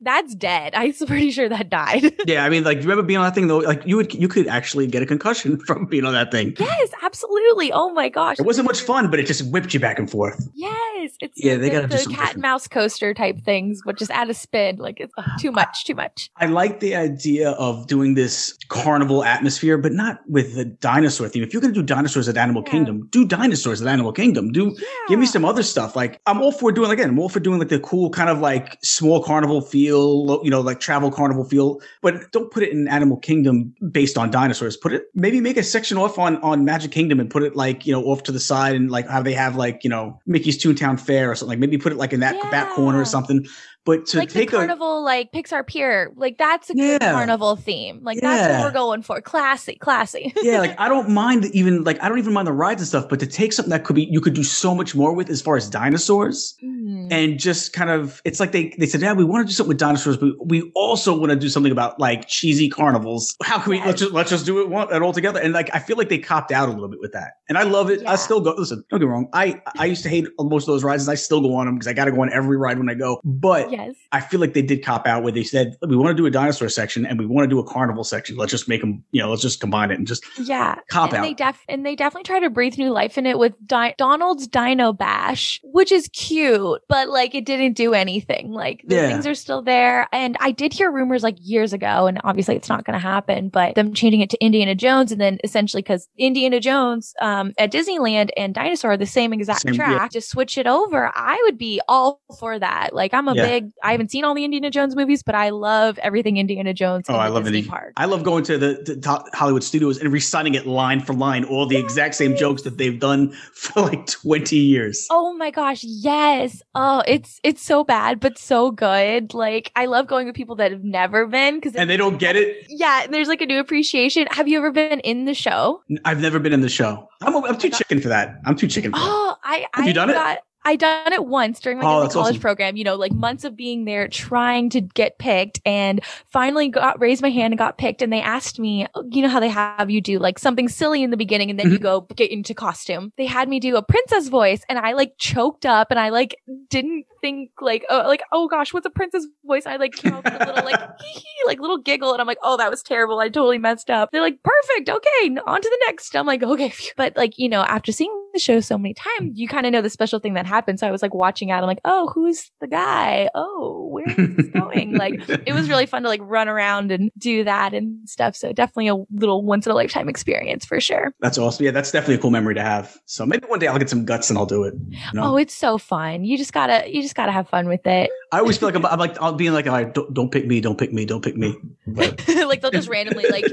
That's 0.01 0.35
dead. 0.35 0.73
I'm 0.75 0.93
pretty 0.93 1.31
sure 1.31 1.47
that 1.49 1.69
died. 1.69 2.13
yeah, 2.27 2.43
I 2.45 2.49
mean, 2.49 2.63
like, 2.63 2.77
you 2.77 2.83
remember 2.83 3.03
being 3.03 3.19
on 3.19 3.25
that 3.25 3.33
thing 3.35 3.47
though? 3.47 3.59
Like, 3.59 3.81
you 3.85 3.95
would, 3.95 4.13
you 4.13 4.27
could 4.27 4.47
actually 4.47 4.85
get 4.87 5.01
a 5.01 5.05
concussion 5.05 5.57
from 5.65 5.85
being 5.85 6.05
on 6.05 6.13
that 6.13 6.29
thing. 6.31 6.55
yes, 6.59 6.89
absolutely. 7.01 7.71
Oh 7.71 7.91
my 7.93 8.09
gosh. 8.09 8.37
It 8.39 8.45
wasn't 8.45 8.67
much 8.67 8.81
fun, 8.81 9.09
but 9.09 9.19
it 9.19 9.25
just 9.25 9.49
whipped 9.51 9.73
you 9.73 9.79
back 9.79 9.97
and 9.99 10.09
forth. 10.11 10.45
Yes, 10.53 11.11
it's 11.21 11.41
Yeah, 11.43 11.53
like 11.53 11.61
they 11.61 11.69
the, 11.69 11.75
gotta 11.81 11.87
do 11.87 12.09
the 12.09 12.15
cat 12.15 12.33
and 12.33 12.41
mouse 12.41 12.67
coaster 12.83 13.13
type 13.13 13.39
things, 13.43 13.81
but 13.85 13.97
just 13.97 14.11
add 14.11 14.29
a 14.29 14.33
spin. 14.33 14.75
Like 14.77 14.99
it's 14.99 15.13
too 15.39 15.51
much, 15.51 15.85
too 15.85 15.95
much. 15.95 16.29
I 16.37 16.47
like 16.47 16.79
the 16.79 16.95
idea 16.95 17.51
of 17.51 17.87
doing 17.87 18.15
this 18.15 18.57
carnival 18.67 19.23
atmosphere, 19.23 19.77
but 19.77 19.93
not 19.93 20.19
with 20.27 20.55
the 20.55 20.65
dinosaur 20.65 21.29
theme. 21.29 21.43
If 21.43 21.53
you're 21.53 21.61
going 21.61 21.73
to 21.73 21.79
do 21.79 21.85
dinosaurs 21.85 22.27
at 22.27 22.37
Animal 22.37 22.63
Yeah. 22.65 22.71
Kingdom, 22.71 23.07
do 23.09 23.25
dinosaurs 23.25 23.81
at 23.81 23.87
Animal 23.87 24.11
Kingdom. 24.11 24.51
Do 24.51 24.75
give 25.07 25.19
me 25.19 25.25
some 25.25 25.45
other 25.45 25.63
stuff. 25.63 25.95
Like 25.95 26.19
I'm 26.25 26.41
all 26.41 26.51
for 26.51 26.71
doing 26.71 26.91
again. 26.91 27.09
I'm 27.09 27.19
all 27.19 27.29
for 27.29 27.39
doing 27.39 27.59
like 27.59 27.69
the 27.69 27.79
cool 27.79 28.09
kind 28.09 28.29
of 28.29 28.39
like 28.39 28.77
small 28.83 29.23
carnival 29.23 29.61
feel, 29.61 30.41
you 30.43 30.49
know, 30.49 30.61
like 30.61 30.79
travel 30.79 31.11
carnival 31.11 31.45
feel. 31.45 31.79
But 32.01 32.31
don't 32.31 32.51
put 32.51 32.63
it 32.63 32.71
in 32.71 32.87
Animal 32.87 33.17
Kingdom 33.17 33.73
based 33.91 34.17
on 34.17 34.29
dinosaurs. 34.29 34.75
Put 34.75 34.93
it 34.93 35.03
maybe 35.13 35.39
make 35.39 35.57
a 35.57 35.63
section 35.63 35.97
off 35.97 36.19
on 36.19 36.37
on 36.37 36.65
Magic 36.65 36.91
Kingdom 36.91 37.19
and 37.19 37.29
put 37.29 37.43
it 37.43 37.55
like 37.55 37.85
you 37.85 37.93
know 37.93 38.03
off 38.03 38.23
to 38.23 38.31
the 38.31 38.39
side 38.39 38.75
and 38.75 38.91
like 38.91 39.07
how 39.07 39.21
they 39.21 39.33
have 39.33 39.55
like 39.55 39.83
you 39.83 39.89
know 39.89 40.19
Mickey's 40.25 40.61
Toontown 40.61 40.99
Fair 40.99 41.31
or 41.31 41.35
something. 41.35 41.53
Like 41.53 41.59
maybe 41.59 41.77
put 41.77 41.91
it 41.91 41.97
like 41.97 42.11
in 42.13 42.19
that 42.19 42.33
back 42.51 42.72
corner 42.73 42.99
or 42.99 43.05
something. 43.05 43.45
But 43.85 44.05
to 44.07 44.19
like 44.19 44.29
the 44.29 44.33
take 44.39 44.53
a 44.53 44.55
carnival, 44.55 45.03
like 45.03 45.33
Pixar 45.33 45.67
Pier, 45.67 46.11
like 46.15 46.37
that's 46.37 46.69
a 46.69 46.73
good 46.73 47.01
Yeah. 47.01 47.11
carnival 47.11 47.57
theme. 47.57 47.99
Like 48.01 48.21
that's 48.21 48.53
what 48.53 48.61
we're 48.67 48.71
going 48.71 49.01
for. 49.01 49.19
Classy, 49.19 49.75
classy. 49.75 50.33
yeah, 50.41 50.59
like 50.59 50.79
I 50.79 50.87
don't 50.87 51.09
mind 51.09 51.45
even 51.53 51.83
like 51.83 52.01
I 52.01 52.07
don't 52.07 52.17
even 52.19 52.31
mind 52.33 52.47
the 52.47 52.53
rides 52.53 52.81
and 52.81 52.87
stuff, 52.87 53.09
but 53.09 53.19
to 53.19 53.27
take 53.27 53.51
something 53.51 53.71
that 53.71 53.83
could 53.83 53.95
be 53.97 54.05
you 54.05 54.21
could 54.21 54.33
do 54.35 54.43
so 54.43 54.73
much 54.73 54.95
more 54.95 55.13
with 55.13 55.29
as 55.29 55.41
far 55.41 55.57
as 55.57 55.69
dinosaurs 55.69 56.55
Mhm. 56.63 57.09
and 57.11 57.37
just 57.37 57.73
kind 57.73 57.89
of 57.89 58.21
it's 58.23 58.39
like 58.39 58.53
they 58.53 58.73
they 58.77 58.85
said, 58.85 59.01
yeah, 59.01 59.11
we 59.11 59.25
want 59.25 59.45
to 59.45 59.51
do 59.51 59.53
something 59.53 59.67
with 59.69 59.79
dinosaurs, 59.79 60.15
but 60.15 60.29
we 60.47 60.71
also 60.75 61.17
want 61.17 61.31
to 61.31 61.35
do 61.35 61.49
something 61.49 61.71
about 61.71 61.99
like 61.99 62.27
cheesy 62.29 62.69
carnivals. 62.69 63.35
How 63.43 63.59
can 63.59 63.71
we 63.71 63.79
let's 63.83 63.99
just 63.99 64.13
let's 64.13 64.29
just 64.29 64.45
do 64.45 64.61
it 64.61 64.69
one, 64.69 64.93
it 64.93 65.01
all 65.01 65.11
together? 65.11 65.41
And 65.41 65.53
like 65.53 65.69
I 65.75 65.79
feel 65.79 65.97
like 65.97 66.07
they 66.07 66.19
copped 66.19 66.53
out 66.53 66.69
a 66.69 66.71
little 66.71 66.87
bit 66.87 67.01
with 67.01 67.11
that, 67.11 67.33
and 67.49 67.57
I 67.57 67.63
love 67.63 67.89
it. 67.89 68.01
Yeah. 68.01 68.13
I 68.13 68.15
still 68.15 68.39
go. 68.39 68.55
Listen, 68.57 68.83
don't 68.89 68.99
get 69.01 69.05
me 69.07 69.11
wrong. 69.11 69.27
I 69.33 69.61
I 69.77 69.85
used 69.85 70.03
to 70.03 70.09
hate 70.09 70.25
most 70.39 70.63
of 70.63 70.67
those 70.73 70.85
rides, 70.85 71.03
and 71.05 71.11
I 71.11 71.15
still 71.15 71.41
go 71.41 71.53
on 71.55 71.65
them 71.65 71.75
because 71.75 71.87
I 71.87 71.93
got 71.93 72.05
to 72.05 72.11
go 72.11 72.21
on 72.21 72.31
every 72.31 72.55
ride 72.55 72.77
when 72.77 72.89
I 72.89 72.93
go. 72.93 73.19
But 73.25 73.71
yes. 73.73 73.95
I 74.11 74.19
feel 74.21 74.39
like 74.39 74.53
they 74.53 74.61
did 74.61 74.83
cop 74.83 75.07
out 75.07 75.23
where 75.23 75.31
they 75.31 75.43
said 75.43 75.75
we 75.87 75.95
want 75.95 76.15
to 76.15 76.21
do 76.21 76.25
a 76.25 76.31
dinosaur 76.31 76.69
section 76.69 77.05
and 77.05 77.19
we 77.19 77.25
want 77.25 77.43
to 77.45 77.49
do 77.49 77.59
a 77.59 77.63
carnival 77.63 78.03
section. 78.03 78.35
Let's 78.37 78.51
just 78.51 78.67
make 78.67 78.81
them, 78.81 79.03
you 79.11 79.21
know, 79.21 79.29
let's 79.29 79.41
just 79.41 79.59
combine 79.59 79.91
it 79.91 79.97
and 79.97 80.07
just 80.07 80.23
Yeah. 80.39 80.75
cop 80.89 81.09
and 81.09 81.19
out. 81.19 81.23
they 81.23 81.33
def 81.33 81.59
and 81.67 81.85
they 81.85 81.95
definitely 81.95 82.23
try 82.23 82.39
to 82.39 82.49
breathe 82.49 82.77
new 82.77 82.91
life 82.91 83.17
in 83.17 83.25
it 83.25 83.37
with 83.39 83.53
Di- 83.65 83.95
Donald's 83.97 84.47
Dino 84.47 84.93
Bash, 84.93 85.59
which 85.63 85.91
is 85.91 86.07
cute, 86.13 86.81
but 86.87 87.09
like 87.09 87.33
it 87.35 87.45
didn't 87.45 87.73
do 87.73 87.93
anything. 87.93 88.51
Like 88.51 88.83
the 88.87 88.95
Yeah. 88.95 89.07
things 89.09 89.25
are 89.27 89.35
still 89.35 89.61
there. 89.61 90.07
And 90.11 90.37
I 90.39 90.51
did 90.51 90.73
hear 90.73 90.91
rumors 90.91 91.23
like 91.23 91.37
years 91.41 91.73
ago, 91.73 92.07
and 92.07 92.19
obviously 92.23 92.55
it's 92.55 92.69
not 92.69 92.85
going 92.85 92.93
to 92.93 92.99
happen, 92.99 93.49
but 93.49 93.75
them 93.75 93.93
changing 93.93 94.21
it 94.21 94.29
to 94.31 94.43
Indiana 94.43 94.75
Jones, 94.75 95.11
and 95.11 95.19
then 95.19 95.39
essentially 95.43 95.81
because 95.81 96.07
Indiana 96.17 96.59
Jones 96.59 97.13
um, 97.21 97.53
at 97.57 97.71
Disneyland 97.71 98.29
and 98.37 98.53
Dinosaur 98.53 98.91
are 98.91 98.97
the 98.97 99.05
same 99.05 99.33
exact 99.33 99.61
Same, 99.61 99.73
yeah. 99.73 99.85
track, 99.97 100.11
just 100.11 100.29
switch 100.29 100.57
it 100.57 100.67
over. 100.67 101.11
I 101.15 101.39
would 101.45 101.57
be 101.57 101.81
all 101.87 102.21
for 102.39 102.59
that. 102.59 102.93
Like 102.93 103.13
I'm 103.13 103.27
a 103.27 103.35
Yeah. 103.35 103.45
big. 103.47 103.62
I 103.83 103.91
haven't 103.91 104.11
seen 104.11 104.23
all 104.23 104.33
the 104.33 104.45
Indiana 104.45 104.69
Jones 104.69 104.95
movies, 104.95 105.23
but 105.23 105.35
I 105.35 105.49
love 105.49 105.97
everything 105.99 106.37
Indiana 106.37 106.73
Jones. 106.73 107.05
Oh, 107.09 107.15
I 107.15 107.27
love 107.27 107.43
Disney 107.43 107.59
it. 107.59 107.67
Park. 107.67 107.93
I 107.97 108.05
love 108.05 108.23
going 108.23 108.43
to 108.45 108.57
the, 108.57 109.29
Hollywood 109.33 109.63
studios 109.63 109.97
and 109.97 110.11
reciting 110.11 110.55
it 110.55 110.65
line 110.65 110.99
for 110.99 111.13
line, 111.13 111.43
all 111.45 111.65
the 111.65 111.77
exact 111.77 112.15
same 112.15 112.35
jokes 112.35 112.63
that 112.63 112.77
they've 112.77 112.99
done 112.99 113.31
for 113.53 113.81
like 113.81 114.05
20 114.07 114.55
years. 114.55 115.07
Oh 115.11 115.33
my 115.33 115.51
gosh, 115.51 115.83
yes. 115.83 116.61
Oh, 116.75 117.03
it's 117.07 117.39
it's 117.43 117.61
so 117.61 117.83
bad 117.83 118.19
but 118.19 118.37
so 118.37 118.71
good. 118.71 119.33
Like 119.33 119.71
I 119.75 119.85
love 119.85 120.07
going 120.07 120.27
with 120.27 120.35
people 120.35 120.55
that 120.57 120.71
have 120.71 120.83
never 120.83 121.27
been 121.27 121.61
cuz 121.61 121.75
And 121.75 121.89
they 121.89 121.97
don't 121.97 122.17
get 122.17 122.35
it. 122.35 122.65
Yeah, 122.69 123.07
there's 123.07 123.27
like 123.27 123.41
a 123.41 123.45
new 123.45 123.59
appreciation. 123.59 124.27
Have 124.31 124.47
you 124.47 124.57
ever 124.57 124.71
been 124.71 124.99
in 125.01 125.25
the 125.25 125.33
show? 125.33 125.81
I've 126.05 126.21
never 126.21 126.39
been 126.39 126.53
in 126.53 126.61
the 126.61 126.69
show. 126.69 127.07
I'm, 127.21 127.35
I'm 127.43 127.57
too 127.57 127.69
chicken 127.69 128.01
for 128.01 128.09
that. 128.09 128.39
I'm 128.45 128.55
too 128.55 128.67
chicken 128.67 128.91
for 128.91 128.99
that. 128.99 129.05
Oh, 129.05 129.35
I 129.43 129.65
Have 129.73 129.85
I 129.85 129.87
you 129.87 129.93
done 129.93 130.09
it? 130.09 130.39
I 130.65 130.75
done 130.75 131.11
it 131.13 131.25
once 131.25 131.59
during 131.59 131.77
my 131.79 131.83
Oh, 131.85 132.07
college 132.07 132.15
awesome. 132.15 132.39
program, 132.39 132.75
you 132.77 132.83
know, 132.83 132.95
like 132.95 133.11
months 133.11 133.43
of 133.43 133.55
being 133.55 133.85
there 133.85 134.07
trying 134.07 134.69
to 134.71 134.81
get 134.81 135.17
picked 135.17 135.59
and 135.65 136.01
finally 136.31 136.69
got 136.69 136.99
raised 137.01 137.21
my 137.21 137.29
hand 137.29 137.53
and 137.53 137.57
got 137.57 137.77
picked 137.77 138.01
and 138.01 138.11
they 138.13 138.21
asked 138.21 138.59
me, 138.59 138.87
you 139.11 139.21
know 139.21 139.27
how 139.29 139.39
they 139.39 139.49
have 139.49 139.89
you 139.89 139.99
do 140.01 140.19
like 140.19 140.39
something 140.39 140.69
silly 140.69 141.03
in 141.03 141.09
the 141.11 141.17
beginning 141.17 141.49
and 141.49 141.59
then 141.59 141.71
you 141.71 141.79
Mhm. 141.79 141.83
go 141.83 142.01
get 142.15 142.31
into 142.31 142.53
costume. 142.53 143.11
They 143.17 143.25
had 143.25 143.49
me 143.49 143.59
do 143.59 143.75
a 143.75 143.81
princess 143.83 144.27
voice 144.29 144.61
and 144.69 144.79
I 144.79 144.93
like 144.93 145.13
choked 145.17 145.65
up 145.65 145.91
and 145.91 145.99
I 145.99 146.09
like 146.09 146.35
didn't 146.69 147.05
think 147.23 147.51
like 147.61 147.85
oh 147.89 148.03
like 148.05 148.21
oh 148.33 148.49
gosh, 148.49 148.73
what's 148.73 148.85
a 148.85 148.89
princess 148.89 149.25
voice? 149.45 149.65
I 149.65 149.77
like 149.77 149.93
came 149.93 150.13
up 150.13 150.25
with 150.25 150.33
a 150.33 150.45
little 150.45 150.65
like 150.65 150.79
hee 151.01 151.19
hee 151.19 151.43
like 151.45 151.59
little 151.59 151.77
giggle 151.77 152.11
and 152.11 152.19
I'm 152.19 152.27
like, 152.27 152.37
"Oh, 152.43 152.57
that 152.57 152.69
was 152.69 152.83
terrible. 152.83 153.19
I 153.19 153.29
totally 153.29 153.57
messed 153.57 153.89
up." 153.89 154.11
They're 154.11 154.21
like, 154.21 154.43
"Perfect. 154.43 154.89
Okay, 154.89 155.35
on 155.47 155.61
to 155.61 155.69
the 155.69 155.85
next." 155.87 156.15
I'm 156.15 156.25
like, 156.25 156.43
"Okay." 156.43 156.73
But 156.97 157.15
like, 157.15 157.39
you 157.39 157.47
know, 157.47 157.61
after 157.61 157.91
seeing 157.91 158.11
the 158.33 158.39
show 158.39 158.59
so 158.59 158.77
many 158.77 158.93
times, 158.93 159.39
you 159.39 159.47
kind 159.47 159.65
of 159.65 159.71
know 159.71 159.81
the 159.81 159.89
special 159.89 160.19
thing 160.19 160.33
that 160.33 160.45
happened. 160.45 160.79
So 160.79 160.87
I 160.87 160.91
was 160.91 161.01
like 161.01 161.13
watching 161.13 161.49
out. 161.49 161.63
I'm 161.63 161.67
like, 161.67 161.79
"Oh, 161.85 162.11
who's 162.13 162.51
the 162.59 162.67
guy? 162.67 163.29
Oh, 163.33 163.87
where 163.89 164.09
is 164.09 164.35
this 164.35 164.47
going?" 164.49 164.93
like 164.93 165.13
it 165.47 165.53
was 165.53 165.69
really 165.69 165.85
fun 165.85 166.03
to 166.03 166.09
like 166.09 166.21
run 166.23 166.49
around 166.49 166.91
and 166.91 167.09
do 167.17 167.45
that 167.45 167.73
and 167.73 168.07
stuff. 168.09 168.35
So 168.35 168.51
definitely 168.51 168.89
a 168.89 168.95
little 169.13 169.43
once 169.43 169.65
in 169.65 169.71
a 169.71 169.75
lifetime 169.75 170.09
experience 170.09 170.65
for 170.65 170.81
sure. 170.81 171.13
That's 171.21 171.37
awesome. 171.37 171.65
Yeah, 171.65 171.71
that's 171.71 171.91
definitely 171.91 172.15
a 172.15 172.19
cool 172.19 172.31
memory 172.31 172.55
to 172.55 172.61
have. 172.61 172.97
So 173.05 173.25
maybe 173.25 173.45
one 173.47 173.59
day 173.59 173.67
I'll 173.67 173.79
get 173.79 173.89
some 173.89 174.03
guts 174.03 174.29
and 174.29 174.37
I'll 174.37 174.45
do 174.45 174.63
it. 174.63 174.73
You 174.89 174.97
know? 175.13 175.33
Oh, 175.33 175.37
it's 175.37 175.53
so 175.53 175.77
fun. 175.77 176.25
You 176.25 176.37
just 176.37 176.51
gotta 176.51 176.91
you 176.91 177.01
just 177.01 177.12
gotta 177.13 177.31
have 177.31 177.47
fun 177.49 177.67
with 177.67 177.85
it. 177.85 178.09
I 178.33 178.39
always 178.39 178.57
feel 178.57 178.67
like 178.67 178.75
I'm, 178.75 178.83
I'm 178.83 178.97
like 178.97 179.21
I'll 179.21 179.33
be 179.33 179.51
like, 179.51 179.67
all 179.67 179.73
right, 179.73 179.93
don't, 179.93 180.11
don't 180.11 180.31
pick 180.31 180.47
me, 180.47 180.59
don't 180.59 180.75
pick 180.75 180.91
me, 180.91 181.05
don't 181.05 181.23
pick 181.23 181.37
me. 181.37 181.55
But 181.85 182.27
like 182.47 182.61
they'll 182.61 182.71
just 182.71 182.89
randomly 182.89 183.27
like 183.29 183.45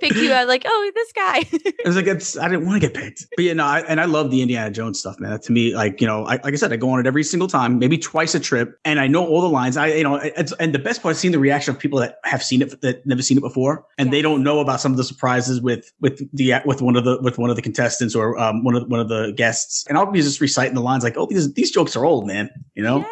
pick 0.00 0.14
you 0.14 0.32
out 0.32 0.46
like, 0.46 0.62
oh, 0.64 0.92
this 0.94 1.12
guy. 1.12 1.38
it 1.50 1.84
was 1.84 1.96
like 1.96 2.06
it's 2.06 2.38
I 2.38 2.46
didn't 2.48 2.64
want 2.64 2.80
to 2.80 2.88
get 2.88 2.96
picked. 2.96 3.26
But 3.34 3.44
yeah, 3.44 3.54
no, 3.54 3.64
I, 3.64 3.80
and 3.80 4.00
I 4.00 4.04
love 4.04 4.30
the 4.30 4.40
Indiana 4.40 4.70
Jones 4.70 5.00
stuff, 5.00 5.18
man. 5.18 5.32
That 5.32 5.42
to 5.42 5.52
me, 5.52 5.74
like 5.74 6.00
you 6.00 6.06
know, 6.06 6.24
I, 6.24 6.38
like 6.44 6.52
I 6.52 6.54
said, 6.54 6.72
I 6.72 6.76
go 6.76 6.88
on 6.90 7.00
it 7.00 7.06
every 7.08 7.24
single 7.24 7.48
time, 7.48 7.80
maybe 7.80 7.98
twice 7.98 8.32
a 8.36 8.38
trip, 8.38 8.78
and 8.84 9.00
I 9.00 9.08
know 9.08 9.26
all 9.26 9.40
the 9.40 9.48
lines. 9.48 9.76
I 9.76 9.88
you 9.88 10.04
know, 10.04 10.14
it's, 10.14 10.52
and 10.60 10.72
the 10.72 10.78
best 10.78 11.02
part 11.02 11.16
is 11.16 11.18
seeing 11.18 11.32
the 11.32 11.40
reaction 11.40 11.74
of 11.74 11.80
people 11.80 11.98
that 11.98 12.18
have 12.22 12.44
seen 12.44 12.62
it 12.62 12.80
that 12.82 13.04
never 13.04 13.22
seen 13.22 13.38
it 13.38 13.42
before, 13.42 13.86
and 13.98 14.12
they 14.12 14.22
don't 14.22 14.44
know 14.44 14.60
about 14.60 14.80
some 14.80 14.92
of 14.92 14.98
the 14.98 15.04
surprises 15.04 15.60
with 15.60 15.92
with 16.00 16.22
the 16.32 16.54
with 16.64 16.80
one 16.80 16.94
of 16.94 17.02
the 17.02 17.18
with 17.22 17.38
one 17.38 17.50
of 17.50 17.56
the 17.56 17.62
contestants 17.62 18.14
or 18.14 18.38
um, 18.38 18.62
one 18.62 18.76
of 18.76 18.86
one 18.86 19.00
of 19.00 19.08
the 19.08 19.32
guests, 19.36 19.84
and 19.88 19.98
I'll 19.98 20.06
be 20.06 20.22
just 20.22 20.40
reciting 20.40 20.74
the 20.74 20.80
lines 20.80 21.02
like, 21.02 21.16
oh, 21.16 21.26
these 21.26 21.52
these 21.54 21.72
jokes 21.72 21.96
are 21.96 22.04
old, 22.04 22.24
man. 22.24 22.50
You 22.76 22.84
know. 22.84 23.04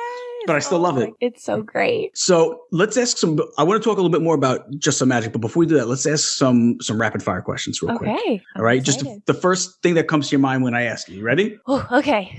But 0.46 0.56
I 0.56 0.60
still 0.60 0.78
love 0.78 0.98
it. 0.98 1.10
It's 1.26 1.42
so 1.42 1.62
great. 1.62 2.16
So 2.16 2.60
let's 2.70 2.96
ask 2.96 3.16
some. 3.16 3.40
I 3.58 3.64
want 3.64 3.82
to 3.82 3.88
talk 3.88 3.98
a 3.98 4.00
little 4.00 4.10
bit 4.10 4.22
more 4.22 4.34
about 4.34 4.70
just 4.78 4.98
some 4.98 5.08
magic, 5.08 5.32
but 5.32 5.40
before 5.40 5.60
we 5.60 5.66
do 5.66 5.76
that, 5.76 5.88
let's 5.88 6.06
ask 6.06 6.28
some 6.36 6.76
some 6.80 7.00
rapid 7.00 7.22
fire 7.22 7.40
questions 7.42 7.82
real 7.82 7.96
quick. 7.96 8.10
Okay. 8.10 8.42
All 8.54 8.62
right, 8.62 8.82
just 8.82 9.00
excited. 9.00 9.22
the 9.26 9.34
first 9.34 9.82
thing 9.82 9.94
that 9.94 10.08
comes 10.08 10.28
to 10.28 10.32
your 10.32 10.40
mind 10.40 10.62
when 10.62 10.74
I 10.74 10.82
ask 10.82 11.08
you. 11.08 11.16
You 11.16 11.24
ready? 11.24 11.58
Oh, 11.66 11.86
okay. 11.90 12.38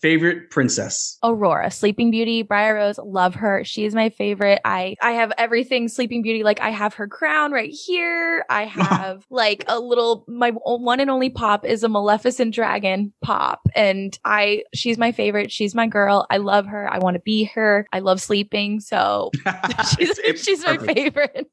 Favorite 0.00 0.50
princess? 0.50 1.18
Aurora, 1.24 1.70
Sleeping 1.70 2.10
Beauty, 2.10 2.42
Briar 2.42 2.74
Rose, 2.74 2.98
love 2.98 3.34
her. 3.34 3.64
She 3.64 3.84
is 3.84 3.94
my 3.94 4.10
favorite. 4.10 4.60
I 4.64 4.94
I 5.02 5.12
have 5.12 5.32
everything 5.38 5.88
Sleeping 5.88 6.22
Beauty. 6.22 6.44
Like 6.44 6.60
I 6.60 6.70
have 6.70 6.94
her 6.94 7.08
crown 7.08 7.50
right 7.50 7.70
here. 7.70 8.44
I 8.48 8.64
have 8.66 9.24
like 9.30 9.64
a 9.66 9.80
little 9.80 10.24
my 10.28 10.50
one 10.50 11.00
and 11.00 11.10
only 11.10 11.30
pop 11.30 11.64
is 11.64 11.82
a 11.82 11.88
Maleficent 11.88 12.54
dragon 12.54 13.12
pop, 13.22 13.68
and 13.74 14.16
I 14.24 14.62
she's 14.74 14.98
my 14.98 15.12
favorite. 15.12 15.50
She's 15.50 15.74
my 15.74 15.86
girl. 15.86 16.26
I 16.30 16.36
love 16.36 16.66
her. 16.66 16.92
I 16.92 16.98
want 16.98 17.14
to 17.14 17.20
be 17.20 17.47
her. 17.54 17.86
I 17.92 18.00
love 18.00 18.20
sleeping, 18.20 18.80
so 18.80 19.30
she's 19.98 20.20
she's 20.42 20.64
my 20.64 20.78
favorite. 20.78 21.50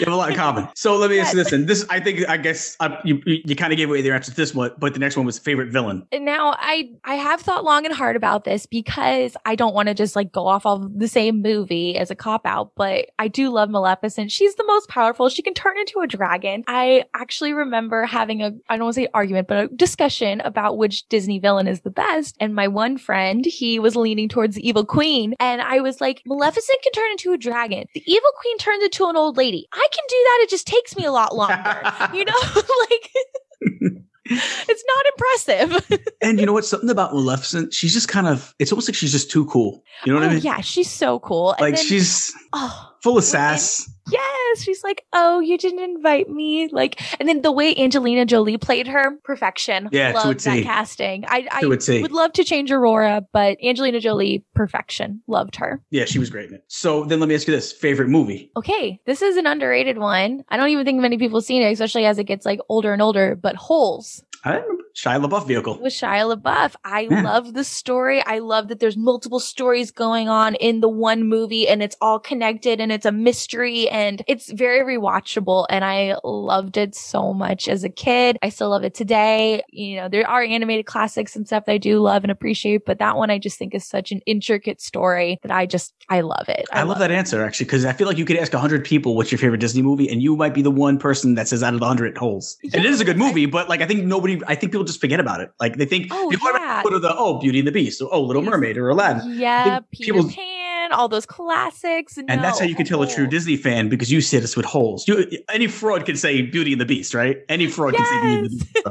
You 0.00 0.06
have 0.06 0.14
a 0.14 0.16
lot 0.16 0.30
in 0.30 0.36
common. 0.36 0.68
So 0.74 0.96
let 0.96 1.10
me 1.10 1.20
ask 1.20 1.32
you 1.32 1.42
this, 1.42 1.52
and 1.52 1.68
this 1.68 1.86
I 1.88 2.00
think 2.00 2.28
I 2.28 2.36
guess 2.36 2.76
uh, 2.80 2.96
you 3.04 3.22
you, 3.24 3.42
you 3.44 3.56
kind 3.56 3.72
of 3.72 3.76
gave 3.76 3.88
away 3.88 4.02
the 4.02 4.12
answer 4.12 4.30
to 4.30 4.36
this 4.36 4.54
one, 4.54 4.72
but 4.78 4.94
the 4.94 4.98
next 4.98 5.16
one 5.16 5.24
was 5.24 5.38
favorite 5.38 5.70
villain. 5.70 6.06
Now 6.12 6.54
I 6.58 6.90
I 7.04 7.14
have 7.14 7.40
thought 7.40 7.64
long 7.64 7.86
and 7.86 7.94
hard 7.94 8.16
about 8.16 8.44
this 8.44 8.66
because 8.66 9.36
I 9.44 9.54
don't 9.54 9.74
want 9.74 9.88
to 9.88 9.94
just 9.94 10.16
like 10.16 10.32
go 10.32 10.46
off 10.46 10.66
of 10.66 10.98
the 10.98 11.08
same 11.08 11.40
movie 11.40 11.96
as 11.96 12.10
a 12.10 12.14
cop 12.14 12.44
out, 12.44 12.72
but 12.76 13.06
I 13.18 13.28
do 13.28 13.50
love 13.50 13.70
Maleficent. 13.70 14.32
She's 14.32 14.56
the 14.56 14.64
most 14.66 14.88
powerful. 14.88 15.28
She 15.28 15.42
can 15.42 15.54
turn 15.54 15.78
into 15.78 16.00
a 16.00 16.06
dragon. 16.06 16.64
I 16.66 17.04
actually 17.14 17.52
remember 17.52 18.06
having 18.06 18.42
a 18.42 18.52
I 18.68 18.76
don't 18.76 18.86
want 18.86 18.94
to 18.96 19.02
say 19.02 19.08
argument, 19.14 19.48
but 19.48 19.64
a 19.64 19.68
discussion 19.68 20.40
about 20.40 20.78
which 20.78 21.08
Disney 21.08 21.38
villain 21.38 21.68
is 21.68 21.82
the 21.82 21.90
best. 21.90 22.36
And 22.40 22.54
my 22.54 22.68
one 22.68 22.98
friend, 22.98 23.44
he 23.44 23.78
was 23.78 23.96
leaning 23.96 24.28
towards 24.28 24.56
the 24.56 24.68
evil 24.68 24.84
queen, 24.84 25.34
and 25.38 25.62
I 25.62 25.80
was 25.80 26.00
like, 26.00 26.22
Maleficent 26.26 26.82
can 26.82 26.92
turn 26.92 27.10
into 27.12 27.32
a 27.32 27.38
dragon. 27.38 27.86
The 27.94 28.02
evil 28.06 28.30
queen 28.40 28.58
turns 28.58 28.82
into 28.82 29.06
an 29.06 29.16
old 29.16 29.36
lady. 29.36 29.55
I 29.72 29.88
can 29.92 30.04
do 30.08 30.16
that. 30.24 30.38
It 30.42 30.50
just 30.50 30.66
takes 30.66 30.96
me 30.96 31.04
a 31.04 31.12
lot 31.12 31.34
longer. 31.34 31.82
you 32.14 32.24
know, 32.24 32.32
like 32.90 34.02
it's 34.28 34.84
not 34.86 35.06
impressive. 35.12 36.00
And 36.22 36.40
you 36.40 36.46
know 36.46 36.52
what? 36.52 36.64
Something 36.64 36.90
about 36.90 37.12
Maleficent, 37.12 37.72
she's 37.72 37.92
just 37.92 38.08
kind 38.08 38.26
of. 38.26 38.52
It's 38.58 38.72
almost 38.72 38.88
like 38.88 38.96
she's 38.96 39.12
just 39.12 39.30
too 39.30 39.46
cool. 39.46 39.84
You 40.04 40.12
know 40.12 40.18
what 40.18 40.26
oh 40.26 40.30
I 40.30 40.34
mean? 40.34 40.42
yeah, 40.42 40.60
she's 40.60 40.90
so 40.90 41.20
cool. 41.20 41.52
And 41.52 41.60
Like 41.60 41.76
then- 41.76 41.84
she's 41.84 42.32
oh 42.52 42.92
full 43.06 43.18
of 43.18 43.24
sass. 43.24 43.88
yes, 44.10 44.62
she's 44.62 44.82
like, 44.82 45.04
oh, 45.12 45.38
you 45.38 45.56
didn't 45.58 45.78
invite 45.78 46.28
me. 46.28 46.68
Like, 46.72 47.00
and 47.20 47.28
then 47.28 47.42
the 47.42 47.52
way 47.52 47.72
Angelina 47.76 48.26
Jolie 48.26 48.56
played 48.56 48.88
her, 48.88 49.16
perfection. 49.22 49.88
Yeah, 49.92 50.12
loved 50.12 50.40
that 50.40 50.64
casting. 50.64 51.24
I, 51.28 51.46
I 51.52 51.60
To 51.60 51.70
a 51.70 51.76
T. 51.76 52.02
would 52.02 52.10
love 52.10 52.32
to 52.32 52.42
change 52.42 52.72
Aurora, 52.72 53.24
but 53.32 53.58
Angelina 53.62 54.00
Jolie, 54.00 54.44
perfection. 54.56 55.22
Loved 55.28 55.54
her. 55.56 55.80
Yeah, 55.90 56.04
she 56.04 56.18
was 56.18 56.30
great 56.30 56.48
in 56.48 56.56
it. 56.56 56.64
So 56.66 57.04
then 57.04 57.20
let 57.20 57.28
me 57.28 57.36
ask 57.36 57.46
you 57.46 57.54
this: 57.54 57.70
favorite 57.72 58.08
movie? 58.08 58.50
Okay, 58.56 59.00
this 59.06 59.22
is 59.22 59.36
an 59.36 59.46
underrated 59.46 59.98
one. 59.98 60.44
I 60.48 60.56
don't 60.56 60.70
even 60.70 60.84
think 60.84 61.00
many 61.00 61.16
people 61.16 61.38
have 61.38 61.44
seen 61.44 61.62
it, 61.62 61.70
especially 61.70 62.06
as 62.06 62.18
it 62.18 62.24
gets 62.24 62.44
like 62.44 62.58
older 62.68 62.92
and 62.92 63.00
older. 63.00 63.36
But 63.36 63.54
Holes. 63.54 64.24
I 64.44 64.56
remember 64.56 64.82
Shia 64.96 65.22
LaBeouf 65.22 65.46
vehicle. 65.46 65.78
with 65.80 65.92
Shia 65.92 66.34
LaBeouf. 66.34 66.74
I 66.82 67.02
Yeah. 67.10 67.20
love 67.20 67.52
the 67.52 67.64
story. 67.64 68.22
I 68.24 68.38
love 68.38 68.68
that 68.68 68.80
there's 68.80 68.96
multiple 68.96 69.38
stories 69.40 69.90
going 69.90 70.30
on 70.30 70.54
in 70.54 70.80
the 70.80 70.88
one 70.88 71.28
movie 71.28 71.68
and 71.68 71.82
it's 71.82 71.96
all 72.00 72.18
connected 72.18 72.80
and 72.80 72.90
it's 72.90 73.04
a 73.04 73.12
mystery 73.12 73.90
and 73.90 74.22
it's 74.26 74.50
very 74.50 74.96
rewatchable. 74.96 75.66
And 75.68 75.84
I 75.84 76.16
loved 76.24 76.78
it 76.78 76.94
so 76.94 77.34
much 77.34 77.68
as 77.68 77.84
a 77.84 77.90
kid. 77.90 78.38
I 78.42 78.48
still 78.48 78.70
love 78.70 78.84
it 78.84 78.94
today. 78.94 79.62
You 79.68 79.96
know, 79.96 80.08
there 80.08 80.26
are 80.26 80.42
animated 80.42 80.86
classics 80.86 81.36
and 81.36 81.46
stuff 81.46 81.66
that 81.66 81.72
I 81.72 81.78
do 81.78 82.00
love 82.00 82.24
and 82.24 82.30
appreciate, 82.30 82.86
but 82.86 82.98
that 82.98 83.18
one 83.18 83.30
I 83.30 83.38
just 83.38 83.58
think 83.58 83.74
is 83.74 83.84
such 83.84 84.12
an 84.12 84.20
intricate 84.24 84.80
story 84.80 85.38
that 85.42 85.50
I 85.52 85.66
just, 85.66 85.92
I 86.08 86.22
love 86.22 86.48
it. 86.48 86.64
I, 86.72 86.84
love 86.84 87.00
that 87.00 87.10
answer 87.10 87.44
actually 87.44 87.66
because 87.66 87.84
I 87.84 87.92
feel 87.92 88.06
like 88.06 88.16
you 88.16 88.24
could 88.24 88.38
ask 88.38 88.50
hundred 88.52 88.84
people 88.84 89.14
what's 89.16 89.30
your 89.30 89.38
favorite 89.38 89.60
Disney 89.60 89.82
movie, 89.82 90.08
and 90.08 90.22
you 90.22 90.36
might 90.36 90.54
be 90.54 90.62
the 90.62 90.70
one 90.70 90.96
person 90.98 91.34
that 91.34 91.48
says 91.48 91.62
out 91.62 91.74
of 91.74 91.80
the 91.80 91.86
hundred 91.86 92.16
holes. 92.16 92.56
And 92.72 92.76
it 92.76 92.86
is 92.86 93.00
a 93.02 93.04
good 93.04 93.18
movie, 93.18 93.44
but 93.44 93.68
like 93.68 93.82
I 93.82 93.86
think 93.86 94.04
nobody, 94.04 94.40
I 94.46 94.54
think 94.54 94.72
people 94.72 94.85
just 94.86 95.00
forget 95.00 95.20
about 95.20 95.40
it. 95.40 95.50
Like 95.60 95.76
they 95.76 95.84
think 95.84 96.08
Oh, 96.10 96.28
people 96.30 96.48
yeah. 96.52 96.82
go 96.82 96.90
to 96.90 96.98
the 96.98 97.14
oh 97.16 97.38
Beauty 97.38 97.58
and 97.58 97.68
the 97.68 97.72
Beast 97.72 98.00
or 98.00 98.08
oh 98.12 98.22
Little 98.22 98.42
Mermaid 98.42 98.76
or 98.76 98.88
Aladdin, 98.88 99.32
Yeah, 99.38 99.80
Peter 99.92 100.12
people- 100.14 100.30
Pan, 100.30 100.92
all 100.92 101.08
those 101.08 101.26
classics. 101.26 102.16
and 102.16 102.28
that's 102.28 102.58
how 102.60 102.64
you 102.64 102.74
can 102.76 102.86
tell 102.86 103.02
a 103.02 103.08
true 103.08 103.26
Disney 103.26 103.56
fan 103.56 103.88
because 103.88 104.10
you 104.12 104.20
sit 104.20 104.44
us 104.44 104.56
with 104.56 104.64
holes. 104.66 105.06
You, 105.08 105.26
any 105.52 105.66
fraud 105.66 106.06
can 106.06 106.16
say 106.16 106.42
Beauty 106.42 106.72
and 106.72 106.80
the 106.80 106.84
Beast, 106.86 107.12
right? 107.14 107.38
Any 107.48 107.66
fraud 107.66 107.94
can 107.94 108.04
say 108.06 108.20
Beauty 108.20 108.36
and 108.36 108.44
the 108.46 108.50
Beast. 108.50 108.66
so. 108.84 108.90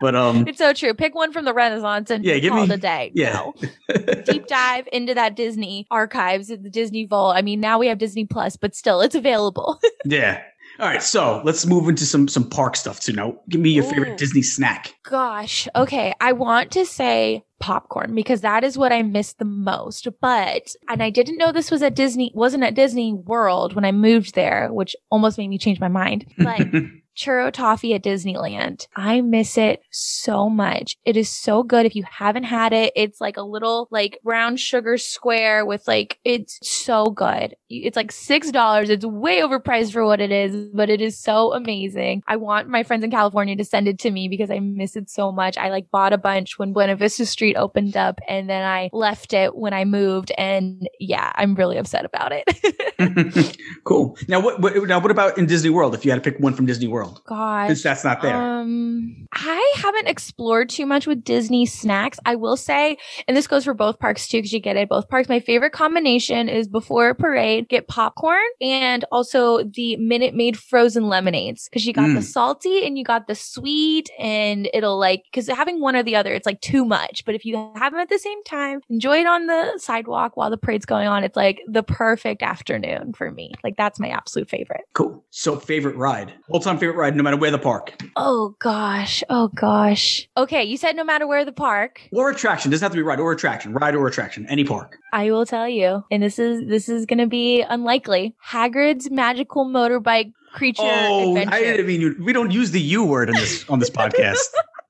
But 0.00 0.14
um, 0.16 0.44
It's 0.48 0.58
so 0.58 0.72
true. 0.72 0.94
Pick 0.94 1.14
one 1.14 1.32
from 1.32 1.44
the 1.44 1.52
Renaissance 1.54 2.10
and 2.10 2.24
Yeah, 2.24 2.38
give 2.38 2.50
call 2.52 2.66
me- 2.66 2.72
it 2.72 2.76
a 2.76 2.80
day. 2.80 3.12
yeah. 3.14 3.32
No. 3.34 3.54
Deep 4.26 4.46
dive 4.46 4.88
into 4.92 5.14
that 5.14 5.36
Disney 5.36 5.86
archives, 5.90 6.48
the 6.48 6.56
Disney 6.56 7.06
Vault. 7.06 7.36
I 7.36 7.42
mean, 7.42 7.60
now 7.60 7.78
we 7.78 7.86
have 7.88 7.98
Disney 7.98 8.24
Plus, 8.24 8.56
but 8.56 8.74
still, 8.74 9.00
it's 9.00 9.14
available. 9.14 9.80
yeah. 10.04 10.42
All 10.80 10.86
right, 10.86 11.02
so 11.02 11.40
let's 11.44 11.66
move 11.66 11.88
into 11.88 12.04
some 12.04 12.26
some 12.26 12.48
park 12.48 12.76
stuff 12.76 13.00
too. 13.00 13.12
Now, 13.12 13.36
give 13.48 13.60
me 13.60 13.70
your 13.70 13.84
Ooh. 13.84 13.90
favorite 13.90 14.18
Disney 14.18 14.42
snack. 14.42 14.94
Gosh. 15.04 15.68
Okay. 15.76 16.14
I 16.20 16.32
want 16.32 16.72
to 16.72 16.84
say 16.84 17.44
popcorn 17.60 18.14
because 18.14 18.40
that 18.40 18.64
is 18.64 18.76
what 18.76 18.92
I 18.92 19.02
miss 19.02 19.34
the 19.34 19.44
most. 19.44 20.08
But, 20.20 20.74
and 20.88 21.02
I 21.02 21.10
didn't 21.10 21.38
know 21.38 21.52
this 21.52 21.70
was 21.70 21.82
at 21.82 21.94
Disney, 21.94 22.32
wasn't 22.34 22.64
at 22.64 22.74
Disney 22.74 23.12
World 23.12 23.74
when 23.74 23.84
I 23.84 23.92
moved 23.92 24.34
there, 24.34 24.68
which 24.72 24.96
almost 25.10 25.38
made 25.38 25.48
me 25.48 25.58
change 25.58 25.80
my 25.80 25.88
mind. 25.88 26.26
But 26.36 26.66
churro 27.16 27.52
toffee 27.52 27.94
at 27.94 28.02
Disneyland. 28.02 28.86
I 28.96 29.20
miss 29.20 29.56
it 29.56 29.82
so 29.90 30.48
much. 30.48 30.96
It 31.04 31.16
is 31.16 31.28
so 31.28 31.62
good. 31.62 31.86
If 31.86 31.96
you 31.96 32.04
haven't 32.08 32.44
had 32.44 32.72
it, 32.72 32.92
it's 32.96 33.20
like 33.20 33.36
a 33.36 33.42
little 33.42 33.88
like 33.90 34.18
brown 34.22 34.56
sugar 34.56 34.98
square 34.98 35.64
with 35.64 35.86
like, 35.86 36.18
it's 36.24 36.58
so 36.62 37.06
good. 37.06 37.56
It's 37.68 37.96
like 37.96 38.12
$6. 38.12 38.88
It's 38.88 39.04
way 39.04 39.40
overpriced 39.40 39.92
for 39.92 40.04
what 40.04 40.20
it 40.20 40.30
is, 40.30 40.68
but 40.74 40.90
it 40.90 41.00
is 41.00 41.18
so 41.18 41.52
amazing. 41.52 42.22
I 42.26 42.36
want 42.36 42.68
my 42.68 42.82
friends 42.82 43.04
in 43.04 43.10
California 43.10 43.56
to 43.56 43.64
send 43.64 43.88
it 43.88 43.98
to 44.00 44.10
me 44.10 44.28
because 44.28 44.50
I 44.50 44.60
miss 44.60 44.96
it 44.96 45.10
so 45.10 45.32
much. 45.32 45.56
I 45.56 45.70
like 45.70 45.90
bought 45.90 46.12
a 46.12 46.18
bunch 46.18 46.58
when 46.58 46.72
Buena 46.72 46.96
Vista 46.96 47.26
Street 47.26 47.56
opened 47.56 47.96
up 47.96 48.20
and 48.28 48.48
then 48.48 48.64
I 48.64 48.90
left 48.92 49.32
it 49.32 49.56
when 49.56 49.72
I 49.72 49.84
moved. 49.84 50.32
And 50.38 50.88
yeah, 51.00 51.32
I'm 51.34 51.54
really 51.54 51.78
upset 51.78 52.04
about 52.04 52.32
it. 52.32 52.44
cool. 53.84 54.16
Now, 54.28 54.40
what, 54.40 54.60
what 54.60 54.74
now? 54.86 55.00
What 55.00 55.10
about 55.10 55.38
in 55.38 55.46
Disney 55.46 55.70
World? 55.70 55.94
If 55.94 56.04
you 56.04 56.10
had 56.10 56.22
to 56.22 56.30
pick 56.30 56.40
one 56.40 56.54
from 56.54 56.66
Disney 56.66 56.88
World, 56.88 57.03
Gosh. 57.26 57.68
since 57.68 57.82
that's 57.82 58.04
not 58.04 58.22
there. 58.22 58.34
Um, 58.36 59.26
I 59.32 59.74
haven't 59.76 60.08
explored 60.08 60.68
too 60.68 60.86
much 60.86 61.06
with 61.06 61.24
Disney 61.24 61.66
snacks. 61.66 62.18
I 62.24 62.36
will 62.36 62.56
say, 62.56 62.96
and 63.26 63.36
this 63.36 63.46
goes 63.46 63.64
for 63.64 63.74
both 63.74 63.98
parks 63.98 64.28
too, 64.28 64.38
because 64.38 64.52
you 64.52 64.60
get 64.60 64.76
it 64.76 64.88
both 64.88 65.08
parks. 65.08 65.28
My 65.28 65.40
favorite 65.40 65.72
combination 65.72 66.48
is 66.48 66.68
before 66.68 67.08
a 67.10 67.14
parade, 67.14 67.68
get 67.68 67.88
popcorn 67.88 68.40
and 68.60 69.04
also 69.12 69.64
the 69.64 69.96
Minute 69.96 70.34
Maid 70.34 70.56
frozen 70.58 71.08
lemonades, 71.08 71.68
because 71.68 71.86
you 71.86 71.92
got 71.92 72.08
the 72.08 72.20
Mm. 72.20 72.22
salty 72.22 72.86
and 72.86 72.96
you 72.98 73.04
got 73.04 73.26
the 73.26 73.34
sweet, 73.34 74.08
and 74.18 74.68
it'll 74.72 74.98
like 74.98 75.22
because 75.30 75.48
having 75.48 75.80
one 75.80 75.96
or 75.96 76.02
the 76.02 76.16
other, 76.16 76.32
it's 76.32 76.46
like 76.46 76.60
too 76.60 76.84
much. 76.84 77.24
But 77.24 77.34
if 77.34 77.44
you 77.44 77.56
have 77.76 77.92
them 77.92 78.00
at 78.00 78.08
the 78.08 78.18
same 78.18 78.42
time, 78.44 78.80
enjoy 78.88 79.18
it 79.20 79.26
on 79.26 79.46
the 79.46 79.78
sidewalk 79.78 80.36
while 80.36 80.50
the 80.50 80.56
parade's 80.56 80.86
going 80.86 81.06
on. 81.08 81.24
It's 81.24 81.36
like 81.36 81.60
the 81.68 81.82
perfect 81.82 82.42
afternoon 82.42 83.12
for 83.14 83.30
me. 83.30 83.52
Like 83.62 83.76
that's 83.76 83.98
my 84.00 84.08
absolute 84.08 84.48
favorite. 84.48 84.82
cool. 84.94 85.24
So, 85.30 85.56
favorite 85.56 85.96
ride, 85.96 86.32
all 86.50 86.60
time 86.60 86.78
favorite 86.78 86.93
ride, 86.96 87.16
no 87.16 87.22
matter 87.22 87.36
where 87.36 87.50
the 87.50 87.58
park 87.58 88.02
Oh 88.16 88.54
gosh. 88.60 89.22
Oh 89.30 89.48
gosh. 89.48 90.28
Okay, 90.36 90.62
you 90.64 90.76
said 90.76 90.96
no 90.96 91.04
matter 91.04 91.26
where 91.26 91.44
the 91.44 91.52
park. 91.52 92.00
or 92.12 92.30
attraction 92.30 92.70
doesn't 92.70 92.84
have 92.84 92.92
to 92.92 92.96
be 92.96 93.02
ride 93.02 93.20
or 93.20 93.32
attraction, 93.32 93.72
ride 93.74 93.94
or 93.94 94.06
attraction, 94.06 94.46
any 94.48 94.64
park. 94.64 94.98
I 95.12 95.30
will 95.30 95.46
tell 95.46 95.68
you, 95.68 96.04
and 96.10 96.22
this 96.22 96.38
is 96.38 96.68
this 96.68 96.88
is 96.88 97.06
gonna 97.06 97.26
be 97.26 97.62
unlikely. 97.62 98.34
Hagrid's 98.44 99.10
magical 99.10 99.66
motorbike 99.66 100.32
creature 100.52 100.82
Oh, 100.84 101.30
adventure. 101.36 101.54
I 101.54 101.60
didn't 101.60 101.86
mean 101.86 102.00
you. 102.00 102.16
We 102.20 102.32
don't 102.32 102.50
use 102.52 102.70
the 102.70 102.80
U 102.80 103.04
word 103.04 103.28
on 103.28 103.34
this 103.36 103.68
on 103.68 103.78
this 103.80 103.90
podcast. 104.00 104.38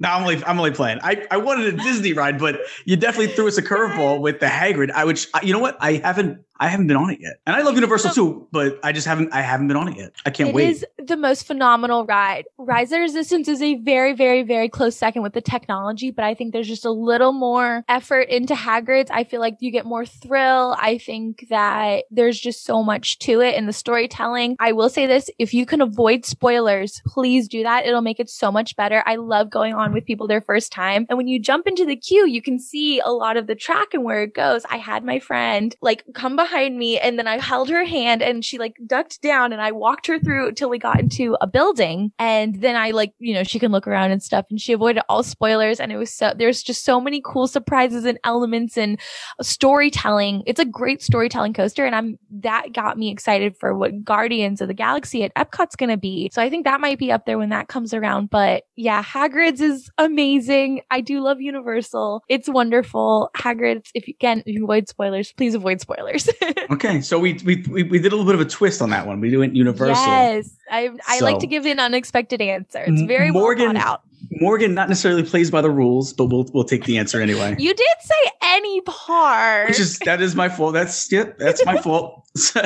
No, 0.01 0.09
I'm 0.11 0.23
only 0.23 0.45
I'm 0.45 0.59
only 0.59 0.73
playing. 0.73 0.99
I, 1.03 1.25
I 1.31 1.37
wanted 1.37 1.73
a 1.73 1.77
Disney 1.83 2.13
ride, 2.13 2.39
but 2.39 2.61
you 2.85 2.97
definitely 2.97 3.29
threw 3.29 3.47
us 3.47 3.57
a 3.57 3.63
curveball 3.63 4.21
with 4.21 4.41
the 4.41 4.47
Hagrid. 4.47 4.91
I 4.91 5.05
which 5.05 5.29
you 5.43 5.53
know 5.53 5.61
what 5.61 5.77
I 5.81 5.93
haven't 6.05 6.41
I 6.59 6.69
haven't 6.69 6.87
been 6.87 6.97
on 6.97 7.11
it 7.11 7.21
yet, 7.21 7.41
and 7.47 7.57
I 7.57 7.63
love 7.63 7.75
Universal 7.75 8.13
too, 8.13 8.47
but 8.53 8.79
I 8.85 8.93
just 8.93 9.07
haven't 9.07 9.33
I 9.33 9.43
haven't 9.43 9.69
been 9.69 9.77
on 9.77 9.89
it 9.89 9.97
yet. 9.97 10.13
I 10.25 10.31
can't 10.31 10.51
It 10.51 10.55
wait. 10.55 10.69
It 10.69 10.71
is 10.71 10.85
the 11.07 11.17
most 11.17 11.47
phenomenal 11.47 12.07
ride. 12.07 12.45
Rise 12.59 12.93
of 12.93 13.01
Resistance 13.01 13.49
is 13.49 13.61
a 13.61 13.75
very, 13.77 14.15
very, 14.15 14.43
very 14.43 14.69
close 14.69 14.97
second 14.97 15.23
with 15.23 15.33
the 15.33 15.41
technology, 15.41 16.11
but 16.11 16.25
I 16.25 16.35
think 16.35 16.53
there's 16.53 16.69
just 16.69 16.85
a 16.85 16.91
little 16.91 17.33
more 17.33 17.85
effort 17.89 18.29
into 18.29 18.55
Hagrid's. 18.55 19.11
I 19.11 19.25
feel 19.25 19.41
like 19.41 19.57
you 19.61 19.73
get 19.73 19.85
more 19.85 20.07
thrill. 20.07 20.77
I 20.79 20.99
think 20.99 21.47
that 21.51 22.05
there's 22.11 22.39
just 22.39 22.65
so 22.65 22.83
much 22.83 23.19
to 23.21 23.41
it 23.41 23.57
in 23.57 23.67
the 23.67 23.73
storytelling. 23.73 24.57
I 24.61 24.73
will 24.73 24.89
say 24.89 25.07
this 25.07 25.29
if 25.39 25.55
you 25.55 25.67
can 25.67 25.81
avoid 25.81 26.25
spoilers, 26.25 27.03
please 27.07 27.49
do 27.49 27.65
that. 27.65 27.85
It'll 27.85 28.01
make 28.01 28.21
it 28.21 28.31
so 28.31 28.53
much 28.53 28.77
better. 28.77 29.03
I 29.07 29.17
love 29.17 29.51
going 29.51 29.75
on 29.75 29.93
with 29.93 30.05
people 30.05 30.29
their 30.29 30.41
first 30.41 30.73
time. 30.73 31.07
And 31.09 31.19
when 31.19 31.27
you 31.27 31.41
jump 31.41 31.67
into 31.67 31.85
the 31.85 31.97
queue, 31.97 32.29
you 32.29 32.41
can 32.41 32.59
see 32.61 33.01
a 33.01 33.11
lot 33.11 33.37
of 33.37 33.49
the 33.49 33.55
track 33.55 33.89
and 33.93 34.05
where 34.05 34.23
it 34.23 34.35
goes. 34.35 34.63
I 34.71 34.77
had 34.77 35.05
my 35.05 35.19
friend 35.19 35.75
like 35.83 36.05
come 36.15 36.37
behind 36.45 36.77
me 36.77 36.99
and 36.99 37.19
then 37.19 37.27
I 37.27 37.39
held 37.39 37.71
her 37.71 37.85
hand 37.85 38.23
and 38.23 38.45
she 38.45 38.59
like 38.59 38.77
ducked 38.87 39.23
down 39.23 39.53
and 39.53 39.63
I 39.63 39.73
walked 39.73 40.07
her 40.09 40.19
through 40.19 40.53
till 40.53 40.69
we 40.69 40.79
got 40.79 41.01
into 41.01 41.39
a 41.41 41.47
building. 41.47 42.13
And 42.19 42.61
then 42.61 42.77
I 42.77 42.91
like, 42.91 43.15
you 43.19 43.33
know, 43.33 43.45
she 43.45 43.59
can 43.59 43.73
look 43.73 43.87
around 43.87 44.11
and 44.11 44.23
stuff 44.23 44.45
and 44.51 44.61
she 44.61 44.75
avoided 44.75 45.03
all 45.09 45.23
spoilers. 45.23 45.81
And 45.81 45.91
it 45.91 45.97
was 45.97 46.13
so, 46.13 46.35
there's 46.37 46.63
just 46.63 46.85
so 46.85 47.01
many 47.01 47.23
cool 47.25 47.47
surprises 47.47 48.05
and 48.05 48.19
elements 48.25 48.77
and 48.77 49.01
storytelling. 49.41 50.43
It's 50.47 50.61
a 50.61 50.67
great 50.67 51.01
storytelling 51.03 51.55
coaster. 51.55 51.87
And 51.87 51.95
I'm, 51.95 52.19
that 52.43 52.75
got 52.75 52.99
me 52.99 53.11
excited 53.11 53.57
for 53.57 53.75
what 53.75 54.05
Guardians 54.05 54.61
of 54.61 54.69
the 54.69 54.75
Galaxy 54.75 55.25
at 55.25 55.35
Epcot's 55.35 55.77
going 55.77 55.91
to 55.91 55.97
be. 55.97 56.31
So 56.35 56.43
I 56.43 56.51
think 56.51 56.65
that 56.65 56.81
might 56.81 56.99
be 56.99 57.11
up 57.11 57.25
there 57.25 57.39
when 57.39 57.51
that 57.51 57.69
comes 57.69 57.95
around. 57.95 58.29
But 58.29 58.65
yeah, 58.77 59.03
Hagrid's 59.03 59.63
is 59.63 59.91
amazing. 59.97 60.83
I 60.91 61.01
do 61.01 61.21
love 61.21 61.41
Universal. 61.41 62.23
It's 62.29 62.51
wonderful. 62.51 63.31
Hagrid's, 63.35 63.91
if 63.95 64.09
you 64.09 64.15
can, 64.15 64.41
if 64.41 64.55
you 64.55 64.65
avoid 64.65 64.89
spoilers, 64.89 65.33
please 65.33 65.55
avoid 65.55 65.81
spoilers. 65.81 66.29
Okay, 66.71 67.01
so 67.01 67.19
we, 67.19 67.35
we 67.45 67.57
we 67.67 67.99
did 67.99 68.13
a 68.13 68.17
little 68.17 68.25
bit 68.25 68.35
of 68.35 68.41
a 68.41 68.45
twist 68.45 68.81
on 68.81 68.91
that 68.91 69.07
one. 69.07 69.21
We 69.21 69.37
went 69.37 69.55
Universal. 69.55 70.05
Yes. 70.05 70.51
I, 70.71 70.91
I 71.07 71.21
like 71.21 71.39
to 71.41 71.47
give 71.47 71.67
an 71.67 71.79
unexpected 71.79 72.41
answer. 72.41 72.85
It's 72.87 73.03
very 73.03 73.31
Morgan- 73.31 73.75
well 73.75 73.83
out. 73.83 74.03
Morgan 74.41 74.75
not 74.75 74.89
necessarily 74.89 75.23
plays 75.23 75.51
by 75.51 75.61
the 75.61 75.71
rules, 75.71 76.13
but 76.13 76.27
we'll 76.27 76.49
we'll 76.53 76.65
take 76.65 76.85
the 76.85 76.99
answer 76.99 77.21
anyway. 77.21 77.55
You 77.59 77.75
did 77.75 77.97
say 78.01 78.31
any 78.43 78.81
part. 78.83 79.69
Which 79.69 79.79
is 79.79 79.99
that 80.01 80.21
is 80.23 80.35
my 80.35 80.49
fault. 80.49 80.73
That's 80.75 81.11
yeah, 81.13 81.25
that's 81.39 81.65
my 81.65 81.77
fault. 81.83 82.27
All 82.57 82.63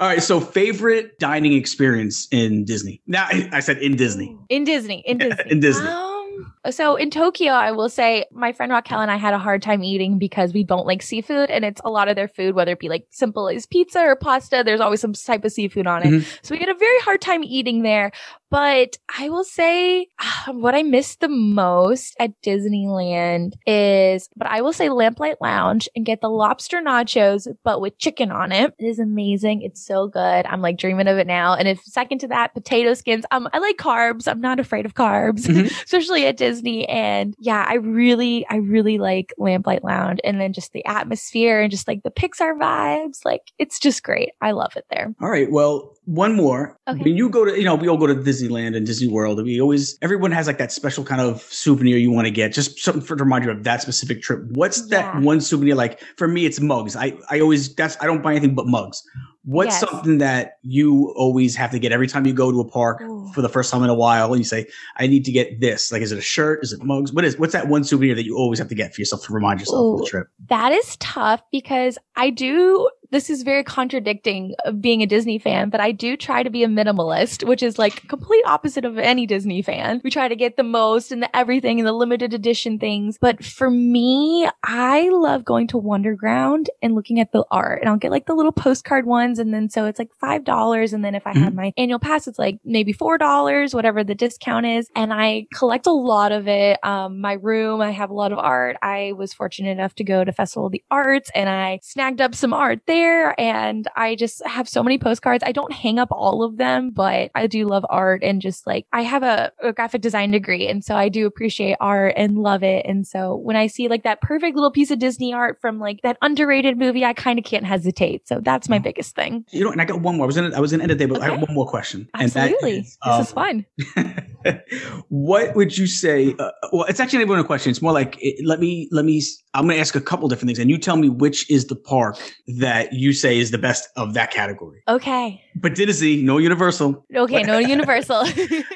right. 0.00 0.22
So 0.22 0.40
favorite 0.40 1.18
dining 1.18 1.54
experience 1.54 2.28
in 2.30 2.64
Disney. 2.64 3.00
Now 3.06 3.24
I 3.24 3.48
I 3.52 3.60
said 3.60 3.78
in 3.78 3.96
Disney. 3.96 4.36
in 4.48 4.64
Disney. 4.64 5.02
In 5.06 5.18
Disney. 5.18 5.44
In 5.50 5.60
Disney. 5.60 5.88
Um, 5.88 6.52
so 6.70 6.96
in 6.96 7.10
Tokyo, 7.10 7.52
I 7.52 7.72
will 7.72 7.88
say 7.88 8.24
my 8.32 8.52
friend 8.52 8.72
Raquel 8.72 9.00
and 9.00 9.10
I 9.10 9.16
had 9.16 9.34
a 9.34 9.38
hard 9.38 9.62
time 9.62 9.82
eating 9.84 10.18
because 10.18 10.52
we 10.52 10.64
don't 10.64 10.86
like 10.86 11.02
seafood, 11.02 11.50
and 11.50 11.64
it's 11.64 11.80
a 11.84 11.90
lot 11.90 12.08
of 12.08 12.16
their 12.16 12.28
food, 12.28 12.54
whether 12.54 12.72
it 12.72 12.78
be 12.80 12.88
like 12.88 13.06
simple 13.10 13.48
as 13.48 13.66
pizza 13.66 14.00
or 14.00 14.16
pasta. 14.16 14.62
There's 14.64 14.80
always 14.80 15.00
some 15.00 15.12
type 15.12 15.44
of 15.44 15.52
seafood 15.52 15.86
on 15.86 16.02
it. 16.02 16.10
Mhm. 16.10 16.38
So 16.42 16.54
we 16.54 16.58
had 16.58 16.68
a 16.68 16.74
very 16.74 16.98
hard 17.00 17.20
time 17.20 17.42
eating 17.44 17.82
there. 17.82 18.10
But 18.50 18.96
I 19.18 19.28
will 19.28 19.44
say 19.44 20.06
ah, 20.20 20.46
what 20.52 20.74
I 20.74 20.82
miss 20.82 21.16
the 21.16 21.28
most 21.28 22.16
at 22.18 22.30
Disneyland 22.42 23.52
is, 23.66 24.30
but 24.36 24.48
I 24.48 24.62
will 24.62 24.72
say 24.72 24.88
Lamplight 24.88 25.36
Lounge 25.42 25.86
and 25.94 26.06
get 26.06 26.22
the 26.22 26.30
lobster 26.30 26.78
nachos, 26.80 27.46
but 27.62 27.82
with 27.82 27.98
chicken 27.98 28.30
on 28.30 28.50
it. 28.52 28.72
It 28.78 28.86
is 28.86 28.98
amazing. 28.98 29.60
It's 29.60 29.84
so 29.84 30.06
good. 30.08 30.46
I'm 30.46 30.62
like 30.62 30.78
dreaming 30.78 31.08
of 31.08 31.18
it 31.18 31.26
now. 31.26 31.52
And 31.54 31.68
if 31.68 31.82
second 31.84 32.20
to 32.20 32.28
that, 32.28 32.54
potato 32.54 32.94
skins. 32.94 33.26
Um, 33.30 33.50
I 33.52 33.58
like 33.58 33.76
carbs. 33.76 34.26
I'm 34.26 34.40
not 34.40 34.58
afraid 34.58 34.86
of 34.86 34.94
carbs, 34.94 35.46
Mhm. 35.46 35.66
especially 35.84 36.24
at 36.26 36.38
Disney. 36.38 36.47
And 36.88 37.34
yeah, 37.38 37.64
I 37.68 37.74
really, 37.74 38.46
I 38.48 38.56
really 38.56 38.98
like 38.98 39.32
Lamplight 39.38 39.84
Lounge. 39.84 40.20
And 40.24 40.40
then 40.40 40.52
just 40.52 40.72
the 40.72 40.84
atmosphere 40.84 41.60
and 41.60 41.70
just 41.70 41.88
like 41.88 42.02
the 42.02 42.10
Pixar 42.10 42.58
vibes. 42.58 43.24
Like 43.24 43.52
it's 43.58 43.78
just 43.78 44.02
great. 44.02 44.30
I 44.40 44.52
love 44.52 44.72
it 44.76 44.86
there. 44.90 45.14
All 45.20 45.30
right. 45.30 45.50
Well, 45.50 45.94
one 46.08 46.34
more. 46.34 46.74
Okay. 46.88 47.02
When 47.02 47.16
you 47.18 47.28
go 47.28 47.44
to, 47.44 47.58
you 47.58 47.64
know, 47.64 47.74
we 47.74 47.86
all 47.86 47.98
go 47.98 48.06
to 48.06 48.14
Disneyland 48.14 48.74
and 48.74 48.86
Disney 48.86 49.08
World. 49.08 49.42
We 49.44 49.60
always, 49.60 49.98
everyone 50.00 50.32
has 50.32 50.46
like 50.46 50.56
that 50.56 50.72
special 50.72 51.04
kind 51.04 51.20
of 51.20 51.42
souvenir 51.42 51.98
you 51.98 52.10
want 52.10 52.26
to 52.26 52.30
get, 52.30 52.54
just 52.54 52.78
something 52.78 53.02
for 53.02 53.14
to 53.14 53.24
remind 53.24 53.44
you 53.44 53.50
of 53.50 53.62
that 53.64 53.82
specific 53.82 54.22
trip. 54.22 54.42
What's 54.52 54.88
that 54.88 55.14
Yeah. 55.14 55.20
one 55.20 55.42
souvenir? 55.42 55.74
Like 55.74 56.00
for 56.16 56.26
me, 56.26 56.46
it's 56.46 56.60
mugs. 56.60 56.96
I, 56.96 57.12
I 57.28 57.40
always, 57.40 57.74
that's, 57.74 57.98
I 58.00 58.06
don't 58.06 58.22
buy 58.22 58.30
anything 58.32 58.54
but 58.54 58.66
mugs. 58.66 59.02
What's 59.44 59.80
Yes. 59.80 59.90
something 59.90 60.18
that 60.18 60.54
you 60.62 61.12
always 61.16 61.54
have 61.56 61.70
to 61.72 61.78
get 61.78 61.92
every 61.92 62.06
time 62.06 62.26
you 62.26 62.32
go 62.32 62.50
to 62.50 62.60
a 62.60 62.68
park 62.68 63.02
Ooh. 63.02 63.30
for 63.34 63.42
the 63.42 63.48
first 63.48 63.70
time 63.70 63.82
in 63.82 63.90
a 63.90 63.94
while 63.94 64.32
and 64.32 64.40
you 64.40 64.44
say, 64.44 64.66
I 64.96 65.06
need 65.06 65.26
to 65.26 65.32
get 65.32 65.60
this? 65.60 65.92
Like, 65.92 66.00
is 66.00 66.10
it 66.10 66.18
a 66.18 66.22
shirt? 66.22 66.62
Is 66.62 66.72
it 66.72 66.82
mugs? 66.82 67.12
What 67.12 67.24
is, 67.26 67.38
what's 67.38 67.52
that 67.52 67.68
one 67.68 67.84
souvenir 67.84 68.14
that 68.14 68.24
you 68.24 68.34
always 68.36 68.58
have 68.58 68.68
to 68.68 68.74
get 68.74 68.94
for 68.94 69.00
yourself 69.02 69.24
to 69.26 69.32
remind 69.34 69.60
yourself 69.60 69.94
of 69.94 70.04
the 70.04 70.06
trip? 70.06 70.28
That 70.48 70.72
is 70.72 70.96
tough 70.98 71.42
because 71.52 71.98
I 72.16 72.30
do. 72.30 72.88
This 73.10 73.30
is 73.30 73.42
very 73.42 73.64
contradicting 73.64 74.54
of 74.66 74.82
being 74.82 75.02
a 75.02 75.06
Disney 75.06 75.38
fan, 75.38 75.70
but 75.70 75.80
I 75.80 75.92
do 75.92 76.14
try 76.16 76.42
to 76.42 76.50
be 76.50 76.62
a 76.62 76.68
minimalist, 76.68 77.46
which 77.46 77.62
is 77.62 77.78
like 77.78 78.06
complete 78.06 78.44
opposite 78.46 78.84
of 78.84 78.98
any 78.98 79.26
Disney 79.26 79.62
fan. 79.62 80.02
We 80.04 80.10
try 80.10 80.28
to 80.28 80.36
get 80.36 80.58
the 80.58 80.62
most 80.62 81.10
and 81.10 81.22
the 81.22 81.34
everything 81.34 81.80
and 81.80 81.86
the 81.86 81.92
limited 81.92 82.34
edition 82.34 82.78
things. 82.78 83.16
But 83.18 83.42
for 83.42 83.70
me, 83.70 84.46
I 84.62 85.08
love 85.08 85.44
going 85.44 85.68
to 85.68 85.80
Wonderground 85.80 86.66
and 86.82 86.94
looking 86.94 87.18
at 87.18 87.32
the 87.32 87.44
art. 87.50 87.80
And 87.80 87.88
I'll 87.88 87.96
get 87.96 88.10
like 88.10 88.26
the 88.26 88.34
little 88.34 88.52
postcard 88.52 89.06
ones. 89.06 89.38
And 89.38 89.54
then 89.54 89.70
so 89.70 89.86
it's 89.86 89.98
like 89.98 90.10
$5. 90.22 90.92
And 90.92 91.02
then 91.02 91.14
if 91.14 91.26
I 91.26 91.36
have 91.38 91.54
my 91.54 91.72
annual 91.78 91.98
pass, 91.98 92.28
it's 92.28 92.38
like 92.38 92.58
maybe 92.62 92.92
$4, 92.92 93.72
whatever 93.72 94.04
the 94.04 94.14
discount 94.14 94.66
is. 94.66 94.90
And 94.94 95.14
I 95.14 95.46
collect 95.54 95.86
a 95.86 95.92
lot 95.92 96.32
of 96.32 96.46
it. 96.46 96.78
Um, 96.84 97.20
my 97.22 97.34
room, 97.34 97.80
I 97.80 97.90
have 97.92 98.10
a 98.10 98.14
lot 98.14 98.32
of 98.32 98.38
art. 98.38 98.76
I 98.82 99.12
was 99.16 99.32
fortunate 99.32 99.70
enough 99.70 99.94
to 99.94 100.04
go 100.04 100.24
to 100.24 100.32
Festival 100.32 100.66
of 100.66 100.72
the 100.72 100.84
Arts 100.90 101.30
and 101.34 101.48
I 101.48 101.80
snagged 101.82 102.20
up 102.20 102.34
some 102.34 102.52
art 102.52 102.80
there. 102.86 102.97
And 103.04 103.86
I 103.96 104.14
just 104.14 104.44
have 104.46 104.68
so 104.68 104.82
many 104.82 104.98
postcards. 104.98 105.44
I 105.46 105.52
don't 105.52 105.72
hang 105.72 105.98
up 105.98 106.08
all 106.10 106.42
of 106.42 106.56
them, 106.56 106.90
but 106.90 107.30
I 107.34 107.46
do 107.46 107.66
love 107.66 107.84
art 107.88 108.22
and 108.22 108.40
just 108.42 108.66
like 108.66 108.86
I 108.92 109.02
have 109.02 109.22
a, 109.22 109.52
a 109.62 109.72
graphic 109.72 110.00
design 110.02 110.30
degree. 110.30 110.66
And 110.68 110.84
so 110.84 110.94
I 110.96 111.08
do 111.08 111.26
appreciate 111.26 111.76
art 111.80 112.14
and 112.16 112.38
love 112.38 112.62
it. 112.62 112.84
And 112.86 113.06
so 113.06 113.36
when 113.36 113.56
I 113.56 113.66
see 113.66 113.88
like 113.88 114.02
that 114.04 114.20
perfect 114.20 114.54
little 114.54 114.70
piece 114.70 114.90
of 114.90 114.98
Disney 114.98 115.32
art 115.32 115.60
from 115.60 115.78
like 115.78 116.00
that 116.02 116.18
underrated 116.22 116.78
movie, 116.78 117.04
I 117.04 117.12
kind 117.12 117.38
of 117.38 117.44
can't 117.44 117.64
hesitate. 117.64 118.26
So 118.28 118.40
that's 118.40 118.68
my 118.68 118.78
biggest 118.78 119.14
thing. 119.14 119.44
You 119.50 119.64
know, 119.64 119.72
and 119.72 119.80
I 119.80 119.84
got 119.84 120.00
one 120.00 120.16
more. 120.16 120.24
I 120.24 120.26
was 120.26 120.36
in, 120.36 120.54
I 120.54 120.60
was 120.60 120.72
in 120.72 120.80
end 120.80 120.90
of 120.90 120.98
the 120.98 121.06
day, 121.06 121.12
but 121.12 121.22
I 121.22 121.28
Okay. 121.28 121.38
have 121.38 121.48
one 121.48 121.54
more 121.54 121.68
question. 121.68 122.08
Absolutely. 122.14 122.76
And 123.04 123.18
this 123.20 123.28
is 123.28 123.32
fun. 123.32 123.66
what 125.08 125.54
would 125.56 125.76
you 125.76 125.86
say? 125.86 126.34
Uh, 126.38 126.50
well, 126.72 126.84
it's 126.84 127.00
actually 127.00 127.18
not 127.20 127.32
even 127.32 127.38
a 127.40 127.44
question. 127.44 127.70
It's 127.70 127.82
more 127.82 127.92
like 127.92 128.16
it, 128.20 128.44
let 128.46 128.60
me 128.60 128.88
let 128.90 129.04
me. 129.04 129.22
I'm 129.58 129.64
going 129.64 129.74
to 129.74 129.80
ask 129.80 129.96
a 129.96 130.00
couple 130.00 130.28
different 130.28 130.50
things, 130.50 130.60
and 130.60 130.70
you 130.70 130.78
tell 130.78 130.96
me 130.96 131.08
which 131.08 131.50
is 131.50 131.66
the 131.66 131.74
park 131.74 132.16
that 132.46 132.92
you 132.92 133.12
say 133.12 133.40
is 133.40 133.50
the 133.50 133.58
best 133.58 133.88
of 133.96 134.14
that 134.14 134.30
category. 134.30 134.84
Okay. 134.86 135.42
But 135.56 135.74
Disney, 135.74 136.22
no 136.22 136.38
Universal. 136.38 137.04
Okay. 137.12 137.42
No 137.42 137.58
Universal. 137.76 138.18
All 138.18 138.24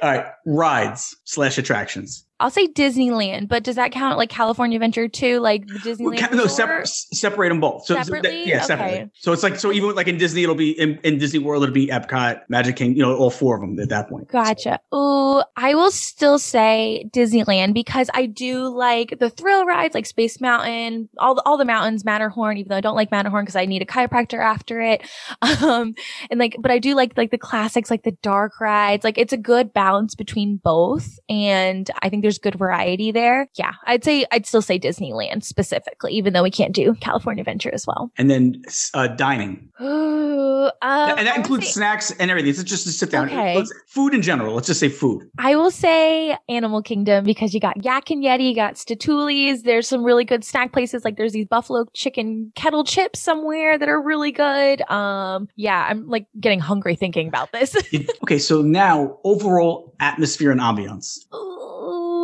right, 0.02 0.26
rides 0.44 1.16
slash 1.22 1.56
attractions. 1.56 2.26
I'll 2.42 2.50
say 2.50 2.66
Disneyland, 2.66 3.48
but 3.48 3.62
does 3.64 3.76
that 3.76 3.92
count 3.92 4.18
like 4.18 4.28
California 4.28 4.76
Adventure 4.76 5.08
too? 5.08 5.38
Like 5.40 5.66
the 5.66 5.74
Disneyland? 5.78 6.18
Ca- 6.18 6.34
no, 6.34 6.42
resort? 6.42 6.50
separ- 6.50 6.80
s- 6.82 7.06
separate 7.12 7.48
them 7.50 7.60
both. 7.60 7.84
So, 7.86 7.94
so 7.94 7.94
that- 7.94 8.06
Separately? 8.06 8.48
yeah, 8.48 8.56
Okay. 8.56 8.64
separately. 8.66 9.10
So 9.14 9.32
it's 9.32 9.42
like 9.42 9.58
so 9.58 9.72
even 9.72 9.94
like 9.94 10.08
in 10.08 10.18
Disney, 10.18 10.42
it'll 10.42 10.54
be 10.54 10.72
in, 10.72 10.98
in 11.04 11.18
Disney 11.18 11.38
World, 11.38 11.62
it'll 11.62 11.72
be 11.72 11.86
Epcot, 11.86 12.40
Magic 12.48 12.76
King. 12.76 12.96
You 12.96 13.02
know, 13.02 13.16
all 13.16 13.30
four 13.30 13.54
of 13.54 13.60
them 13.60 13.78
at 13.80 13.88
that 13.90 14.08
point. 14.08 14.28
Gotcha. 14.28 14.80
Ooh, 14.94 15.42
I 15.56 15.74
will 15.74 15.90
still 15.92 16.38
say 16.38 17.08
Disneyland 17.12 17.74
because 17.74 18.10
I 18.12 18.26
do 18.26 18.66
like 18.68 19.18
the 19.20 19.30
thrill 19.30 19.64
rides, 19.64 19.94
like 19.94 20.06
Space 20.06 20.40
Mountain, 20.40 21.08
all 21.18 21.34
the 21.36 21.42
all 21.46 21.56
the 21.56 21.64
mountains, 21.64 22.04
Matterhorn. 22.04 22.58
Even 22.58 22.70
though 22.70 22.76
I 22.76 22.80
don't 22.80 22.96
like 22.96 23.10
Matterhorn 23.12 23.44
because 23.44 23.56
I 23.56 23.66
need 23.66 23.82
a 23.82 23.86
chiropractor 23.86 24.38
after 24.42 24.80
it, 24.80 25.02
um, 25.62 25.94
and 26.30 26.40
like, 26.40 26.56
but 26.58 26.70
I 26.72 26.78
do 26.80 26.94
like 26.96 27.16
like 27.16 27.30
the 27.30 27.38
classics, 27.38 27.90
like 27.90 28.02
the 28.02 28.16
dark 28.22 28.60
rides. 28.60 29.04
Like 29.04 29.16
it's 29.16 29.32
a 29.32 29.36
good 29.38 29.72
balance 29.72 30.14
between 30.16 30.56
both, 30.56 31.18
and 31.28 31.88
I 32.02 32.08
think 32.08 32.22
there's 32.22 32.31
good 32.38 32.54
variety 32.54 33.12
there. 33.12 33.48
Yeah, 33.56 33.72
I'd 33.86 34.04
say 34.04 34.24
I'd 34.30 34.46
still 34.46 34.62
say 34.62 34.78
Disneyland 34.78 35.44
specifically, 35.44 36.12
even 36.12 36.32
though 36.32 36.42
we 36.42 36.50
can't 36.50 36.74
do 36.74 36.94
California 36.94 37.42
Adventure 37.42 37.70
as 37.72 37.86
well. 37.86 38.10
And 38.16 38.30
then 38.30 38.62
uh, 38.94 39.08
dining, 39.08 39.70
Ooh, 39.82 40.66
um, 40.66 41.18
and 41.18 41.26
that 41.26 41.36
includes 41.36 41.66
say- 41.66 41.72
snacks 41.72 42.10
and 42.12 42.30
everything. 42.30 42.50
It's 42.50 42.62
just 42.62 42.84
to 42.84 42.92
sit 42.92 43.10
down. 43.10 43.26
Okay. 43.26 43.62
Food 43.88 44.14
in 44.14 44.22
general. 44.22 44.54
Let's 44.54 44.66
just 44.66 44.80
say 44.80 44.88
food. 44.88 45.28
I 45.38 45.56
will 45.56 45.70
say 45.70 46.36
Animal 46.48 46.82
Kingdom 46.82 47.24
because 47.24 47.54
you 47.54 47.60
got 47.60 47.84
Yak 47.84 48.10
and 48.10 48.22
Yeti, 48.22 48.50
you 48.50 48.54
got 48.54 48.74
Satu'li's. 48.74 49.62
There's 49.62 49.88
some 49.88 50.02
really 50.04 50.24
good 50.24 50.44
snack 50.44 50.72
places. 50.72 51.04
Like 51.04 51.16
there's 51.16 51.32
these 51.32 51.46
buffalo 51.46 51.86
chicken 51.94 52.52
kettle 52.54 52.84
chips 52.84 53.20
somewhere 53.20 53.78
that 53.78 53.88
are 53.88 54.00
really 54.00 54.32
good. 54.32 54.82
Um, 54.90 55.48
yeah, 55.56 55.86
I'm 55.88 56.08
like 56.08 56.26
getting 56.38 56.60
hungry 56.60 56.96
thinking 56.96 57.28
about 57.28 57.52
this. 57.52 57.76
okay, 58.22 58.38
so 58.38 58.62
now 58.62 59.18
overall 59.24 59.94
atmosphere 60.00 60.50
and 60.50 60.60
ambiance. 60.60 61.26
Ooh, 61.34 62.21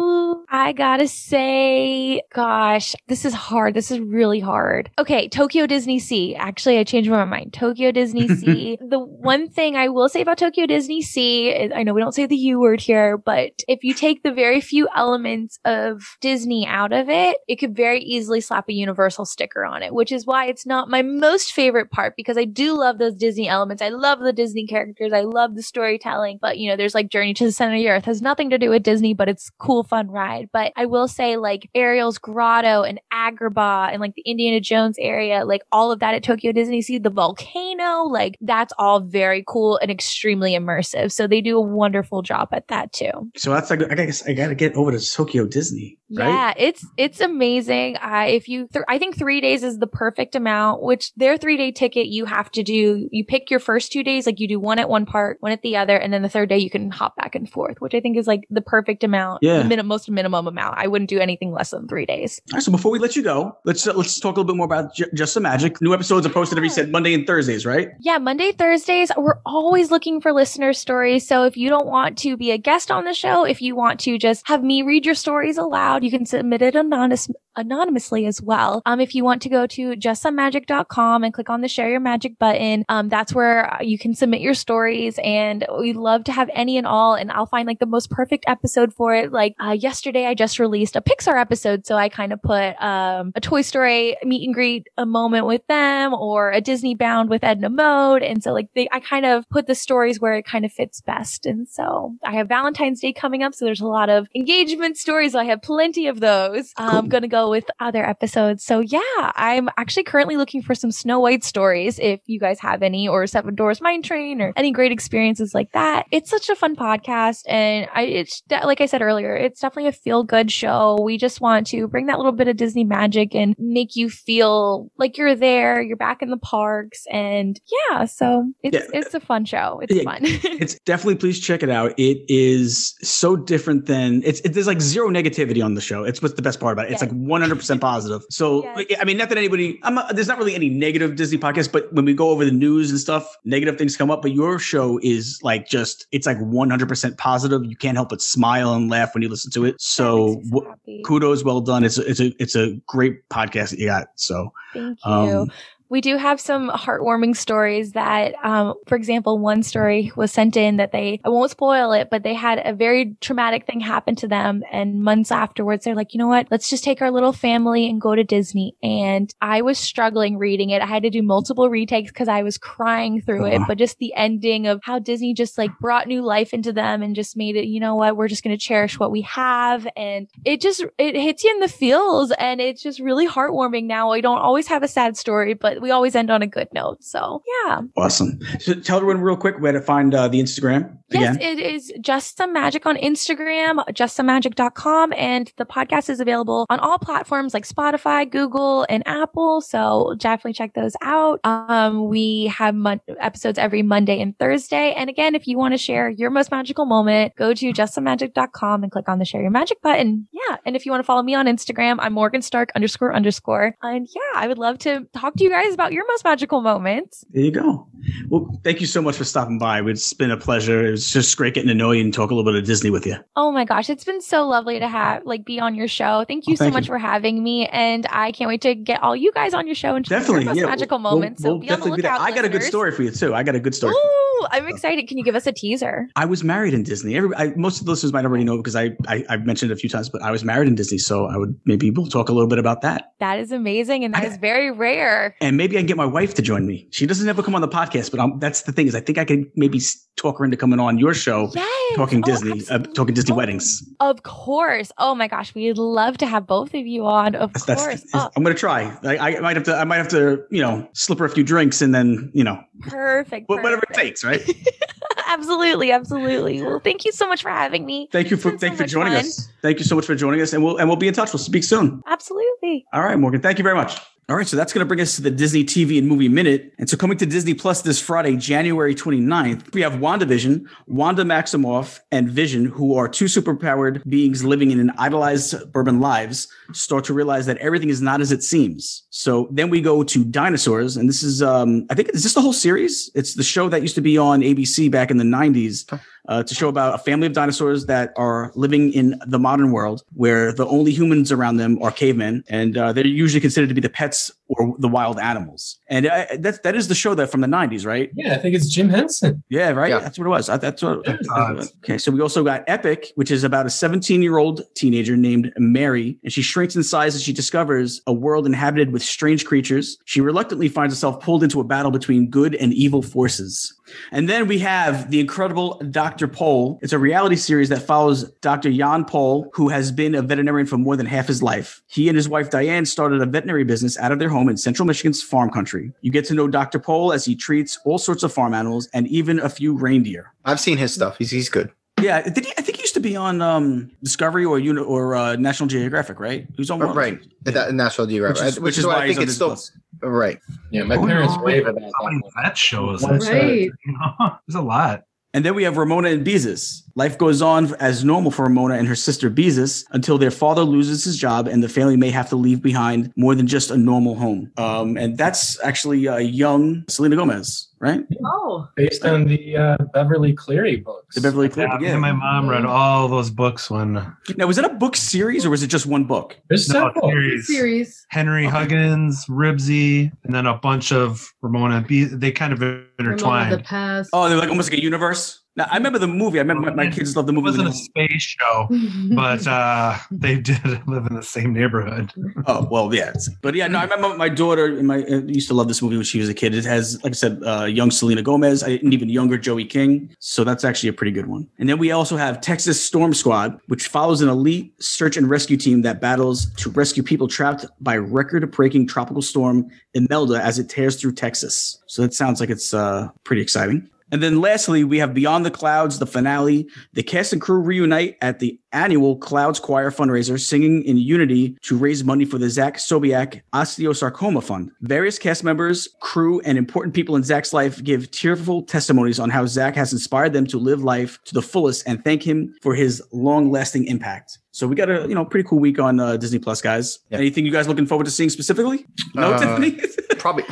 I 0.50 0.72
gotta 0.72 1.08
say, 1.08 2.22
gosh, 2.34 2.94
this 3.06 3.24
is 3.24 3.34
hard. 3.34 3.74
This 3.74 3.90
is 3.90 4.00
really 4.00 4.40
hard. 4.40 4.90
Okay, 4.98 5.28
Tokyo 5.28 5.66
DisneySea. 5.66 6.36
Actually, 6.38 6.78
I 6.78 6.84
changed 6.84 7.10
my 7.10 7.24
mind. 7.26 7.52
Tokyo 7.52 7.92
Disney 7.92 8.28
Sea. 8.36 8.78
the 8.80 8.98
one 8.98 9.50
thing 9.50 9.76
I 9.76 9.88
will 9.88 10.08
say 10.08 10.22
about 10.22 10.38
Tokyo 10.38 10.66
DisneySea 10.66 11.66
is 11.66 11.72
I 11.74 11.82
know 11.82 11.92
we 11.92 12.00
don't 12.00 12.14
say 12.14 12.24
the 12.24 12.36
U 12.36 12.60
word 12.60 12.80
here, 12.80 13.18
but 13.18 13.62
if 13.68 13.84
you 13.84 13.92
take 13.92 14.22
the 14.22 14.32
very 14.32 14.60
few 14.62 14.88
elements 14.96 15.58
of 15.66 16.16
Disney 16.20 16.66
out 16.66 16.92
of 16.92 17.10
it, 17.10 17.38
it 17.46 17.56
could 17.56 17.76
very 17.76 18.00
easily 18.00 18.40
slap 18.40 18.68
a 18.68 18.72
Universal 18.72 19.26
sticker 19.26 19.64
on 19.64 19.82
it, 19.82 19.92
which 19.92 20.12
is 20.12 20.24
why 20.24 20.46
it's 20.46 20.64
not 20.64 20.88
my 20.88 21.02
most 21.02 21.52
favorite 21.52 21.90
part 21.90 22.14
because 22.16 22.38
I 22.38 22.44
do 22.44 22.78
love 22.78 22.98
those 22.98 23.14
Disney 23.14 23.48
elements. 23.48 23.82
I 23.82 23.90
love 23.90 24.20
the 24.20 24.32
Disney 24.32 24.66
characters. 24.66 25.12
I 25.12 25.22
love 25.22 25.56
the 25.56 25.62
storytelling, 25.62 26.38
but 26.40 26.58
you 26.58 26.70
know, 26.70 26.76
there's 26.76 26.94
like 26.94 27.10
Journey 27.10 27.34
to 27.34 27.44
the 27.44 27.52
Center 27.52 27.74
of 27.74 27.80
the 27.80 27.88
Earth 27.88 28.04
has 28.06 28.22
nothing 28.22 28.48
to 28.50 28.58
do 28.58 28.70
with 28.70 28.82
Disney, 28.82 29.12
but 29.12 29.28
it's 29.28 29.50
cool, 29.58 29.82
fun 29.82 30.10
ride. 30.10 30.37
Side. 30.38 30.50
But 30.52 30.72
I 30.76 30.86
will 30.86 31.08
say 31.08 31.36
like 31.36 31.68
Ariel's 31.74 32.18
Grotto 32.18 32.82
and 32.82 33.00
Agrabah 33.12 33.90
and 33.92 34.00
like 34.00 34.14
the 34.14 34.22
Indiana 34.22 34.60
Jones 34.60 34.96
area, 34.98 35.44
like 35.44 35.62
all 35.72 35.92
of 35.92 36.00
that 36.00 36.14
at 36.14 36.22
Tokyo 36.22 36.52
DisneySea, 36.52 37.02
the 37.02 37.10
volcano, 37.10 38.04
like 38.04 38.36
that's 38.40 38.72
all 38.78 39.00
very 39.00 39.44
cool 39.46 39.78
and 39.78 39.90
extremely 39.90 40.52
immersive. 40.52 41.12
So 41.12 41.26
they 41.26 41.40
do 41.40 41.56
a 41.56 41.60
wonderful 41.60 42.22
job 42.22 42.48
at 42.52 42.68
that 42.68 42.92
too. 42.92 43.10
So 43.36 43.52
that's 43.52 43.70
like 43.70 43.80
I 43.90 43.94
guess 43.94 44.26
I 44.26 44.32
got 44.32 44.48
to 44.48 44.54
get 44.54 44.74
over 44.74 44.92
to 44.92 45.12
Tokyo 45.12 45.46
Disney, 45.46 45.98
right? 46.16 46.28
Yeah, 46.28 46.54
it's 46.56 46.86
it's 46.96 47.20
amazing. 47.20 47.96
I 47.98 48.26
if 48.28 48.48
you 48.48 48.68
th- 48.72 48.84
I 48.88 48.98
think 48.98 49.16
3 49.18 49.40
days 49.40 49.62
is 49.62 49.78
the 49.78 49.86
perfect 49.86 50.34
amount, 50.34 50.82
which 50.82 51.12
their 51.14 51.36
3-day 51.38 51.72
ticket 51.72 52.06
you 52.06 52.24
have 52.24 52.50
to 52.52 52.62
do 52.62 53.08
you 53.10 53.24
pick 53.24 53.50
your 53.50 53.60
first 53.60 53.92
2 53.92 54.02
days 54.02 54.26
like 54.26 54.40
you 54.40 54.48
do 54.48 54.60
one 54.60 54.78
at 54.78 54.88
one 54.88 55.06
part, 55.06 55.38
one 55.40 55.52
at 55.52 55.62
the 55.62 55.76
other 55.76 55.96
and 55.96 56.12
then 56.12 56.22
the 56.22 56.28
third 56.28 56.48
day 56.48 56.58
you 56.58 56.70
can 56.70 56.90
hop 56.90 57.16
back 57.16 57.34
and 57.34 57.48
forth, 57.50 57.80
which 57.80 57.94
I 57.94 58.00
think 58.00 58.16
is 58.16 58.26
like 58.26 58.42
the 58.50 58.60
perfect 58.60 59.04
amount, 59.04 59.42
Yeah. 59.42 59.58
the 59.58 59.64
min- 59.64 59.86
most 59.86 60.08
minimum 60.28 60.46
amount. 60.46 60.78
I 60.78 60.86
wouldn't 60.86 61.08
do 61.10 61.18
anything 61.18 61.52
less 61.52 61.70
than 61.70 61.88
3 61.88 62.06
days. 62.06 62.40
All 62.52 62.56
right, 62.56 62.62
so 62.62 62.70
before 62.70 62.92
we 62.92 62.98
let 62.98 63.16
you 63.16 63.22
go, 63.22 63.56
let's 63.64 63.86
uh, 63.86 63.94
let's 63.94 64.18
talk 64.20 64.36
a 64.36 64.40
little 64.40 64.52
bit 64.52 64.56
more 64.56 64.66
about 64.66 64.94
J- 64.94 65.06
Just 65.14 65.34
the 65.34 65.40
Magic. 65.40 65.80
New 65.80 65.94
episodes 65.94 66.26
are 66.26 66.30
posted 66.30 66.58
every 66.58 66.68
said 66.68 66.90
Monday 66.90 67.14
and 67.14 67.26
Thursdays, 67.26 67.64
right? 67.64 67.88
Yeah, 68.00 68.18
Monday, 68.18 68.52
Thursdays, 68.52 69.10
we're 69.16 69.40
always 69.46 69.90
looking 69.90 70.20
for 70.20 70.32
listener 70.32 70.72
stories. 70.72 71.26
So 71.26 71.44
if 71.44 71.56
you 71.56 71.68
don't 71.68 71.86
want 71.86 72.18
to 72.18 72.36
be 72.36 72.50
a 72.50 72.58
guest 72.58 72.90
on 72.90 73.04
the 73.04 73.14
show, 73.14 73.44
if 73.44 73.62
you 73.62 73.74
want 73.74 74.00
to 74.00 74.18
just 74.18 74.46
have 74.48 74.62
me 74.62 74.82
read 74.82 75.06
your 75.06 75.14
stories 75.14 75.56
aloud, 75.58 76.04
you 76.04 76.10
can 76.10 76.26
submit 76.26 76.62
it 76.62 76.74
anonymous, 76.74 77.28
anonymously 77.56 78.26
as 78.26 78.40
well. 78.40 78.82
Um, 78.86 79.00
if 79.00 79.14
you 79.14 79.24
want 79.24 79.42
to 79.42 79.48
go 79.48 79.66
to 79.66 79.92
justsomemagic.com 79.92 81.24
and 81.24 81.34
click 81.34 81.50
on 81.50 81.60
the 81.60 81.68
share 81.68 81.90
your 81.90 82.00
magic 82.00 82.38
button, 82.38 82.84
um, 82.88 83.08
that's 83.08 83.34
where 83.34 83.78
you 83.80 83.98
can 83.98 84.14
submit 84.14 84.40
your 84.40 84.54
stories 84.54 85.18
and 85.22 85.66
we 85.78 85.92
love 85.92 86.24
to 86.24 86.32
have 86.32 86.50
any 86.54 86.78
and 86.78 86.86
all. 86.86 87.14
And 87.14 87.30
I'll 87.32 87.46
find 87.46 87.66
like 87.66 87.78
the 87.78 87.86
most 87.86 88.10
perfect 88.10 88.44
episode 88.46 88.94
for 88.94 89.14
it. 89.14 89.32
Like, 89.32 89.54
uh, 89.62 89.72
yesterday 89.72 90.17
I 90.26 90.34
just 90.34 90.58
released 90.58 90.96
a 90.96 91.00
Pixar 91.00 91.40
episode. 91.40 91.86
So 91.86 91.96
I 91.96 92.08
kind 92.08 92.32
of 92.32 92.42
put, 92.42 92.80
um, 92.82 93.32
a 93.34 93.40
Toy 93.40 93.62
Story 93.62 94.16
meet 94.24 94.44
and 94.44 94.54
greet 94.54 94.86
a 94.96 95.06
moment 95.06 95.46
with 95.46 95.66
them 95.66 96.14
or 96.14 96.52
a 96.52 96.60
Disney 96.60 96.94
bound 96.94 97.30
with 97.30 97.44
Edna 97.44 97.70
Mode. 97.70 98.22
And 98.22 98.42
so 98.42 98.52
like 98.52 98.68
they, 98.74 98.88
I 98.92 99.00
kind 99.00 99.26
of 99.26 99.48
put 99.48 99.66
the 99.66 99.74
stories 99.74 100.20
where 100.20 100.34
it 100.34 100.44
kind 100.44 100.64
of 100.64 100.72
fits 100.72 101.00
best. 101.00 101.46
And 101.46 101.68
so 101.68 102.14
I 102.24 102.32
have 102.34 102.48
Valentine's 102.48 103.00
Day 103.00 103.12
coming 103.12 103.42
up. 103.42 103.54
So 103.54 103.64
there's 103.64 103.80
a 103.80 103.86
lot 103.86 104.10
of 104.10 104.28
engagement 104.34 104.96
stories. 104.96 105.34
I 105.34 105.44
have 105.44 105.62
plenty 105.62 106.06
of 106.06 106.20
those. 106.20 106.72
I'm 106.76 107.08
going 107.08 107.22
to 107.22 107.28
go 107.28 107.50
with 107.50 107.64
other 107.80 108.04
episodes. 108.04 108.64
So 108.64 108.80
yeah, 108.80 109.00
I'm 109.16 109.68
actually 109.76 110.04
currently 110.04 110.36
looking 110.36 110.62
for 110.62 110.74
some 110.74 110.90
Snow 110.90 111.20
White 111.20 111.44
stories. 111.44 111.98
If 111.98 112.20
you 112.26 112.40
guys 112.40 112.60
have 112.60 112.82
any 112.82 113.08
or 113.08 113.26
Seven 113.26 113.54
Dwarfs 113.54 113.80
Mine 113.80 114.02
Train 114.02 114.40
or 114.40 114.52
any 114.56 114.72
great 114.72 114.92
experiences 114.92 115.54
like 115.54 115.72
that. 115.72 116.06
It's 116.10 116.30
such 116.30 116.48
a 116.48 116.56
fun 116.56 116.76
podcast. 116.76 117.42
And 117.46 117.88
I, 117.94 118.02
it's 118.02 118.42
like 118.50 118.80
I 118.80 118.86
said 118.86 119.02
earlier, 119.02 119.36
it's 119.36 119.60
definitely 119.60 119.88
a 119.88 119.92
feel 120.08 120.24
good 120.24 120.50
show. 120.50 120.98
We 121.02 121.18
just 121.18 121.42
want 121.42 121.66
to 121.66 121.86
bring 121.86 122.06
that 122.06 122.16
little 122.16 122.32
bit 122.32 122.48
of 122.48 122.56
Disney 122.56 122.82
magic 122.84 123.34
and 123.34 123.54
make 123.58 123.94
you 123.94 124.08
feel 124.08 124.90
like 124.96 125.18
you're 125.18 125.34
there, 125.34 125.82
you're 125.82 125.98
back 125.98 126.22
in 126.22 126.30
the 126.30 126.38
parks. 126.38 127.04
And 127.12 127.60
yeah, 127.90 128.06
so 128.06 128.50
it's, 128.62 128.74
Yeah. 128.74 128.98
it's 128.98 129.12
a 129.12 129.20
fun 129.20 129.44
show. 129.44 129.80
It's 129.82 129.94
Yeah. 129.94 130.04
fun. 130.04 130.20
It's 130.22 130.78
definitely 130.86 131.16
please 131.16 131.38
check 131.38 131.62
it 131.62 131.68
out. 131.68 131.92
It 131.98 132.22
is 132.28 132.94
so 133.02 133.36
different 133.36 133.84
than 133.84 134.22
it's. 134.24 134.40
It, 134.40 134.54
there's 134.54 134.66
like 134.66 134.80
zero 134.80 135.10
negativity 135.10 135.62
on 135.62 135.74
the 135.74 135.82
show. 135.82 136.04
It's 136.04 136.22
what's 136.22 136.34
the 136.36 136.42
best 136.42 136.58
part 136.58 136.72
about 136.72 136.86
it. 136.86 136.92
It's 136.92 137.02
Yes. 137.02 137.10
like 137.12 137.20
100 137.20 137.56
percent 137.56 137.82
positive. 137.82 138.22
So 138.30 138.64
Yes. 138.64 138.96
I 138.98 139.04
mean, 139.04 139.18
not 139.18 139.28
that 139.28 139.36
anybody. 139.36 139.78
I'm 139.82 139.94
not, 139.94 140.14
there's 140.14 140.28
not 140.28 140.38
really 140.38 140.54
any 140.54 140.70
negative 140.70 141.16
Disney 141.16 141.36
podcast, 141.36 141.70
but 141.70 141.92
when 141.92 142.06
we 142.06 142.14
go 142.14 142.30
over 142.30 142.46
the 142.46 142.50
news 142.50 142.90
and 142.90 142.98
stuff, 142.98 143.28
negative 143.44 143.76
things 143.76 143.94
come 143.94 144.10
up. 144.10 144.22
But 144.22 144.32
your 144.32 144.58
show 144.58 144.98
is 145.02 145.38
like 145.42 145.68
just 145.68 146.06
it's 146.12 146.26
like 146.26 146.38
100 146.40 146.88
percent 146.88 147.18
positive. 147.18 147.62
You 147.66 147.76
can't 147.76 147.98
help 147.98 148.08
but 148.08 148.22
smile 148.22 148.72
and 148.72 148.88
laugh 148.90 149.12
when 149.12 149.22
you 149.22 149.28
listen 149.28 149.50
to 149.52 149.66
it. 149.66 149.76
So. 149.78 149.97
So 149.98 150.40
w- 150.50 151.02
Kudos, 151.04 151.44
well 151.44 151.60
done. 151.60 151.84
It's 151.84 151.98
a, 151.98 152.08
it's 152.08 152.20
a 152.20 152.32
it's 152.42 152.54
a 152.56 152.74
great 152.86 153.28
podcast 153.28 153.70
that 153.70 153.78
you 153.78 153.86
got. 153.86 154.08
So 154.16 154.52
Thank 154.72 154.98
you. 155.04 155.12
um, 155.12 155.50
we 155.90 156.00
do 156.00 156.16
have 156.16 156.40
some 156.40 156.68
heartwarming 156.70 157.34
stories 157.36 157.92
that, 157.92 158.34
um, 158.44 158.74
for 158.86 158.96
example, 158.96 159.38
one 159.38 159.62
story 159.62 160.12
was 160.16 160.30
sent 160.30 160.56
in 160.56 160.76
that 160.76 160.92
they, 160.92 161.20
I 161.24 161.30
won't 161.30 161.50
spoil 161.50 161.92
it, 161.92 162.08
but 162.10 162.22
they 162.22 162.34
had 162.34 162.60
a 162.62 162.74
very 162.74 163.16
traumatic 163.20 163.66
thing 163.66 163.80
happen 163.80 164.14
to 164.16 164.28
them. 164.28 164.62
And 164.70 165.02
months 165.02 165.32
afterwards, 165.32 165.84
they're 165.84 165.94
like, 165.94 166.12
you 166.12 166.18
know 166.18 166.28
what? 166.28 166.48
Let's 166.50 166.68
just 166.68 166.84
take 166.84 167.00
our 167.00 167.10
little 167.10 167.32
family 167.32 167.88
and 167.88 168.00
go 168.00 168.14
to 168.14 168.22
Disney. 168.22 168.76
And 168.82 169.32
I 169.40 169.62
was 169.62 169.78
struggling 169.78 170.36
reading 170.36 170.70
it. 170.70 170.82
I 170.82 170.86
had 170.86 171.04
to 171.04 171.10
do 171.10 171.22
multiple 171.22 171.70
retakes 171.70 172.10
because 172.10 172.28
I 172.28 172.42
was 172.42 172.58
crying 172.58 173.22
through 173.22 173.46
it. 173.46 173.56
Uh-huh. 173.56 173.64
But 173.68 173.78
just 173.78 173.98
the 173.98 174.12
ending 174.14 174.66
of 174.66 174.80
how 174.82 174.98
Disney 174.98 175.32
just 175.32 175.56
like 175.56 175.70
brought 175.80 176.06
new 176.06 176.22
life 176.22 176.52
into 176.52 176.72
them 176.72 177.02
and 177.02 177.16
just 177.16 177.36
made 177.36 177.56
it, 177.56 177.66
you 177.66 177.80
know 177.80 177.94
what? 177.94 178.16
We're 178.16 178.28
just 178.28 178.44
going 178.44 178.56
to 178.56 178.62
cherish 178.62 178.98
what 178.98 179.10
we 179.10 179.22
have. 179.22 179.86
And 179.96 180.28
it 180.44 180.60
just, 180.60 180.84
it 180.98 181.16
hits 181.16 181.44
you 181.44 181.50
in 181.50 181.60
the 181.60 181.68
feels 181.68 182.30
and 182.32 182.60
it's 182.60 182.82
just 182.82 183.00
really 183.00 183.26
heartwarming 183.26 183.84
now. 183.84 184.10
I 184.10 184.20
don't 184.20 184.38
always 184.38 184.66
have 184.68 184.82
a 184.82 184.88
sad 184.88 185.16
story, 185.16 185.54
but 185.54 185.77
we 185.80 185.90
always 185.90 186.14
end 186.14 186.30
on 186.30 186.42
a 186.42 186.46
good 186.46 186.68
note. 186.72 187.02
So 187.02 187.42
yeah. 187.66 187.80
awesome. 187.96 188.38
So 188.60 188.74
tell 188.74 188.98
everyone 188.98 189.20
real 189.20 189.36
quick 189.36 189.58
where 189.58 189.72
to 189.72 189.80
find 189.80 190.14
uh, 190.14 190.28
the 190.28 190.40
Instagram 190.40 190.96
Yes, 191.10 191.36
again. 191.36 191.58
it 191.58 191.60
is 191.60 191.92
Just 192.00 192.36
Some 192.36 192.52
Magic 192.52 192.84
on 192.86 192.96
Instagram, 192.96 193.84
justsomemagic.com, 193.92 195.12
and 195.14 195.52
the 195.56 195.64
podcast 195.64 196.10
is 196.10 196.20
available 196.20 196.66
on 196.68 196.78
all 196.80 196.98
platforms 196.98 197.54
like 197.54 197.66
Spotify, 197.66 198.30
Google, 198.30 198.86
and 198.88 199.02
Apple. 199.06 199.60
So 199.60 200.14
definitely 200.18 200.52
check 200.52 200.74
those 200.74 200.94
out. 201.02 201.40
Um, 201.44 202.08
we 202.08 202.46
have 202.46 202.74
mon- 202.74 203.00
episodes 203.20 203.58
every 203.58 203.82
Monday 203.82 204.20
and 204.20 204.38
Thursday. 204.38 204.92
And 204.92 205.08
again, 205.08 205.34
if 205.34 205.46
you 205.46 205.56
want 205.56 205.74
to 205.74 205.78
share 205.78 206.10
your 206.10 206.30
most 206.30 206.50
magical 206.50 206.84
moment, 206.84 207.34
go 207.36 207.54
to 207.54 207.72
justsomemagic.com 207.72 208.82
and 208.82 208.92
click 208.92 209.08
on 209.08 209.18
the 209.18 209.24
share 209.24 209.40
your 209.40 209.50
magic 209.50 209.80
button. 209.82 210.28
Yeah. 210.32 210.56
And 210.66 210.76
if 210.76 210.84
you 210.84 210.92
want 210.92 211.00
to 211.00 211.06
follow 211.06 211.22
me 211.22 211.34
on 211.34 211.46
Instagram, 211.46 211.96
I'm 212.00 212.12
Morgan 212.12 212.42
Stark 212.42 212.70
underscore 212.74 213.14
underscore. 213.14 213.76
And 213.82 214.08
yeah, 214.14 214.40
I 214.40 214.46
would 214.46 214.58
love 214.58 214.78
to 214.80 215.06
talk 215.14 215.36
to 215.36 215.44
you 215.44 215.50
guys 215.50 215.72
about 215.74 215.92
your 215.92 216.06
most 216.06 216.24
magical 216.24 216.60
moments. 216.60 217.24
There 217.30 217.44
you 217.44 217.50
go. 217.50 217.88
Well, 218.28 218.60
thank 218.64 218.80
you 218.80 218.86
so 218.86 219.00
much 219.02 219.16
for 219.16 219.24
stopping 219.24 219.58
by. 219.58 219.80
It's 219.82 220.12
been 220.12 220.30
a 220.30 220.36
pleasure. 220.36 220.84
It 220.98 221.02
was 221.02 221.12
just 221.12 221.36
great 221.36 221.54
getting 221.54 221.68
to 221.68 221.74
know 221.76 221.92
you 221.92 222.00
and 222.02 222.12
talk 222.12 222.32
a 222.32 222.34
little 222.34 222.50
bit 222.50 222.58
of 222.60 222.66
Disney 222.66 222.90
with 222.90 223.06
you. 223.06 223.14
Oh 223.36 223.52
my 223.52 223.64
gosh, 223.64 223.88
it's 223.88 224.02
been 224.02 224.20
so 224.20 224.48
lovely 224.48 224.80
to 224.80 224.88
have 224.88 225.24
like 225.24 225.44
be 225.44 225.60
on 225.60 225.76
your 225.76 225.86
show. 225.86 226.24
Thank 226.26 226.48
you 226.48 226.54
Oh, 226.54 226.56
so 226.56 226.70
much 226.70 226.86
you. 226.86 226.92
for 226.92 226.98
having 226.98 227.40
me, 227.44 227.68
and 227.68 228.04
I 228.10 228.32
can't 228.32 228.48
wait 228.48 228.62
to 228.62 228.74
get 228.74 229.00
all 229.00 229.14
you 229.14 229.30
guys 229.32 229.54
on 229.54 229.66
your 229.66 229.76
show 229.76 229.94
and 229.94 230.04
share 230.04 230.18
Definitely, 230.18 230.60
yeah. 230.60 230.66
magical 230.66 230.98
we'll- 230.98 231.12
moments. 231.12 231.40
we'll 231.44 231.54
so 231.54 231.58
be 231.60 231.70
on 231.70 231.78
the 231.78 231.86
definitely 231.86 232.02
lookout. 232.02 232.20
I 232.20 232.32
got 232.32 232.44
a 232.44 232.48
good 232.48 232.64
story 232.64 232.90
for 232.90 233.04
you 233.04 233.12
too. 233.12 233.32
I 233.32 233.44
got 233.44 233.54
a 233.54 233.60
good 233.60 233.76
story. 233.76 233.94
Ooh, 233.94 234.46
I'm 234.50 234.66
excited. 234.66 235.06
Can 235.06 235.18
you 235.18 235.24
give 235.24 235.36
us 235.36 235.46
a 235.46 235.52
teaser? 235.52 236.08
I 236.16 236.24
was 236.24 236.42
married 236.42 236.74
in 236.74 236.82
Disney. 236.82 237.16
Every, 237.16 237.30
I, 237.36 237.52
most 237.54 237.78
of 237.78 237.84
the 237.86 237.92
listeners 237.92 238.12
might 238.12 238.24
already 238.24 238.42
know 238.44 238.56
because 238.56 238.74
I, 238.74 238.96
I 239.06 239.24
I've 239.28 239.46
mentioned 239.46 239.70
it 239.70 239.74
a 239.74 239.78
few 239.78 239.88
times, 239.88 240.08
but 240.08 240.20
I 240.22 240.32
was 240.32 240.42
married 240.44 240.66
in 240.66 240.74
Disney, 240.74 240.98
so 240.98 241.26
I 241.26 241.36
would 241.36 241.54
maybe 241.64 241.90
we'll 241.90 242.06
talk 242.06 242.28
a 242.28 242.32
little 242.32 242.48
bit 242.48 242.58
about 242.58 242.80
that, 242.82 243.12
That 243.20 243.38
is 243.38 243.52
amazing, 243.52 244.02
and 244.04 244.14
that 244.14 244.24
I- 244.24 244.26
is 244.26 244.36
very 244.38 244.72
rare. 244.72 245.36
and 245.40 245.56
maybe 245.56 245.76
I 245.76 245.80
can 245.80 245.86
get 245.86 245.96
my 245.96 246.06
wife 246.06 246.34
to 246.34 246.42
join 246.42 246.66
me. 246.66 246.88
She 246.90 247.06
doesn't 247.06 247.28
ever 247.28 247.42
come 247.44 247.54
on 247.54 247.60
the 247.60 247.68
podcast, 247.68 248.10
but 248.10 248.18
um 248.18 248.38
that's 248.40 248.62
the 248.62 248.72
thing 248.72 248.88
is 248.88 248.94
I 248.96 249.00
think 249.00 249.18
I 249.18 249.24
could 249.24 249.44
maybe 249.54 249.80
talk 250.16 250.38
her 250.38 250.44
into 250.44 250.56
coming 250.56 250.80
on 250.80 250.87
your 250.96 251.12
show, 251.12 251.50
Yes, 251.54 251.96
talking 251.96 252.22
Oh, 252.24 252.26
Disney, 252.26 252.62
uh, 252.70 252.78
talking 252.78 253.14
Disney 253.14 253.32
Oh, 253.32 253.36
weddings. 253.36 253.82
Of 254.00 254.22
course. 254.22 254.90
Oh 254.96 255.14
my 255.14 255.28
gosh, 255.28 255.54
we'd 255.54 255.76
love 255.76 256.16
to 256.18 256.26
have 256.26 256.46
both 256.46 256.72
of 256.72 256.86
you 256.86 257.04
on. 257.04 257.34
Of 257.34 257.52
That's, 257.52 257.64
that's 257.66 257.82
course. 257.82 258.04
Oh, 258.14 258.30
I'm 258.36 258.42
gonna 258.42 258.54
try. 258.54 258.96
I, 259.04 259.18
I 259.36 259.40
might 259.40 259.56
have 259.56 259.64
to. 259.66 259.74
I 259.76 259.84
might 259.84 259.96
have 259.98 260.08
to. 260.08 260.42
You 260.50 260.62
know, 260.62 260.88
slip 260.94 261.18
her 261.18 261.24
a 261.26 261.30
few 261.30 261.44
drinks 261.44 261.82
and 261.82 261.94
then 261.94 262.30
you 262.32 262.44
know 262.44 262.58
perfect. 262.80 263.46
wh- 263.48 263.60
whatever 263.62 263.82
it 263.90 263.94
takes. 263.94 264.24
Right. 264.24 264.40
absolutely, 265.26 265.90
absolutely. 265.92 266.62
Well, 266.62 266.80
thank 266.80 267.04
you 267.04 267.12
so 267.12 267.26
much 267.28 267.42
for 267.42 267.50
having 267.50 267.84
me. 267.84 268.08
Thank 268.12 268.30
you 268.30 268.36
for 268.36 268.56
thank 268.56 268.72
you 268.72 268.78
so 268.78 268.84
for 268.84 268.88
joining 268.88 269.12
fun. 269.14 269.24
us. 269.24 269.48
Thank 269.62 269.78
you 269.78 269.84
so 269.84 269.96
much 269.96 270.06
for 270.06 270.14
joining 270.14 270.40
us, 270.40 270.52
and 270.52 270.62
we'll 270.64 270.76
and 270.78 270.88
we'll 270.88 270.96
be 270.96 271.08
in 271.08 271.14
touch. 271.14 271.32
We'll 271.32 271.38
speak 271.40 271.64
soon. 271.64 272.02
Absolutely. 272.06 272.86
All 272.92 273.02
right, 273.02 273.18
Morgan. 273.18 273.40
Thank 273.40 273.58
you 273.58 273.64
very 273.64 273.76
much. 273.76 273.98
All 274.30 274.36
right, 274.36 274.46
so 274.46 274.58
that's 274.58 274.74
going 274.74 274.80
to 274.80 274.86
bring 274.86 275.00
us 275.00 275.16
to 275.16 275.22
the 275.22 275.30
Disney 275.30 275.64
TV 275.64 275.96
and 275.96 276.06
movie 276.06 276.28
minute. 276.28 276.74
And 276.76 276.90
so 276.90 276.98
coming 276.98 277.16
to 277.16 277.24
Disney 277.24 277.54
Plus 277.54 277.80
this 277.80 277.98
Friday, 277.98 278.36
January 278.36 278.94
29th, 278.94 279.72
we 279.72 279.80
have 279.80 279.94
WandaVision, 279.94 280.66
Wanda 280.86 281.24
Maximoff, 281.24 282.00
and 282.12 282.28
Vision, 282.28 282.66
who 282.66 282.94
are 282.94 283.08
two 283.08 283.24
superpowered 283.24 284.06
beings 284.06 284.44
living 284.44 284.70
in 284.70 284.80
an 284.80 284.90
idolized 284.98 285.48
suburban 285.48 286.00
lives, 286.00 286.46
start 286.72 287.04
to 287.04 287.14
realize 287.14 287.46
that 287.46 287.56
everything 287.58 287.88
is 287.88 288.02
not 288.02 288.20
as 288.20 288.30
it 288.32 288.42
seems. 288.42 289.04
So 289.10 289.48
then 289.50 289.70
we 289.70 289.80
go 289.80 290.02
to 290.02 290.24
Dinosaurs, 290.24 290.96
and 290.96 291.08
this 291.08 291.22
is, 291.22 291.42
um, 291.42 291.86
I 291.90 291.94
think, 291.94 292.10
is 292.10 292.22
this 292.22 292.34
the 292.34 292.40
whole 292.42 292.52
series? 292.52 293.10
It's 293.14 293.34
the 293.34 293.42
show 293.42 293.68
that 293.68 293.82
used 293.82 293.94
to 293.94 294.00
be 294.02 294.18
on 294.18 294.40
ABC 294.42 294.90
back 294.90 295.10
in 295.10 295.16
the 295.16 295.24
90s 295.24 295.90
uh, 296.28 296.42
to 296.42 296.54
show 296.54 296.68
about 296.68 296.94
a 296.94 296.98
family 296.98 297.26
of 297.26 297.32
dinosaurs 297.32 297.86
that 297.86 298.12
are 298.16 298.52
living 298.54 298.92
in 298.92 299.18
the 299.26 299.38
modern 299.38 299.72
world 299.72 300.02
where 300.12 300.52
the 300.52 300.66
only 300.66 300.92
humans 300.92 301.32
around 301.32 301.56
them 301.56 301.82
are 301.82 301.90
cavemen 301.90 302.44
and 302.50 302.76
uh, 302.76 302.92
they're 302.92 303.06
usually 303.06 303.40
considered 303.40 303.68
to 303.68 303.74
be 303.74 303.80
the 303.80 303.88
pets 303.88 304.30
or 304.48 304.74
the 304.78 304.88
wild 304.88 305.18
animals 305.18 305.78
and 305.88 306.06
uh, 306.06 306.26
that, 306.38 306.62
that 306.64 306.74
is 306.74 306.88
the 306.88 306.94
show 306.94 307.14
that 307.14 307.30
from 307.30 307.40
the 307.40 307.46
90s 307.46 307.86
right 307.86 308.10
Yeah, 308.14 308.34
I 308.34 308.38
think 308.38 308.54
it's 308.54 308.68
Jim 308.68 308.90
Henson. 308.90 309.42
yeah 309.48 309.70
right 309.70 309.88
Yeah. 309.88 310.00
that's 310.00 310.18
what 310.18 310.26
it 310.26 310.30
was 310.30 310.50
I- 310.50 310.58
that's 310.58 310.82
what 310.82 311.06
Uh, 311.34 311.64
okay 311.84 311.96
so 311.96 312.10
we 312.12 312.20
also 312.20 312.44
got 312.44 312.62
epic 312.66 313.12
which 313.14 313.30
is 313.30 313.42
about 313.42 313.64
a 313.64 313.70
17 313.70 314.20
year 314.22 314.36
old 314.36 314.62
teenager 314.74 315.16
named 315.16 315.50
mary 315.56 316.18
and 316.24 316.32
she 316.32 316.42
shrinks 316.58 316.74
in 316.74 316.82
size 316.82 317.14
as 317.14 317.22
she 317.22 317.32
discovers 317.32 318.02
a 318.08 318.12
world 318.12 318.44
inhabited 318.44 318.92
with 318.92 319.00
strange 319.00 319.44
creatures 319.44 319.96
she 320.04 320.20
reluctantly 320.20 320.68
finds 320.68 320.92
herself 320.92 321.22
pulled 321.22 321.44
into 321.44 321.60
a 321.60 321.64
battle 321.64 321.92
between 321.92 322.28
good 322.28 322.56
and 322.56 322.74
evil 322.74 323.00
forces 323.00 323.78
and 324.12 324.28
then 324.28 324.46
we 324.46 324.58
have 324.58 325.10
the 325.10 325.20
incredible 325.20 325.80
Dr. 325.90 326.28
Pol. 326.28 326.78
It's 326.82 326.92
a 326.92 326.98
reality 326.98 327.36
series 327.36 327.68
that 327.68 327.82
follows 327.82 328.30
Dr. 328.40 328.70
Jan 328.70 329.04
Pol, 329.04 329.48
who 329.52 329.68
has 329.68 329.92
been 329.92 330.14
a 330.14 330.22
veterinarian 330.22 330.66
for 330.66 330.78
more 330.78 330.96
than 330.96 331.06
half 331.06 331.26
his 331.26 331.42
life. 331.42 331.82
He 331.86 332.08
and 332.08 332.16
his 332.16 332.28
wife 332.28 332.50
Diane 332.50 332.86
started 332.86 333.20
a 333.20 333.26
veterinary 333.26 333.64
business 333.64 333.98
out 333.98 334.12
of 334.12 334.18
their 334.18 334.28
home 334.28 334.48
in 334.48 334.56
central 334.56 334.86
Michigan's 334.86 335.22
farm 335.22 335.50
country. 335.50 335.92
You 336.00 336.10
get 336.10 336.24
to 336.26 336.34
know 336.34 336.48
Dr. 336.48 336.78
Pol 336.78 337.12
as 337.12 337.24
he 337.24 337.34
treats 337.34 337.78
all 337.84 337.98
sorts 337.98 338.22
of 338.22 338.32
farm 338.32 338.54
animals 338.54 338.88
and 338.92 339.06
even 339.08 339.38
a 339.38 339.48
few 339.48 339.76
reindeer. 339.76 340.32
I've 340.44 340.60
seen 340.60 340.78
his 340.78 340.94
stuff. 340.94 341.18
He's 341.18 341.30
he's 341.30 341.48
good. 341.48 341.72
Yeah, 342.02 342.22
did 342.22 342.44
he, 342.44 342.52
I 342.58 342.62
think 342.62 342.76
he 342.76 342.82
used 342.82 342.94
to 342.94 343.00
be 343.00 343.16
on 343.16 343.40
um, 343.42 343.90
Discovery 344.02 344.44
or 344.44 344.58
Uni- 344.58 344.80
or 344.82 345.14
uh, 345.14 345.36
National 345.36 345.68
Geographic, 345.68 346.20
right? 346.20 346.46
He 346.48 346.54
was 346.56 346.70
on 346.70 346.78
one 346.78 346.94
right. 346.94 347.18
those. 347.44 347.54
That 347.54 347.74
National 347.74 348.06
Geographic. 348.06 348.42
Which 348.42 348.48
is, 348.48 348.60
which 348.60 348.78
is 348.78 348.86
why, 348.86 349.04
I 349.04 349.06
he's 349.06 349.16
think 349.16 349.18
on 349.18 349.28
it's 349.28 349.34
still 349.34 349.50
Disney 349.50 349.80
Plus. 350.00 350.10
right. 350.12 350.38
Yeah, 350.70 350.82
my 350.84 350.96
Oh, 350.96 351.06
parents 351.06 351.36
no. 351.36 351.42
rave 351.42 351.66
about 351.66 351.82
How 351.82 352.08
that. 352.10 352.22
vet 352.42 352.56
shows? 352.58 353.00
Show. 353.00 353.08
Right. 353.08 353.70
you 353.84 353.98
There's 354.46 354.54
a 354.54 354.60
lot. 354.62 355.04
And 355.34 355.44
then 355.44 355.54
we 355.54 355.62
have 355.64 355.76
Ramona 355.76 356.08
and 356.08 356.26
Beezus. 356.26 356.82
Life 356.98 357.16
goes 357.16 357.40
on 357.40 357.72
as 357.76 358.04
normal 358.04 358.32
for 358.32 358.42
Ramona 358.42 358.74
and 358.74 358.88
her 358.88 358.96
sister 358.96 359.30
Beezus 359.30 359.84
until 359.92 360.18
their 360.18 360.32
father 360.32 360.62
loses 360.62 361.04
his 361.04 361.16
job 361.16 361.46
and 361.46 361.62
the 361.62 361.68
family 361.68 361.96
may 361.96 362.10
have 362.10 362.28
to 362.30 362.34
leave 362.34 362.60
behind 362.60 363.12
more 363.14 363.36
than 363.36 363.46
just 363.46 363.70
a 363.70 363.76
normal 363.76 364.16
home. 364.16 364.50
Um, 364.58 364.96
and 364.96 365.16
that's 365.16 365.62
actually 365.62 366.06
a 366.06 366.18
young 366.18 366.82
Selena 366.88 367.14
Gomez, 367.14 367.68
right? 367.78 368.00
Oh, 368.24 368.66
Based 368.74 369.04
on 369.04 369.26
the 369.28 369.56
uh, 369.56 369.76
Beverly 369.94 370.32
Cleary 370.32 370.74
books. 370.78 371.14
The 371.14 371.20
Beverly 371.20 371.48
Clear. 371.48 371.68
Yeah, 371.80 371.90
Yeah. 371.90 371.96
my 371.98 372.10
mom 372.10 372.48
read 372.50 372.64
all 372.64 373.06
those 373.06 373.30
books 373.30 373.70
when 373.70 373.92
Now, 374.36 374.46
was 374.48 374.58
it 374.58 374.64
a 374.64 374.70
book 374.70 374.96
series 374.96 375.46
or 375.46 375.50
was 375.50 375.62
it 375.62 375.68
just 375.68 375.86
one 375.86 376.02
book? 376.02 376.36
There's 376.48 376.68
no 376.68 376.88
several. 376.88 377.10
series. 377.10 377.46
series. 377.46 378.06
Henry 378.10 378.46
Huggins, 378.46 379.24
Ribsy, 379.26 380.10
and 380.24 380.34
then 380.34 380.46
a 380.46 380.58
bunch 380.58 380.90
of 380.90 381.32
Ramona. 381.42 381.80
Be- 381.80 382.06
They 382.06 382.32
kind 382.32 382.52
of 382.52 382.58
Ramona 382.60 382.82
intertwined. 382.98 383.52
the 383.52 383.58
past. 383.58 384.10
Oh, 384.12 384.28
they're 384.28 384.36
like 384.38 384.48
almost 384.48 384.72
like 384.72 384.80
a 384.80 384.82
universe. 384.82 385.44
Now, 385.58 385.66
I 385.72 385.76
remember 385.76 385.98
the 385.98 386.06
movie. 386.06 386.38
I 386.38 386.42
remember 386.42 386.70
my, 386.70 386.84
my 386.84 386.90
kids 386.90 387.16
loved 387.16 387.26
the 387.26 387.32
movie. 387.32 387.48
it 387.48 387.58
wasn't 387.58 387.68
a 387.68 387.72
space 387.72 388.22
show, 388.22 388.68
but 389.10 389.44
uh, 389.48 389.98
they 390.08 390.38
did 390.38 390.62
live 390.86 391.04
in 391.06 391.16
the 391.16 391.22
same 391.22 391.52
neighborhood. 391.52 392.12
oh, 392.46 392.68
well, 392.70 392.94
yeah. 392.94 393.12
But 393.42 393.56
yeah, 393.56 393.66
no, 393.66 393.80
I 393.80 393.82
remember 393.82 394.16
my 394.16 394.28
daughter 394.28 394.80
my 394.84 395.02
uh, 395.02 395.22
used 395.22 395.48
to 395.48 395.54
love 395.54 395.66
this 395.66 395.82
movie 395.82 395.96
when 395.96 396.04
she 396.04 396.20
was 396.20 396.28
a 396.28 396.34
kid. 396.34 396.54
It 396.54 396.64
has, 396.64 397.02
like 397.02 397.10
I 397.10 397.14
said, 397.14 397.42
uh, 397.44 397.64
young 397.64 397.90
Selena 397.90 398.22
Gomez 398.22 398.62
and 398.62 398.94
even 398.94 399.08
younger 399.08 399.36
Joey 399.36 399.64
King. 399.64 400.14
So 400.20 400.44
that's 400.44 400.62
actually 400.62 400.90
a 400.90 400.92
pretty 400.92 401.10
good 401.10 401.26
one. 401.26 401.48
And 401.58 401.68
then 401.68 401.78
we 401.78 401.90
also 401.90 402.16
have 402.16 402.40
Texas 402.40 402.80
Storm 402.80 403.12
Squad, 403.12 403.58
which 403.66 403.88
follows 403.88 404.20
an 404.20 404.28
elite 404.28 404.72
search 404.80 405.16
and 405.16 405.28
rescue 405.28 405.56
team 405.56 405.82
that 405.82 406.00
battles 406.00 406.54
to 406.54 406.70
rescue 406.70 407.02
people 407.02 407.26
trapped 407.26 407.66
by 407.80 407.96
record-breaking 407.96 408.86
tropical 408.86 409.22
storm 409.22 409.68
Imelda 409.94 410.40
as 410.40 410.60
it 410.60 410.68
tears 410.68 411.00
through 411.00 411.14
Texas. 411.14 411.82
So 411.86 412.02
that 412.02 412.14
sounds 412.14 412.38
like 412.38 412.48
it's 412.48 412.72
uh, 412.72 413.08
pretty 413.24 413.42
exciting. 413.42 413.90
And 414.10 414.22
then 414.22 414.40
lastly, 414.40 414.84
we 414.84 414.98
have 414.98 415.14
Beyond 415.14 415.44
the 415.44 415.50
Clouds, 415.50 415.98
the 415.98 416.06
finale. 416.06 416.68
The 416.94 417.02
cast 417.02 417.32
and 417.32 417.42
crew 417.42 417.60
reunite 417.60 418.16
at 418.20 418.38
the 418.38 418.58
annual 418.72 419.16
Clouds 419.16 419.58
Choir 419.60 419.90
fundraiser, 419.90 420.38
singing 420.38 420.82
in 420.84 420.96
unity 420.96 421.56
to 421.62 421.76
raise 421.76 422.04
money 422.04 422.24
for 422.24 422.38
the 422.38 422.50
Zach 422.50 422.76
Sobiech 422.76 423.40
Osteosarcoma 423.54 424.42
Fund. 424.42 424.70
Various 424.82 425.18
cast 425.18 425.44
members, 425.44 425.88
crew, 426.00 426.40
and 426.40 426.58
important 426.58 426.94
people 426.94 427.16
in 427.16 427.22
Zach's 427.22 427.52
life 427.52 427.82
give 427.82 428.10
tearful 428.10 428.62
testimonies 428.62 429.18
on 429.18 429.30
how 429.30 429.46
Zach 429.46 429.74
has 429.76 429.92
inspired 429.92 430.32
them 430.32 430.46
to 430.48 430.58
live 430.58 430.82
life 430.82 431.18
to 431.24 431.34
the 431.34 431.42
fullest 431.42 431.86
and 431.86 432.02
thank 432.04 432.22
him 432.22 432.54
for 432.62 432.74
his 432.74 433.02
long-lasting 433.12 433.86
impact. 433.86 434.38
So 434.50 434.66
we 434.66 434.74
got 434.74 434.90
a 434.90 435.06
you 435.08 435.14
know 435.14 435.24
pretty 435.24 435.48
cool 435.48 435.60
week 435.60 435.78
on 435.78 436.00
uh, 436.00 436.16
Disney 436.16 436.40
Plus, 436.40 436.60
guys. 436.60 436.98
Yeah. 437.10 437.18
Anything 437.18 437.46
you 437.46 437.52
guys 437.52 437.68
looking 437.68 437.86
forward 437.86 438.04
to 438.04 438.10
seeing 438.10 438.28
specifically? 438.30 438.86
No, 439.14 439.32
Uh, 439.34 439.38
Tiffany. 439.38 439.80
Probably, 440.18 440.42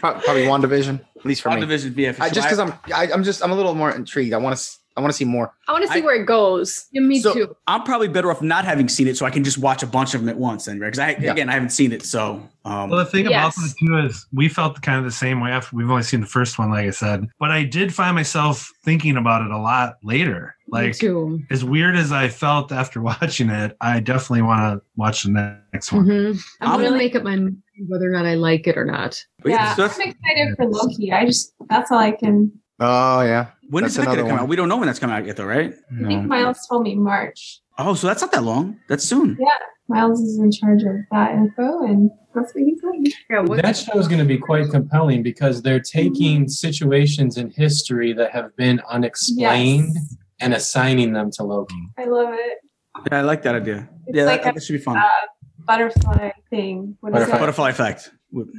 prob- 0.00 0.20
probably 0.24 0.44
WandaVision, 0.46 1.00
at 1.16 1.24
least 1.24 1.42
for 1.42 1.50
me. 1.50 1.60
Division, 1.60 1.94
yeah, 1.96 2.10
for 2.12 2.24
I 2.24 2.28
just 2.30 2.48
because 2.48 2.58
I'm, 2.58 2.72
I, 2.92 3.12
I'm 3.12 3.22
just, 3.22 3.40
I'm 3.44 3.52
a 3.52 3.54
little 3.54 3.74
more 3.76 3.92
intrigued. 3.92 4.34
I 4.34 4.38
want 4.38 4.56
to, 4.58 4.70
I 5.00 5.02
want 5.02 5.12
to 5.14 5.16
see 5.16 5.24
more. 5.24 5.50
I 5.66 5.72
want 5.72 5.86
to 5.86 5.92
see 5.92 6.00
I- 6.00 6.04
where 6.04 6.20
it 6.20 6.26
goes. 6.26 6.86
Yeah, 6.92 7.00
me 7.00 7.20
So- 7.20 7.32
too. 7.32 7.56
I'm 7.66 7.84
probably 7.84 8.08
better 8.08 8.30
off 8.30 8.42
not 8.42 8.66
having 8.66 8.86
seen 8.88 9.08
it, 9.08 9.16
so 9.16 9.24
I 9.24 9.30
can 9.30 9.42
just 9.44 9.56
watch 9.56 9.82
a 9.82 9.86
bunch 9.86 10.14
of 10.14 10.20
them 10.20 10.28
at 10.28 10.36
once. 10.36 10.66
Then, 10.66 10.78
because 10.78 10.98
I 10.98 11.16
Yeah. 11.18 11.32
again 11.32 11.48
I 11.48 11.52
haven't 11.54 11.70
seen 11.70 11.90
it, 11.92 12.02
so 12.04 12.42
um, 12.66 12.90
Well, 12.90 12.98
the 12.98 13.06
thing 13.06 13.24
Yes. 13.30 13.56
about 13.56 13.64
the 13.66 13.74
two 13.86 13.96
is 14.06 14.26
we 14.34 14.48
felt 14.50 14.82
kind 14.82 14.98
of 14.98 15.04
the 15.04 15.10
same 15.10 15.40
way 15.40 15.50
after 15.52 15.74
we've 15.74 15.90
only 15.90 16.02
seen 16.02 16.20
the 16.20 16.26
first 16.26 16.58
one, 16.58 16.68
like 16.70 16.86
I 16.86 16.90
said. 16.90 17.26
But 17.38 17.50
I 17.50 17.64
did 17.64 17.94
find 17.94 18.14
myself 18.14 18.70
thinking 18.84 19.16
about 19.16 19.40
it 19.42 19.50
a 19.50 19.58
lot 19.58 19.96
later. 20.02 20.54
me 20.68 20.78
Like 20.82 20.96
too. 20.98 21.40
as 21.50 21.64
weird 21.64 21.96
as 21.96 22.12
I 22.12 22.28
felt 22.28 22.70
after 22.70 23.00
watching 23.10 23.48
it, 23.50 23.76
I 23.80 24.00
definitely 24.00 24.42
want 24.42 24.60
to 24.60 24.82
watch 24.96 25.22
the 25.24 25.56
next 25.72 25.90
one. 25.92 26.04
Mhm. 26.06 26.40
I'm, 26.60 26.68
I'm 26.68 26.70
gonna 26.76 26.82
really- 26.84 26.98
make 26.98 27.16
up 27.16 27.22
my 27.24 27.36
mind 27.36 27.56
whether 27.88 28.06
or 28.08 28.12
not 28.12 28.26
I 28.26 28.34
like 28.34 28.66
it 28.66 28.76
or 28.76 28.84
not. 28.84 29.24
but 29.42 29.50
Yeah, 29.52 29.74
so 29.74 29.84
I'm 29.84 29.90
excited 29.90 30.54
for 30.56 30.66
Loki. 30.66 31.12
I 31.12 31.24
just 31.24 31.54
that's 31.70 31.90
all 31.90 31.98
I 31.98 32.10
can. 32.12 32.52
Oh 32.80 33.20
yeah, 33.22 33.48
when 33.68 33.84
is 33.84 33.94
That's 33.94 34.06
that 34.06 34.14
going 34.14 34.16
to 34.18 34.22
come 34.24 34.30
one. 34.32 34.40
out? 34.40 34.48
We 34.48 34.56
don't 34.56 34.68
know 34.68 34.78
when 34.78 34.86
that's 34.86 34.98
coming 34.98 35.14
out 35.16 35.26
yet, 35.26 35.36
though, 35.36 35.44
right? 35.44 35.74
I 36.00 36.04
think 36.06 36.26
Miles 36.26 36.66
told 36.66 36.82
me 36.84 36.94
March. 36.94 37.60
Oh, 37.78 37.94
so 37.94 38.06
that's 38.06 38.22
not 38.22 38.32
that 38.32 38.42
long. 38.42 38.78
That's 38.88 39.04
soon. 39.04 39.36
Yeah, 39.38 39.48
Miles 39.88 40.20
is 40.20 40.38
in 40.38 40.50
charge 40.50 40.82
of 40.82 40.96
that 41.10 41.32
info, 41.34 41.84
and 41.84 42.10
that's 42.34 42.54
what 42.54 42.64
he 42.64 42.78
told 42.80 42.98
me. 43.00 43.12
Yeah, 43.28 43.40
what, 43.40 43.60
That 43.62 43.76
show 43.76 43.98
is 43.98 44.08
going 44.08 44.18
to 44.20 44.24
be 44.24 44.38
quite 44.38 44.70
compelling 44.70 45.22
because 45.22 45.62
they're 45.62 45.80
taking 45.80 46.48
situations 46.48 47.36
in 47.36 47.50
history 47.50 48.12
that 48.14 48.30
have 48.32 48.54
been 48.56 48.80
unexplained 48.90 49.92
Yes, 49.94 50.16
and 50.40 50.54
assigning 50.54 51.12
them 51.12 51.30
to 51.32 51.42
Loki. 51.42 51.74
I 51.98 52.04
love 52.04 52.30
it. 52.32 52.58
Yeah, 53.10 53.18
I 53.18 53.22
like 53.22 53.42
that 53.42 53.54
idea. 53.56 53.88
It's 54.06 54.16
yeah, 54.16 54.24
like 54.24 54.42
that, 54.42 54.50
a- 54.50 54.54
that 54.54 54.62
should 54.62 54.72
be 54.74 54.78
fun. 54.78 54.96
Uh, 54.96 55.08
butterfly 55.58 56.30
thing. 56.50 56.96
What 57.00 57.10
is 57.10 57.14
Butterfly. 57.14 57.38
Butterfly 57.38 57.70
effect. 57.70 58.10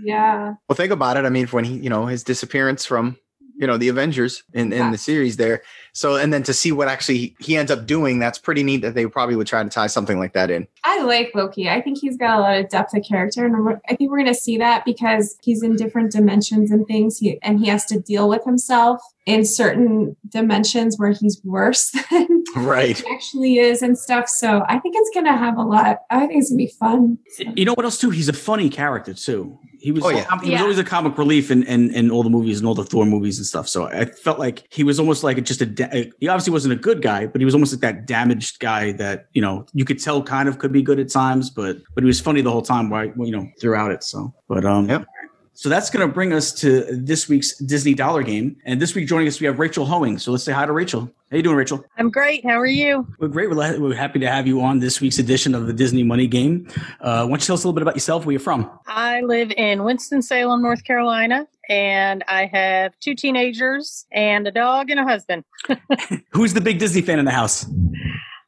Yeah. 0.03 0.53
Well, 0.67 0.75
think 0.75 0.91
about 0.91 1.17
it. 1.17 1.25
I 1.25 1.29
mean, 1.29 1.47
when 1.47 1.63
he, 1.63 1.77
you 1.77 1.89
know, 1.89 2.05
his 2.05 2.23
disappearance 2.23 2.85
from, 2.85 3.17
you 3.61 3.67
know, 3.67 3.77
the 3.77 3.87
Avengers 3.87 4.43
in, 4.53 4.73
in 4.73 4.79
Yeah. 4.79 4.91
the 4.91 4.97
series 4.97 5.37
there. 5.37 5.61
So, 5.93 6.15
and 6.15 6.33
then 6.33 6.41
to 6.43 6.53
see 6.53 6.71
what 6.71 6.87
actually 6.87 7.35
he 7.39 7.55
ends 7.55 7.69
up 7.71 7.85
doing, 7.85 8.17
that's 8.17 8.39
pretty 8.39 8.63
neat 8.63 8.81
that 8.81 8.95
they 8.95 9.05
probably 9.05 9.35
would 9.35 9.45
try 9.45 9.61
to 9.63 9.69
tie 9.69 9.85
something 9.87 10.17
like 10.19 10.33
that 10.33 10.49
in. 10.49 10.67
I 10.83 11.03
like 11.03 11.31
Loki. 11.35 11.69
I 11.69 11.79
think 11.81 11.99
he's 11.99 12.17
got 12.17 12.39
a 12.39 12.41
lot 12.41 12.57
of 12.57 12.69
depth 12.69 12.95
of 12.95 13.03
character, 13.07 13.45
and 13.45 13.77
I 13.87 13.95
think 13.95 14.09
we're 14.09 14.17
going 14.17 14.33
to 14.33 14.39
see 14.39 14.57
that 14.57 14.83
because 14.83 15.37
he's 15.43 15.61
in 15.61 15.75
different 15.75 16.11
dimensions 16.11 16.71
and 16.71 16.87
things, 16.87 17.19
he, 17.19 17.37
and 17.43 17.59
he 17.59 17.67
has 17.67 17.85
to 17.85 17.99
deal 17.99 18.27
with 18.27 18.43
himself 18.45 18.99
in 19.27 19.45
certain 19.45 20.15
dimensions 20.27 20.97
where 20.97 21.11
he's 21.11 21.39
worse 21.43 21.91
than 22.11 22.43
Right. 22.55 22.97
he 22.97 23.13
actually 23.13 23.59
is 23.59 23.83
and 23.83 23.95
stuff. 23.97 24.27
So 24.27 24.63
I 24.67 24.79
think 24.79 24.95
it's 24.97 25.11
going 25.13 25.27
to 25.27 25.37
have 25.37 25.57
a 25.57 25.63
lot. 25.63 25.99
I 26.09 26.25
think 26.25 26.39
it's 26.41 26.49
going 26.49 26.57
to 26.59 26.65
be 26.65 26.71
fun. 26.79 27.19
You 27.55 27.65
know 27.65 27.73
what 27.73 27.85
else 27.85 27.99
too? 27.99 28.09
He's 28.09 28.27
a 28.29 28.33
funny 28.33 28.69
character 28.69 29.13
too. 29.13 29.59
He 29.81 29.91
was. 29.91 30.03
Oh, 30.03 30.09
yeah. 30.09 30.25
He 30.29 30.35
was 30.35 30.47
Yeah. 30.49 30.61
always 30.61 30.77
a 30.77 30.83
comic 30.83 31.17
relief 31.17 31.49
in, 31.51 31.63
in 31.63 31.93
in 31.93 32.11
all 32.11 32.23
the 32.23 32.29
movies 32.29 32.59
and 32.59 32.67
all 32.67 32.75
the 32.75 32.83
Thor 32.83 33.05
movies 33.05 33.37
and 33.39 33.45
stuff. 33.47 33.67
So 33.67 33.87
I 33.87 34.05
felt 34.05 34.37
like 34.39 34.63
he 34.69 34.83
was 34.83 34.99
almost 34.99 35.23
like 35.23 35.43
just 35.43 35.61
a. 35.61 35.65
Da- 35.65 36.11
he 36.19 36.27
obviously 36.27 36.53
wasn't 36.53 36.73
a 36.73 36.77
good 36.77 37.01
guy, 37.01 37.25
but 37.25 37.41
he 37.41 37.45
was 37.45 37.53
almost 37.55 37.73
like 37.73 37.81
that 37.81 38.05
damaged 38.05 38.59
guy 38.59 38.91
that 38.93 39.27
you 39.33 39.41
know 39.41 39.65
you 39.73 39.83
could 39.85 39.99
tell 39.99 40.21
kind 40.21 40.47
of 40.47 40.59
could 40.59 40.71
be 40.71 40.81
good 40.83 40.99
at 40.99 41.09
times, 41.09 41.49
but 41.49 41.77
but 41.95 42.03
he 42.03 42.07
was 42.07 42.19
funny 42.21 42.41
the 42.41 42.51
whole 42.51 42.61
time. 42.61 42.89
Why 42.89 43.11
you 43.17 43.31
know 43.31 43.47
throughout 43.59 43.91
it. 43.91 44.03
So, 44.03 44.33
but 44.47 44.63
um. 44.65 44.87
Yep. 44.87 45.05
So 45.61 45.69
that's 45.69 45.91
going 45.91 46.07
to 46.07 46.11
bring 46.11 46.33
us 46.33 46.51
to 46.53 46.87
this 46.89 47.29
week's 47.29 47.55
Disney 47.55 47.93
Dollar 47.93 48.23
Game, 48.23 48.55
and 48.65 48.81
this 48.81 48.95
week 48.95 49.07
joining 49.07 49.27
us 49.27 49.39
we 49.39 49.45
have 49.45 49.59
Rachel 49.59 49.85
Hoeing. 49.85 50.17
So 50.17 50.31
let's 50.31 50.43
say 50.43 50.51
hi 50.51 50.65
to 50.65 50.71
Rachel. 50.71 51.01
How 51.29 51.37
you 51.37 51.43
doing, 51.43 51.55
Rachel? 51.55 51.85
I'm 51.99 52.09
great. 52.09 52.43
How 52.43 52.59
are 52.59 52.65
you? 52.65 53.05
We're 53.19 53.27
great. 53.27 53.47
We're, 53.47 53.79
we're 53.79 53.93
happy 53.93 54.17
to 54.17 54.27
have 54.27 54.47
you 54.47 54.59
on 54.61 54.79
this 54.79 54.99
week's 55.01 55.19
edition 55.19 55.53
of 55.53 55.67
the 55.67 55.73
Disney 55.73 56.01
Money 56.01 56.25
Game. 56.25 56.67
Uh, 56.99 57.25
why 57.25 57.29
don't 57.29 57.31
you 57.33 57.37
tell 57.45 57.53
us 57.53 57.63
a 57.63 57.67
little 57.67 57.73
bit 57.73 57.83
about 57.83 57.95
yourself, 57.95 58.25
where 58.25 58.33
you're 58.33 58.39
from? 58.39 58.71
I 58.87 59.21
live 59.21 59.51
in 59.51 59.83
Winston-Salem, 59.83 60.63
North 60.63 60.83
Carolina, 60.83 61.45
and 61.69 62.23
I 62.27 62.47
have 62.47 62.97
two 62.99 63.13
teenagers 63.13 64.07
and 64.11 64.47
a 64.47 64.51
dog 64.51 64.89
and 64.89 64.99
a 64.99 65.03
husband. 65.03 65.43
Who's 66.31 66.55
the 66.55 66.61
big 66.61 66.79
Disney 66.79 67.03
fan 67.03 67.19
in 67.19 67.25
the 67.25 67.29
house? 67.29 67.67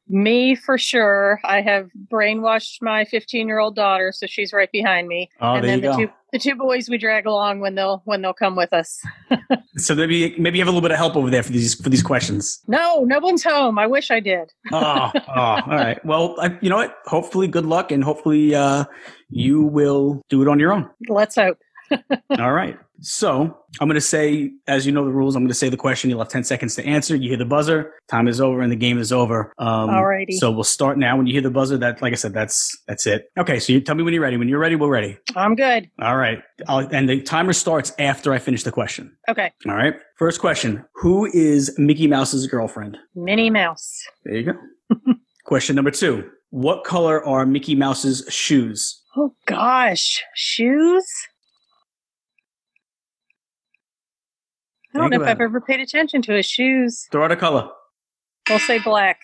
Me 0.08 0.56
for 0.56 0.80
sure. 0.80 1.40
I 1.44 1.62
have 1.62 1.90
brainwashed 2.14 2.78
my 2.82 3.06
15-year-old 3.06 3.76
daughter, 3.76 4.12
so 4.14 4.28
she's 4.28 4.54
right 4.54 4.72
behind 4.72 5.08
me. 5.08 5.30
Oh, 5.42 5.56
and 5.56 5.64
there 5.64 5.72
then 5.72 5.80
you 5.80 5.82
the 5.82 5.92
go. 5.92 5.98
two 6.06 6.14
the 6.34 6.40
two 6.40 6.56
boys 6.56 6.90
we 6.90 6.98
drag 6.98 7.28
along 7.28 7.60
when 7.60 7.76
they'll 7.76 8.02
when 8.06 8.22
they'll 8.22 8.34
come 8.34 8.56
with 8.56 8.74
us. 8.74 9.02
So 9.76 9.96
maybe 9.96 10.36
maybe 10.38 10.60
you 10.60 10.62
have 10.64 10.68
a 10.68 10.72
little 10.72 10.88
bit 10.88 10.92
of 10.92 10.98
help 10.98 11.16
over 11.16 11.32
there 11.32 11.42
for 11.42 11.52
these 11.52 11.74
for 11.74 11.90
these 11.90 12.04
questions. 12.04 12.62
No, 12.68 13.04
no 13.06 13.18
one's 13.18 13.44
home. 13.44 13.80
I 13.80 13.88
wish 13.88 14.12
I 14.12 14.20
did. 14.20 14.52
Oh, 14.72 15.12
oh 15.16 15.22
all 15.26 15.64
right. 15.68 16.04
Well, 16.06 16.36
I, 16.40 16.56
you 16.62 16.70
know 16.70 16.76
what? 16.76 16.96
Hopefully, 17.06 17.48
good 17.48 17.66
luck, 17.66 17.92
and 17.92 18.04
hopefully, 18.04 18.54
uh, 18.54 18.86
you 19.30 19.64
will 19.64 20.22
do 20.30 20.44
it 20.44 20.48
on 20.48 20.60
your 20.60 20.74
own. 20.74 20.88
Let's 21.10 21.36
hope. 21.36 21.58
All 22.40 22.54
right. 22.54 22.78
So 23.02 23.58
I'm 23.82 23.88
going 23.90 23.96
to 23.96 24.02
say, 24.02 24.52
as 24.68 24.86
you 24.86 24.94
know 24.94 25.04
the 25.04 25.12
rules, 25.12 25.36
I'm 25.36 25.44
going 25.44 25.50
to 25.50 25.54
say 25.56 25.68
the 25.68 25.76
question. 25.76 26.10
You'll 26.10 26.20
have 26.20 26.30
10 26.30 26.46
seconds 26.46 26.76
to 26.76 26.86
answer. 26.86 27.18
You 27.18 27.28
hear 27.28 27.38
the 27.38 27.46
buzzer. 27.46 27.94
Time 28.08 28.30
is 28.30 28.40
over, 28.40 28.62
and 28.62 28.72
the 28.72 28.78
game 28.78 28.98
is 28.98 29.12
over. 29.12 29.54
Um, 29.58 29.90
Alrighty. 29.90 30.34
So 30.34 30.50
we'll 30.52 30.64
start 30.64 30.98
now. 30.98 31.18
When 31.18 31.28
you 31.28 31.34
hear 31.34 31.42
the 31.42 31.50
buzzer, 31.50 31.78
that, 31.78 32.02
like 32.02 32.14
I 32.14 32.16
said, 32.16 32.34
that's 32.34 32.82
that's 32.88 33.06
it. 33.06 33.30
Okay. 33.38 33.60
So 33.60 33.74
you 33.74 33.82
tell 33.82 33.96
me 33.96 34.04
when 34.04 34.14
you're 34.14 34.24
ready. 34.24 34.38
When 34.38 34.48
you're 34.48 34.60
ready, 34.60 34.76
we're 34.76 34.88
ready. 34.88 35.18
I'm 35.36 35.56
good. 35.56 35.90
All 36.02 36.16
right. 36.16 36.42
I'll, 36.68 36.80
and 36.80 37.10
the 37.10 37.22
timer 37.22 37.52
starts 37.52 37.92
after 38.00 38.32
I 38.32 38.40
finish 38.40 38.64
the 38.64 38.72
question. 38.72 39.16
Okay. 39.28 39.52
All 39.68 39.76
right. 39.76 39.96
First 40.16 40.40
question: 40.40 40.86
Who 40.96 41.26
is 41.34 41.76
Mickey 41.78 42.08
Mouse's 42.08 42.48
girlfriend? 42.48 42.98
Minnie 43.16 43.50
Mouse. 43.50 44.02
There 44.24 44.36
you 44.36 44.54
go. 44.54 44.96
question 45.46 45.76
number 45.76 45.92
two: 45.92 46.30
What 46.52 46.86
color 46.86 47.26
are 47.26 47.46
Mickey 47.46 47.76
Mouse's 47.76 48.26
shoes? 48.30 49.02
Oh 49.18 49.36
gosh, 49.46 50.24
shoes. 50.36 51.06
I 54.94 55.00
don't 55.00 55.10
Think 55.10 55.22
know 55.22 55.26
if 55.26 55.32
I've 55.32 55.42
it. 55.42 55.44
ever 55.44 55.62
paid 55.62 55.80
attention 55.80 56.22
to 56.24 56.34
his 56.34 56.46
shoes. 56.46 57.08
Throw 57.12 57.26
out 57.26 57.32
a 57.32 57.36
color. 57.36 57.70
We'll 58.50 58.60
say 58.60 58.80
black. 58.80 59.20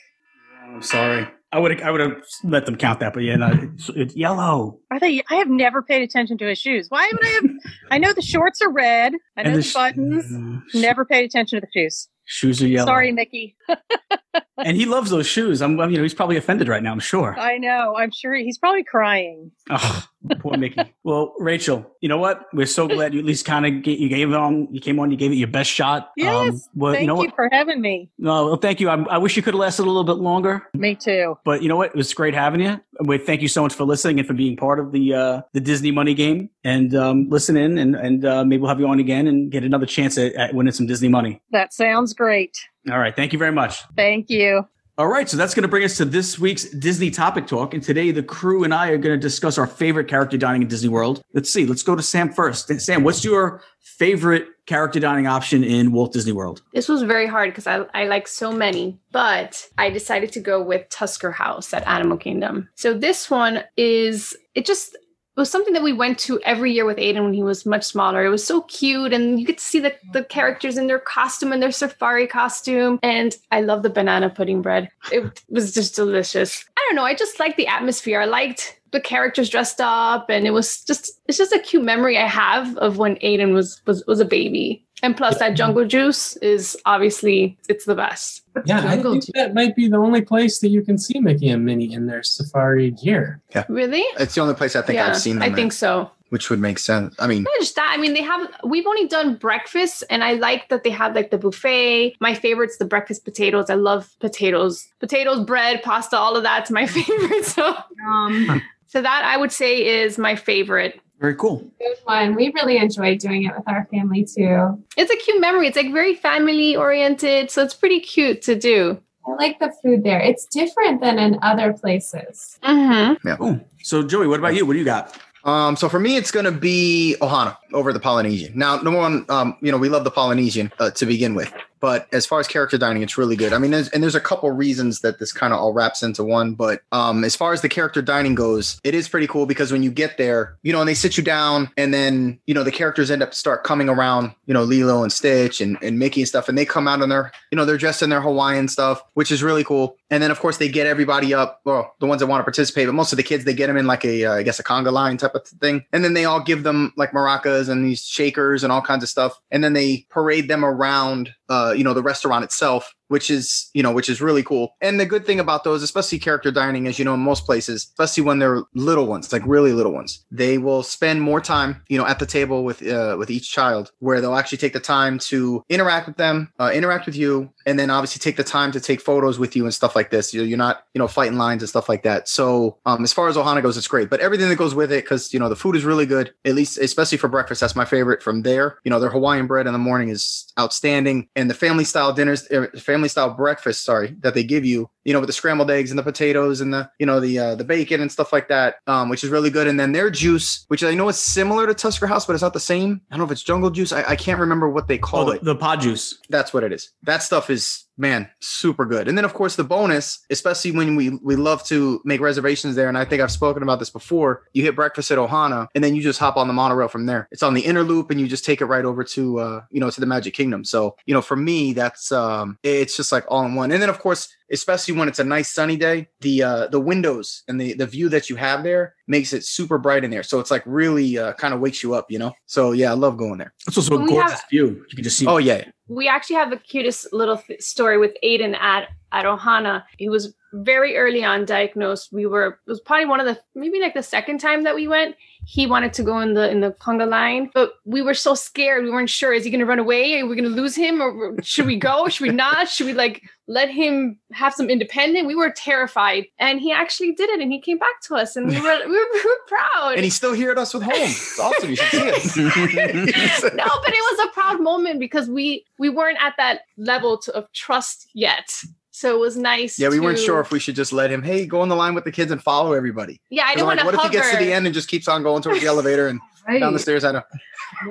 I'm 0.63 0.81
sorry. 0.81 1.27
I 1.51 1.57
would 1.59 1.81
I 1.81 1.89
would 1.89 1.99
have 2.01 2.21
let 2.43 2.65
them 2.67 2.75
count 2.75 2.99
that, 2.99 3.13
but 3.13 3.21
yeah, 3.23 3.35
no, 3.35 3.49
it's, 3.51 3.89
it's 3.95 4.15
yellow. 4.15 4.79
Are 4.91 4.99
they? 4.99 5.23
I 5.31 5.35
have 5.35 5.47
never 5.49 5.81
paid 5.81 6.03
attention 6.03 6.37
to 6.37 6.47
his 6.47 6.59
shoes. 6.59 6.85
Why 6.89 7.05
haven't 7.05 7.25
I? 7.25 7.29
Have, 7.29 7.45
I 7.91 7.97
know 7.97 8.13
the 8.13 8.21
shorts 8.21 8.61
are 8.61 8.71
red. 8.71 9.13
I 9.35 9.41
know 9.43 9.47
And 9.49 9.53
the, 9.53 9.57
the 9.57 9.63
sh- 9.63 9.73
buttons. 9.73 10.63
Never 10.75 11.05
paid 11.05 11.25
attention 11.25 11.59
to 11.59 11.65
the 11.65 11.71
shoes. 11.73 12.07
Shoes 12.25 12.61
are 12.61 12.67
yellow. 12.67 12.85
Sorry, 12.85 13.11
Mickey. 13.11 13.55
And 14.65 14.75
he 14.77 14.85
loves 14.85 15.09
those 15.09 15.27
shoes. 15.27 15.61
I'm, 15.61 15.79
you 15.79 15.97
know, 15.97 16.03
he's 16.03 16.13
probably 16.13 16.37
offended 16.37 16.67
right 16.67 16.83
now. 16.83 16.91
I'm 16.91 16.99
sure. 16.99 17.35
I 17.39 17.57
know. 17.57 17.95
I'm 17.97 18.11
sure 18.11 18.33
he's 18.35 18.57
probably 18.57 18.83
crying. 18.83 19.51
Oh, 19.69 20.05
poor 20.39 20.57
Mickey. 20.57 20.81
Well, 21.03 21.33
Rachel, 21.39 21.89
you 22.01 22.09
know 22.09 22.19
what? 22.19 22.45
We're 22.53 22.67
so 22.67 22.87
glad 22.87 23.15
you 23.15 23.19
at 23.19 23.25
least 23.25 23.43
kind 23.43 23.65
of 23.65 23.87
you 23.87 24.09
gave 24.09 24.31
on. 24.31 24.67
You 24.71 24.79
came 24.79 24.99
on. 24.99 25.09
You 25.09 25.17
gave 25.17 25.31
it 25.31 25.35
your 25.35 25.47
best 25.47 25.71
shot. 25.71 26.11
Yes. 26.15 26.49
Um, 26.53 26.61
well, 26.75 26.93
Thank 26.93 26.99
you 26.99 27.03
you, 27.03 27.07
know 27.07 27.15
what? 27.15 27.35
for 27.35 27.49
having 27.51 27.81
me. 27.81 28.11
No, 28.19 28.45
well, 28.45 28.57
thank 28.57 28.79
you. 28.79 28.89
I, 28.89 29.01
I 29.05 29.17
wish 29.17 29.35
you 29.35 29.41
could 29.41 29.55
have 29.55 29.59
lasted 29.59 29.83
a 29.83 29.87
little 29.87 30.03
bit 30.03 30.17
longer. 30.21 30.67
Me 30.75 30.93
too. 30.93 31.37
But 31.45 31.63
you 31.63 31.69
know 31.69 31.77
what? 31.77 31.91
It 31.91 31.95
was 31.95 32.13
great 32.13 32.35
having 32.35 32.61
you. 32.61 32.79
We 33.05 33.17
thank 33.17 33.41
you 33.41 33.47
so 33.47 33.63
much 33.63 33.73
for 33.73 33.85
listening 33.85 34.19
and 34.19 34.27
for 34.27 34.35
being 34.35 34.55
part 34.55 34.79
of 34.79 34.91
the 34.91 35.13
uh, 35.15 35.41
the 35.53 35.61
Disney 35.61 35.89
Money 35.91 36.13
Game 36.13 36.49
and 36.63 36.93
um, 36.93 37.27
listen 37.29 37.57
in 37.57 37.79
and 37.79 37.95
and 37.95 38.23
uh, 38.23 38.43
maybe 38.45 38.61
we'll 38.61 38.69
have 38.69 38.79
you 38.79 38.87
on 38.87 38.99
again 38.99 39.25
and 39.25 39.51
get 39.51 39.63
another 39.63 39.87
chance 39.87 40.17
at, 40.19 40.33
at 40.33 40.53
winning 40.53 40.73
some 40.73 40.85
Disney 40.85 41.07
money. 41.07 41.41
That 41.51 41.73
sounds 41.73 42.13
great. 42.13 42.55
All 42.89 42.99
right. 42.99 43.15
Thank 43.15 43.33
you 43.33 43.39
very 43.39 43.51
much. 43.51 43.83
Thank 43.95 44.29
you. 44.29 44.67
All 44.97 45.07
right, 45.07 45.29
so 45.29 45.37
that's 45.37 45.53
going 45.53 45.61
to 45.61 45.69
bring 45.69 45.85
us 45.85 45.95
to 45.95 46.03
this 46.03 46.37
week's 46.37 46.65
Disney 46.65 47.09
topic 47.09 47.47
talk. 47.47 47.73
And 47.73 47.81
today, 47.81 48.11
the 48.11 48.21
crew 48.21 48.65
and 48.65 48.73
I 48.73 48.89
are 48.89 48.97
going 48.97 49.17
to 49.17 49.17
discuss 49.17 49.57
our 49.57 49.65
favorite 49.65 50.09
character 50.09 50.35
dining 50.35 50.61
in 50.61 50.67
Disney 50.67 50.89
World. 50.89 51.21
Let's 51.33 51.49
see, 51.49 51.65
let's 51.65 51.83
go 51.83 51.95
to 51.95 52.03
Sam 52.03 52.33
first. 52.33 52.67
Sam, 52.81 53.05
what's 53.05 53.23
your 53.23 53.61
favorite 53.79 54.47
character 54.65 54.99
dining 54.99 55.25
option 55.25 55.63
in 55.63 55.93
Walt 55.93 56.11
Disney 56.11 56.33
World? 56.33 56.63
This 56.73 56.89
was 56.89 57.01
very 57.03 57.27
hard 57.27 57.51
because 57.51 57.65
I, 57.65 57.85
I 57.93 58.07
like 58.07 58.27
so 58.27 58.51
many, 58.51 58.99
but 59.13 59.65
I 59.77 59.89
decided 59.89 60.33
to 60.33 60.41
go 60.41 60.61
with 60.61 60.89
Tusker 60.89 61.31
House 61.31 61.73
at 61.73 61.87
Animal 61.87 62.17
Kingdom. 62.17 62.67
So 62.75 62.93
this 62.93 63.31
one 63.31 63.63
is, 63.77 64.35
it 64.53 64.65
just, 64.65 64.97
it 65.39 65.43
was 65.43 65.49
something 65.49 65.73
that 65.73 65.83
we 65.83 65.93
went 65.93 66.19
to 66.19 66.37
every 66.41 66.73
year 66.73 66.83
with 66.83 66.97
Aiden 66.97 67.23
when 67.23 67.33
he 67.33 67.43
was 67.43 67.65
much 67.65 67.85
smaller. 67.85 68.25
It 68.25 68.29
was 68.29 68.45
so 68.45 68.63
cute, 68.63 69.13
and 69.13 69.39
you 69.39 69.45
to 69.45 69.57
see 69.63 69.79
the, 69.79 69.95
the 70.11 70.25
characters 70.25 70.77
in 70.77 70.87
their 70.87 70.99
costume 70.99 71.53
and 71.53 71.63
their 71.63 71.71
safari 71.71 72.27
costume. 72.27 72.99
And 73.01 73.37
I 73.49 73.61
love 73.61 73.81
the 73.81 73.89
banana 73.89 74.29
pudding 74.29 74.61
bread. 74.61 74.89
It 75.13 75.41
was 75.47 75.73
just 75.73 75.95
delicious. 75.95 76.65
I 76.77 76.85
don't 76.89 76.97
know. 76.97 77.05
I 77.05 77.13
just 77.13 77.39
liked 77.39 77.55
the 77.55 77.67
atmosphere. 77.67 78.19
I 78.19 78.25
liked 78.25 78.81
the 78.91 78.99
characters 78.99 79.49
dressed 79.49 79.79
up, 79.79 80.29
and 80.29 80.45
it 80.45 80.51
was 80.51 80.83
just 80.83 81.09
it's 81.29 81.37
just 81.37 81.53
a 81.53 81.59
cute 81.59 81.85
memory 81.85 82.17
I 82.17 82.27
have 82.27 82.75
of 82.75 82.97
when 82.97 83.15
Aiden 83.17 83.53
was 83.53 83.81
was 83.87 84.05
was 84.07 84.19
a 84.19 84.25
baby. 84.25 84.85
And 85.01 85.15
plus, 85.15 85.39
that 85.39 85.51
jungle 85.55 85.85
juice 85.85 86.35
is 86.37 86.77
obviously 86.85 87.57
it's 87.69 87.85
the 87.85 87.95
best. 87.95 88.41
Yeah, 88.65 88.79
I 88.79 88.95
Jungle 88.95 89.13
think 89.13 89.25
that 89.35 89.53
might 89.53 89.75
be 89.75 89.87
the 89.87 89.97
only 89.97 90.21
place 90.21 90.59
that 90.59 90.67
you 90.69 90.81
can 90.81 90.97
see 90.97 91.19
Mickey 91.19 91.47
and 91.49 91.63
Minnie 91.65 91.93
in 91.93 92.07
their 92.07 92.23
safari 92.23 92.91
gear. 92.91 93.39
Yeah, 93.55 93.63
Really? 93.69 94.03
It's 94.19 94.35
the 94.35 94.41
only 94.41 94.55
place 94.55 94.75
I 94.75 94.81
think 94.81 94.97
yeah, 94.97 95.07
I've 95.07 95.17
seen 95.17 95.35
them. 95.35 95.43
I 95.43 95.47
at, 95.47 95.55
think 95.55 95.71
so. 95.71 96.11
which 96.29 96.49
would 96.49 96.59
make 96.59 96.77
sense. 96.79 97.15
I 97.19 97.27
mean, 97.27 97.43
Not 97.43 97.53
just 97.59 97.75
that. 97.77 97.93
I 97.95 98.01
mean, 98.01 98.13
they 98.13 98.21
have. 98.21 98.49
We've 98.65 98.85
only 98.85 99.07
done 99.07 99.35
breakfast, 99.35 100.03
and 100.09 100.23
I 100.25 100.33
like 100.33 100.67
that 100.69 100.83
they 100.83 100.89
have 100.89 101.15
like 101.15 101.31
the 101.31 101.37
buffet. 101.37 102.17
My 102.19 102.33
favorite's 102.33 102.77
the 102.77 102.85
breakfast 102.85 103.23
potatoes. 103.23 103.69
I 103.69 103.75
love 103.75 104.13
potatoes, 104.19 104.85
potatoes, 104.99 105.45
bread, 105.45 105.81
pasta, 105.81 106.17
all 106.17 106.35
of 106.35 106.43
that's 106.43 106.69
my 106.69 106.85
favorite. 106.97 107.45
So, 107.45 107.75
Um, 108.05 108.61
so 108.87 109.01
that 109.01 109.23
I 109.23 109.37
would 109.37 109.51
say 109.53 110.01
is 110.03 110.17
my 110.17 110.35
favorite. 110.35 110.99
Very 111.19 111.35
cool. 111.35 111.69
Good 111.79 111.97
one. 112.05 112.35
We 112.35 112.51
really 112.55 112.77
enjoyed 112.77 113.19
doing 113.19 113.43
it 113.43 113.53
with 113.55 113.67
our 113.67 113.85
family 113.91 114.23
too. 114.23 114.81
It's 114.95 115.11
a 115.11 115.17
cute 115.17 115.41
memory. 115.41 115.67
It's 115.67 115.75
like 115.75 115.91
very 115.91 116.15
family 116.15 116.75
oriented, 116.75 117.51
so 117.51 117.61
it's 117.61 117.73
pretty 117.73 117.99
cute 117.99 118.41
to 118.43 118.55
do. 118.55 119.01
I 119.27 119.31
like 119.31 119.59
the 119.59 119.71
food 119.83 120.03
there. 120.03 120.19
It's 120.19 120.45
different 120.45 121.01
than 121.01 121.19
in 121.19 121.37
other 121.41 121.73
places. 121.73 122.57
Mm-hmm. 122.63 123.35
Cool. 123.35 123.59
So, 123.83 124.01
Joey, 124.01 124.27
what 124.27 124.39
about 124.39 124.55
you? 124.55 124.65
What 124.65 124.73
do 124.73 124.79
you 124.79 124.85
got? 124.85 125.19
Um, 125.43 125.75
so 125.75 125.87
for 125.87 125.99
me, 125.99 126.17
it's 126.17 126.31
gonna 126.31 126.51
be 126.51 127.15
Ohana 127.21 127.57
over 127.73 127.93
the 127.93 127.99
Polynesian. 127.99 128.53
Now, 128.57 128.77
number 128.77 128.99
one, 128.99 129.25
um, 129.29 129.57
you 129.61 129.71
know, 129.71 129.77
we 129.77 129.89
love 129.89 130.03
the 130.03 130.11
Polynesian 130.11 130.71
uh, 130.79 130.91
to 130.91 131.05
begin 131.05 131.33
with, 131.33 131.51
but 131.79 132.07
as 132.11 132.25
far 132.25 132.39
as 132.39 132.47
character 132.47 132.77
dining, 132.77 133.03
it's 133.03 133.17
really 133.17 133.35
good. 133.35 133.53
I 133.53 133.57
mean, 133.57 133.71
there's, 133.71 133.89
and 133.89 134.03
there's 134.03 134.15
a 134.15 134.21
couple 134.21 134.49
reasons 134.51 135.01
that 135.01 135.19
this 135.19 135.31
kind 135.31 135.53
of 135.53 135.59
all 135.59 135.73
wraps 135.73 136.03
into 136.03 136.23
one, 136.23 136.53
but 136.53 136.81
um, 136.91 137.23
as 137.23 137.35
far 137.35 137.53
as 137.53 137.61
the 137.61 137.69
character 137.69 138.01
dining 138.01 138.35
goes, 138.35 138.79
it 138.83 138.93
is 138.95 139.07
pretty 139.07 139.27
cool 139.27 139.45
because 139.45 139.71
when 139.71 139.83
you 139.83 139.91
get 139.91 140.17
there, 140.17 140.57
you 140.63 140.73
know, 140.73 140.79
and 140.79 140.89
they 140.89 140.93
sit 140.93 141.17
you 141.17 141.23
down, 141.23 141.69
and 141.77 141.93
then 141.93 142.39
you 142.47 142.53
know 142.53 142.63
the 142.63 142.71
characters 142.71 143.11
end 143.11 143.23
up 143.23 143.33
start 143.33 143.63
coming 143.63 143.89
around, 143.89 144.33
you 144.45 144.53
know, 144.53 144.63
Lilo 144.63 145.03
and 145.03 145.11
Stitch 145.11 145.61
and, 145.61 145.77
and 145.81 145.99
Mickey 145.99 146.21
and 146.21 146.27
stuff, 146.27 146.49
and 146.49 146.57
they 146.57 146.65
come 146.65 146.87
out 146.87 147.01
in 147.01 147.09
their, 147.09 147.31
you 147.51 147.55
know, 147.55 147.65
they're 147.65 147.77
dressed 147.77 148.01
in 148.01 148.09
their 148.09 148.21
Hawaiian 148.21 148.67
stuff, 148.67 149.03
which 149.13 149.31
is 149.31 149.43
really 149.43 149.63
cool. 149.63 149.97
And 150.11 150.23
then 150.23 150.31
of 150.31 150.39
course 150.39 150.57
they 150.57 150.69
get 150.69 150.87
everybody 150.87 151.33
up, 151.33 151.61
well, 151.65 151.95
the 151.99 152.07
ones 152.07 152.19
that 152.19 152.27
want 152.27 152.41
to 152.41 152.43
participate, 152.43 152.87
but 152.87 152.93
most 152.93 153.13
of 153.13 153.17
the 153.17 153.23
kids 153.23 153.45
they 153.45 153.53
get 153.53 153.67
them 153.67 153.77
in 153.77 153.87
like 153.87 154.03
a, 154.05 154.25
uh, 154.25 154.33
I 154.35 154.43
guess 154.43 154.59
a 154.59 154.63
conga 154.63 154.91
line 154.91 155.17
type 155.17 155.35
of 155.35 155.47
thing, 155.47 155.85
and 155.93 156.03
then 156.03 156.13
they 156.13 156.25
all 156.25 156.41
give 156.41 156.63
them 156.63 156.93
like 156.97 157.11
maracas 157.11 157.69
and 157.69 157.85
these 157.85 158.05
shakers 158.05 158.63
and 158.63 158.71
all 158.71 158.81
kinds 158.81 159.03
of 159.03 159.09
stuff, 159.09 159.39
and 159.51 159.63
then 159.63 159.73
they 159.73 160.05
parade 160.09 160.47
them 160.47 160.65
around, 160.65 161.33
uh, 161.49 161.73
you 161.75 161.83
know, 161.83 161.93
the 161.93 162.03
restaurant 162.03 162.43
itself, 162.43 162.95
which 163.09 163.29
is, 163.29 163.69
you 163.73 163.83
know, 163.83 163.91
which 163.91 164.09
is 164.09 164.21
really 164.21 164.43
cool. 164.43 164.75
And 164.81 164.99
the 164.99 165.05
good 165.05 165.25
thing 165.25 165.39
about 165.39 165.63
those, 165.63 165.83
especially 165.83 166.19
character 166.19 166.51
dining, 166.51 166.87
as 166.87 166.97
you 166.97 167.05
know, 167.05 167.13
in 167.13 167.19
most 167.19 167.45
places, 167.45 167.83
especially 167.83 168.23
when 168.23 168.39
they're 168.39 168.63
little 168.73 169.05
ones, 169.05 169.31
like 169.33 169.43
really 169.45 169.73
little 169.73 169.91
ones, 169.91 170.25
they 170.31 170.57
will 170.57 170.83
spend 170.83 171.21
more 171.21 171.41
time, 171.41 171.83
you 171.89 171.97
know, 171.97 172.05
at 172.05 172.19
the 172.19 172.25
table 172.25 172.63
with 172.63 172.85
uh, 172.87 173.15
with 173.19 173.29
each 173.29 173.51
child, 173.51 173.91
where 173.99 174.21
they'll 174.21 174.35
actually 174.35 174.57
take 174.57 174.73
the 174.73 174.79
time 174.79 175.19
to 175.19 175.63
interact 175.69 176.07
with 176.07 176.17
them, 176.17 176.51
uh, 176.59 176.71
interact 176.73 177.05
with 177.05 177.15
you, 177.15 177.51
and 177.65 177.77
then 177.77 177.89
obviously 177.89 178.19
take 178.19 178.37
the 178.37 178.43
time 178.43 178.71
to 178.71 178.79
take 178.79 179.01
photos 179.01 179.37
with 179.37 179.55
you 179.55 179.63
and 179.65 179.73
stuff 179.73 179.95
like 179.95 180.09
this. 180.09 180.33
You're, 180.33 180.45
you're 180.45 180.57
not, 180.57 180.85
you 180.93 180.99
know, 180.99 181.07
fighting 181.07 181.37
lines 181.37 181.61
and 181.61 181.69
stuff 181.69 181.89
like 181.89 182.03
that. 182.03 182.27
So 182.27 182.77
um, 182.85 183.03
as 183.03 183.13
far 183.13 183.27
as 183.27 183.35
Ohana 183.35 183.61
goes, 183.61 183.77
it's 183.77 183.87
great. 183.87 184.09
But 184.09 184.19
everything 184.19 184.49
that 184.49 184.55
goes 184.55 184.75
with 184.75 184.91
it, 184.91 185.03
because 185.03 185.33
you 185.33 185.39
know 185.39 185.49
the 185.49 185.55
food 185.55 185.75
is 185.75 185.83
really 185.83 186.05
good. 186.05 186.33
At 186.45 186.55
least, 186.55 186.77
especially 186.77 187.17
for 187.17 187.27
breakfast, 187.27 187.61
that's 187.61 187.75
my 187.75 187.85
favorite. 187.85 188.21
From 188.21 188.43
there, 188.43 188.77
you 188.83 188.89
know, 188.91 188.99
their 188.99 189.09
Hawaiian 189.09 189.47
bread 189.47 189.67
in 189.67 189.73
the 189.73 189.79
morning 189.79 190.09
is 190.09 190.51
outstanding, 190.59 191.27
and 191.35 191.49
the 191.49 191.53
family 191.53 191.83
style 191.83 192.13
dinners, 192.13 192.47
er, 192.51 192.71
family 192.99 193.07
style 193.09 193.33
breakfast, 193.33 193.85
sorry, 193.85 194.13
that 194.19 194.33
they 194.33 194.43
give 194.43 194.65
you, 194.65 194.89
you 195.05 195.13
know, 195.13 195.19
with 195.19 195.27
the 195.27 195.33
scrambled 195.33 195.71
eggs 195.71 195.91
and 195.91 195.97
the 195.99 196.03
potatoes 196.03 196.61
and 196.61 196.73
the, 196.73 196.89
you 196.99 197.05
know, 197.05 197.19
the 197.19 197.39
uh, 197.39 197.55
the 197.55 197.63
bacon 197.63 198.01
and 198.01 198.11
stuff 198.11 198.31
like 198.33 198.47
that, 198.49 198.75
um, 198.87 199.09
which 199.09 199.23
is 199.23 199.29
really 199.29 199.49
good. 199.49 199.67
And 199.67 199.79
then 199.79 199.91
their 199.91 200.09
juice, 200.09 200.65
which 200.67 200.83
I 200.83 200.93
know 200.93 201.09
is 201.09 201.17
similar 201.17 201.65
to 201.67 201.73
Tusker 201.73 202.07
House, 202.07 202.25
but 202.25 202.33
it's 202.33 202.41
not 202.43 202.53
the 202.53 202.59
same. 202.59 203.01
I 203.09 203.15
don't 203.15 203.19
know 203.19 203.25
if 203.25 203.31
it's 203.31 203.43
jungle 203.43 203.69
juice. 203.69 203.91
I, 203.91 204.03
I 204.09 204.15
can't 204.15 204.39
remember 204.39 204.69
what 204.69 204.87
they 204.87 204.97
call 204.97 205.29
Oh, 205.29 205.31
it. 205.31 205.43
the, 205.43 205.53
the 205.53 205.59
POG 205.59 205.81
juice. 205.81 206.19
That's 206.29 206.53
what 206.53 206.63
it 206.63 206.71
is. 206.73 206.91
That 207.03 207.23
stuff 207.23 207.49
is 207.49 207.85
man 207.97 208.29
super 208.39 208.85
good. 208.85 209.09
And 209.09 209.17
then 209.17 209.25
of 209.25 209.33
course 209.33 209.57
the 209.57 209.63
bonus, 209.65 210.19
especially 210.29 210.71
when 210.71 210.95
we 210.95 211.09
we 211.21 211.35
love 211.35 211.63
to 211.65 212.01
make 212.05 212.21
reservations 212.21 212.75
there. 212.75 212.87
And 212.87 212.97
I 212.97 213.03
think 213.03 213.21
I've 213.21 213.31
spoken 213.31 213.61
about 213.61 213.79
this 213.79 213.89
before. 213.89 214.43
You 214.53 214.63
hit 214.63 214.73
breakfast 214.75 215.11
at 215.11 215.17
Ohana, 215.17 215.67
and 215.75 215.83
then 215.83 215.95
you 215.95 216.01
just 216.01 216.17
hop 216.19 216.37
on 216.37 216.47
the 216.47 216.53
monorail 216.53 216.87
from 216.87 217.07
there. 217.07 217.27
It's 217.31 217.43
on 217.43 217.53
the 217.55 217.61
inner 217.61 217.83
loop, 217.83 218.09
and 218.09 218.19
you 218.19 218.27
just 218.27 218.45
take 218.45 218.61
it 218.61 218.65
right 218.67 218.85
over 218.85 219.03
to 219.03 219.39
uh 219.39 219.61
you 219.69 219.79
know 219.81 219.89
to 219.89 219.99
the 219.99 220.05
Magic 220.05 220.33
Kingdom. 220.33 220.63
So 220.63 220.95
you 221.05 221.13
know 221.13 221.21
for 221.21 221.35
me 221.35 221.73
that's 221.73 222.11
um 222.13 222.57
it's 222.63 222.95
just 222.95 223.11
like 223.11 223.25
all 223.27 223.43
in 223.45 223.55
one. 223.55 223.71
And 223.71 223.81
then 223.81 223.89
of 223.89 223.99
course 223.99 224.33
especially 224.51 224.95
when 224.95 225.07
it's 225.07 225.19
a 225.19 225.23
nice 225.23 225.51
sunny 225.51 225.77
day 225.77 226.07
the 226.21 226.41
uh 226.43 226.67
the 226.67 226.79
windows 226.79 227.43
and 227.47 227.59
the 227.59 227.73
the 227.73 227.85
view 227.85 228.09
that 228.09 228.29
you 228.29 228.35
have 228.35 228.63
there 228.63 228.95
makes 229.07 229.33
it 229.33 229.43
super 229.45 229.77
bright 229.77 230.03
in 230.03 230.11
there 230.11 230.23
so 230.23 230.39
it's 230.39 230.51
like 230.51 230.63
really 230.65 231.17
uh, 231.17 231.33
kind 231.33 231.53
of 231.53 231.59
wakes 231.59 231.81
you 231.83 231.93
up 231.93 232.05
you 232.09 232.19
know 232.19 232.31
so 232.45 232.71
yeah 232.71 232.89
i 232.91 232.93
love 232.93 233.17
going 233.17 233.37
there 233.37 233.53
It's 233.67 233.77
also 233.77 233.95
a 233.97 234.01
We 234.01 234.09
gorgeous 234.09 234.31
have- 234.39 234.49
view. 234.49 234.67
You 234.89 234.95
can 234.95 235.03
just 235.03 235.17
see. 235.17 235.27
oh 235.27 235.37
yeah 235.37 235.65
we 235.87 236.07
actually 236.07 236.35
have 236.35 236.49
the 236.51 236.57
cutest 236.57 237.11
little 237.13 237.37
th- 237.37 237.61
story 237.61 237.97
with 237.97 238.11
Aiden 238.23 238.55
at 238.55 238.89
at 239.11 239.25
Ohana. 239.25 239.83
He 239.97 240.07
was 240.07 240.35
very 240.53 240.95
early 240.97 241.23
on 241.23 241.45
diagnosed. 241.45 242.09
We 242.11 242.27
were 242.27 242.59
it 242.67 242.69
was 242.69 242.79
probably 242.79 243.07
one 243.07 243.19
of 243.19 243.25
the 243.25 243.39
maybe 243.55 243.79
like 243.81 243.95
the 243.95 244.03
second 244.03 244.37
time 244.39 244.63
that 244.65 244.75
we 244.75 244.87
went. 244.87 245.15
He 245.45 245.65
wanted 245.65 245.93
to 245.93 246.03
go 246.03 246.19
in 246.19 246.35
the 246.35 246.49
in 246.49 246.59
the 246.59 246.71
conga 246.71 247.09
line, 247.09 247.49
but 247.53 247.73
we 247.83 248.01
were 248.01 248.13
so 248.13 248.35
scared. 248.35 248.83
We 248.83 248.91
weren't 248.91 249.09
sure 249.09 249.33
is 249.33 249.43
he 249.43 249.49
going 249.49 249.59
to 249.61 249.65
run 249.65 249.79
away? 249.79 250.19
Are 250.19 250.27
we 250.27 250.35
going 250.35 250.49
to 250.49 250.55
lose 250.55 250.75
him, 250.75 251.01
or 251.01 251.35
should 251.41 251.65
we 251.65 251.75
go? 251.75 252.07
Should 252.07 252.27
we 252.27 252.33
not? 252.33 252.69
Should 252.69 252.85
we 252.85 252.93
like 252.93 253.23
let 253.47 253.69
him 253.69 254.19
have 254.31 254.53
some 254.53 254.69
independent? 254.69 255.25
We 255.25 255.35
were 255.35 255.51
terrified, 255.51 256.25
and 256.37 256.59
he 256.59 256.71
actually 256.71 257.13
did 257.13 257.29
it, 257.31 257.39
and 257.39 257.51
he 257.51 257.59
came 257.59 257.79
back 257.79 257.99
to 258.03 258.15
us, 258.15 258.35
and 258.35 258.47
we 258.47 258.61
were 258.61 258.79
we 258.85 258.91
were, 258.91 259.07
we 259.13 259.23
were 259.25 259.39
proud. 259.47 259.93
and 259.95 260.03
he's 260.03 260.15
still 260.15 260.33
here 260.33 260.51
at 260.51 260.57
us 260.57 260.73
with 260.73 260.83
home 260.83 260.93
it's 260.95 261.39
awesome 261.39 261.69
you 261.69 261.75
should 261.75 262.21
see 262.21 262.43
it 262.45 263.53
no, 263.55 263.65
but 263.83 263.93
it 263.93 264.17
was 264.17 264.27
a 264.27 264.33
proud 264.33 264.61
moment 264.61 264.99
because 264.99 265.27
we 265.29 265.65
we 265.79 265.89
weren't 265.89 266.17
at 266.21 266.35
that 266.37 266.61
level 266.77 267.17
to, 267.17 267.33
of 267.33 267.51
trust 267.53 268.07
yet. 268.13 268.51
So 268.99 269.15
it 269.15 269.19
was 269.19 269.37
nice. 269.37 269.79
Yeah, 269.79 269.87
we 269.87 270.01
weren't 270.01 270.19
sure 270.19 270.41
if 270.41 270.51
we 270.51 270.59
should 270.59 270.75
just 270.75 270.91
let 270.91 271.09
him, 271.09 271.23
hey, 271.23 271.45
go 271.45 271.61
on 271.61 271.69
the 271.69 271.75
line 271.75 271.95
with 271.95 272.03
the 272.03 272.11
kids 272.11 272.33
and 272.33 272.43
follow 272.43 272.73
everybody. 272.73 273.21
Yeah, 273.29 273.43
I 273.43 273.53
'Cause 273.53 273.55
didn't 273.55 273.61
I'm 273.61 273.67
want 273.67 273.79
to 273.79 273.85
what 273.85 273.95
if 273.95 274.11
he 274.11 274.17
gets 274.17 274.31
to 274.31 274.37
the 274.43 274.51
end 274.51 274.65
and 274.65 274.73
just 274.75 274.89
keeps 274.89 275.07
on 275.07 275.23
going 275.23 275.41
towards 275.41 275.61
the 275.61 275.67
elevator 275.73 276.09
and 276.09 276.19
right. 276.45 276.59
down 276.59 276.73
the 276.73 276.79
stairs? 276.79 277.05
I 277.05 277.13
don't. 277.13 277.25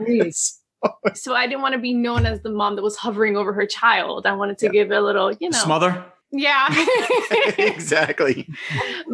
Nice. 0.07 0.61
So 1.15 1.35
I 1.35 1.47
didn't 1.47 1.63
want 1.63 1.73
to 1.73 1.79
be 1.81 1.95
known 1.95 2.27
as 2.27 2.43
the 2.43 2.51
mom 2.51 2.77
that 2.77 2.83
was 2.83 2.97
hovering 2.97 3.39
over 3.39 3.55
her 3.55 3.65
child. 3.65 4.27
I 4.27 4.35
wanted 4.35 4.59
to 4.59 4.69
give 4.69 4.91
a 4.91 5.01
little, 5.01 5.33
you 5.41 5.49
know. 5.49 5.57
Smother. 5.59 6.05
Yeah. 6.31 6.67
exactly. 7.59 8.49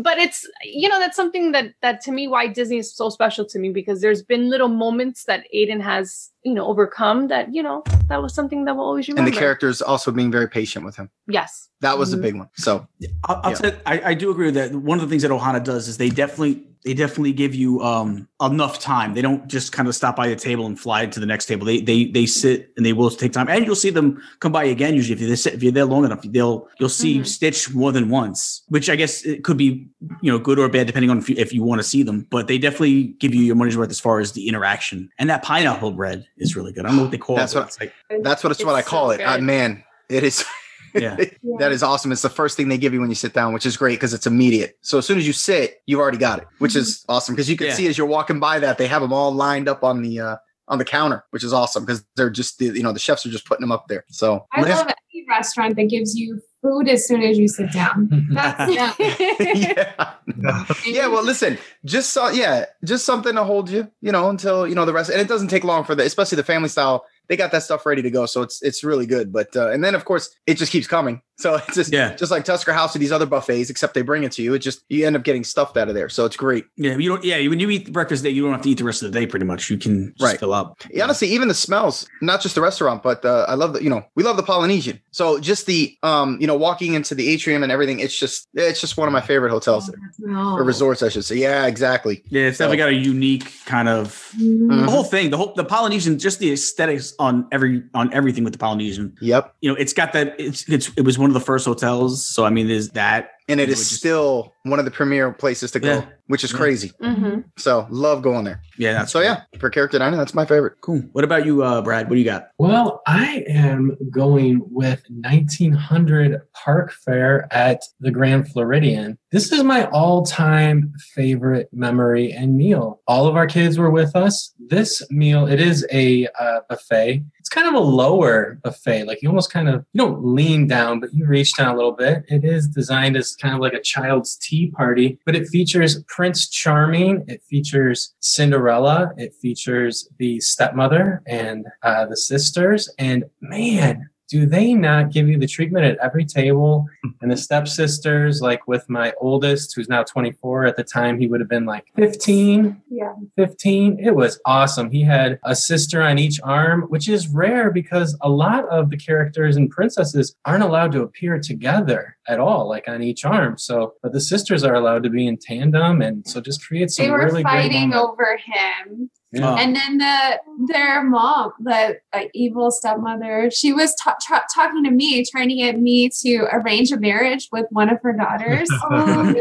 but 0.03 0.19
it's 0.19 0.47
you 0.65 0.89
know 0.89 0.99
that's 0.99 1.17
something 1.17 1.53
that 1.53 1.75
that 1.83 2.01
to 2.03 2.13
me 2.13 2.27
why 2.29 2.47
Disney 2.49 2.79
is 2.79 2.95
so 2.95 3.09
special 3.11 3.45
to 3.47 3.59
me 3.59 3.71
because 3.71 4.01
there's 4.01 4.23
been 4.23 4.51
little 4.51 4.69
moments 4.69 5.25
that 5.25 5.45
Aiden 5.55 5.81
has 5.81 6.31
you 6.43 6.55
know 6.55 6.67
overcome 6.67 7.29
that 7.29 7.55
you 7.55 7.63
know 7.63 7.83
that 8.09 8.21
was 8.23 8.35
something 8.35 8.65
that 8.65 8.77
we'll 8.77 8.85
always 8.87 9.09
remember. 9.09 9.29
and 9.29 9.35
the 9.35 9.39
characters 9.39 9.81
also 9.83 10.11
being 10.11 10.31
very 10.31 10.49
patient 10.49 10.85
with 10.85 10.97
him. 10.97 11.09
Yes. 11.29 11.69
That 11.81 11.99
was 11.99 12.13
a 12.13 12.17
Mhm. 12.17 12.23
big 12.23 12.35
one. 12.37 12.49
So 12.57 12.87
I'll, 13.29 13.41
I'll 13.45 13.51
Yeah. 13.53 13.57
tell 13.57 13.73
I, 13.87 14.01
I 14.11 14.15
do 14.15 14.31
agree 14.31 14.47
with 14.47 14.55
that. 14.55 14.75
One 14.75 14.99
of 14.99 15.03
the 15.05 15.09
things 15.11 15.23
that 15.23 15.31
Ohana 15.31 15.63
does 15.63 15.89
is 15.89 15.99
they 15.99 16.09
definitely 16.11 16.65
they 16.85 16.93
definitely 16.93 17.33
give 17.33 17.55
you 17.55 17.81
um 17.81 18.29
enough 18.43 18.79
time. 18.79 19.15
They 19.15 19.23
don't 19.23 19.47
just 19.49 19.73
kind 19.73 19.89
of 19.89 19.95
stop 19.95 20.17
by 20.17 20.29
the 20.29 20.37
table 20.37 20.67
and 20.67 20.79
fly 20.79 21.07
to 21.07 21.19
the 21.21 21.25
next 21.27 21.47
table. 21.47 21.65
They 21.67 21.81
they 21.81 22.05
they 22.07 22.27
sit 22.27 22.73
and 22.77 22.85
they 22.85 22.93
will 22.93 23.11
take 23.11 23.33
time, 23.33 23.49
and 23.49 23.65
you'll 23.67 23.75
see 23.87 23.89
them 23.91 24.21
come 24.41 24.53
by 24.53 24.65
again. 24.65 24.95
Usually, 24.95 25.15
if 25.15 25.21
you're 25.21 25.35
there, 25.35 25.55
if 25.55 25.63
you're 25.63 25.73
there 25.73 25.87
long 25.87 26.05
enough, 26.05 26.21
they'll 26.25 26.69
you'll 26.79 26.91
see 26.91 27.04
Mhm. 27.05 27.27
Stitch 27.27 27.73
more 27.75 27.93
than 27.93 28.09
once, 28.09 28.63
which 28.69 28.89
I 28.91 28.97
guess 28.97 29.25
it 29.25 29.45
could 29.45 29.57
be 29.57 29.87
you 30.23 30.33
know 30.33 30.39
good 30.39 30.59
or 30.59 30.69
bad 30.69 30.87
depending 30.87 31.11
on 31.11 31.19
if 31.19 31.29
you, 31.29 31.37
if 31.39 31.53
you 31.53 31.63
want 31.63 31.79
to 31.81 31.83
see 31.83 32.03
them. 32.03 32.27
But 32.31 32.47
they 32.49 32.59
definitely 32.59 33.15
give 33.21 33.35
you 33.35 33.43
your 33.43 33.57
money's 33.57 33.77
worth 33.77 33.91
as 33.91 34.01
far 34.01 34.21
as 34.21 34.33
the 34.33 34.49
interaction. 34.49 35.09
And 35.19 35.29
that 35.31 35.43
pineapple 35.43 35.93
bread 35.93 36.27
is 36.39 36.57
really 36.57 36.73
good. 36.73 36.85
I 36.85 36.89
don't 36.89 36.97
know 36.97 37.03
what 37.03 37.11
they 37.13 37.19
call 37.19 37.37
That's 37.37 37.55
it. 37.55 37.59
what- 37.59 37.67
it's 37.69 37.81
like 37.81 37.93
that's 38.23 38.43
what 38.43 38.51
it's, 38.51 38.65
what 38.65 38.75
I 38.75 38.83
call 38.83 39.09
so 39.09 39.13
it. 39.13 39.21
Uh, 39.23 39.39
man, 39.39 39.83
it 40.09 40.23
is. 40.25 40.45
yeah. 40.95 41.17
that 41.59 41.73
is 41.73 41.83
awesome. 41.83 42.13
It's 42.13 42.23
the 42.23 42.29
first 42.31 42.57
thing 42.57 42.69
they 42.69 42.79
give 42.79 42.95
you 42.95 43.01
when 43.01 43.09
you 43.11 43.15
sit 43.17 43.33
down, 43.35 43.53
which 43.53 43.67
is 43.67 43.77
great 43.77 43.95
because 43.97 44.15
it's 44.15 44.27
immediate. 44.27 44.77
So 44.83 44.99
as 44.99 45.07
soon 45.07 45.19
as 45.19 45.27
you 45.27 45.33
sit, 45.33 45.83
you've 45.87 46.01
already 46.01 46.19
got 46.19 46.39
it, 46.41 46.47
which 46.59 46.77
is 46.77 47.05
awesome 47.09 47.35
because 47.35 47.51
you 47.51 47.57
can 47.57 47.67
Yeah. 47.69 47.75
see 47.75 47.87
as 47.89 47.99
you're 47.99 48.07
walking 48.07 48.39
by 48.41 48.59
that 48.61 48.79
they 48.79 48.87
have 48.87 49.03
them 49.03 49.13
all 49.13 49.33
lined 49.33 49.69
up 49.69 49.83
on 49.85 50.03
the 50.03 50.21
uh, 50.21 50.37
on 50.69 50.79
the 50.79 50.85
counter, 50.85 51.25
which 51.31 51.45
is 51.45 51.53
awesome 51.53 51.85
because 51.85 52.03
they're 52.17 52.31
just 52.31 52.59
the, 52.59 52.67
you 52.67 52.83
know 52.83 52.93
the 52.93 52.99
chefs 52.99 53.27
are 53.27 53.31
just 53.31 53.45
putting 53.45 53.61
them 53.61 53.71
up 53.73 53.87
there. 53.89 54.05
So 54.09 54.47
I 54.53 54.63
love 54.63 54.87
any 54.87 55.27
restaurant 55.29 55.77
that 55.77 55.91
gives 55.91 56.15
you 56.17 56.41
food 56.65 56.89
as 56.89 57.07
soon 57.07 57.23
as 57.23 57.39
you 57.39 57.47
sit 57.47 57.71
down. 57.71 58.09
That's 58.31 58.75
yeah. 58.75 58.95
yeah. 59.39 60.65
yeah, 60.87 61.07
well, 61.07 61.23
listen, 61.23 61.59
just 61.85 62.11
so 62.11 62.31
yeah, 62.31 62.65
just 62.83 63.05
something 63.05 63.35
to 63.35 63.45
hold 63.45 63.69
you, 63.69 63.91
you 64.01 64.11
know, 64.11 64.31
until 64.31 64.67
you 64.67 64.75
know 64.75 64.87
the 64.87 64.93
rest. 64.93 65.11
And 65.11 65.21
it 65.21 65.29
doesn't 65.29 65.49
take 65.49 65.63
long 65.63 65.85
for 65.85 65.95
the, 65.95 66.05
especially 66.05 66.37
the 66.37 66.43
family 66.43 66.71
style. 66.71 67.05
They 67.29 67.37
got 67.37 67.53
that 67.53 67.63
stuff 67.63 67.87
ready 67.87 68.03
to 68.03 68.11
go, 68.11 68.27
so 68.27 68.43
it's 68.43 68.63
it's 68.63 68.83
really 68.83 69.07
good. 69.07 69.33
But 69.33 69.55
uh, 69.55 69.71
and 69.71 69.85
then 69.85 69.95
of 69.95 70.05
course 70.05 70.35
it 70.47 70.57
just 70.57 70.73
keeps 70.73 70.87
coming. 70.87 71.21
So 71.37 71.57
it's 71.57 71.75
just 71.75 71.93
Yeah. 71.93 72.15
just 72.15 72.31
like 72.31 72.45
Tusker 72.45 72.73
House 72.73 72.95
or 72.95 72.99
these 73.01 73.11
other 73.13 73.27
buffets, 73.27 73.69
except 73.71 73.95
they 73.95 74.03
bring 74.03 74.23
it 74.23 74.33
to 74.33 74.43
you. 74.43 74.55
It 74.55 74.61
just 74.61 74.85
you 74.89 75.07
end 75.07 75.17
up 75.17 75.25
getting 75.25 75.43
stuffed 75.45 75.77
out 75.77 75.89
of 75.89 75.95
there, 75.95 76.09
so 76.09 76.25
it's 76.25 76.37
great. 76.37 76.65
Yeah, 76.77 76.97
you 76.97 77.09
don't. 77.09 77.25
Yeah, 77.25 77.37
when 77.49 77.59
you 77.61 77.69
eat 77.71 77.93
breakfast 77.93 78.23
day, 78.23 78.31
you 78.31 78.43
don't 78.43 78.53
have 78.53 78.63
to 78.63 78.71
eat 78.71 78.79
the 78.79 78.85
rest 78.85 79.03
of 79.03 79.13
the 79.13 79.19
day. 79.19 79.27
Pretty 79.27 79.45
much, 79.45 79.69
you 79.71 79.77
can 79.79 80.15
just 80.17 80.23
Right. 80.23 80.39
fill 80.39 80.53
up. 80.55 80.81
Yeah, 80.93 81.05
honestly, 81.05 81.29
even 81.29 81.49
the 81.49 81.55
smells, 81.55 82.07
not 82.23 82.41
just 82.41 82.55
the 82.55 82.61
restaurant, 82.61 83.03
but 83.03 83.25
uh, 83.25 83.47
I 83.49 83.55
love 83.55 83.73
the, 83.75 83.83
you 83.83 83.91
know, 83.91 84.05
we 84.15 84.23
love 84.23 84.37
the 84.37 84.43
Polynesian. 84.45 85.01
So 85.11 85.39
just 85.41 85.67
the, 85.67 85.97
um, 86.03 86.39
you 86.41 86.47
know, 86.47 86.57
walking 86.57 86.95
into 86.95 87.15
the 87.15 87.29
atrium 87.29 87.63
and 87.63 87.73
everything, 87.73 88.01
it's 88.01 88.19
just, 88.19 88.49
it's 88.55 88.81
just 88.81 88.97
one 88.97 89.09
of 89.09 89.13
my 89.13 89.21
favorite 89.21 89.51
hotels 89.51 89.91
No. 90.21 90.55
or 90.57 90.63
resorts, 90.65 91.03
I 91.03 91.09
should 91.09 91.25
say. 91.25 91.37
Yeah, 91.37 91.67
exactly. 91.67 92.23
Yeah, 92.29 92.43
it's 92.47 92.59
definitely 92.59 92.77
got 92.79 92.89
a 92.91 92.95
unique 92.95 93.53
kind 93.67 93.89
of 93.89 94.31
Mhm. 94.41 94.85
the 94.85 94.91
whole 94.91 95.05
thing. 95.05 95.31
The 95.31 95.37
whole 95.37 95.53
the 95.57 95.65
Polynesian, 95.65 96.19
just 96.19 96.39
the 96.39 96.53
aesthetics 96.53 97.15
on 97.19 97.47
every 97.53 97.83
on 97.95 98.13
everything 98.13 98.45
with 98.45 98.53
the 98.53 98.59
Polynesian. 98.59 99.15
Yep. 99.21 99.55
You 99.61 99.71
know, 99.71 99.77
it's 99.77 99.93
got 99.93 100.13
that. 100.13 100.35
It's 100.39 100.69
it's 100.69 100.91
it 100.97 101.03
was 101.03 101.19
one 101.25 101.31
of 101.31 101.35
the 101.35 101.41
first 101.41 101.65
hotels. 101.65 102.27
So 102.27 102.45
I 102.45 102.51
mean, 102.51 102.69
there's 102.69 102.91
that. 102.91 103.31
And 103.49 103.61
it 103.61 103.69
You 103.69 103.75
just- 103.75 103.93
still 103.95 104.53
one 104.65 104.79
of 104.79 104.85
the 104.87 104.91
premier 104.91 105.31
places 105.33 105.71
to 105.73 105.81
go, 105.81 105.89
Yeah. 105.97 106.05
which 106.29 106.45
is 106.45 106.53
Yeah. 106.53 106.59
crazy. 106.59 106.93
hmm 107.03 107.41
So 107.59 107.87
love 107.91 108.23
going 108.23 108.45
there. 108.45 108.61
Yeah, 108.79 108.93
that's 108.95 109.13
So 109.13 109.21
yeah, 109.21 109.43
for 109.59 109.69
character 109.71 109.99
dining, 109.99 110.19
that's 110.19 110.35
my 110.35 110.45
favorite. 110.47 110.75
cool. 110.83 111.03
What 111.13 111.25
about 111.25 111.45
you, 111.47 111.63
uh, 111.63 111.81
Brad? 111.83 112.09
What 112.09 112.15
do 112.15 112.19
you 112.21 112.25
got? 112.25 112.49
Well, 112.59 113.01
I 113.07 113.45
am 113.49 113.97
going 114.11 114.63
with 114.71 115.03
1900 115.11 116.41
Park 116.55 116.93
Fare 116.93 117.47
at 117.51 117.83
the 118.01 118.11
Grand 118.11 118.49
Floridian. 118.51 119.19
This 119.31 119.53
is 119.53 119.63
my 119.63 119.87
all 119.91 120.25
time 120.25 120.93
favorite 121.15 121.69
memory 121.73 122.33
and 122.33 122.57
meal. 122.57 123.01
All 123.07 123.27
of 123.27 123.37
our 123.37 123.47
kids 123.47 123.79
were 123.79 123.91
with 123.91 124.17
us. 124.17 124.53
This 124.69 125.03
meal, 125.11 125.47
it 125.47 125.61
is 125.61 125.87
a 125.93 126.29
uh, 126.41 126.61
buffet. 126.69 127.25
Kind 127.55 127.69
of 127.69 127.75
a 127.75 127.79
lower 127.79 128.59
buffet. 128.65 129.05
Like 129.05 129.23
you 129.23 129.29
almost 129.29 129.53
kind 129.53 129.69
of, 129.69 129.85
you 129.93 129.99
don't 130.01 130.25
lean 130.25 130.67
down, 130.67 130.99
but 130.99 131.15
you 131.15 131.25
reach 131.25 131.57
down 131.57 131.73
a 131.73 131.77
little 131.77 131.93
bit. 131.93 132.25
It 132.27 132.45
is 132.45 132.67
designed 132.67 133.17
as 133.17 133.37
kind 133.37 133.55
of 133.55 133.61
like 133.61 133.75
a 133.75 133.81
child's 133.81 134.35
tea 134.37 134.73
party, 134.73 135.21
but 135.25 135.37
it 135.37 135.47
features 135.47 136.03
Prince 136.09 136.49
Charming. 136.49 137.25
It 137.29 137.45
features 137.45 138.13
Cinderella. 138.19 139.13
It 139.17 139.35
features 139.35 140.09
the 140.19 140.41
stepmother 140.41 141.23
and 141.29 141.67
uh, 141.85 142.07
the 142.07 142.17
sisters. 142.17 142.93
And 142.99 143.23
man, 143.41 144.11
do 144.29 144.47
they 144.47 144.75
not 144.75 145.11
give 145.11 145.29
you 145.29 145.39
the 145.39 145.47
treatment 145.47 145.85
at 145.85 145.99
every 145.99 146.25
table? 146.25 146.87
And 147.21 147.31
the 147.31 147.37
stepsisters, 147.39 148.43
like 148.43 148.67
with 148.69 148.91
my 148.91 149.15
oldest, 149.19 149.73
who's 149.75 149.89
now 149.89 150.03
24, 150.03 150.67
at 150.67 150.77
the 150.77 150.85
time 150.85 151.19
he 151.19 151.27
would 151.27 151.41
have 151.41 151.49
been 151.49 151.65
like 151.65 151.87
15. 151.97 152.83
Yeah. 152.91 153.15
15. 153.37 153.99
It 153.99 154.15
was 154.15 154.39
awesome. 154.45 154.91
He 154.91 155.03
had 155.03 155.39
a 155.43 155.57
sister 155.57 156.03
on 156.03 156.19
each 156.19 156.39
arm, 156.43 156.83
which 156.89 157.09
is 157.09 157.29
rare 157.29 157.71
because 157.71 158.15
a 158.21 158.29
lot 158.29 158.69
of 158.69 158.91
the 158.91 158.99
characters 158.99 159.57
and 159.57 159.71
princesses 159.71 160.37
aren't 160.45 160.65
allowed 160.65 160.93
to 160.93 161.03
appear 161.03 161.39
together 161.39 162.19
at 162.29 162.41
all, 162.41 162.69
like 162.69 162.89
on 162.89 163.03
each 163.03 163.25
arm. 163.25 163.57
So, 163.57 163.95
but 164.03 164.13
the 164.13 164.21
sisters 164.21 164.65
are 164.65 164.75
allowed 164.75 165.03
to 165.05 165.11
be 165.11 165.27
in 165.27 165.39
tandem, 165.39 166.03
and 166.03 166.27
so 166.27 166.41
just 166.41 166.67
creates 166.67 166.97
some 166.97 167.07
They 167.07 167.11
were 167.11 167.25
really 167.25 167.43
great 167.43 167.53
fighting 167.53 167.95
over 167.95 168.37
him. 168.37 169.11
Oh. 169.43 169.57
And 169.57 169.75
then 169.75 169.99
the 169.99 170.41
their 170.73 171.03
mom, 171.05 171.53
the 171.61 171.99
uh, 172.13 172.21
evil 172.35 172.71
stepmother, 172.71 173.51
she 173.51 173.73
was 173.73 173.95
ta- 173.97 174.17
ta- 174.27 174.45
talking 174.55 174.85
to 174.85 174.91
me, 174.91 175.25
trying 175.25 175.49
to 175.49 175.55
get 175.55 175.79
me 175.81 176.09
to 176.23 176.47
arrange 176.53 176.93
a 176.93 176.99
marriage 176.99 177.49
with 177.53 177.67
one 177.71 177.89
of 177.89 177.99
her 178.03 178.13
daughters. 178.13 178.69
oh, 178.91 179.35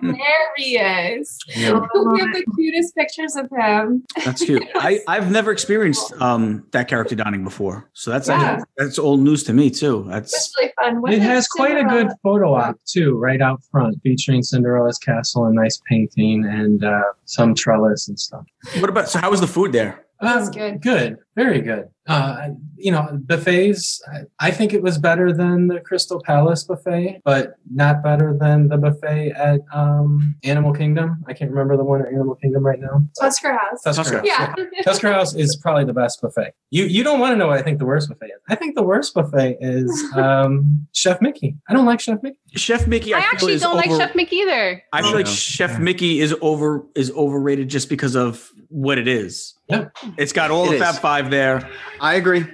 hilarious. 0.00 1.38
Yeah. 1.54 1.72
we 1.94 2.20
have 2.20 2.32
the 2.32 2.44
cutest 2.56 2.94
pictures 2.94 3.36
of 3.36 3.48
him. 3.50 4.04
That's 4.24 4.44
cute. 4.44 4.64
I 4.74 5.00
I've 5.08 5.30
never 5.30 5.52
experienced 5.52 6.12
um 6.20 6.66
that 6.72 6.88
character 6.88 7.14
dining 7.14 7.44
before, 7.44 7.88
so 7.92 8.10
that's 8.10 8.28
Yeah. 8.28 8.40
actually, 8.42 8.64
that's 8.76 8.98
old 8.98 9.20
news 9.20 9.42
to 9.44 9.52
me 9.52 9.70
too. 9.70 10.04
That's 10.08 10.34
It's 10.34 10.54
really 10.58 10.72
fun. 10.80 11.00
When 11.02 11.12
It 11.12 11.16
did 11.16 11.22
has 11.24 11.46
quite 11.48 11.76
a 11.76 11.84
good 11.84 12.08
photo 12.22 12.54
op 12.54 12.76
too, 12.86 13.16
right 13.18 13.40
out 13.40 13.60
front, 13.70 13.96
featuring 14.02 14.42
Cinderella's 14.42 14.98
castle, 14.98 15.46
a 15.46 15.52
nice 15.52 15.80
painting, 15.88 16.44
and 16.44 16.84
uh, 16.84 17.02
some 17.24 17.54
trellis 17.54 18.08
and 18.08 18.18
stuff. 18.18 18.44
what 18.78 18.88
about? 18.90 19.05
So 19.06 19.20
how 19.20 19.30
was 19.30 19.40
the 19.40 19.46
food 19.46 19.72
there? 19.72 20.05
That's 20.20 20.48
Uh, 20.48 20.52
good. 20.52 20.82
Good, 20.82 21.16
very 21.36 21.60
good. 21.60 21.88
Uh, 22.08 22.50
you 22.76 22.92
know, 22.92 23.18
buffets. 23.26 24.00
I- 24.12 24.22
I 24.38 24.50
think 24.52 24.72
it 24.72 24.80
was 24.80 24.96
better 24.96 25.32
than 25.32 25.66
the 25.66 25.80
Crystal 25.80 26.22
Palace 26.24 26.62
buffet, 26.62 27.20
but 27.24 27.54
not 27.74 28.02
better 28.02 28.36
than 28.38 28.68
the 28.68 28.76
buffet 28.78 29.32
at 29.32 29.60
um, 29.74 30.36
Animal 30.44 30.72
Kingdom. 30.72 31.24
I 31.26 31.32
can't 31.32 31.50
remember 31.50 31.76
the 31.76 31.82
one 31.84 32.00
at 32.02 32.08
Animal 32.12 32.36
Kingdom 32.36 32.64
right 32.64 32.78
now. 32.78 33.02
Tusker 33.20 33.52
House. 33.52 33.82
Tusker 33.82 34.02
Tusker. 34.02 34.16
House. 34.18 34.26
Yeah. 34.72 34.82
Tusker 34.84 35.12
House 35.12 35.34
is 35.34 35.56
probably 35.56 35.84
the 35.84 35.92
best 35.94 36.20
buffet. 36.22 36.52
You 36.70 36.84
you 36.84 37.02
don't 37.02 37.18
want 37.18 37.32
to 37.32 37.36
know 37.36 37.48
what 37.48 37.58
I 37.58 37.62
think 37.62 37.78
the 37.80 37.86
worst 37.86 38.08
buffet 38.08 38.26
is. 38.26 38.40
I 38.48 38.54
think 38.54 38.76
the 38.76 38.84
worst 38.84 39.12
buffet 39.12 39.56
is 39.60 39.90
um, 40.16 40.86
Chef 40.92 41.20
Mickey. 41.20 41.56
I 41.68 41.72
don't 41.74 41.86
like 41.86 41.98
Chef 42.00 42.22
Mickey. 42.22 42.38
Chef 42.54 42.86
Mickey, 42.86 43.14
I, 43.14 43.18
I 43.18 43.20
actually 43.22 43.58
don't 43.58 43.76
like 43.76 43.90
Chef 43.90 44.14
Mickey 44.14 44.36
either. 44.36 44.82
I 44.92 45.02
feel 45.02 45.12
like 45.12 45.26
Yeah. 45.26 45.32
Chef 45.32 45.80
Mickey 45.80 46.20
is 46.20 46.34
over 46.40 46.86
is 46.94 47.10
overrated 47.10 47.68
just 47.68 47.88
because 47.88 48.14
of 48.14 48.48
what 48.68 48.96
it 48.98 49.08
is. 49.08 49.54
Yeah. 49.68 49.88
It's 50.16 50.32
got 50.32 50.50
all 50.50 50.66
It 50.66 50.70
the 50.70 50.74
is. 50.76 50.82
Fab 50.82 50.94
Five 50.96 51.30
there. 51.30 51.68
I 52.00 52.14
agree. 52.14 52.44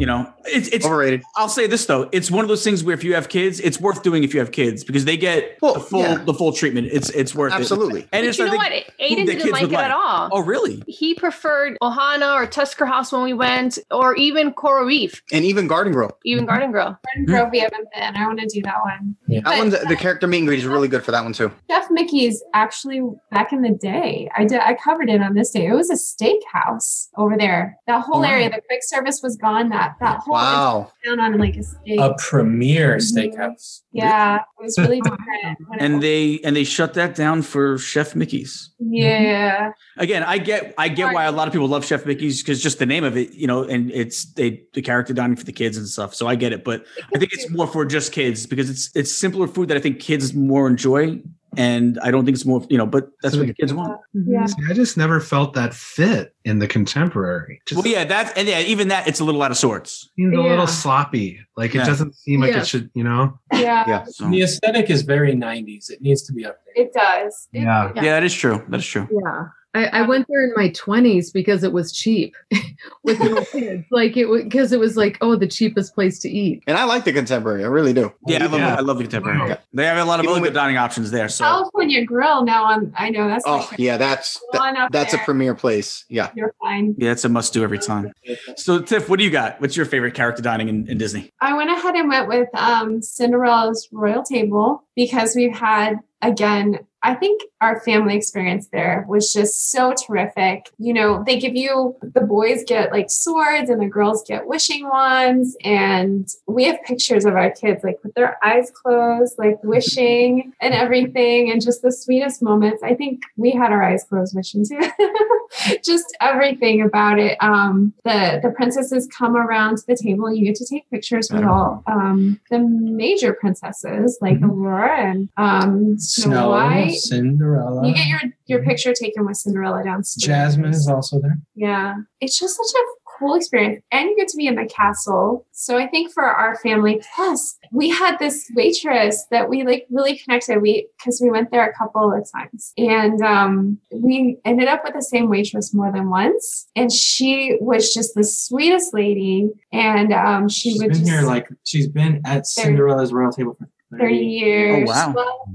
You 0.00 0.06
know, 0.06 0.32
it's 0.44 0.68
it's. 0.68 0.84
Overrated. 0.86 1.22
I'll 1.36 1.48
say 1.48 1.66
this 1.66 1.86
though, 1.86 2.08
it's 2.12 2.30
one 2.30 2.44
of 2.44 2.48
those 2.48 2.62
things 2.64 2.84
where 2.84 2.94
if 2.94 3.02
you 3.04 3.14
have 3.14 3.28
kids, 3.28 3.60
it's 3.60 3.80
worth 3.80 4.02
doing 4.02 4.24
if 4.24 4.32
you 4.34 4.40
have 4.40 4.52
kids 4.52 4.84
because 4.84 5.04
they 5.04 5.16
get 5.16 5.56
Well, 5.62 5.74
the 5.74 5.80
full 5.80 6.00
yeah. 6.02 6.22
the 6.24 6.34
full 6.34 6.52
treatment. 6.52 6.88
It's 6.92 7.10
it's 7.10 7.34
worth 7.34 7.52
it. 7.52 7.56
Absolutely. 7.56 8.02
And 8.02 8.08
But 8.12 8.24
it's 8.24 8.38
you 8.38 8.44
I 8.44 8.48
know 8.48 8.58
think, 8.60 8.62
what? 8.62 9.00
Aiden 9.00 9.26
didn't 9.26 9.50
like 9.52 9.62
would 9.62 9.72
it 9.72 9.78
at 9.78 9.90
all. 9.90 10.28
Oh, 10.32 10.40
really? 10.42 10.82
He 10.86 11.14
preferred 11.14 11.76
Ohana 11.82 12.34
or 12.34 12.46
Tusker 12.46 12.86
House 12.86 13.12
when 13.12 13.22
we 13.22 13.32
went, 13.32 13.78
or 13.90 14.14
even 14.16 14.52
Coral 14.52 14.86
Reef, 14.86 15.22
And 15.32 15.44
even 15.44 15.66
Garden 15.66 15.92
Grove. 15.92 16.12
even 16.24 16.44
Mhm. 16.44 16.48
Garden 16.48 16.70
Grill. 16.72 16.84
Garden 17.06 17.24
Grove, 17.26 17.48
we 17.52 17.58
haven't 17.60 17.88
been. 17.94 18.16
I 18.16 18.26
want 18.26 18.38
to 18.40 18.46
do 18.46 18.62
that 18.62 18.80
one. 18.82 19.16
Yeah. 19.28 19.40
That 19.40 19.44
But- 19.50 19.58
one's 19.58 19.88
the 19.88 19.96
character 19.96 20.26
meet 20.26 20.38
and 20.38 20.46
greet 20.46 20.58
is 20.58 20.66
really 20.66 20.88
good 20.88 21.02
for 21.04 21.10
that 21.12 21.22
one 21.24 21.32
too. 21.32 21.50
Chef 21.70 21.90
Mickey's 21.90 22.42
actually 22.54 23.02
back 23.30 23.52
in 23.52 23.62
the 23.62 23.70
day. 23.70 24.28
I 24.36 24.44
did. 24.44 24.60
I 24.60 24.74
covered 24.74 25.08
it 25.10 25.20
on 25.22 25.34
this 25.34 25.50
day. 25.50 25.66
It 25.66 25.72
was 25.74 25.90
a 25.90 25.94
steakhouse 25.94 27.08
over 27.16 27.36
there. 27.36 27.76
That 27.86 28.02
whole 28.02 28.20
Wow. 28.22 28.28
area, 28.30 28.50
the 28.50 28.60
quick 28.66 28.82
service 28.82 29.20
was 29.22 29.36
gone. 29.36 29.68
That 29.70 29.85
that 30.00 30.18
whole 30.18 30.34
Wow. 30.34 30.92
down 31.04 31.20
on 31.20 31.38
like 31.38 31.56
a 31.56 31.62
steak. 31.62 32.00
A 32.00 32.14
premier 32.18 32.96
Mhm. 32.96 33.32
steakhouse. 33.34 33.80
yeah, 33.92 34.36
it 34.36 34.42
was 34.64 34.76
really 34.78 35.00
different. 35.00 35.58
And 35.78 36.02
they 36.02 36.40
and 36.44 36.54
they 36.56 36.64
shut 36.64 36.94
that 36.94 37.14
down 37.14 37.42
for 37.42 37.78
Chef 37.78 38.14
Mickey's. 38.14 38.70
yeah, 38.78 39.70
Again, 39.96 40.22
I 40.22 40.38
get 40.38 40.74
I 40.78 40.88
get 40.88 41.14
why 41.14 41.24
a 41.24 41.32
lot 41.32 41.46
of 41.48 41.52
people 41.52 41.68
love 41.68 41.84
Chef 41.84 42.04
Mickey's 42.06 42.42
because 42.42 42.62
just 42.62 42.78
the 42.78 42.86
name 42.86 43.04
of 43.04 43.16
it, 43.16 43.32
you 43.32 43.46
know, 43.46 43.62
and 43.64 43.90
it's 43.92 44.24
they 44.34 44.62
the 44.74 44.82
character 44.82 45.12
dining 45.14 45.36
for 45.36 45.44
the 45.44 45.52
kids 45.52 45.76
and 45.76 45.86
stuff. 45.86 46.14
So 46.14 46.26
I 46.26 46.34
get 46.34 46.52
it, 46.52 46.64
but 46.64 46.84
I 47.14 47.18
think 47.18 47.32
it's 47.32 47.48
more 47.50 47.66
for 47.66 47.84
just 47.84 48.12
kids 48.12 48.46
because 48.46 48.68
it's 48.70 48.90
it's 48.94 49.12
simpler 49.12 49.46
food 49.46 49.68
that 49.68 49.76
I 49.76 49.80
think 49.80 50.00
kids 50.00 50.34
more 50.34 50.66
enjoy, 50.66 51.20
and 51.56 51.98
I 52.02 52.10
don't 52.10 52.24
think 52.24 52.36
it's 52.36 52.44
more 52.44 52.64
you 52.68 52.78
know, 52.78 52.86
but 52.86 53.08
that's 53.22 53.36
what 53.36 53.46
the 53.46 53.54
kids 53.54 53.72
want. 53.74 54.00
Mm-hmm. 54.14 54.32
yeah. 54.32 54.46
See, 54.46 54.62
I 54.70 54.72
just 54.74 54.96
never 54.96 55.20
felt 55.20 55.54
that 55.54 55.74
fit 55.74 56.34
in 56.44 56.58
the 56.58 56.66
contemporary. 56.68 57.60
Just 57.66 57.82
Well, 57.82 57.90
yeah, 57.92 58.04
that's 58.04 58.32
and 58.32 58.46
yeah, 58.48 58.60
even 58.60 58.88
that 58.88 59.08
it's 59.08 59.20
a 59.20 59.24
little 59.24 59.42
out 59.42 59.50
of 59.50 59.56
sorts. 59.56 60.10
seemed 60.16 60.34
a 60.34 60.42
little 60.42 60.66
sloppy. 60.66 61.40
Like 61.56 61.74
it 61.74 61.78
doesn't 61.78 62.14
seem 62.14 62.40
like 62.40 62.52
Yeah. 62.52 62.60
it 62.60 62.66
should, 62.66 62.90
you 62.94 63.04
know? 63.04 63.38
yeah, 63.52 63.84
Yeah. 63.88 64.04
So, 64.08 64.28
The 64.28 64.42
aesthetic 64.42 64.90
is 64.90 65.02
very 65.02 65.32
90s. 65.34 65.90
It 65.90 66.00
needs 66.02 66.22
to 66.24 66.32
be 66.32 66.44
updated. 66.44 66.74
It 66.76 66.92
does. 66.92 67.48
It- 67.52 67.62
Yeah. 67.62 67.92
yeah, 67.96 68.02
that 68.02 68.24
is 68.24 68.34
true. 68.34 68.62
That 68.68 68.78
is 68.80 68.86
true. 68.86 69.08
Yeah. 69.10 69.44
I, 69.76 69.84
I 69.86 70.02
went 70.02 70.26
there 70.28 70.42
in 70.44 70.52
my 70.56 70.70
20s 70.70 71.32
because 71.32 71.62
it 71.62 71.72
was 71.72 71.92
cheap 71.92 72.34
with 73.04 73.20
little 73.20 73.44
kids. 73.52 73.84
Like 73.90 74.16
it 74.16 74.26
was 74.26 74.42
because 74.44 74.72
it 74.72 74.80
was 74.80 74.96
like, 74.96 75.18
oh, 75.20 75.36
the 75.36 75.46
cheapest 75.46 75.94
place 75.94 76.18
to 76.20 76.28
eat. 76.30 76.62
And 76.66 76.76
I 76.76 76.84
like 76.84 77.04
the 77.04 77.12
contemporary. 77.12 77.64
I 77.64 77.68
really 77.68 77.92
do. 77.92 78.12
Yeah, 78.26 78.44
I 78.44 78.46
love, 78.46 78.60
Yeah. 78.60 78.74
I 78.76 78.80
love 78.80 78.98
the 78.98 79.04
contemporary. 79.04 79.48
Yeah. 79.48 79.56
They 79.72 79.84
have 79.86 79.98
a 79.98 80.04
lot 80.04 80.20
of 80.20 80.24
Even 80.24 80.36
really 80.36 80.48
good 80.48 80.54
dining 80.54 80.76
options 80.76 81.10
there. 81.10 81.28
So 81.28 81.44
California 81.44 82.04
Grill. 82.04 82.44
Now 82.44 82.64
I'm. 82.66 82.92
I 82.96 83.10
know 83.10 83.28
that's. 83.28 83.44
Oh 83.46 83.66
like 83.70 83.78
yeah, 83.78 83.96
that's 83.96 84.40
that- 84.52 84.58
one 84.60 84.76
up 84.76 84.90
that's 84.92 85.12
a 85.14 85.16
there. 85.16 85.24
premier 85.24 85.54
place. 85.54 86.04
Yeah. 86.08 86.30
You're 86.34 86.54
fine. 86.62 86.94
yeah, 86.98 87.12
it's 87.12 87.24
a 87.24 87.28
must 87.28 87.52
do 87.52 87.62
every 87.62 87.78
time. 87.78 88.12
So 88.56 88.80
Tiff, 88.80 89.08
what 89.08 89.18
do 89.18 89.24
you 89.24 89.30
got? 89.30 89.60
What's 89.60 89.76
your 89.76 89.86
favorite 89.86 90.14
character 90.14 90.42
dining 90.42 90.68
in, 90.68 90.88
in 90.88 90.98
Disney? 90.98 91.30
I 91.40 91.54
went 91.56 91.70
ahead 91.70 91.94
and 91.94 92.08
went 92.08 92.28
with 92.28 92.48
um, 92.54 93.02
Cinderella's 93.02 93.88
Royal 93.92 94.22
Table 94.22 94.84
because 94.94 95.34
we've 95.36 95.54
had, 95.56 95.96
again, 96.22 96.78
I 97.02 97.14
think 97.14 97.42
our 97.60 97.80
family 97.80 98.16
experience 98.16 98.68
there 98.68 99.04
was 99.08 99.32
just 99.32 99.70
so 99.70 99.94
terrific. 99.94 100.70
You 100.78 100.92
know, 100.92 101.22
they 101.24 101.38
give 101.38 101.54
you, 101.54 101.96
the 102.02 102.20
boys 102.20 102.64
get 102.66 102.90
like 102.90 103.10
swords 103.10 103.70
and 103.70 103.80
the 103.80 103.86
girls 103.86 104.24
get 104.26 104.46
wishing 104.46 104.88
wands. 104.88 105.56
And 105.62 106.28
we 106.46 106.64
have 106.64 106.82
pictures 106.82 107.24
of 107.24 107.34
our 107.34 107.50
kids 107.50 107.84
like 107.84 107.98
with 108.02 108.14
their 108.14 108.38
eyes 108.44 108.70
closed, 108.70 109.38
like 109.38 109.62
wishing 109.62 110.52
and 110.60 110.74
everything, 110.74 111.50
and 111.50 111.62
just 111.62 111.82
the 111.82 111.92
sweetest 111.92 112.42
moments. 112.42 112.82
I 112.82 112.94
think 112.94 113.22
we 113.36 113.52
had 113.52 113.72
our 113.72 113.82
eyes 113.82 114.04
closed 114.04 114.34
wishing 114.34 114.64
too. 114.66 114.80
just 115.84 116.16
everything 116.20 116.82
about 116.82 117.18
it. 117.18 117.36
Um, 117.40 117.94
the 118.04 118.40
the 118.42 118.50
princesses 118.50 119.08
come 119.16 119.36
around 119.36 119.78
to 119.78 119.86
the 119.86 119.96
table. 119.96 120.32
You 120.32 120.46
get 120.46 120.56
to 120.56 120.66
take 120.66 120.88
pictures 120.90 121.30
with 121.30 121.44
all 121.44 121.82
um, 121.86 122.40
the 122.50 122.58
major 122.58 123.32
princesses 123.32 124.18
like 124.20 124.40
Aurora 124.42 124.98
and 124.98 125.28
um, 125.36 125.98
Snow, 125.98 126.30
Snow, 126.30 126.50
White. 126.86 126.98
Cinderella. 126.98 127.86
You 127.86 127.94
get 127.94 128.06
your 128.06 128.20
your 128.46 128.62
picture 128.62 128.92
taken 128.92 129.26
with 129.26 129.36
Cinderella 129.36 129.82
downstairs. 129.84 130.26
Jasmine 130.26 130.70
is 130.70 130.88
also 130.88 131.20
there. 131.20 131.38
Yeah, 131.54 131.96
it's 132.20 132.38
just 132.38 132.56
such 132.56 132.80
a 132.80 132.84
cool 133.18 133.34
experience, 133.34 133.82
and 133.90 134.08
you 134.08 134.16
get 134.16 134.28
to 134.28 134.36
be 134.36 134.46
in 134.46 134.56
the 134.56 134.66
castle. 134.66 135.46
So 135.52 135.76
I 135.76 135.86
think 135.86 136.12
for 136.12 136.24
our 136.24 136.56
family, 136.56 137.00
plus 137.14 137.58
we 137.72 137.88
had 137.88 138.18
this 138.18 138.50
waitress 138.54 139.26
that 139.30 139.48
we 139.48 139.64
like 139.64 139.86
really 139.90 140.18
connected. 140.18 140.60
We 140.60 140.88
because 140.98 141.20
we 141.22 141.30
went 141.30 141.50
there 141.50 141.68
a 141.68 141.74
couple 141.74 142.12
of 142.12 142.26
times, 142.34 142.72
and 142.76 143.20
um, 143.22 143.78
we 143.90 144.38
ended 144.44 144.68
up 144.68 144.82
with 144.84 144.94
the 144.94 145.02
same 145.02 145.28
waitress 145.28 145.74
more 145.74 145.92
than 145.92 146.10
once, 146.10 146.68
and 146.76 146.92
she 146.92 147.56
was 147.60 147.92
just 147.92 148.14
the 148.14 148.24
sweetest 148.24 148.94
lady, 148.94 149.50
and 149.72 150.12
um, 150.12 150.48
she 150.48 150.70
She's 150.70 150.80
would 150.80 150.88
been 150.92 150.98
just 151.00 151.10
here 151.10 151.22
like 151.22 151.48
she's 151.64 151.88
been 151.88 152.20
at 152.24 152.46
Cinderella's 152.46 153.12
royal 153.12 153.32
table 153.32 153.54
for 153.54 153.68
30 153.92 154.04
30 154.04 154.16
years. 154.16 154.88
Oh, 154.90 154.92
wow. 154.92 155.12
Well, 155.14 155.46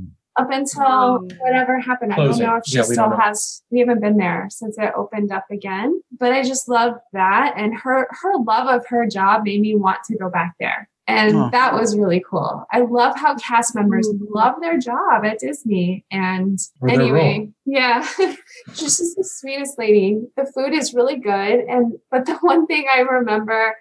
up 0.42 0.52
until 0.52 0.86
um, 0.86 1.28
whatever 1.40 1.80
happened. 1.80 2.14
I 2.14 2.18
don't 2.18 2.38
know 2.40 2.56
if 2.58 2.66
she 2.66 2.78
Yeah, 2.78 2.84
still 2.84 3.10
know. 3.10 3.18
has 3.18 3.62
we 3.70 3.80
haven't 3.80 4.02
been 4.02 4.18
there 4.18 4.48
since 4.50 4.78
it 4.78 4.92
opened 4.96 5.32
up 5.32 5.46
again. 5.50 6.02
But 6.20 6.34
I 6.34 6.44
just 6.44 6.68
love 6.68 6.96
that. 7.14 7.54
And 7.58 7.74
her 7.76 8.08
her 8.22 8.38
love 8.38 8.68
of 8.68 8.86
her 8.88 9.06
job 9.08 9.44
made 9.46 9.62
me 9.62 9.76
want 9.76 10.00
to 10.06 10.18
go 10.18 10.30
back 10.30 10.56
there. 10.60 10.90
And 11.08 11.34
Huh. 11.34 11.50
that 11.52 11.74
was 11.74 11.98
really 11.98 12.24
cool. 12.30 12.66
I 12.72 12.82
love 12.82 13.16
how 13.16 13.36
cast 13.36 13.76
members 13.76 14.08
mm-hmm. 14.08 14.34
love 14.34 14.56
their 14.62 14.78
job 14.78 15.26
at 15.26 15.40
Disney. 15.40 16.06
And 16.12 16.60
Or 16.80 16.90
their 16.90 17.02
anyway, 17.02 17.50
yeah, 17.66 18.02
she's 18.74 18.98
just 18.98 19.18
the 19.18 19.24
sweetest 19.24 19.80
lady. 19.80 20.22
The 20.38 20.46
food 20.46 20.74
is 20.74 20.94
really 20.94 21.18
good. 21.18 21.62
And 21.62 21.94
but 22.12 22.26
the 22.26 22.36
one 22.42 22.68
thing 22.68 22.86
I 22.94 23.00
remember, 23.00 23.76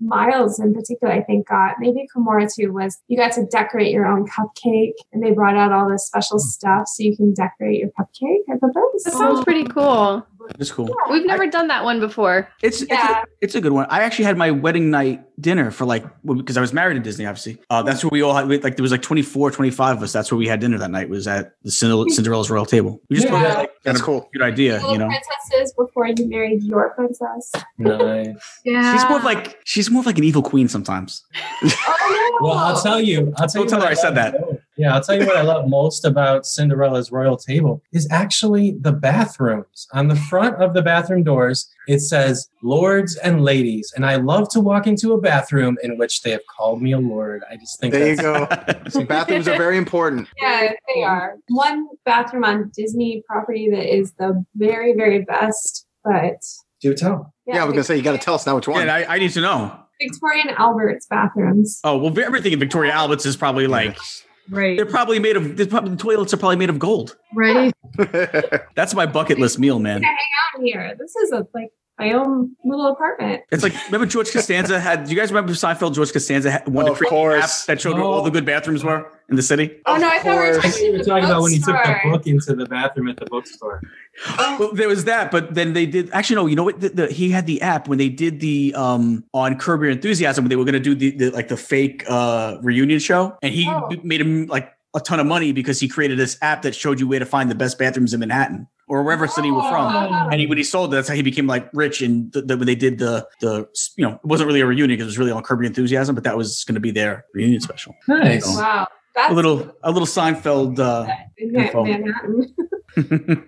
Miles 0.00 0.60
in 0.60 0.72
particular, 0.72 1.12
I 1.12 1.22
think 1.22 1.48
got 1.48 1.76
maybe 1.80 2.06
Kimura 2.14 2.52
too, 2.52 2.72
was 2.72 2.98
you 3.08 3.16
got 3.16 3.32
to 3.32 3.46
decorate 3.46 3.92
your 3.92 4.06
own 4.06 4.26
cupcake, 4.26 4.94
and 5.12 5.22
they 5.22 5.32
brought 5.32 5.56
out 5.56 5.72
all 5.72 5.88
this 5.88 6.06
special 6.06 6.38
hmm. 6.38 6.48
stuff 6.48 6.88
so 6.88 7.02
you 7.02 7.16
can 7.16 7.34
decorate 7.34 7.80
your 7.80 7.90
cupcake. 7.90 8.42
I 8.50 8.56
thought 8.58 8.74
that 8.74 8.90
was 8.92 9.04
That 9.04 9.12
sounds 9.14 9.40
oh. 9.40 9.44
pretty 9.44 9.64
cool. 9.64 10.26
It's 10.58 10.70
cool. 10.70 10.94
We've 11.10 11.26
never 11.26 11.46
done 11.46 11.68
that 11.68 11.84
one 11.84 12.00
before. 12.00 12.48
It's 12.62 12.82
Yeah. 12.88 12.94
it's, 12.94 13.10
a, 13.12 13.24
it's 13.40 13.54
a 13.54 13.60
good 13.60 13.72
one. 13.72 13.86
I 13.90 14.02
actually 14.02 14.26
had 14.26 14.36
my 14.36 14.50
wedding 14.50 14.90
night 14.90 15.24
dinner 15.40 15.70
for 15.70 15.84
like 15.84 16.04
because 16.24 16.56
I 16.56 16.60
was 16.60 16.72
married 16.72 16.96
in 16.96 17.02
Disney, 17.02 17.26
obviously. 17.26 17.58
Uh, 17.70 17.82
that's 17.82 18.04
where 18.04 18.10
we 18.12 18.22
all 18.22 18.34
had 18.34 18.46
we- 18.48 18.58
like 18.58 18.76
there 18.76 18.82
was 18.82 18.92
like 18.92 19.02
24, 19.02 19.50
25 19.50 19.96
of 19.96 20.02
us. 20.02 20.12
That's 20.12 20.30
where 20.30 20.38
we 20.38 20.46
had 20.48 20.60
dinner 20.60 20.78
that 20.78 20.90
night. 20.90 21.08
Was 21.08 21.26
at 21.26 21.52
the 21.62 21.70
Cinderella's 21.70 22.50
royal 22.50 22.66
table. 22.66 23.00
We 23.08 23.16
just 23.16 23.28
thought 23.28 23.42
it 23.42 23.48
Yeah. 23.48 23.54
like, 23.58 23.72
That's 23.82 24.00
kind 24.00 24.16
of 24.18 24.22
cool. 24.22 24.30
good 24.32 24.42
idea, 24.42 24.80
you 24.90 24.98
know. 24.98 25.08
princesses 25.08 25.72
before 25.76 26.06
you 26.06 26.28
married 26.28 26.62
your 26.62 26.90
princess. 26.94 27.52
Nice. 27.78 28.28
Yeah. 28.64 28.92
She's 28.96 29.08
more 29.08 29.18
of 29.18 29.24
like 29.24 29.58
she's 29.64 29.90
more 29.90 30.00
of 30.00 30.06
like 30.06 30.18
an 30.18 30.24
evil 30.24 30.42
queen 30.42 30.68
sometimes. 30.68 31.24
Oh, 31.64 32.38
no. 32.40 32.48
Well, 32.48 32.58
I'll 32.58 32.80
tell 32.82 33.00
you. 33.00 33.32
I'll 33.36 33.46
tell 33.48 33.62
Don't 33.62 33.64
you. 33.64 33.70
tell 33.70 33.80
her 33.82 33.86
I 33.88 33.94
said 33.94 34.14
love 34.14 34.14
that. 34.16 34.40
most- 34.40 34.51
Yeah, 34.78 34.94
I'll 34.94 35.02
tell 35.02 35.20
you 35.20 35.26
what 35.26 35.36
I 35.36 35.42
love 35.42 35.68
most 35.68 36.04
about 36.06 36.46
Cinderella's 36.46 37.12
royal 37.12 37.36
table 37.36 37.82
is 37.92 38.08
actually 38.10 38.72
the 38.80 38.92
bathrooms. 38.92 39.86
On 39.92 40.08
the 40.08 40.16
front 40.16 40.56
of 40.62 40.72
the 40.72 40.80
bathroom 40.80 41.22
doors, 41.22 41.68
it 41.88 42.00
says 42.00 42.48
"lords 42.62 43.16
and 43.16 43.44
ladies," 43.44 43.92
and 43.94 44.06
I 44.06 44.16
love 44.16 44.48
to 44.50 44.60
walk 44.60 44.86
into 44.86 45.12
a 45.12 45.20
bathroom 45.20 45.76
in 45.82 45.98
which 45.98 46.22
they 46.22 46.30
have 46.30 46.40
called 46.56 46.80
me 46.80 46.92
a 46.92 46.98
lord. 46.98 47.42
I 47.50 47.56
just 47.56 47.80
think 47.80 47.92
There 47.92 48.08
you 48.08 48.16
go. 48.16 48.48
So 48.88 49.04
bathrooms 49.04 49.46
are 49.48 49.56
very 49.58 49.76
important. 49.76 50.28
Yeah, 50.40 50.72
they 50.94 51.02
are. 51.02 51.36
One 51.48 51.86
bathroom 52.04 52.44
on 52.44 52.70
Disney 52.74 53.22
property 53.28 53.68
that 53.70 53.94
is 53.94 54.12
the 54.18 54.44
very, 54.56 54.94
very 54.94 55.20
best, 55.24 55.86
but 56.04 56.36
Do 56.80 56.94
tell. 56.94 57.34
Yeah, 57.46 57.62
I 57.62 57.64
was 57.64 57.72
gonna 57.72 57.84
say 57.84 57.96
you 57.96 58.02
got 58.02 58.12
to 58.12 58.18
tell 58.18 58.34
us 58.34 58.46
now 58.46 58.56
which 58.56 58.68
one. 58.68 58.82
and 58.82 58.90
I, 58.90 59.04
I 59.04 59.18
need 59.18 59.32
to 59.32 59.40
know. 59.40 59.76
Victoria 60.00 60.44
and 60.48 60.58
Albert's 60.58 61.06
bathrooms. 61.06 61.78
Oh 61.84 61.96
well, 61.98 62.18
everything 62.18 62.52
in 62.52 62.58
Victoria 62.58 62.92
Albert's 62.92 63.26
is 63.26 63.36
probably 63.36 63.66
like 63.66 63.96
right. 64.50 64.76
they're 64.76 64.86
probably 64.86 65.18
made 65.18 65.36
of. 65.36 65.56
Probably, 65.68 65.90
the 65.90 65.96
toilets 65.96 66.32
are 66.34 66.36
probably 66.36 66.56
made 66.56 66.70
of 66.70 66.78
gold. 66.78 67.16
Right. 67.34 67.72
That's 68.74 68.94
my 68.94 69.06
bucket 69.06 69.38
list 69.38 69.58
meal, 69.58 69.78
man. 69.78 70.02
Hang 70.02 70.16
out 70.54 70.62
here, 70.62 70.96
this 70.98 71.14
is 71.16 71.32
a 71.32 71.46
like 71.54 71.70
my 72.02 72.12
own 72.12 72.56
little 72.64 72.88
apartment. 72.88 73.42
It's 73.50 73.62
like 73.62 73.74
remember 73.86 74.06
George 74.06 74.30
Costanza 74.32 74.80
had. 74.80 75.04
Do 75.04 75.10
you 75.10 75.16
guys 75.16 75.30
remember 75.30 75.52
Seinfeld? 75.52 75.94
George 75.94 76.12
Costanza 76.12 76.50
had, 76.50 76.68
wanted 76.68 76.86
to 76.88 76.92
Of 76.92 76.98
create 76.98 77.12
an 77.12 77.42
app 77.42 77.50
that 77.66 77.80
showed 77.80 77.94
where 77.94 78.04
all 78.04 78.22
the 78.22 78.30
good 78.30 78.44
bathrooms 78.44 78.82
were 78.84 79.10
in 79.28 79.36
the 79.36 79.42
city. 79.42 79.80
Oh 79.86 79.96
no, 79.96 80.08
I 80.08 80.18
thought 80.18 80.40
we 80.40 80.48
were 80.48 80.54
talking 80.54 80.70
see 80.72 80.90
were 80.90 80.98
talking 80.98 81.24
about 81.24 81.42
when 81.42 81.52
he 81.52 81.58
took 81.58 81.76
the 81.76 81.96
book 82.04 82.26
into 82.26 82.54
the 82.54 82.66
bathroom 82.66 83.08
at 83.08 83.16
the 83.16 83.26
bookstore. 83.26 83.80
Well, 84.58 84.74
there 84.74 84.88
was 84.88 85.04
that, 85.04 85.30
but 85.30 85.54
then 85.54 85.72
they 85.72 85.86
did. 85.86 86.10
Actually, 86.12 86.36
no. 86.36 86.46
You 86.46 86.56
know 86.56 86.64
what? 86.64 86.80
The, 86.80 86.88
the, 86.90 87.06
he 87.10 87.30
had 87.30 87.46
the 87.46 87.62
app 87.62 87.88
when 87.88 87.96
they 87.98 88.10
did 88.10 88.40
the 88.40 88.74
um 88.76 89.24
on 89.32 89.56
Curb 89.58 89.80
Your 89.82 89.90
Enthusiasm 89.90 90.44
when 90.44 90.50
they 90.50 90.56
were 90.56 90.64
going 90.64 90.74
to 90.74 90.80
do 90.80 90.94
the, 90.94 91.10
the 91.12 91.30
like 91.30 91.48
the 91.48 91.56
fake 91.56 92.04
uh 92.08 92.58
reunion 92.62 92.98
show, 92.98 93.36
and 93.42 93.54
he 93.54 93.66
Oh. 93.68 93.88
made 94.02 94.20
him 94.20 94.46
like 94.46 94.70
a 94.94 95.00
ton 95.00 95.18
of 95.18 95.26
money 95.26 95.52
because 95.52 95.80
he 95.80 95.88
created 95.88 96.18
this 96.18 96.36
app 96.42 96.60
that 96.62 96.74
showed 96.74 97.00
you 97.00 97.08
where 97.08 97.18
to 97.18 97.24
find 97.24 97.50
the 97.50 97.54
best 97.54 97.78
bathrooms 97.78 98.12
in 98.12 98.20
Manhattan 98.20 98.66
or 98.92 99.02
wherever 99.02 99.26
city 99.26 99.50
we're 99.50 99.66
from. 99.70 99.86
Oh. 99.86 100.28
And 100.30 100.38
he, 100.38 100.46
when 100.46 100.58
he 100.58 100.64
sold 100.64 100.90
that's 100.90 101.08
how 101.08 101.14
he 101.14 101.22
became 101.22 101.46
like 101.46 101.70
rich. 101.72 102.02
And 102.02 102.30
the, 102.32 102.42
the, 102.42 102.58
when 102.58 102.66
they 102.66 102.74
did 102.74 102.98
the 102.98 103.26
the 103.40 103.66
you 103.96 104.06
know 104.06 104.16
it 104.16 104.24
wasn't 104.24 104.48
really 104.48 104.60
a 104.60 104.66
reunion 104.66 104.90
because 104.98 105.06
it 105.06 105.06
was 105.06 105.18
really 105.18 105.32
on 105.32 105.42
Curb 105.42 105.60
Your 105.60 105.66
Enthusiasm, 105.66 106.14
but 106.14 106.24
that 106.24 106.36
was 106.36 106.62
going 106.64 106.74
to 106.74 106.80
be 106.80 106.90
their 106.90 107.24
reunion 107.32 107.62
special. 107.62 107.94
Nice. 108.06 108.46
Wow, 108.46 108.86
that's 109.14 109.32
A 109.32 109.34
little 109.34 109.74
a 109.82 109.90
little 109.90 110.06
Seinfeld. 110.06 110.78
Uh, 110.78 111.06
info. 111.38 111.86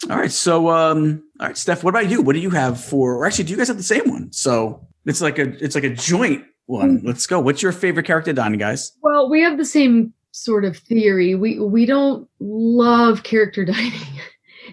All 0.11 0.19
right. 0.19 0.33
So, 0.33 0.71
um, 0.71 1.23
all 1.39 1.49
right, 1.49 1.59
Steph, 1.59 1.85
what 1.85 1.91
about 1.91 2.09
you? 2.09 2.23
What 2.23 2.33
do 2.33 2.39
you 2.39 2.49
have 2.49 2.83
for, 2.83 3.15
or 3.15 3.27
actually, 3.27 3.45
do 3.45 3.51
you 3.51 3.59
guys 3.59 3.69
have 3.69 3.77
the 3.77 3.83
same 3.83 4.09
one? 4.11 4.33
So 4.33 4.87
it's 5.05 5.21
like 5.21 5.39
a, 5.39 5.63
it's 5.63 5.75
like 5.75 5.85
a 5.85 5.95
joint 5.95 6.45
one. 6.65 7.03
Let's 7.05 7.27
go. 7.27 7.41
What's 7.41 7.61
your 7.61 7.73
favorite 7.73 8.07
character, 8.07 8.33
Donnie, 8.33 8.57
guys? 8.57 8.93
Well, 9.03 9.29
we 9.29 9.43
have 9.43 9.59
the 9.59 9.67
same 9.67 10.15
sort 10.31 10.65
of 10.65 10.79
theory. 10.79 11.35
We 11.35 11.59
we 11.61 11.85
don't 11.85 12.27
love 12.41 13.23
character 13.23 13.65
dining. 13.75 13.93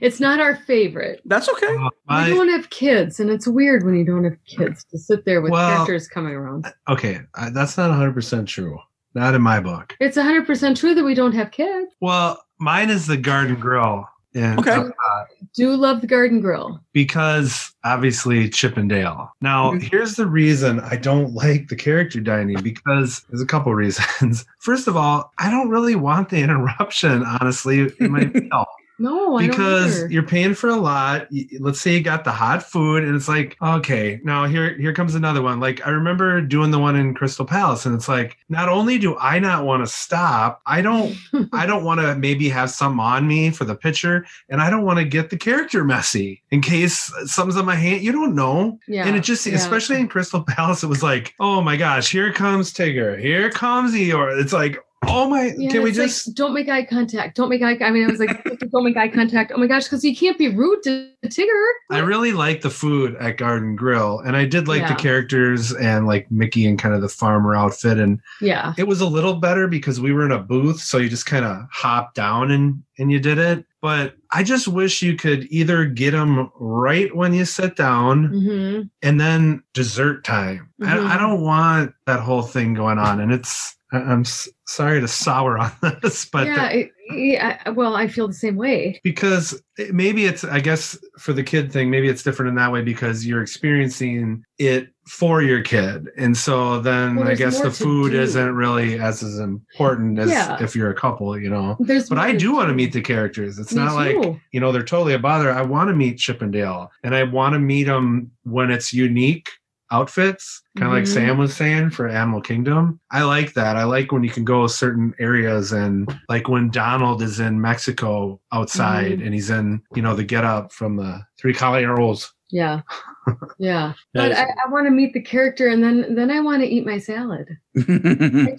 It's 0.01 0.19
not 0.19 0.39
our 0.39 0.55
favorite. 0.55 1.21
That's 1.25 1.47
okay. 1.47 1.75
Uh, 2.09 2.25
we 2.27 2.33
don't 2.33 2.49
have 2.49 2.69
kids, 2.71 3.19
and 3.19 3.29
it's 3.29 3.47
weird 3.47 3.85
when 3.85 3.95
you 3.95 4.03
don't 4.03 4.23
have 4.23 4.37
kids 4.45 4.83
to 4.91 4.97
sit 4.97 5.25
there 5.25 5.41
with 5.41 5.51
Well- 5.51 5.69
characters 5.85 6.07
coming 6.07 6.33
around. 6.33 6.65
okay, 6.89 7.21
uh, 7.35 7.51
that's 7.51 7.77
not 7.77 7.91
100% 7.91 8.47
true. 8.47 8.79
Not 9.13 9.35
in 9.35 9.41
my 9.41 9.59
book. 9.59 9.95
It's 9.99 10.17
100% 10.17 10.77
true 10.79 10.95
that 10.95 11.03
we 11.03 11.13
don't 11.13 11.33
have 11.33 11.51
kids. 11.51 11.91
Well, 12.01 12.41
mine 12.59 12.89
is 12.89 13.07
the 13.07 13.17
Garden 13.17 13.55
Grill. 13.59 14.07
And 14.33 14.59
Okay. 14.61 14.71
uh, 14.71 15.23
Do 15.53 15.75
love 15.75 15.99
the 15.99 16.07
Garden 16.07 16.39
Grill. 16.39 16.79
because 16.93 17.73
obviously 17.83 18.47
Chip 18.47 18.77
'n' 18.77 18.87
Dale. 18.87 19.29
Now, 19.41 19.71
Mhm. 19.73 19.81
here's 19.91 20.15
the 20.15 20.25
reason 20.25 20.79
I 20.79 20.95
don't 20.95 21.33
like 21.43 21.67
the 21.67 21.75
character 21.75 22.21
dining 22.21 22.61
because 22.63 23.25
there's 23.29 23.41
a 23.41 23.45
couple 23.45 23.73
reasons. 23.75 24.45
First 24.59 24.87
of 24.87 24.95
all, 24.95 25.33
I 25.37 25.51
don't 25.51 25.67
really 25.69 25.95
want 25.95 26.29
the 26.29 26.37
interruption, 26.43 27.23
honestly, 27.25 27.91
in 27.99 28.11
my 28.11 28.23
meal. 28.25 28.65
No, 29.01 29.37
I 29.37 29.47
don't 29.47 29.51
because 29.51 30.09
you're 30.11 30.23
paying 30.23 30.53
for 30.53 30.69
a 30.69 30.75
lot. 30.75 31.27
Let's 31.59 31.81
say 31.81 31.95
you 31.95 32.01
got 32.01 32.23
the 32.23 32.31
hot 32.31 32.63
food, 32.63 33.03
and 33.03 33.15
it's 33.15 33.27
like, 33.27 33.57
okay, 33.61 34.21
now 34.23 34.45
here 34.45 34.77
here 34.77 34.93
comes 34.93 35.15
another 35.15 35.41
one. 35.41 35.59
Like 35.59 35.85
I 35.85 35.89
remember 35.89 36.41
doing 36.41 36.71
the 36.71 36.79
one 36.79 36.95
in 36.95 37.13
Crystal 37.13 37.45
Palace, 37.45 37.85
and 37.85 37.95
it's 37.95 38.07
like, 38.07 38.37
not 38.49 38.69
only 38.69 38.97
do 38.97 39.17
I 39.17 39.39
not 39.39 39.65
want 39.65 39.83
to 39.83 39.87
stop, 39.91 40.61
I 40.65 40.81
don't 40.81 41.15
I 41.53 41.65
don't 41.65 41.83
want 41.83 41.99
to 42.01 42.15
maybe 42.15 42.47
have 42.49 42.69
some 42.69 42.99
on 42.99 43.27
me 43.27 43.49
for 43.49 43.65
the 43.65 43.75
picture, 43.75 44.25
and 44.49 44.61
I 44.61 44.69
don't 44.69 44.85
want 44.85 44.99
to 44.99 45.05
get 45.05 45.29
the 45.29 45.37
character 45.37 45.83
messy 45.83 46.41
in 46.51 46.61
case 46.61 47.11
something's 47.25 47.57
on 47.57 47.65
my 47.65 47.75
hand. 47.75 48.03
You 48.03 48.11
don't 48.11 48.35
know. 48.35 48.79
yeah, 48.87 49.07
And 49.07 49.15
it 49.15 49.21
just, 49.21 49.45
yeah. 49.45 49.55
especially 49.55 49.97
in 49.97 50.07
Crystal 50.07 50.43
Palace, 50.47 50.83
it 50.83 50.87
was 50.87 51.03
like, 51.03 51.33
oh 51.39 51.61
my 51.61 51.77
gosh, 51.77 52.11
here 52.11 52.31
comes 52.31 52.73
Tigger, 52.73 53.19
here 53.19 53.49
comes 53.49 53.93
Eeyore. 53.93 54.39
It's 54.39 54.53
like, 54.53 54.77
Oh 55.07 55.27
my! 55.27 55.51
Yeah, 55.57 55.71
can 55.71 55.81
we 55.81 55.89
like, 55.89 55.95
just? 55.95 56.35
don't 56.35 56.53
make 56.53 56.69
eye 56.69 56.85
contact? 56.85 57.35
Don't 57.35 57.49
make 57.49 57.63
eye. 57.63 57.75
I 57.81 57.89
mean, 57.89 58.03
I 58.07 58.11
was 58.11 58.19
like, 58.19 58.43
don't 58.71 58.83
make 58.83 58.95
eye 58.97 59.07
contact. 59.07 59.51
Oh 59.53 59.57
my 59.57 59.65
gosh, 59.65 59.85
because 59.85 60.03
you 60.03 60.15
can't 60.15 60.37
be 60.37 60.47
rude 60.49 60.83
to 60.83 61.09
Tigger. 61.25 61.69
I 61.89 61.99
really 61.99 62.33
like 62.33 62.61
the 62.61 62.69
food 62.69 63.15
at 63.19 63.37
Garden 63.37 63.75
Grill, 63.75 64.19
and 64.19 64.37
I 64.37 64.45
did 64.45 64.67
like 64.67 64.81
Yeah. 64.81 64.93
the 64.93 65.01
characters 65.01 65.73
and 65.73 66.05
like 66.05 66.29
Mickey 66.29 66.67
and 66.67 66.77
kind 66.77 66.93
of 66.93 67.01
the 67.01 67.09
farmer 67.09 67.55
outfit, 67.55 67.97
and 67.97 68.19
Yeah. 68.41 68.73
it 68.77 68.87
was 68.87 69.01
a 69.01 69.07
little 69.07 69.35
better 69.35 69.67
because 69.67 69.99
we 69.99 70.13
were 70.13 70.23
in 70.25 70.31
a 70.31 70.39
booth, 70.39 70.79
so 70.79 70.99
you 70.99 71.09
just 71.09 71.25
kind 71.25 71.45
of 71.45 71.57
hop 71.71 72.13
down 72.13 72.51
and 72.51 72.83
and 72.99 73.11
you 73.11 73.19
did 73.19 73.39
it. 73.39 73.65
But 73.81 74.13
I 74.29 74.43
just 74.43 74.67
wish 74.67 75.01
you 75.01 75.15
could 75.15 75.47
either 75.49 75.85
get 75.85 76.11
them 76.11 76.51
right 76.59 77.13
when 77.15 77.33
you 77.33 77.45
sit 77.45 77.75
down, 77.75 78.25
hmm 78.25 78.81
and 79.01 79.19
then 79.19 79.63
dessert 79.73 80.23
time. 80.23 80.69
Mhm. 80.79 80.87
I, 80.87 81.15
I 81.15 81.17
don't 81.17 81.41
want 81.41 81.93
that 82.05 82.19
whole 82.19 82.43
thing 82.43 82.75
going 82.75 82.99
on, 82.99 83.19
and 83.19 83.31
it's. 83.31 83.75
I'm 83.91 84.23
sorry 84.65 85.01
to 85.01 85.07
sour 85.07 85.57
on 85.57 85.71
this, 86.01 86.25
but 86.25 86.47
yeah, 86.47 86.69
it- 86.69 86.91
yeah. 87.13 87.69
Well, 87.71 87.95
I 87.95 88.07
feel 88.07 88.27
the 88.29 88.33
same 88.33 88.55
way. 88.55 89.01
because 89.03 89.61
maybe 89.91 90.25
it's 90.25 90.43
i 90.43 90.59
guess 90.59 90.95
for 91.17 91.33
the 91.33 91.41
kid 91.43 91.71
thing 91.71 91.89
maybe 91.89 92.07
it's 92.07 92.21
different 92.21 92.49
in 92.49 92.55
that 92.55 92.71
way 92.71 92.81
because 92.83 93.25
you're 93.25 93.41
experiencing 93.41 94.43
it 94.59 94.89
for 95.07 95.41
your 95.41 95.61
kid 95.63 96.07
and 96.17 96.37
so 96.37 96.79
then 96.81 97.15
Well, 97.15 97.27
i 97.27 97.33
guess 97.33 97.59
the 97.61 97.71
food 97.71 98.11
do. 98.11 98.21
isn't 98.21 98.53
really 98.53 98.99
as 98.99 99.23
as 99.23 99.39
important 99.39 100.19
as 100.19 100.29
Yeah. 100.29 100.61
if 100.61 100.75
you're 100.75 100.91
a 100.91 100.95
couple 100.95 101.37
you 101.39 101.49
know 101.49 101.77
There's 101.79 102.09
but 102.09 102.19
i 102.19 102.31
do 102.33 102.53
want 102.53 102.67
to 102.69 102.75
meet 102.75 102.93
the 102.93 103.01
characters 103.01 103.57
it's 103.57 103.73
Me 103.73 103.81
not 103.83 103.95
like 103.95 104.39
you 104.51 104.59
know 104.59 104.71
they're 104.71 104.83
totally 104.83 105.13
a 105.15 105.19
bother 105.19 105.51
i 105.51 105.63
want 105.63 105.89
to 105.89 105.95
meet 105.95 106.19
Chip 106.19 106.43
'n' 106.43 106.51
Dale 106.51 106.91
and 107.03 107.15
i 107.15 107.23
want 107.23 107.53
to 107.53 107.59
meet 107.59 107.85
them 107.85 108.29
when 108.43 108.69
it's 108.69 108.93
unique 108.93 109.49
outfits 109.91 110.61
kind 110.77 110.87
of 110.87 110.93
like 110.93 111.03
Mhm. 111.03 111.13
sam 111.13 111.37
was 111.37 111.55
saying 111.55 111.89
for 111.91 112.07
animal 112.07 112.41
kingdom 112.41 112.99
i 113.11 113.23
like 113.23 113.53
that 113.53 113.75
i 113.75 113.83
like 113.83 114.11
when 114.11 114.23
you 114.23 114.29
can 114.29 114.45
go 114.45 114.65
certain 114.67 115.13
areas 115.19 115.71
and 115.71 116.09
like 116.29 116.47
when 116.47 116.69
donald 116.69 117.21
is 117.21 117.39
in 117.39 117.59
mexico 117.59 118.39
outside 118.53 119.19
Mhm. 119.19 119.25
and 119.25 119.33
he's 119.33 119.49
in 119.49 119.81
you 119.95 120.01
know 120.01 120.15
the 120.15 120.23
get 120.23 120.43
up 120.45 120.71
from 120.71 120.95
the 120.95 121.21
three 121.39 121.53
caballeros 121.53 122.31
Yeah. 122.51 122.81
Yeah. 123.59 123.93
But 124.13 124.31
I, 124.33 124.43
I 124.43 124.69
want 124.69 124.85
to 124.87 124.91
meet 124.91 125.13
the 125.13 125.21
character 125.21 125.67
and 125.67 125.81
then 125.83 126.15
then 126.15 126.29
I 126.31 126.39
want 126.41 126.61
to 126.63 126.67
eat 126.67 126.85
my 126.85 126.97
salad. 126.99 127.47
I 127.77 127.81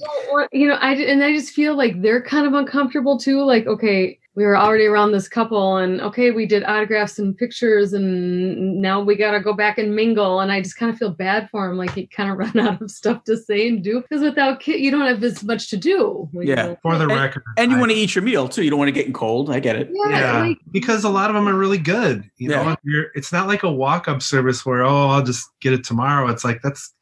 don't 0.04 0.24
want, 0.32 0.48
you 0.52 0.66
know, 0.68 0.74
I 0.80 0.92
and 0.94 1.22
I 1.22 1.32
just 1.32 1.52
feel 1.52 1.74
like 1.76 2.00
they're 2.00 2.22
kind 2.22 2.46
of 2.46 2.54
uncomfortable 2.54 3.18
too. 3.18 3.42
Like, 3.44 3.66
okay, 3.66 4.18
we 4.34 4.44
were 4.44 4.56
already 4.56 4.86
around 4.86 5.12
this 5.12 5.28
couple, 5.28 5.76
and 5.76 6.00
okay, 6.00 6.30
we 6.30 6.46
did 6.46 6.64
autographs 6.64 7.18
and 7.18 7.36
pictures, 7.36 7.92
and 7.92 8.80
now 8.80 9.00
we 9.02 9.14
got 9.14 9.32
to 9.32 9.40
go 9.40 9.52
back 9.52 9.76
and 9.76 9.94
mingle. 9.94 10.40
And 10.40 10.50
I 10.50 10.62
just 10.62 10.76
kind 10.76 10.90
of 10.90 10.98
feel 10.98 11.10
bad 11.10 11.50
for 11.50 11.70
him, 11.70 11.76
like 11.76 11.92
he 11.92 12.06
kind 12.06 12.30
of 12.30 12.38
run 12.54 12.58
out 12.58 12.80
of 12.80 12.90
stuff 12.90 13.24
to 13.24 13.36
say 13.36 13.68
and 13.68 13.84
do 13.84 14.00
because 14.00 14.22
without 14.22 14.60
kid, 14.60 14.80
you 14.80 14.90
don't 14.90 15.06
have 15.06 15.22
as 15.22 15.44
much 15.44 15.68
to 15.70 15.76
do. 15.76 16.28
Like, 16.32 16.46
Yeah. 16.48 16.62
you 16.62 16.68
know, 16.70 16.78
for 16.82 16.96
the 16.96 17.04
And- 17.08 17.12
record 17.20 17.42
and 17.58 17.70
you 17.70 17.78
want 17.78 17.90
to 17.90 17.96
eat 17.96 18.14
your 18.14 18.24
meal 18.24 18.48
too. 18.48 18.62
You 18.62 18.70
don't 18.70 18.78
want 18.78 18.88
to 18.88 18.92
get 18.92 19.06
in 19.06 19.12
cold. 19.12 19.50
I 19.50 19.60
get 19.60 19.76
it. 19.76 19.90
yeah, 19.92 20.18
yeah 20.18 20.40
like, 20.40 20.58
because 20.70 21.04
a 21.04 21.10
lot 21.10 21.28
of 21.28 21.34
them 21.34 21.46
are 21.48 21.54
really 21.54 21.78
good 21.78 22.24
you 22.38 22.50
Yeah. 22.50 22.62
know 22.62 22.76
you're, 22.84 23.06
it's 23.14 23.32
not 23.32 23.46
like 23.46 23.62
a 23.62 23.70
walk-up 23.70 24.22
service 24.22 24.64
where 24.64 24.82
oh 24.82 25.08
i'll 25.08 25.22
just 25.22 25.48
get 25.60 25.72
it 25.72 25.84
tomorrow 25.84 26.28
it's 26.28 26.44
like 26.44 26.60
that's 26.62 26.94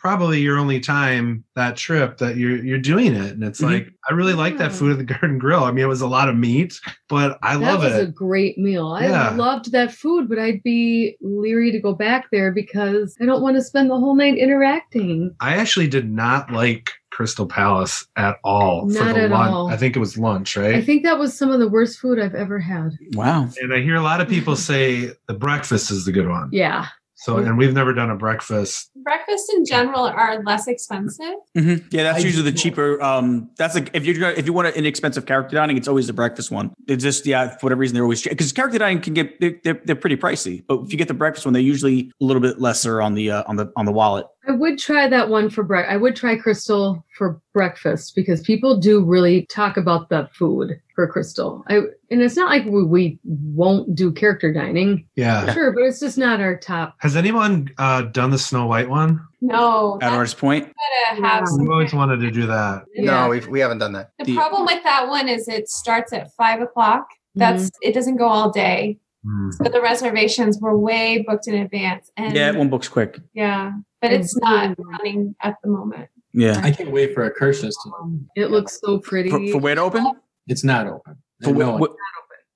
probably 0.00 0.40
your 0.40 0.56
only 0.58 0.80
time 0.80 1.44
that 1.54 1.76
trip 1.76 2.16
that 2.18 2.36
you're 2.36 2.56
you're 2.64 2.78
doing 2.78 3.14
it 3.14 3.32
and 3.32 3.44
it's 3.44 3.60
Mhm. 3.60 3.70
like 3.72 3.92
i 4.10 4.14
really 4.14 4.32
like 4.32 4.56
that 4.56 4.72
food 4.72 4.92
at 4.92 4.98
the 4.98 5.04
garden 5.14 5.36
grill 5.38 5.62
i 5.64 5.70
mean 5.70 5.84
it 5.84 5.88
was 5.88 6.00
a 6.00 6.06
lot 6.06 6.30
of 6.30 6.36
meat 6.36 6.80
but 7.10 7.38
i 7.42 7.54
that 7.56 7.60
love 7.62 7.82
was 7.82 7.92
a 7.94 8.06
great 8.06 8.56
meal. 8.56 8.88
I 8.88 9.28
loved 9.34 9.72
that 9.72 9.92
food, 9.92 10.28
but 10.28 10.38
I'd 10.38 10.62
be 10.62 11.16
leery 11.20 11.70
to 11.72 11.78
go 11.80 11.92
back 11.92 12.28
there 12.32 12.50
because 12.50 13.14
I 13.20 13.26
don't 13.26 13.42
want 13.42 13.56
to 13.56 13.62
spend 13.62 13.90
the 13.90 13.96
whole 13.98 14.14
night 14.16 14.38
interacting. 14.38 15.34
i 15.40 15.54
actually 15.56 15.86
did 15.88 16.10
not 16.10 16.50
like 16.52 16.90
crystal 17.10 17.44
palace 17.46 18.06
at 18.16 18.36
all 18.44 18.88
for 18.88 19.04
Not 19.04 19.14
the 19.16 19.22
at 19.24 19.30
lunch 19.30 19.52
all. 19.52 19.68
i 19.68 19.76
think 19.76 19.96
it 19.96 19.98
was 19.98 20.16
lunch 20.16 20.56
right 20.56 20.76
I 20.76 20.80
think 20.82 21.02
that 21.02 21.18
was 21.18 21.36
some 21.36 21.50
of 21.50 21.58
the 21.60 21.68
worst 21.68 21.98
food 21.98 22.18
I've 22.18 22.34
ever 22.36 22.58
had. 22.58 22.92
Wow. 23.12 23.48
and 23.60 23.74
i 23.74 23.80
hear 23.80 23.96
a 23.96 24.02
lot 24.02 24.20
of 24.22 24.28
people 24.28 24.56
say 24.56 25.10
the 25.26 25.34
breakfast 25.34 25.90
is 25.90 26.04
the 26.06 26.12
good 26.12 26.28
one 26.28 26.48
Yeah. 26.52 26.86
So 27.22 27.36
and 27.38 27.56
we've 27.58 27.72
never 27.74 27.92
done 27.92 28.10
a 28.10 28.16
breakfast 28.16 28.90
Breakfast 29.02 29.52
in 29.54 29.64
general 29.64 30.04
are 30.04 30.42
less 30.44 30.66
expensive. 30.68 31.34
hmm 31.56 31.76
Yeah, 31.90 32.02
that's 32.04 32.22
I 32.22 32.26
usually 32.26 32.50
the 32.50 32.56
cheaper. 32.56 33.00
Um, 33.02 33.50
that's 33.56 33.74
like 33.74 33.90
if 33.94 34.04
you're 34.04 34.18
gonna- 34.18 34.34
if 34.36 34.46
you 34.46 34.52
want 34.52 34.68
an 34.68 34.74
inexpensive 34.74 35.24
character 35.26 35.56
dining, 35.56 35.76
it's 35.76 35.88
always 35.88 36.06
the 36.06 36.12
breakfast 36.12 36.50
one. 36.50 36.72
It's 36.86 37.02
just 37.02 37.26
yeah, 37.26 37.48
for 37.56 37.66
whatever 37.66 37.80
reason 37.80 37.94
they're 37.94 38.02
always 38.04 38.22
because 38.22 38.52
character 38.52 38.78
dining 38.78 39.00
can 39.00 39.14
get 39.14 39.40
they're, 39.40 39.54
they're, 39.64 39.80
they're 39.84 39.96
pretty 39.96 40.16
pricey, 40.16 40.62
but 40.68 40.80
if 40.84 40.92
you 40.92 40.98
get 40.98 41.08
the 41.08 41.14
breakfast 41.14 41.46
one, 41.46 41.52
they're 41.54 41.62
usually 41.62 42.12
a 42.20 42.24
little 42.24 42.42
bit 42.42 42.60
lesser 42.60 43.00
on 43.00 43.14
the 43.14 43.30
uh, 43.30 43.44
on 43.46 43.56
the 43.56 43.72
on 43.76 43.84
the 43.86 43.92
wallet. 43.92 44.26
I 44.50 44.52
would 44.52 44.78
try 44.80 45.06
that 45.06 45.28
one 45.28 45.48
for 45.48 45.62
breakfast. 45.62 45.92
I 45.92 45.96
would 45.96 46.16
try 46.16 46.34
Crystal 46.36 47.04
for 47.16 47.40
breakfast 47.54 48.16
because 48.16 48.40
people 48.40 48.78
do 48.80 49.04
really 49.04 49.46
talk 49.46 49.76
about 49.76 50.08
the 50.08 50.28
food 50.32 50.80
for 50.96 51.06
Crystal. 51.06 51.62
I 51.68 51.76
and 52.10 52.20
it's 52.20 52.34
not 52.34 52.48
like 52.50 52.64
we, 52.64 52.82
we 52.82 53.18
won't 53.24 53.94
do 53.94 54.10
character 54.10 54.52
dining, 54.52 55.06
yeah 55.14 55.52
sure, 55.52 55.70
but 55.70 55.84
it's 55.84 56.00
just 56.00 56.18
not 56.18 56.40
our 56.40 56.56
top. 56.56 56.96
has 56.98 57.14
anyone 57.14 57.70
uh, 57.78 58.02
done 58.02 58.30
the 58.30 58.38
snow 58.38 58.66
white 58.66 58.88
one 58.90 59.24
No, 59.40 59.94
At 59.94 60.00
that's 60.00 60.14
Artist 60.16 60.38
Point, 60.38 60.64
gotta 60.64 61.22
have 61.28 61.44
Yeah. 61.48 61.56
We've 61.58 61.70
always 61.70 61.94
wanted 61.94 62.16
to 62.20 62.30
do 62.32 62.46
that. 62.48 62.82
Yeah. 62.94 63.04
No, 63.04 63.28
we've, 63.28 63.46
we 63.46 63.60
haven't 63.60 63.78
done 63.78 63.92
that. 63.92 64.10
The 64.18 64.24
The- 64.24 64.34
problem 64.34 64.64
with 64.66 64.82
that 64.82 65.06
one 65.06 65.28
is 65.28 65.46
it 65.46 65.68
starts 65.68 66.12
at 66.12 66.32
five 66.34 66.60
o'clock. 66.60 67.06
That's 67.36 67.66
Mm-hmm. 67.66 67.88
it 67.88 67.94
doesn't 67.94 68.16
go 68.16 68.26
all 68.26 68.50
day. 68.50 68.98
Hmm. 69.24 69.50
But 69.58 69.72
the 69.72 69.82
reservations 69.82 70.58
were 70.60 70.76
way 70.78 71.24
booked 71.26 71.46
in 71.46 71.54
advance. 71.54 72.10
And 72.16 72.34
yeah, 72.34 72.50
one 72.52 72.70
book's 72.70 72.88
quick. 72.88 73.20
yeah, 73.34 73.72
but 74.00 74.12
it's 74.12 74.34
mm. 74.38 74.42
not 74.42 74.76
running 74.78 75.34
at 75.42 75.56
the 75.62 75.68
moment. 75.68 76.08
Yeah, 76.32 76.60
I 76.62 76.70
can't 76.70 76.90
wait 76.90 77.14
for 77.14 77.28
Akershus 77.28 77.72
to. 77.82 77.92
Um, 78.00 78.28
it 78.36 78.50
looks 78.50 78.78
so 78.82 78.98
pretty. 78.98 79.50
for 79.50 79.58
where 79.58 79.74
to 79.74 79.80
open? 79.80 80.12
It's 80.46 80.64
not 80.64 80.86
open. 80.86 81.16
For 81.42 81.52
no, 81.52 81.76
wh- 81.76 81.80
wh- 81.80 81.84
a 81.84 81.88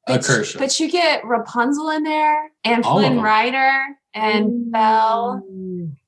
But, 0.07 0.21
Akershus. 0.21 0.59
but 0.59 0.81
you 0.81 0.91
get 0.91 1.25
Rapunzel 1.25 1.91
in 1.91 2.03
there 2.03 2.51
and 2.65 2.85
All 2.85 2.99
Flynn. 2.99 3.21
Rider 3.21 3.97
and 4.15 4.51
mm. 4.51 4.71
Belle 4.71 5.43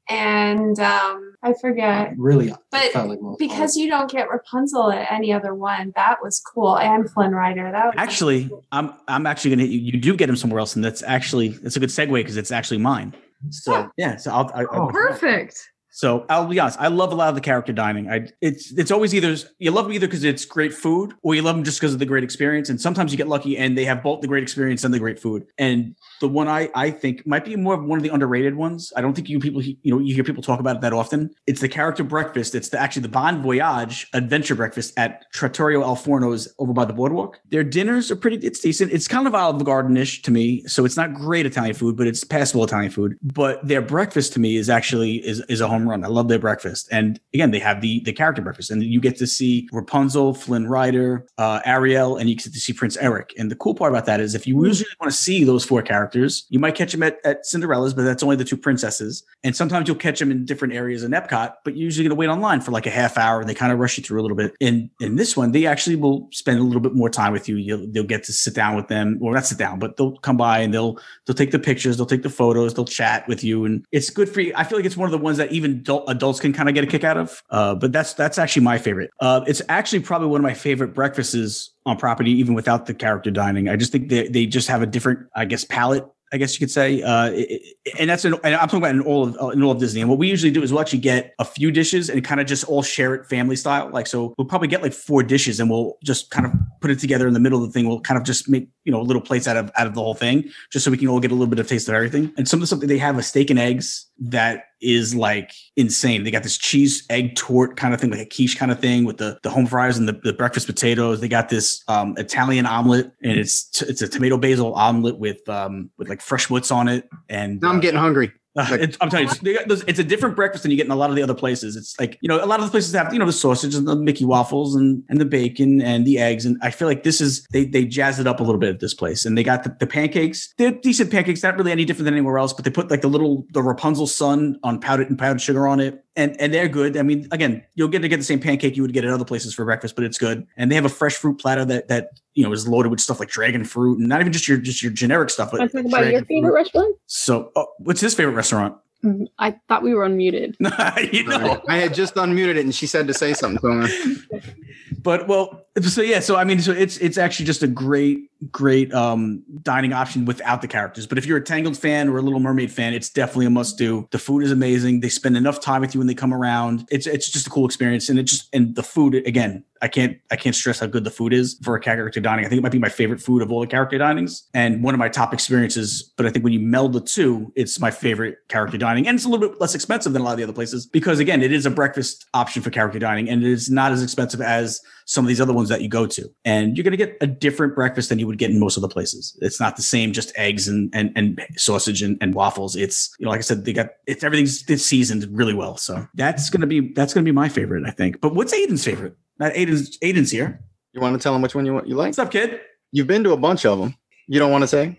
and 0.09 0.79
um 0.81 1.35
I 1.43 1.53
forget. 1.61 2.15
really 2.17 2.53
But 2.71 2.93
felt 2.93 3.09
like 3.09 3.21
most 3.21 3.39
Because 3.39 3.77
you 3.77 3.89
don't 3.89 4.11
get 4.11 4.29
Rapunzel 4.31 4.91
at 4.91 5.11
any 5.13 5.33
other 5.33 5.55
one. 5.55 5.93
That 5.97 6.19
was 6.23 6.41
cool. 6.41 6.79
And 6.79 7.09
Flynn 7.11 7.33
Rider. 7.33 7.71
That 7.71 7.87
was 7.87 7.95
Actually, 7.97 8.51
I'm 8.73 8.93
I'm 9.09 9.27
actually 9.27 9.51
gonna 9.51 9.63
hit 9.63 9.71
you. 9.73 9.81
You 9.81 10.01
do 10.01 10.17
get 10.17 10.29
him 10.29 10.37
somewhere 10.37 10.61
else, 10.61 10.75
and 10.77 10.85
that's 10.85 11.03
actually 11.03 11.49
that's 11.49 11.77
a 11.77 11.81
good 11.81 11.91
segue 11.91 12.13
because 12.13 12.37
it's 12.37 12.51
actually 12.51 12.79
mine. 12.79 13.15
So 13.51 13.91
yeah, 13.97 14.17
so 14.17 14.33
I'll, 14.33 14.51
I, 14.55 14.65
Oh. 14.65 14.69
I'll 14.73 14.89
Perfect. 14.89 15.71
So 15.97 16.27
I'll 16.29 16.47
be 16.47 16.61
honest, 16.61 16.79
I 16.79 16.89
love 16.89 17.11
a 17.11 17.15
lot 17.15 17.31
of 17.31 17.37
the 17.37 17.41
character 17.41 17.73
dining. 17.73 18.11
I 18.11 18.29
it's 18.43 18.71
it's 18.77 18.91
always 18.91 19.15
either 19.15 19.35
you 19.59 19.71
love 19.71 19.87
them 19.87 19.95
either 19.95 20.07
because 20.07 20.25
it's 20.25 20.45
great 20.45 20.75
food, 20.75 21.15
or 21.23 21.35
you 21.35 21.41
love 21.41 21.57
them 21.57 21.65
just 21.65 21.81
because 21.81 21.95
of 21.95 21.99
the 22.01 22.05
great 22.05 22.23
experience. 22.23 22.69
And 22.69 22.79
sometimes 22.79 23.13
you 23.13 23.17
get 23.17 23.29
lucky 23.29 23.57
and 23.57 23.79
they 23.79 23.87
have 23.87 24.03
both 24.03 24.21
the 24.21 24.29
great 24.29 24.43
experience 24.43 24.85
and 24.85 24.93
the 24.93 24.99
great 24.99 25.19
food. 25.19 25.47
And 25.57 25.97
the 26.21 26.29
one 26.29 26.49
I 26.49 26.69
I 26.75 26.91
think 26.91 27.27
might 27.27 27.47
be 27.47 27.57
more 27.57 27.73
of 27.73 27.83
one 27.83 27.99
of 27.99 28.03
the 28.03 28.11
underrated 28.11 28.57
ones. 28.57 28.93
I 28.95 29.01
don't 29.01 29.15
think 29.15 29.31
you 29.31 29.41
people 29.41 29.63
you 29.63 29.79
know 29.87 29.99
you 29.99 30.15
hear 30.15 30.23
people 30.23 30.43
talk 30.43 30.61
about 30.61 30.77
it 30.77 30.83
that 30.83 30.93
often. 30.93 31.31
It's 31.47 31.63
the 31.63 31.69
character 31.69 32.05
breakfast. 32.05 32.55
It's 32.55 32.69
the 32.69 32.79
actually 32.79 33.03
the 33.03 33.09
Bon 33.09 33.43
Voyage 33.43 34.07
adventure 34.13 34.55
breakfast 34.55 34.93
at 34.99 35.25
Trattoria 35.33 35.81
Al 35.81 35.97
Forno's 35.97 36.47
over 36.59 36.75
by 36.75 36.85
the 36.85 36.93
boardwalk. 36.93 37.41
Their 37.49 37.65
dinners 37.65 38.11
are 38.11 38.17
pretty. 38.17 38.47
It's 38.47 38.61
decent. 38.61 38.93
It's 38.93 39.09
kind 39.09 39.27
of 39.27 39.35
Olive 39.35 39.65
Garden-ish 39.65 40.21
to 40.23 40.31
me, 40.31 40.63
so 40.67 40.85
it's 40.85 40.99
not 40.99 41.15
great 41.15 41.47
Italian 41.47 41.75
food, 41.75 41.97
but 41.97 42.07
it's 42.07 42.23
passable 42.23 42.65
Italian 42.65 42.93
food. 42.93 43.17
But 43.23 43.67
their 43.67 43.81
breakfast 43.81 44.35
to 44.35 44.41
me 44.41 44.57
is 44.59 44.69
actually 44.69 45.27
is 45.27 45.43
is 45.49 45.63
a 45.63 45.69
home 45.69 45.86
run. 45.89 46.05
I 46.05 46.09
love 46.09 46.29
their 46.29 46.39
breakfast, 46.39 46.89
and 46.91 47.21
again, 47.35 47.51
they 47.51 47.59
have 47.59 47.81
the 47.81 48.01
the 48.05 48.13
character 48.13 48.43
breakfast, 48.43 48.71
and 48.71 48.83
you 48.83 49.01
get 49.01 49.17
to 49.19 49.27
see 49.27 49.69
Rapunzel, 49.73 50.35
Flynn 50.35 50.67
Rider, 50.67 51.27
uh, 51.39 51.61
Ariel, 51.65 52.17
and 52.17 52.29
you 52.29 52.37
get 52.37 52.53
to 52.53 52.61
see 52.61 52.73
Prince 52.73 52.97
Eric. 52.97 53.33
And 53.39 53.51
the 53.51 53.57
cool 53.57 53.75
part 53.75 53.93
about 53.93 54.07
that 54.07 54.21
is, 54.21 54.35
if 54.35 54.47
you 54.47 54.65
usually 54.65 54.89
want 55.01 55.11
to 55.13 55.17
see 55.17 55.45
those 55.45 55.65
four 55.65 55.83
characters, 55.83 56.47
you 56.49 56.59
might 56.59 56.75
catch 56.75 56.93
them 56.93 57.03
at, 57.03 57.19
at 57.25 57.47
Cinderella's, 57.47 57.95
but 57.95 58.03
that's 58.03 58.23
only 58.23 58.37
the 58.37 58.45
two 58.45 58.57
princesses. 58.57 59.25
And 59.45 59.55
sometimes 59.55 59.89
you'll 59.89 59.97
catch 59.97 60.19
them 60.19 60.31
in 60.31 60.45
different 60.45 60.75
areas 60.75 61.03
in 61.03 61.13
Epcot, 61.13 61.55
but 61.65 61.77
you're 61.77 61.85
usually 61.85 62.05
going 62.05 62.17
to 62.17 62.19
wait 62.19 62.29
online 62.29 62.61
for 62.61 62.71
like 62.71 62.87
a 62.87 62.91
half 62.91 63.17
hour, 63.19 63.41
and 63.41 63.49
they 63.49 63.55
kind 63.55 63.73
of 63.73 63.79
rush 63.79 63.99
you 63.99 64.05
through 64.05 64.21
a 64.21 64.23
little 64.23 64.37
bit. 64.37 64.55
In 64.61 64.91
in 65.01 65.17
this 65.17 65.37
one, 65.37 65.53
they 65.53 65.67
actually 65.67 65.97
will 65.97 66.29
spend 66.33 66.59
a 66.59 66.63
little 66.63 66.81
bit 66.81 66.95
more 66.95 67.11
time 67.11 67.33
with 67.33 67.49
you. 67.49 67.57
You'll 67.57 67.87
they'll 67.91 68.05
get 68.05 68.25
to 68.25 68.33
sit 68.33 68.55
down 68.55 68.77
with 68.77 68.89
them, 68.89 69.19
or 69.21 69.35
not 69.35 69.47
sit 69.47 69.59
down, 69.59 69.79
but 69.79 69.97
they'll 69.97 70.17
come 70.19 70.37
by 70.37 70.61
and 70.61 70.73
they'll 70.73 70.99
they'll 71.27 71.35
take 71.35 71.51
the 71.51 71.59
pictures, 71.59 71.97
they'll 71.97 72.07
take 72.07 72.23
the 72.23 72.31
photos, 72.31 72.75
they'll 72.75 72.85
chat 72.85 73.27
with 73.29 73.45
you, 73.45 73.65
and 73.65 73.85
it's 73.93 74.11
good 74.11 74.29
for 74.29 74.41
you. 74.41 74.53
I 74.57 74.65
feel 74.65 74.79
like 74.79 74.87
it's 74.87 74.97
one 74.97 75.07
of 75.07 75.13
the 75.13 75.19
ones 75.19 75.39
that 75.39 75.53
even 75.53 75.76
adult, 75.81 76.05
adults 76.09 76.41
can 76.41 76.53
kind 76.53 76.69
of 76.69 76.75
get 76.75 76.85
a 76.85 76.87
kick 76.87 77.05
out 77.05 77.17
of. 77.17 77.43
Uh, 77.51 77.75
but 77.75 77.93
that's 77.93 78.15
that's 78.15 78.39
actually 78.39 78.63
my 78.63 78.79
favorite. 78.79 79.11
Uh, 79.21 79.43
it's 79.47 79.63
actually 79.69 80.01
probably 80.01 80.29
one 80.29 80.41
of 80.41 80.45
my 80.45 80.55
favorite 80.55 80.95
breakfasts 80.95 81.71
on 81.85 81.97
property, 81.97 82.31
even 82.33 82.55
without 82.55 82.87
the 82.87 82.95
character 82.95 83.31
dining. 83.31 83.69
I 83.69 83.77
just 83.77 83.93
think 83.93 84.09
they 84.09 84.29
they 84.29 84.47
just 84.47 84.69
have 84.69 84.83
a 84.83 84.87
different, 84.87 85.21
I 85.35 85.45
guess, 85.45 85.65
palette. 85.65 86.05
I 86.33 86.39
guess 86.39 86.55
you 86.55 86.59
could 86.59 86.73
say, 86.73 87.03
uh, 87.03 87.31
it- 87.33 87.63
and 88.01 88.11
that's 88.11 88.25
an, 88.25 88.35
and 88.43 88.57
I'm 88.57 88.67
talking 88.67 88.79
about 88.81 88.91
in 88.97 89.01
all 89.01 89.23
of 89.29 89.37
uh, 89.41 89.51
in 89.51 89.63
all 89.63 89.71
of 89.71 89.79
Disney. 89.79 90.01
And 90.01 90.11
what 90.11 90.19
we 90.19 90.29
usually 90.29 90.51
do 90.51 90.61
is 90.61 90.73
we'll 90.73 90.81
actually 90.81 90.99
get 90.99 91.35
a 91.39 91.45
few 91.45 91.71
dishes 91.71 92.11
and 92.11 92.25
kind 92.25 92.41
of 92.41 92.49
just 92.49 92.65
all 92.65 92.83
share 92.83 93.15
it 93.15 93.27
family 93.27 93.55
style. 93.55 93.91
Like 93.93 94.09
so, 94.09 94.35
we'll 94.37 94.49
probably 94.49 94.67
get 94.67 94.83
like 94.83 94.93
four 94.93 95.23
dishes 95.23 95.61
and 95.61 95.71
we'll 95.71 95.97
just 96.03 96.31
kind 96.33 96.45
of 96.45 96.53
put 96.81 96.91
it 96.91 96.99
together 96.99 97.29
in 97.29 97.33
the 97.33 97.39
middle 97.39 97.63
of 97.63 97.69
the 97.69 97.73
thing. 97.73 97.87
We'll 97.89 98.01
kind 98.01 98.19
of 98.19 98.25
just 98.25 98.49
make 98.49 98.69
you 98.85 98.91
know 98.91 99.01
little 99.03 99.23
plates 99.23 99.47
out 99.47 99.57
of 99.57 99.71
out 99.79 99.87
of 99.87 99.95
the 99.95 100.03
whole 100.03 100.15
thing, 100.15 100.51
just 100.73 100.85
so 100.85 100.91
we 100.91 100.97
can 100.97 101.07
all 101.07 101.21
get 101.21 101.31
a 101.31 101.35
little 101.35 101.47
bit 101.47 101.61
of 101.61 101.69
taste 101.69 101.89
of 101.89 101.95
everything. 101.95 102.33
And 102.37 102.49
some 102.49 102.59
of 102.59 102.63
the 102.63 102.67
stuff 102.67 102.81
that 102.81 102.89
they 102.89 102.99
have 102.99 103.19
a 103.19 103.23
steak 103.23 103.49
and 103.51 103.59
eggs. 103.61 104.07
that 104.19 104.65
is 104.81 105.15
like 105.15 105.53
insane. 105.77 106.25
They 106.25 106.31
got 106.31 106.43
this 106.43 106.59
cheese 106.59 107.05
egg 107.11 107.37
tort 107.37 107.77
kind 107.77 107.95
of 107.95 108.01
thing, 108.01 108.11
like 108.11 108.21
a 108.21 108.27
quiche 108.27 108.57
kind 108.57 108.71
of 108.71 108.81
thing 108.81 109.05
with 109.05 109.19
the 109.19 109.39
the 109.43 109.51
home 109.51 109.67
fries 109.67 109.99
and 109.99 110.09
the, 110.09 110.21
the 110.23 110.33
breakfast 110.33 110.67
potatoes. 110.67 111.21
They 111.21 111.29
got 111.29 111.49
this 111.49 111.83
um, 111.89 112.15
Italian 112.17 112.67
omelet, 112.67 113.13
and 113.23 113.39
it's 113.39 113.65
t- 113.65 113.87
it's 113.87 114.03
a 114.03 114.09
tomato 114.09 114.37
basil 114.37 114.75
omelet 114.75 115.19
with 115.19 115.49
um, 115.49 115.91
with 115.99 116.09
like 116.09 116.21
fresh 116.21 116.51
woods 116.51 116.71
on 116.71 116.89
it. 116.89 117.09
And 117.29 117.61
Now 117.61 117.71
I'm 117.71 117.77
uh, 117.77 117.81
getting 117.81 118.01
hungry. 118.01 118.33
Uh, 118.57 118.67
it's, 118.81 118.97
I'm 119.01 119.11
telling 119.11 119.27
you, 119.27 119.33
it's, 119.33 119.41
they 119.41 119.55
got 119.55 119.69
those- 119.69 119.85
it's 119.87 119.99
a 119.99 120.05
different 120.05 120.37
breakfast 120.37 120.63
than 120.63 120.71
you 120.71 120.77
get 120.77 120.87
in 120.87 120.93
a 120.93 120.97
lot 120.97 121.11
of 121.11 121.17
the 121.17 121.23
other 121.23 121.35
places. 121.35 121.77
It's 121.77 121.99
like 122.01 122.19
you 122.21 122.29
know, 122.29 122.43
a 122.43 122.47
lot 122.47 122.61
of 122.61 122.67
the 122.67 122.71
places 122.71 122.95
have 122.95 123.13
you 123.13 123.19
know 123.19 123.27
the 123.27 123.33
sausage 123.33 123.75
and 123.75 123.87
the 123.87 123.97
Mickey 123.97 124.25
waffles 124.25 124.75
and 124.75 125.03
and 125.09 125.21
the 125.21 125.25
bacon 125.25 125.81
and 125.83 126.07
the 126.07 126.19
eggs, 126.19 126.47
and 126.47 126.57
I 126.63 126.71
feel 126.71 126.89
like 126.89 127.03
this 127.03 127.21
is 127.21 127.47
they 127.53 127.65
they 127.65 127.85
jazz 127.85 128.19
it 128.19 128.27
up 128.27 128.41
a 128.41 128.43
little 128.43 128.59
bit 128.61 128.71
at 128.71 128.81
this 128.81 128.95
place, 128.95 129.25
and 129.25 129.37
they 129.37 129.43
got 129.43 129.65
the, 129.65 129.77
the 129.79 129.87
pancakes. 129.87 130.55
They're 130.57 130.71
decent 130.73 131.11
pancakes, 131.11 131.43
not 131.43 131.57
really 131.57 131.73
any 131.73 131.85
different 131.85 132.07
than 132.07 132.15
anywhere 132.15 132.39
else, 132.39 132.53
but 132.53 132.65
they 132.65 132.71
put 132.71 132.91
like 132.91 133.03
the 133.03 133.09
little 133.09 133.47
the 133.53 133.63
Rapunzel 133.63 134.07
sun 134.07 134.59
on 134.63 134.81
powdered 134.81 135.11
and 135.11 135.19
powdered 135.19 135.41
sugar 135.41 135.67
on 135.69 135.81
it, 135.81 136.03
and 136.17 136.41
and 136.41 136.53
they're 136.53 136.69
good. 136.69 136.97
I 136.97 137.03
mean, 137.03 137.29
again, 137.31 137.63
you'll 137.75 137.89
get 137.89 138.01
to 138.03 138.09
get 138.09 138.17
the 138.17 138.25
same 138.25 138.41
pancake 138.41 138.77
you 138.77 138.83
would 138.83 138.93
get 138.93 139.05
at 139.05 139.11
other 139.11 139.25
places 139.25 139.55
for 139.55 139.65
breakfast, 139.65 139.95
but 139.95 140.05
it's 140.05 140.19
good. 140.19 140.47
And 140.57 140.71
they 140.71 140.75
have 140.75 140.85
a 140.85 140.91
fresh 140.91 141.15
fruit 141.15 141.39
platter 141.39 141.65
that 141.67 141.89
that 141.89 142.21
you 142.35 142.43
know 142.43 142.53
is 142.53 142.67
loaded 142.67 142.89
with 142.89 143.01
stuff 143.01 143.21
like 143.21 143.29
dragon 143.29 143.65
fruit, 143.65 143.99
and 143.99 144.09
not 144.09 144.21
even 144.21 144.33
just 144.33 144.49
your 144.49 144.59
just 144.59 144.83
your 144.83 144.93
generic 144.93 145.31
stuff, 145.31 145.51
but 145.51 145.61
Want 145.61 145.73
to 145.73 145.83
talk 145.83 145.87
about 145.87 146.11
your 146.11 146.25
favorite 146.25 146.51
fruit. 146.51 146.55
restaurant? 146.55 146.97
So, 147.07 147.53
oh, 147.55 147.67
what's 147.79 148.01
his 148.01 148.15
favorite 148.15 148.35
restaurant? 148.35 148.77
Mm-hmm. 149.05 149.25
I 149.39 149.57
thought 149.69 149.83
we 149.83 149.95
were 149.95 150.09
unmuted. 150.09 150.57
you 151.13 151.25
know. 151.25 151.63
I 151.69 151.77
had 151.77 151.95
just 151.95 152.15
unmuted 152.15 152.57
it 152.57 152.65
and 152.65 152.75
she 152.75 152.87
said 152.87 153.07
to 153.07 153.15
say 153.15 153.35
something 153.35 153.61
to 153.61 153.87
him. 153.87 154.43
but 155.03 155.29
well 155.29 155.66
so 155.83 156.01
yeah 156.03 156.21
so 156.21 156.37
i 156.37 156.45
mean 156.45 156.61
so 156.61 156.73
it's 156.73 156.97
it's 156.99 157.19
actually 157.19 157.47
just 157.47 157.63
a 157.63 157.67
great 157.67 158.31
great 158.51 158.93
um 158.93 159.43
dining 159.63 159.93
option 159.93 160.25
without 160.25 160.61
the 160.61 160.69
characters. 160.69 161.07
But 161.07 161.17
if 161.17 161.25
you're 161.25 161.39
a 161.39 161.45
tangled 161.45 161.77
fan 161.77 162.09
or 162.09 162.19
a 162.19 162.23
little 162.23 162.41
mermaid 162.41 162.71
fan 162.71 162.93
it's 162.93 163.09
definitely 163.09 163.47
a 163.47 163.51
must 163.51 163.79
do 163.79 164.07
the 164.11 164.19
food 164.19 164.43
is 164.43 164.51
amazing. 164.51 165.01
They 165.01 165.09
spend 165.09 165.37
enough 165.37 165.61
time 165.61 165.81
with 165.81 165.95
you 165.95 166.01
when 166.01 166.07
they 166.07 166.15
come 166.15 166.35
around. 166.35 166.87
It's 166.91 167.07
it's 167.07 167.31
just 167.31 167.47
a 167.47 167.51
cool 167.51 167.65
experience. 167.65 168.09
And 168.09 168.19
it 168.19 168.25
just 168.25 168.49
and 168.55 168.75
the 168.75 168.83
food 168.83 169.15
again 169.27 169.65
i 169.83 169.89
can't 169.89 170.19
i 170.31 170.37
can't 170.37 170.55
stress 170.55 170.81
how 170.81 170.87
good 170.87 171.05
the 171.05 171.11
food 171.11 171.33
is 171.33 171.59
for 171.63 171.77
a 171.77 171.81
character 171.81 172.21
dining. 172.21 172.45
I 172.45 172.49
think 172.49 172.59
it 172.59 172.63
might 172.63 172.73
be 172.73 172.79
my 172.79 172.91
favorite 172.91 173.21
food 173.21 173.41
of 173.41 173.51
all 173.51 173.61
the 173.61 173.67
character 173.67 173.99
dinings 173.99 174.43
and 174.53 174.83
one 174.83 174.95
of 174.95 174.99
my 174.99 175.09
top 175.09 175.33
experiences. 175.33 176.03
But 176.17 176.27
i 176.27 176.31
think 176.31 176.45
when 176.45 176.53
you 176.53 176.61
meld 176.61 176.93
the 176.93 177.01
two 177.01 177.53
it's 177.57 177.81
my 177.81 177.91
favorite 177.91 178.39
character 178.49 178.77
dining. 178.77 179.09
And 179.09 179.17
it's 179.17 179.25
a 179.25 179.29
little 179.29 179.49
bit 179.49 179.61
less 179.61 179.75
expensive 179.75 180.13
than 180.13 180.23
a 180.23 180.25
lot 180.25 180.33
of 180.33 180.39
the 180.39 180.45
other 180.45 180.53
places 180.53 180.87
because 180.87 181.21
again 181.21 181.43
it 181.43 181.53
is 181.53 181.65
a 181.65 181.71
breakfast 181.71 182.27
option 182.35 182.63
for 182.63 182.71
character 182.71 182.99
dining 182.99 183.31
and 183.31 183.43
it 183.43 183.51
is 183.51 183.71
not 183.71 183.93
as 183.93 184.03
expensive 184.03 184.43
as 184.43 184.81
some 185.07 185.25
of 185.25 185.29
these 185.29 185.41
other 185.41 185.53
ones 185.53 185.69
that 185.69 185.81
you 185.81 185.89
go 185.89 186.05
to. 186.05 186.29
And 186.45 186.77
you're 186.77 186.85
going 186.85 186.91
to 186.91 186.97
get 186.97 187.17
a 187.21 187.27
different 187.27 187.75
breakfast 187.75 188.09
than 188.09 188.19
you 188.19 188.27
would 188.27 188.39
get 188.39 188.51
in 188.51 188.61
most 188.61 188.77
of 188.77 188.83
the 188.83 188.89
places. 188.89 189.39
It's 189.41 189.61
not 189.61 189.77
the 189.77 189.83
same, 189.83 190.13
just 190.13 190.33
eggs 190.37 190.69
and 190.69 190.91
and, 190.95 191.13
and 191.17 191.41
sausage 191.57 192.03
and, 192.03 192.19
and 192.21 192.35
waffles. 192.35 192.77
It's 192.77 193.15
you 193.19 193.25
know, 193.25 193.31
like 193.31 193.39
I 193.39 193.43
said, 193.43 193.65
they 193.65 193.73
got 193.73 193.91
it's 194.07 194.23
everything's 194.23 194.69
it's 194.69 194.85
seasoned 194.85 195.27
really 195.31 195.55
well. 195.55 195.77
So 195.77 196.07
that's 196.15 196.51
gonna 196.51 196.67
be 196.67 196.93
that's 196.93 197.15
gonna 197.15 197.25
be 197.25 197.33
my 197.33 197.49
favorite, 197.49 197.85
I 197.87 197.91
think. 197.91 198.21
But 198.21 198.35
what's 198.35 198.55
Aiden's 198.55 198.85
favorite? 198.85 199.17
Not 199.39 199.53
Aiden's 199.53 199.97
Aiden's 199.99 200.31
here. 200.31 200.61
You 200.93 201.01
want 201.01 201.15
to 201.15 201.23
tell 201.23 201.35
him 201.35 201.43
which 201.43 201.55
one 201.55 201.65
you 201.67 201.75
want 201.75 201.87
you 201.87 201.95
like? 201.95 202.09
What's 202.09 202.19
up, 202.19 202.31
kid? 202.31 202.61
You've 202.91 203.07
been 203.07 203.25
to 203.25 203.33
a 203.33 203.37
bunch 203.37 203.65
of 203.65 203.79
them. 203.79 203.95
You 204.27 204.39
don't 204.39 204.51
want 204.51 204.63
to 204.63 204.69
say? 204.69 204.99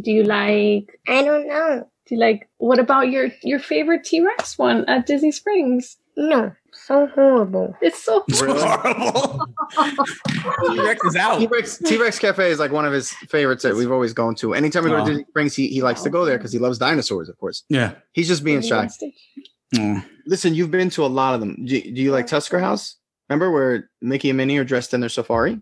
Do 0.00 0.10
you 0.10 0.22
like? 0.22 0.98
I 1.08 1.22
don't 1.22 1.48
know. 1.48 1.88
Do 2.06 2.14
you 2.14 2.20
like? 2.20 2.48
What 2.58 2.78
about 2.78 3.10
your 3.10 3.28
your 3.42 3.58
favorite 3.58 4.04
T 4.04 4.24
Rex 4.24 4.56
one 4.56 4.84
at 4.88 5.06
Disney 5.06 5.32
Springs? 5.32 5.96
No, 6.16 6.52
so 6.86 7.06
horrible. 7.14 7.76
It's 7.80 8.02
so 8.02 8.24
Really? 8.40 8.60
horrible. 8.60 9.46
T-Rex 10.74 11.04
is 11.06 11.16
out. 11.16 11.38
T-Rex, 11.38 11.78
T-Rex 11.78 12.18
Cafe 12.18 12.50
is 12.50 12.58
like 12.58 12.72
one 12.72 12.84
of 12.84 12.92
his 12.92 13.10
favorites 13.28 13.62
that 13.62 13.74
we've 13.74 13.90
always 13.92 14.12
gone 14.12 14.34
to. 14.36 14.54
Anytime 14.54 14.84
we 14.84 14.90
go 14.90 14.96
Oh. 14.96 15.04
to 15.04 15.10
Disney 15.10 15.24
Springs, 15.28 15.54
he, 15.56 15.68
he 15.68 15.82
likes 15.82 16.02
to 16.02 16.10
go 16.10 16.24
there 16.24 16.38
because 16.38 16.52
he 16.52 16.58
loves 16.58 16.78
dinosaurs, 16.78 17.28
of 17.28 17.38
course. 17.38 17.64
Yeah. 17.68 17.92
He's 18.12 18.28
just 18.28 18.44
being 18.44 18.62
shy. 18.62 18.88
Mm. 19.74 20.04
Listen, 20.26 20.54
you've 20.54 20.70
been 20.70 20.90
to 20.90 21.04
a 21.04 21.08
lot 21.08 21.34
of 21.34 21.40
them. 21.40 21.56
Do, 21.66 21.80
do 21.80 22.00
you 22.00 22.12
like 22.12 22.26
Tusker 22.26 22.58
House? 22.60 22.96
Remember 23.28 23.50
where 23.50 23.90
Mickey 24.00 24.30
and 24.30 24.36
Minnie 24.36 24.56
are 24.58 24.64
dressed 24.64 24.94
in 24.94 25.00
their 25.00 25.08
safari? 25.08 25.60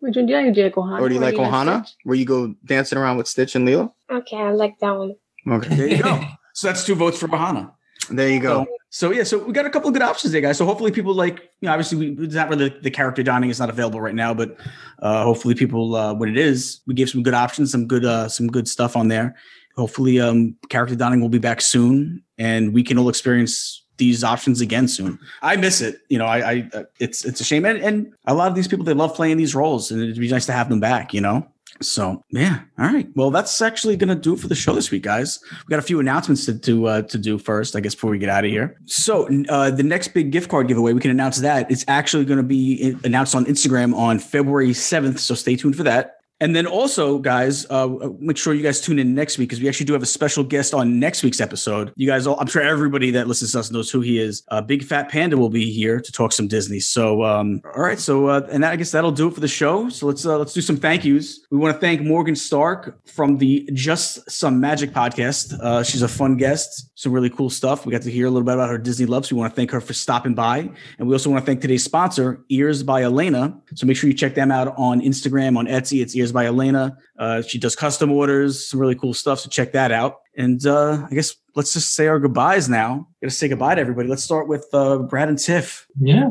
Which 0.00 0.16
one 0.16 0.26
do 0.26 0.32
you 0.32 0.44
like? 0.44 0.54
Do 0.54 0.60
you 0.60 0.66
like 0.66 0.74
Ohana? 0.74 1.00
or 1.00 1.08
do 1.08 1.14
you 1.14 1.20
like 1.20 1.34
Ohana, 1.36 1.88
where 2.02 2.16
you 2.16 2.24
go 2.24 2.54
dancing 2.64 2.98
around 2.98 3.18
with 3.18 3.28
Stitch 3.28 3.54
and 3.54 3.64
Lilo? 3.64 3.94
Okay, 4.10 4.36
I 4.36 4.50
like 4.50 4.76
that 4.80 4.90
one. 4.98 5.14
Okay. 5.48 5.76
There 5.76 5.86
you 5.86 6.02
go. 6.02 6.20
so 6.54 6.66
that's 6.66 6.84
two 6.84 6.96
votes 6.96 7.18
for 7.18 7.28
Ohana. 7.28 7.72
There 8.10 8.28
you 8.28 8.40
go. 8.40 8.64
So, 8.64 9.08
so 9.08 9.10
yeah, 9.12 9.22
so 9.22 9.38
we 9.38 9.52
got 9.52 9.64
a 9.64 9.70
couple 9.70 9.88
of 9.88 9.94
good 9.94 10.02
options 10.02 10.32
there, 10.32 10.40
guys. 10.40 10.58
So 10.58 10.66
hopefully 10.66 10.90
people 10.90 11.14
like, 11.14 11.40
you 11.60 11.66
know, 11.66 11.70
obviously 11.70 11.98
we, 11.98 12.24
it's 12.24 12.34
not 12.34 12.48
really 12.48 12.68
the 12.68 12.90
character 12.90 13.22
dining 13.22 13.48
is 13.48 13.58
not 13.58 13.70
available 13.70 14.00
right 14.00 14.14
now, 14.14 14.34
but 14.34 14.56
uh, 15.00 15.22
hopefully 15.24 15.54
people 15.54 15.94
uh, 15.94 16.12
when 16.12 16.28
it 16.28 16.36
is, 16.36 16.80
we 16.86 16.94
gave 16.94 17.08
some 17.08 17.22
good 17.22 17.34
options, 17.34 17.70
some 17.70 17.86
good 17.86 18.04
uh, 18.04 18.28
some 18.28 18.48
good 18.48 18.68
stuff 18.68 18.96
on 18.96 19.08
there. 19.08 19.36
Hopefully, 19.76 20.20
um, 20.20 20.54
character 20.68 20.94
dining 20.94 21.20
will 21.20 21.30
be 21.30 21.38
back 21.38 21.60
soon, 21.62 22.22
and 22.36 22.74
we 22.74 22.82
can 22.82 22.98
all 22.98 23.08
experience 23.08 23.82
these 23.96 24.24
options 24.24 24.60
again 24.60 24.88
soon. 24.88 25.18
I 25.40 25.56
miss 25.56 25.80
it. 25.80 26.00
You 26.08 26.18
know, 26.18 26.26
I, 26.26 26.38
I 26.38 26.68
uh, 26.74 26.82
it's 26.98 27.24
it's 27.24 27.40
a 27.40 27.44
shame, 27.44 27.64
and, 27.64 27.78
and 27.78 28.12
a 28.26 28.34
lot 28.34 28.48
of 28.48 28.54
these 28.54 28.68
people 28.68 28.84
they 28.84 28.94
love 28.94 29.14
playing 29.14 29.38
these 29.38 29.54
roles, 29.54 29.90
and 29.90 30.02
it'd 30.02 30.18
be 30.18 30.28
nice 30.28 30.46
to 30.46 30.52
have 30.52 30.68
them 30.68 30.80
back. 30.80 31.14
You 31.14 31.20
know. 31.20 31.46
So 31.80 32.24
yeah, 32.30 32.60
all 32.78 32.86
right. 32.86 33.08
Well, 33.14 33.30
that's 33.30 33.60
actually 33.60 33.96
gonna 33.96 34.14
do 34.14 34.34
it 34.34 34.40
for 34.40 34.48
the 34.48 34.54
show 34.54 34.74
this 34.74 34.90
week, 34.90 35.02
guys. 35.02 35.40
We 35.50 35.70
got 35.70 35.78
a 35.78 35.82
few 35.82 36.00
announcements 36.00 36.44
to 36.46 36.58
to, 36.58 36.86
uh, 36.86 37.02
to 37.02 37.18
do 37.18 37.38
first, 37.38 37.74
I 37.76 37.80
guess, 37.80 37.94
before 37.94 38.10
we 38.10 38.18
get 38.18 38.28
out 38.28 38.44
of 38.44 38.50
here. 38.50 38.76
So 38.86 39.28
uh, 39.48 39.70
the 39.70 39.82
next 39.82 40.08
big 40.08 40.30
gift 40.30 40.50
card 40.50 40.68
giveaway, 40.68 40.92
we 40.92 41.00
can 41.00 41.10
announce 41.10 41.38
that 41.38 41.70
it's 41.70 41.84
actually 41.88 42.24
going 42.24 42.38
to 42.38 42.42
be 42.42 42.96
announced 43.04 43.34
on 43.34 43.44
Instagram 43.46 43.94
on 43.96 44.18
February 44.18 44.72
seventh. 44.72 45.18
So 45.20 45.34
stay 45.34 45.56
tuned 45.56 45.76
for 45.76 45.82
that. 45.84 46.21
And 46.42 46.56
then 46.56 46.66
also, 46.66 47.20
guys, 47.20 47.70
uh, 47.70 47.88
make 48.18 48.36
sure 48.36 48.52
you 48.52 48.64
guys 48.64 48.80
tune 48.80 48.98
in 48.98 49.14
next 49.14 49.38
week 49.38 49.48
because 49.48 49.62
we 49.62 49.68
actually 49.68 49.86
do 49.86 49.92
have 49.92 50.02
a 50.02 50.06
special 50.06 50.42
guest 50.42 50.74
on 50.74 50.98
next 50.98 51.22
week's 51.22 51.40
episode. 51.40 51.92
You 51.94 52.08
guys, 52.08 52.26
all, 52.26 52.36
I'm 52.40 52.48
sure 52.48 52.62
everybody 52.62 53.12
that 53.12 53.28
listens 53.28 53.52
to 53.52 53.60
us 53.60 53.70
knows 53.70 53.92
who 53.92 54.00
he 54.00 54.18
is. 54.18 54.42
Uh, 54.48 54.60
Big 54.60 54.82
Fat 54.82 55.08
Panda 55.08 55.36
will 55.36 55.50
be 55.50 55.70
here 55.70 56.00
to 56.00 56.10
talk 56.10 56.32
some 56.32 56.48
Disney. 56.48 56.80
So, 56.80 57.22
um, 57.22 57.60
all 57.76 57.82
right. 57.84 58.00
So, 58.00 58.26
uh, 58.26 58.48
and 58.50 58.64
that, 58.64 58.72
I 58.72 58.76
guess 58.76 58.90
that'll 58.90 59.12
do 59.12 59.28
it 59.28 59.34
for 59.34 59.40
the 59.40 59.46
show. 59.46 59.88
So 59.88 60.08
let's 60.08 60.26
uh, 60.26 60.36
let's 60.36 60.52
do 60.52 60.60
some 60.60 60.76
thank 60.76 61.04
yous. 61.04 61.46
We 61.52 61.58
want 61.58 61.76
to 61.76 61.80
thank 61.80 62.02
Morgan 62.02 62.34
Stark 62.34 62.98
from 63.06 63.38
the 63.38 63.70
Just 63.72 64.28
Some 64.28 64.58
Magic 64.58 64.90
podcast. 64.90 65.56
Uh, 65.60 65.84
she's 65.84 66.02
a 66.02 66.08
fun 66.08 66.36
guest. 66.36 66.90
Some 66.96 67.12
really 67.12 67.30
cool 67.30 67.50
stuff. 67.50 67.86
We 67.86 67.92
got 67.92 68.02
to 68.02 68.10
hear 68.10 68.26
a 68.26 68.30
little 68.30 68.44
bit 68.44 68.54
about 68.54 68.68
her 68.68 68.78
Disney 68.78 69.06
loves. 69.06 69.30
We 69.30 69.38
want 69.38 69.52
to 69.52 69.56
thank 69.56 69.70
her 69.70 69.80
for 69.80 69.92
stopping 69.92 70.34
by. 70.34 70.68
And 70.98 71.06
we 71.06 71.14
also 71.14 71.30
want 71.30 71.44
to 71.44 71.46
thank 71.46 71.60
today's 71.60 71.84
sponsor, 71.84 72.44
Ears 72.48 72.82
by 72.82 73.02
Elaina. 73.02 73.60
So 73.76 73.86
make 73.86 73.96
sure 73.96 74.10
you 74.10 74.14
check 74.14 74.34
them 74.34 74.50
out 74.50 74.74
on 74.76 75.00
Instagram, 75.00 75.56
on 75.56 75.66
Etsy. 75.66 76.02
It's 76.02 76.16
Ears 76.16 76.31
by 76.32 76.44
Elaina. 76.44 76.96
Uh, 77.18 77.42
she 77.42 77.58
does 77.58 77.76
custom 77.76 78.10
orders, 78.10 78.68
some 78.68 78.80
really 78.80 78.94
cool 78.94 79.14
stuff. 79.14 79.40
So 79.40 79.48
check 79.48 79.72
that 79.72 79.92
out. 79.92 80.16
And 80.36 80.64
uh, 80.66 81.06
I 81.10 81.14
guess 81.14 81.34
let's 81.54 81.72
just 81.72 81.94
say 81.94 82.06
our 82.06 82.18
goodbyes 82.18 82.68
now. 82.68 83.08
Got 83.22 83.28
to 83.28 83.30
say 83.30 83.48
goodbye 83.48 83.74
to 83.74 83.80
everybody. 83.80 84.08
Let's 84.08 84.24
start 84.24 84.48
with 84.48 84.66
uh, 84.72 84.98
Brad 84.98 85.28
and 85.28 85.38
Tiff. 85.38 85.86
Yeah. 86.00 86.30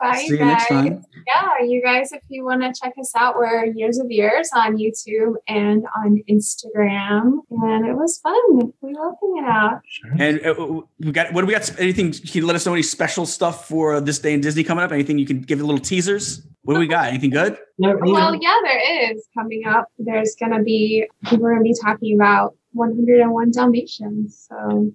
Bye, 0.00 0.16
See 0.18 0.32
you 0.32 0.38
guys. 0.38 0.46
next 0.46 0.68
time. 0.68 1.04
Yeah, 1.34 1.64
you 1.64 1.80
guys, 1.82 2.12
if 2.12 2.20
you 2.28 2.44
want 2.44 2.60
to 2.62 2.72
check 2.78 2.92
us 3.00 3.12
out, 3.16 3.36
we're 3.36 3.64
Years 3.66 3.98
of 3.98 4.10
Ears 4.10 4.50
on 4.54 4.76
YouTube 4.76 5.36
and 5.48 5.86
on 5.96 6.22
Instagram. 6.28 7.38
And 7.50 7.86
it 7.86 7.94
was 7.94 8.18
fun. 8.18 8.72
We 8.82 8.92
love 8.92 9.14
hanging 9.22 9.44
out. 9.48 9.80
And 10.18 10.44
uh, 10.44 10.82
we 10.98 11.12
got 11.12 11.32
what 11.32 11.40
do 11.40 11.46
we 11.46 11.54
got? 11.54 11.80
Anything? 11.80 12.12
Can 12.12 12.28
you 12.34 12.46
let 12.46 12.56
us 12.56 12.66
know 12.66 12.74
any 12.74 12.82
special 12.82 13.24
stuff 13.24 13.66
for 13.66 13.94
uh, 13.94 14.00
this 14.00 14.18
day 14.18 14.34
in 14.34 14.42
Disney 14.42 14.64
coming 14.64 14.84
up? 14.84 14.92
Anything 14.92 15.18
you 15.18 15.26
can 15.26 15.40
give 15.40 15.60
a 15.60 15.64
little 15.64 15.80
teasers? 15.80 16.46
What 16.64 16.74
do 16.74 16.80
we 16.80 16.86
got? 16.86 17.08
Anything 17.08 17.30
good? 17.30 17.58
Well, 17.78 18.34
yeah, 18.34 18.56
there 18.64 19.12
is 19.12 19.28
coming 19.36 19.66
up. 19.66 19.88
There's 19.98 20.34
going 20.34 20.52
to 20.52 20.62
be, 20.62 21.06
we're 21.30 21.50
going 21.50 21.58
to 21.58 21.62
be 21.62 21.74
talking 21.80 22.14
about 22.14 22.56
101 22.74 23.50
Dalmatians. 23.52 24.46
So, 24.48 24.92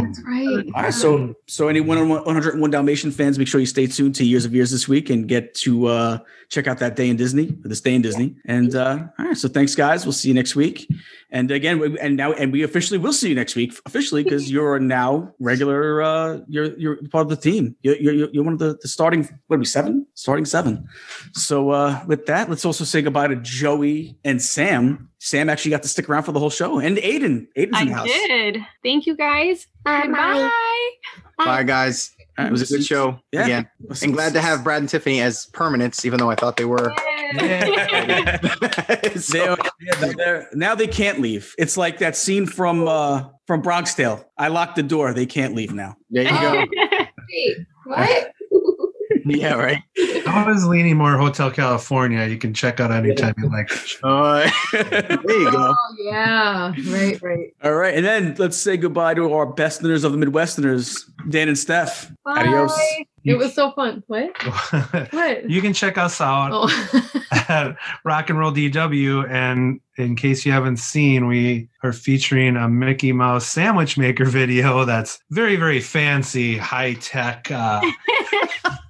That's 0.00 0.22
right. 0.24 0.64
All 0.74 0.82
right, 0.82 0.94
so 0.94 1.34
so 1.46 1.68
any 1.68 1.80
one 1.80 2.08
101 2.08 2.70
Dalmatian 2.70 3.10
fans, 3.10 3.38
make 3.38 3.48
sure 3.48 3.60
you 3.60 3.66
stay 3.66 3.86
tuned 3.86 4.14
to 4.16 4.24
Years 4.24 4.44
of 4.44 4.54
Ears 4.54 4.70
this 4.70 4.88
week 4.88 5.10
and 5.10 5.28
get 5.28 5.54
to 5.56 5.86
uh, 5.86 6.18
check 6.48 6.66
out 6.66 6.78
that 6.78 6.96
day 6.96 7.08
in 7.08 7.16
Disney, 7.16 7.48
or 7.64 7.68
this 7.68 7.80
day 7.80 7.94
in 7.94 8.02
Disney. 8.02 8.36
And 8.46 8.74
uh, 8.74 8.98
all 9.18 9.26
right, 9.26 9.36
so 9.36 9.48
thanks, 9.48 9.74
guys. 9.74 10.04
We'll 10.06 10.12
see 10.12 10.28
you 10.28 10.34
next 10.34 10.56
week. 10.56 10.88
And 11.30 11.50
again, 11.50 11.78
we- 11.80 11.98
and 11.98 12.16
now 12.16 12.32
and 12.32 12.52
we 12.52 12.62
officially 12.62 12.98
will 12.98 13.12
see 13.12 13.28
you 13.30 13.34
next 13.34 13.56
week 13.56 13.74
officially 13.86 14.22
because 14.22 14.50
you're 14.54 14.78
now 14.78 15.34
regular. 15.40 16.02
Uh, 16.02 16.40
you're 16.48 16.76
you're 16.78 16.96
part 17.08 17.22
of 17.22 17.28
the 17.28 17.36
team. 17.36 17.76
You're 17.82 17.96
you're, 17.96 18.30
you're 18.32 18.44
one 18.44 18.52
of 18.54 18.58
the, 18.60 18.78
the 18.80 18.88
starting. 18.88 19.28
What 19.48 19.56
are 19.56 19.58
we 19.58 19.64
seven? 19.64 20.06
Starting 20.14 20.44
seven. 20.44 20.86
So 21.32 21.70
uh, 21.70 22.02
with 22.06 22.26
that, 22.26 22.48
let's 22.48 22.64
also 22.64 22.84
say 22.84 23.02
goodbye 23.02 23.28
to 23.28 23.36
Joey 23.36 24.16
and 24.24 24.40
Sam. 24.40 25.08
Sam 25.26 25.50
actually 25.50 25.72
got 25.72 25.82
to 25.82 25.88
stick 25.88 26.08
around 26.08 26.22
for 26.22 26.30
the 26.30 26.38
whole 26.38 26.50
show, 26.50 26.78
and 26.78 26.98
Aiden. 26.98 27.48
Aiden's 27.56 27.80
in 27.80 27.88
the 27.88 27.92
I 27.92 27.96
house. 27.96 28.06
did. 28.06 28.58
Thank 28.84 29.06
you 29.06 29.16
guys. 29.16 29.66
Bye 29.82 30.06
Bye. 30.06 30.48
Bye, 31.36 31.64
guys. 31.64 32.12
All 32.38 32.44
right, 32.44 32.48
It 32.48 32.52
was 32.52 32.70
a 32.70 32.76
good 32.76 32.84
show 32.86 33.18
Yeah. 33.32 33.42
again. 33.44 33.68
And 34.02 34.12
glad 34.12 34.34
to 34.34 34.40
have 34.40 34.62
Brad 34.62 34.82
and 34.82 34.88
Tiffany 34.88 35.20
as 35.20 35.48
permanents, 35.52 36.04
even 36.04 36.20
though 36.20 36.30
I 36.30 36.36
thought 36.36 36.56
they 36.56 36.64
were. 36.64 36.94
They 37.36 37.60
are- 39.48 39.58
yeah, 39.80 40.12
they're- 40.16 40.48
now 40.54 40.76
they 40.76 40.86
can't 40.86 41.20
leave. 41.20 41.52
It's 41.58 41.76
like 41.76 41.98
that 41.98 42.16
scene 42.16 42.46
from 42.46 42.86
uh, 42.86 43.24
from 43.48 43.62
Bronx 43.62 43.94
Tale. 43.94 44.24
I 44.38 44.46
locked 44.48 44.76
the 44.76 44.84
door. 44.84 45.12
They 45.12 45.26
can't 45.26 45.56
leave 45.56 45.74
now. 45.74 45.96
There 46.10 46.22
you 46.22 46.30
go. 46.30 46.64
wait, 47.28 47.56
what? 47.84 48.32
yeah, 49.38 49.54
right. 49.54 49.82
I 50.28 50.44
was 50.46 50.66
leaning 50.66 50.96
more 50.96 51.16
Hotel 51.16 51.50
California. 51.50 52.26
You 52.26 52.38
can 52.38 52.54
check 52.54 52.80
out 52.80 52.90
anytime 52.92 53.34
you 53.38 53.48
like. 53.50 53.70
Uh, 54.02 54.48
there 54.72 55.12
you 55.12 55.50
go. 55.50 55.74
Oh 55.74 55.94
yeah, 55.98 56.72
right, 56.90 57.20
right. 57.22 57.54
All 57.64 57.74
right, 57.74 57.94
and 57.94 58.04
then 58.04 58.34
let's 58.38 58.56
say 58.56 58.76
goodbye 58.76 59.14
to 59.14 59.32
our 59.32 59.46
besterners 59.52 60.04
of 60.04 60.12
the 60.12 60.18
Midwesterners, 60.18 61.00
Dan 61.30 61.48
and 61.48 61.58
Steph. 61.58 62.12
Adios. 62.26 62.78
It 63.24 63.36
was 63.36 63.54
so 63.54 63.72
fun. 63.72 64.04
What? 64.06 64.30
What? 65.12 65.50
you 65.50 65.60
can 65.60 65.72
check 65.72 65.98
us 65.98 66.20
out 66.20 66.50
Oh. 66.52 66.68
at 67.48 67.76
Rock 68.04 68.30
and 68.30 68.38
Roll 68.38 68.52
DW. 68.52 69.28
And 69.28 69.80
in 69.96 70.14
case 70.14 70.46
you 70.46 70.52
haven't 70.52 70.76
seen, 70.76 71.26
we 71.26 71.68
are 71.82 71.92
featuring 71.92 72.56
a 72.56 72.68
Mickey 72.68 73.10
Mouse 73.12 73.48
sandwich 73.48 73.98
maker 73.98 74.26
video 74.26 74.84
that's 74.84 75.18
very, 75.32 75.56
very 75.56 75.80
fancy, 75.80 76.56
high 76.56 76.94
tech 76.94 77.50
uh, 77.50 77.80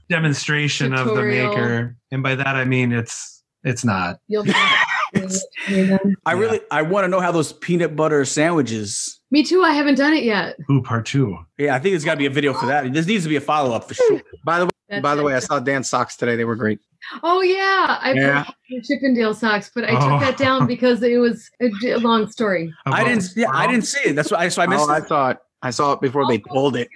demonstration 0.09 0.95
of 0.95 1.07
the 1.15 1.23
maker. 1.23 1.97
And 2.11 2.23
by 2.23 2.35
that, 2.35 2.57
I 2.57 2.65
mean 2.65 2.93
it's 2.93 3.43
it's 3.65 3.85
not. 3.85 4.19
You'll 4.29 4.45
be 4.45 4.53
I 6.27 6.33
really, 6.33 6.61
I 6.71 6.83
want 6.83 7.05
to 7.05 7.09
know 7.09 7.21
how 7.21 7.33
those 7.33 7.53
peanut 7.53 7.97
butter 7.97 8.25
sandwiches. 8.25 9.21
Me 9.31 9.43
too. 9.43 9.63
I 9.63 9.73
haven't 9.73 9.97
done 9.97 10.13
it 10.15 10.25
yet. 10.25 10.57
Ooh, 10.71 10.83
part 10.83 11.07
two. 11.07 11.39
Yeah, 11.59 11.75
I 11.75 11.79
think 11.79 11.93
there's 11.93 12.05
got 12.05 12.13
to 12.13 12.19
be 12.19 12.27
a 12.27 12.31
video 12.31 12.53
for 12.53 12.67
that. 12.67 12.93
This 12.93 13.07
needs 13.07 13.25
to 13.25 13.29
be 13.29 13.37
a 13.37 13.41
follow 13.41 13.75
up 13.75 13.89
for 13.89 13.95
sure. 13.95 14.21
By 14.45 14.59
the 14.61 14.67
way, 14.67 14.71
That's 14.89 15.03
by 15.03 15.15
the 15.15 15.23
way, 15.23 15.35
I 15.35 15.41
saw 15.41 15.59
Dan's 15.59 15.89
socks 15.89 16.17
today. 16.17 16.37
They 16.37 16.45
were 16.45 16.55
great. 16.57 16.79
Oh 17.23 17.41
yeah, 17.43 17.99
I 18.01 18.13
Yeah. 18.15 18.45
put 18.45 18.55
the 18.69 18.81
Chip 18.83 19.01
'n' 19.03 19.15
Dale 19.15 19.35
socks, 19.35 19.71
but 19.75 19.85
I 19.85 19.97
Oh. 19.97 20.11
took 20.11 20.21
that 20.21 20.37
down 20.37 20.67
because 20.67 21.03
it 21.03 21.19
was 21.19 21.51
a 21.61 21.97
long 21.97 22.29
story. 22.31 22.73
I 22.85 23.05
didn't, 23.05 23.25
oh. 23.25 23.41
yeah, 23.41 23.51
I 23.53 23.67
didn't 23.67 23.87
see 23.87 24.11
it. 24.11 24.17
That's 24.17 24.31
why, 24.31 24.49
so 24.49 24.63
I 24.63 24.67
oh, 24.67 24.69
missed 24.69 24.89
Oh, 24.89 24.93
I 24.93 24.99
it. 24.99 25.09
saw 25.09 25.31
it. 25.31 25.39
I 25.67 25.71
saw 25.71 25.93
it 25.93 26.01
before 26.01 26.27
they 26.29 26.39
pulled 26.39 26.77
it. 26.77 26.89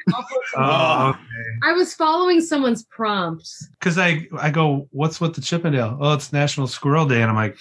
Oh, 0.57 1.15
I 1.63 1.73
was 1.73 1.95
following 1.95 2.41
someone's 2.41 2.85
prompts. 2.85 3.69
because 3.79 3.99
I 3.99 4.27
I 4.39 4.51
go, 4.51 4.89
what's 4.93 5.21
with 5.21 5.35
the 5.35 5.41
Chip 5.41 5.65
'n' 5.65 5.73
Dale? 5.73 5.99
Oh, 6.01 6.13
it's 6.15 6.33
National 6.33 6.67
Squirrel 6.67 7.07
Day, 7.07 7.21
and 7.23 7.31
I'm 7.31 7.37
like, 7.37 7.57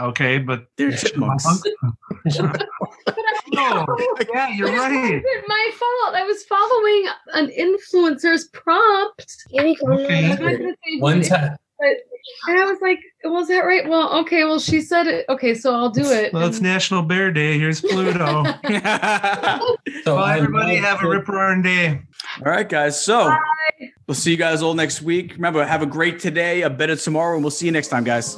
okay, 0.00 0.38
but 0.38 0.66
They're 0.76 0.92
chipmunks. 0.92 1.46
Oh, 3.60 3.86
yeah, 4.34 4.48
you're 4.50 4.68
right. 4.70 5.22
my 5.48 5.70
fault. 5.72 6.14
I 6.14 6.22
was 6.22 6.44
following 6.44 7.06
an 7.32 7.50
influencer's 7.58 8.48
prompt. 8.48 9.36
Here 9.48 9.64
we 9.64 9.74
go. 9.74 9.92
Okay. 9.94 10.24
I'm 10.24 10.28
not 10.30 10.38
gonna 10.38 10.74
say 10.84 10.98
One 11.00 11.22
time. 11.22 11.56
But 11.78 11.96
and 12.48 12.58
I 12.58 12.64
was 12.64 12.78
like, 12.80 12.98
was 13.24 13.48
that 13.48 13.60
right? 13.60 13.88
Well, 13.88 14.18
okay. 14.20 14.44
Well, 14.44 14.58
she 14.58 14.80
said 14.80 15.06
it. 15.06 15.24
Okay, 15.28 15.54
so 15.54 15.74
I'll 15.74 15.90
do 15.90 16.04
it. 16.10 16.32
Well, 16.32 16.46
it's 16.46 16.60
National 16.60 17.02
Bear 17.02 17.30
Day. 17.30 17.58
Here's 17.58 17.80
Pluto. 17.80 18.44
So 20.04 20.16
well, 20.16 20.24
everybody 20.26 20.76
have 20.76 21.00
a 21.00 21.04
mindful- 21.04 21.10
rip 21.10 21.28
roaring 21.28 21.62
day. 21.62 22.00
All 22.44 22.50
right, 22.52 22.68
guys. 22.68 23.02
So 23.02 23.34
we'll 24.06 24.14
see 24.14 24.30
you 24.30 24.36
guys 24.36 24.62
all 24.62 24.74
next 24.74 25.02
week. 25.02 25.32
Remember, 25.34 25.64
have 25.64 25.82
a 25.82 25.86
great 25.86 26.18
today, 26.20 26.62
a 26.62 26.70
better 26.70 26.96
tomorrow, 26.96 27.34
and 27.34 27.42
we'll 27.44 27.50
see 27.50 27.66
you 27.66 27.72
next 27.72 27.88
time, 27.88 28.04
guys. 28.04 28.36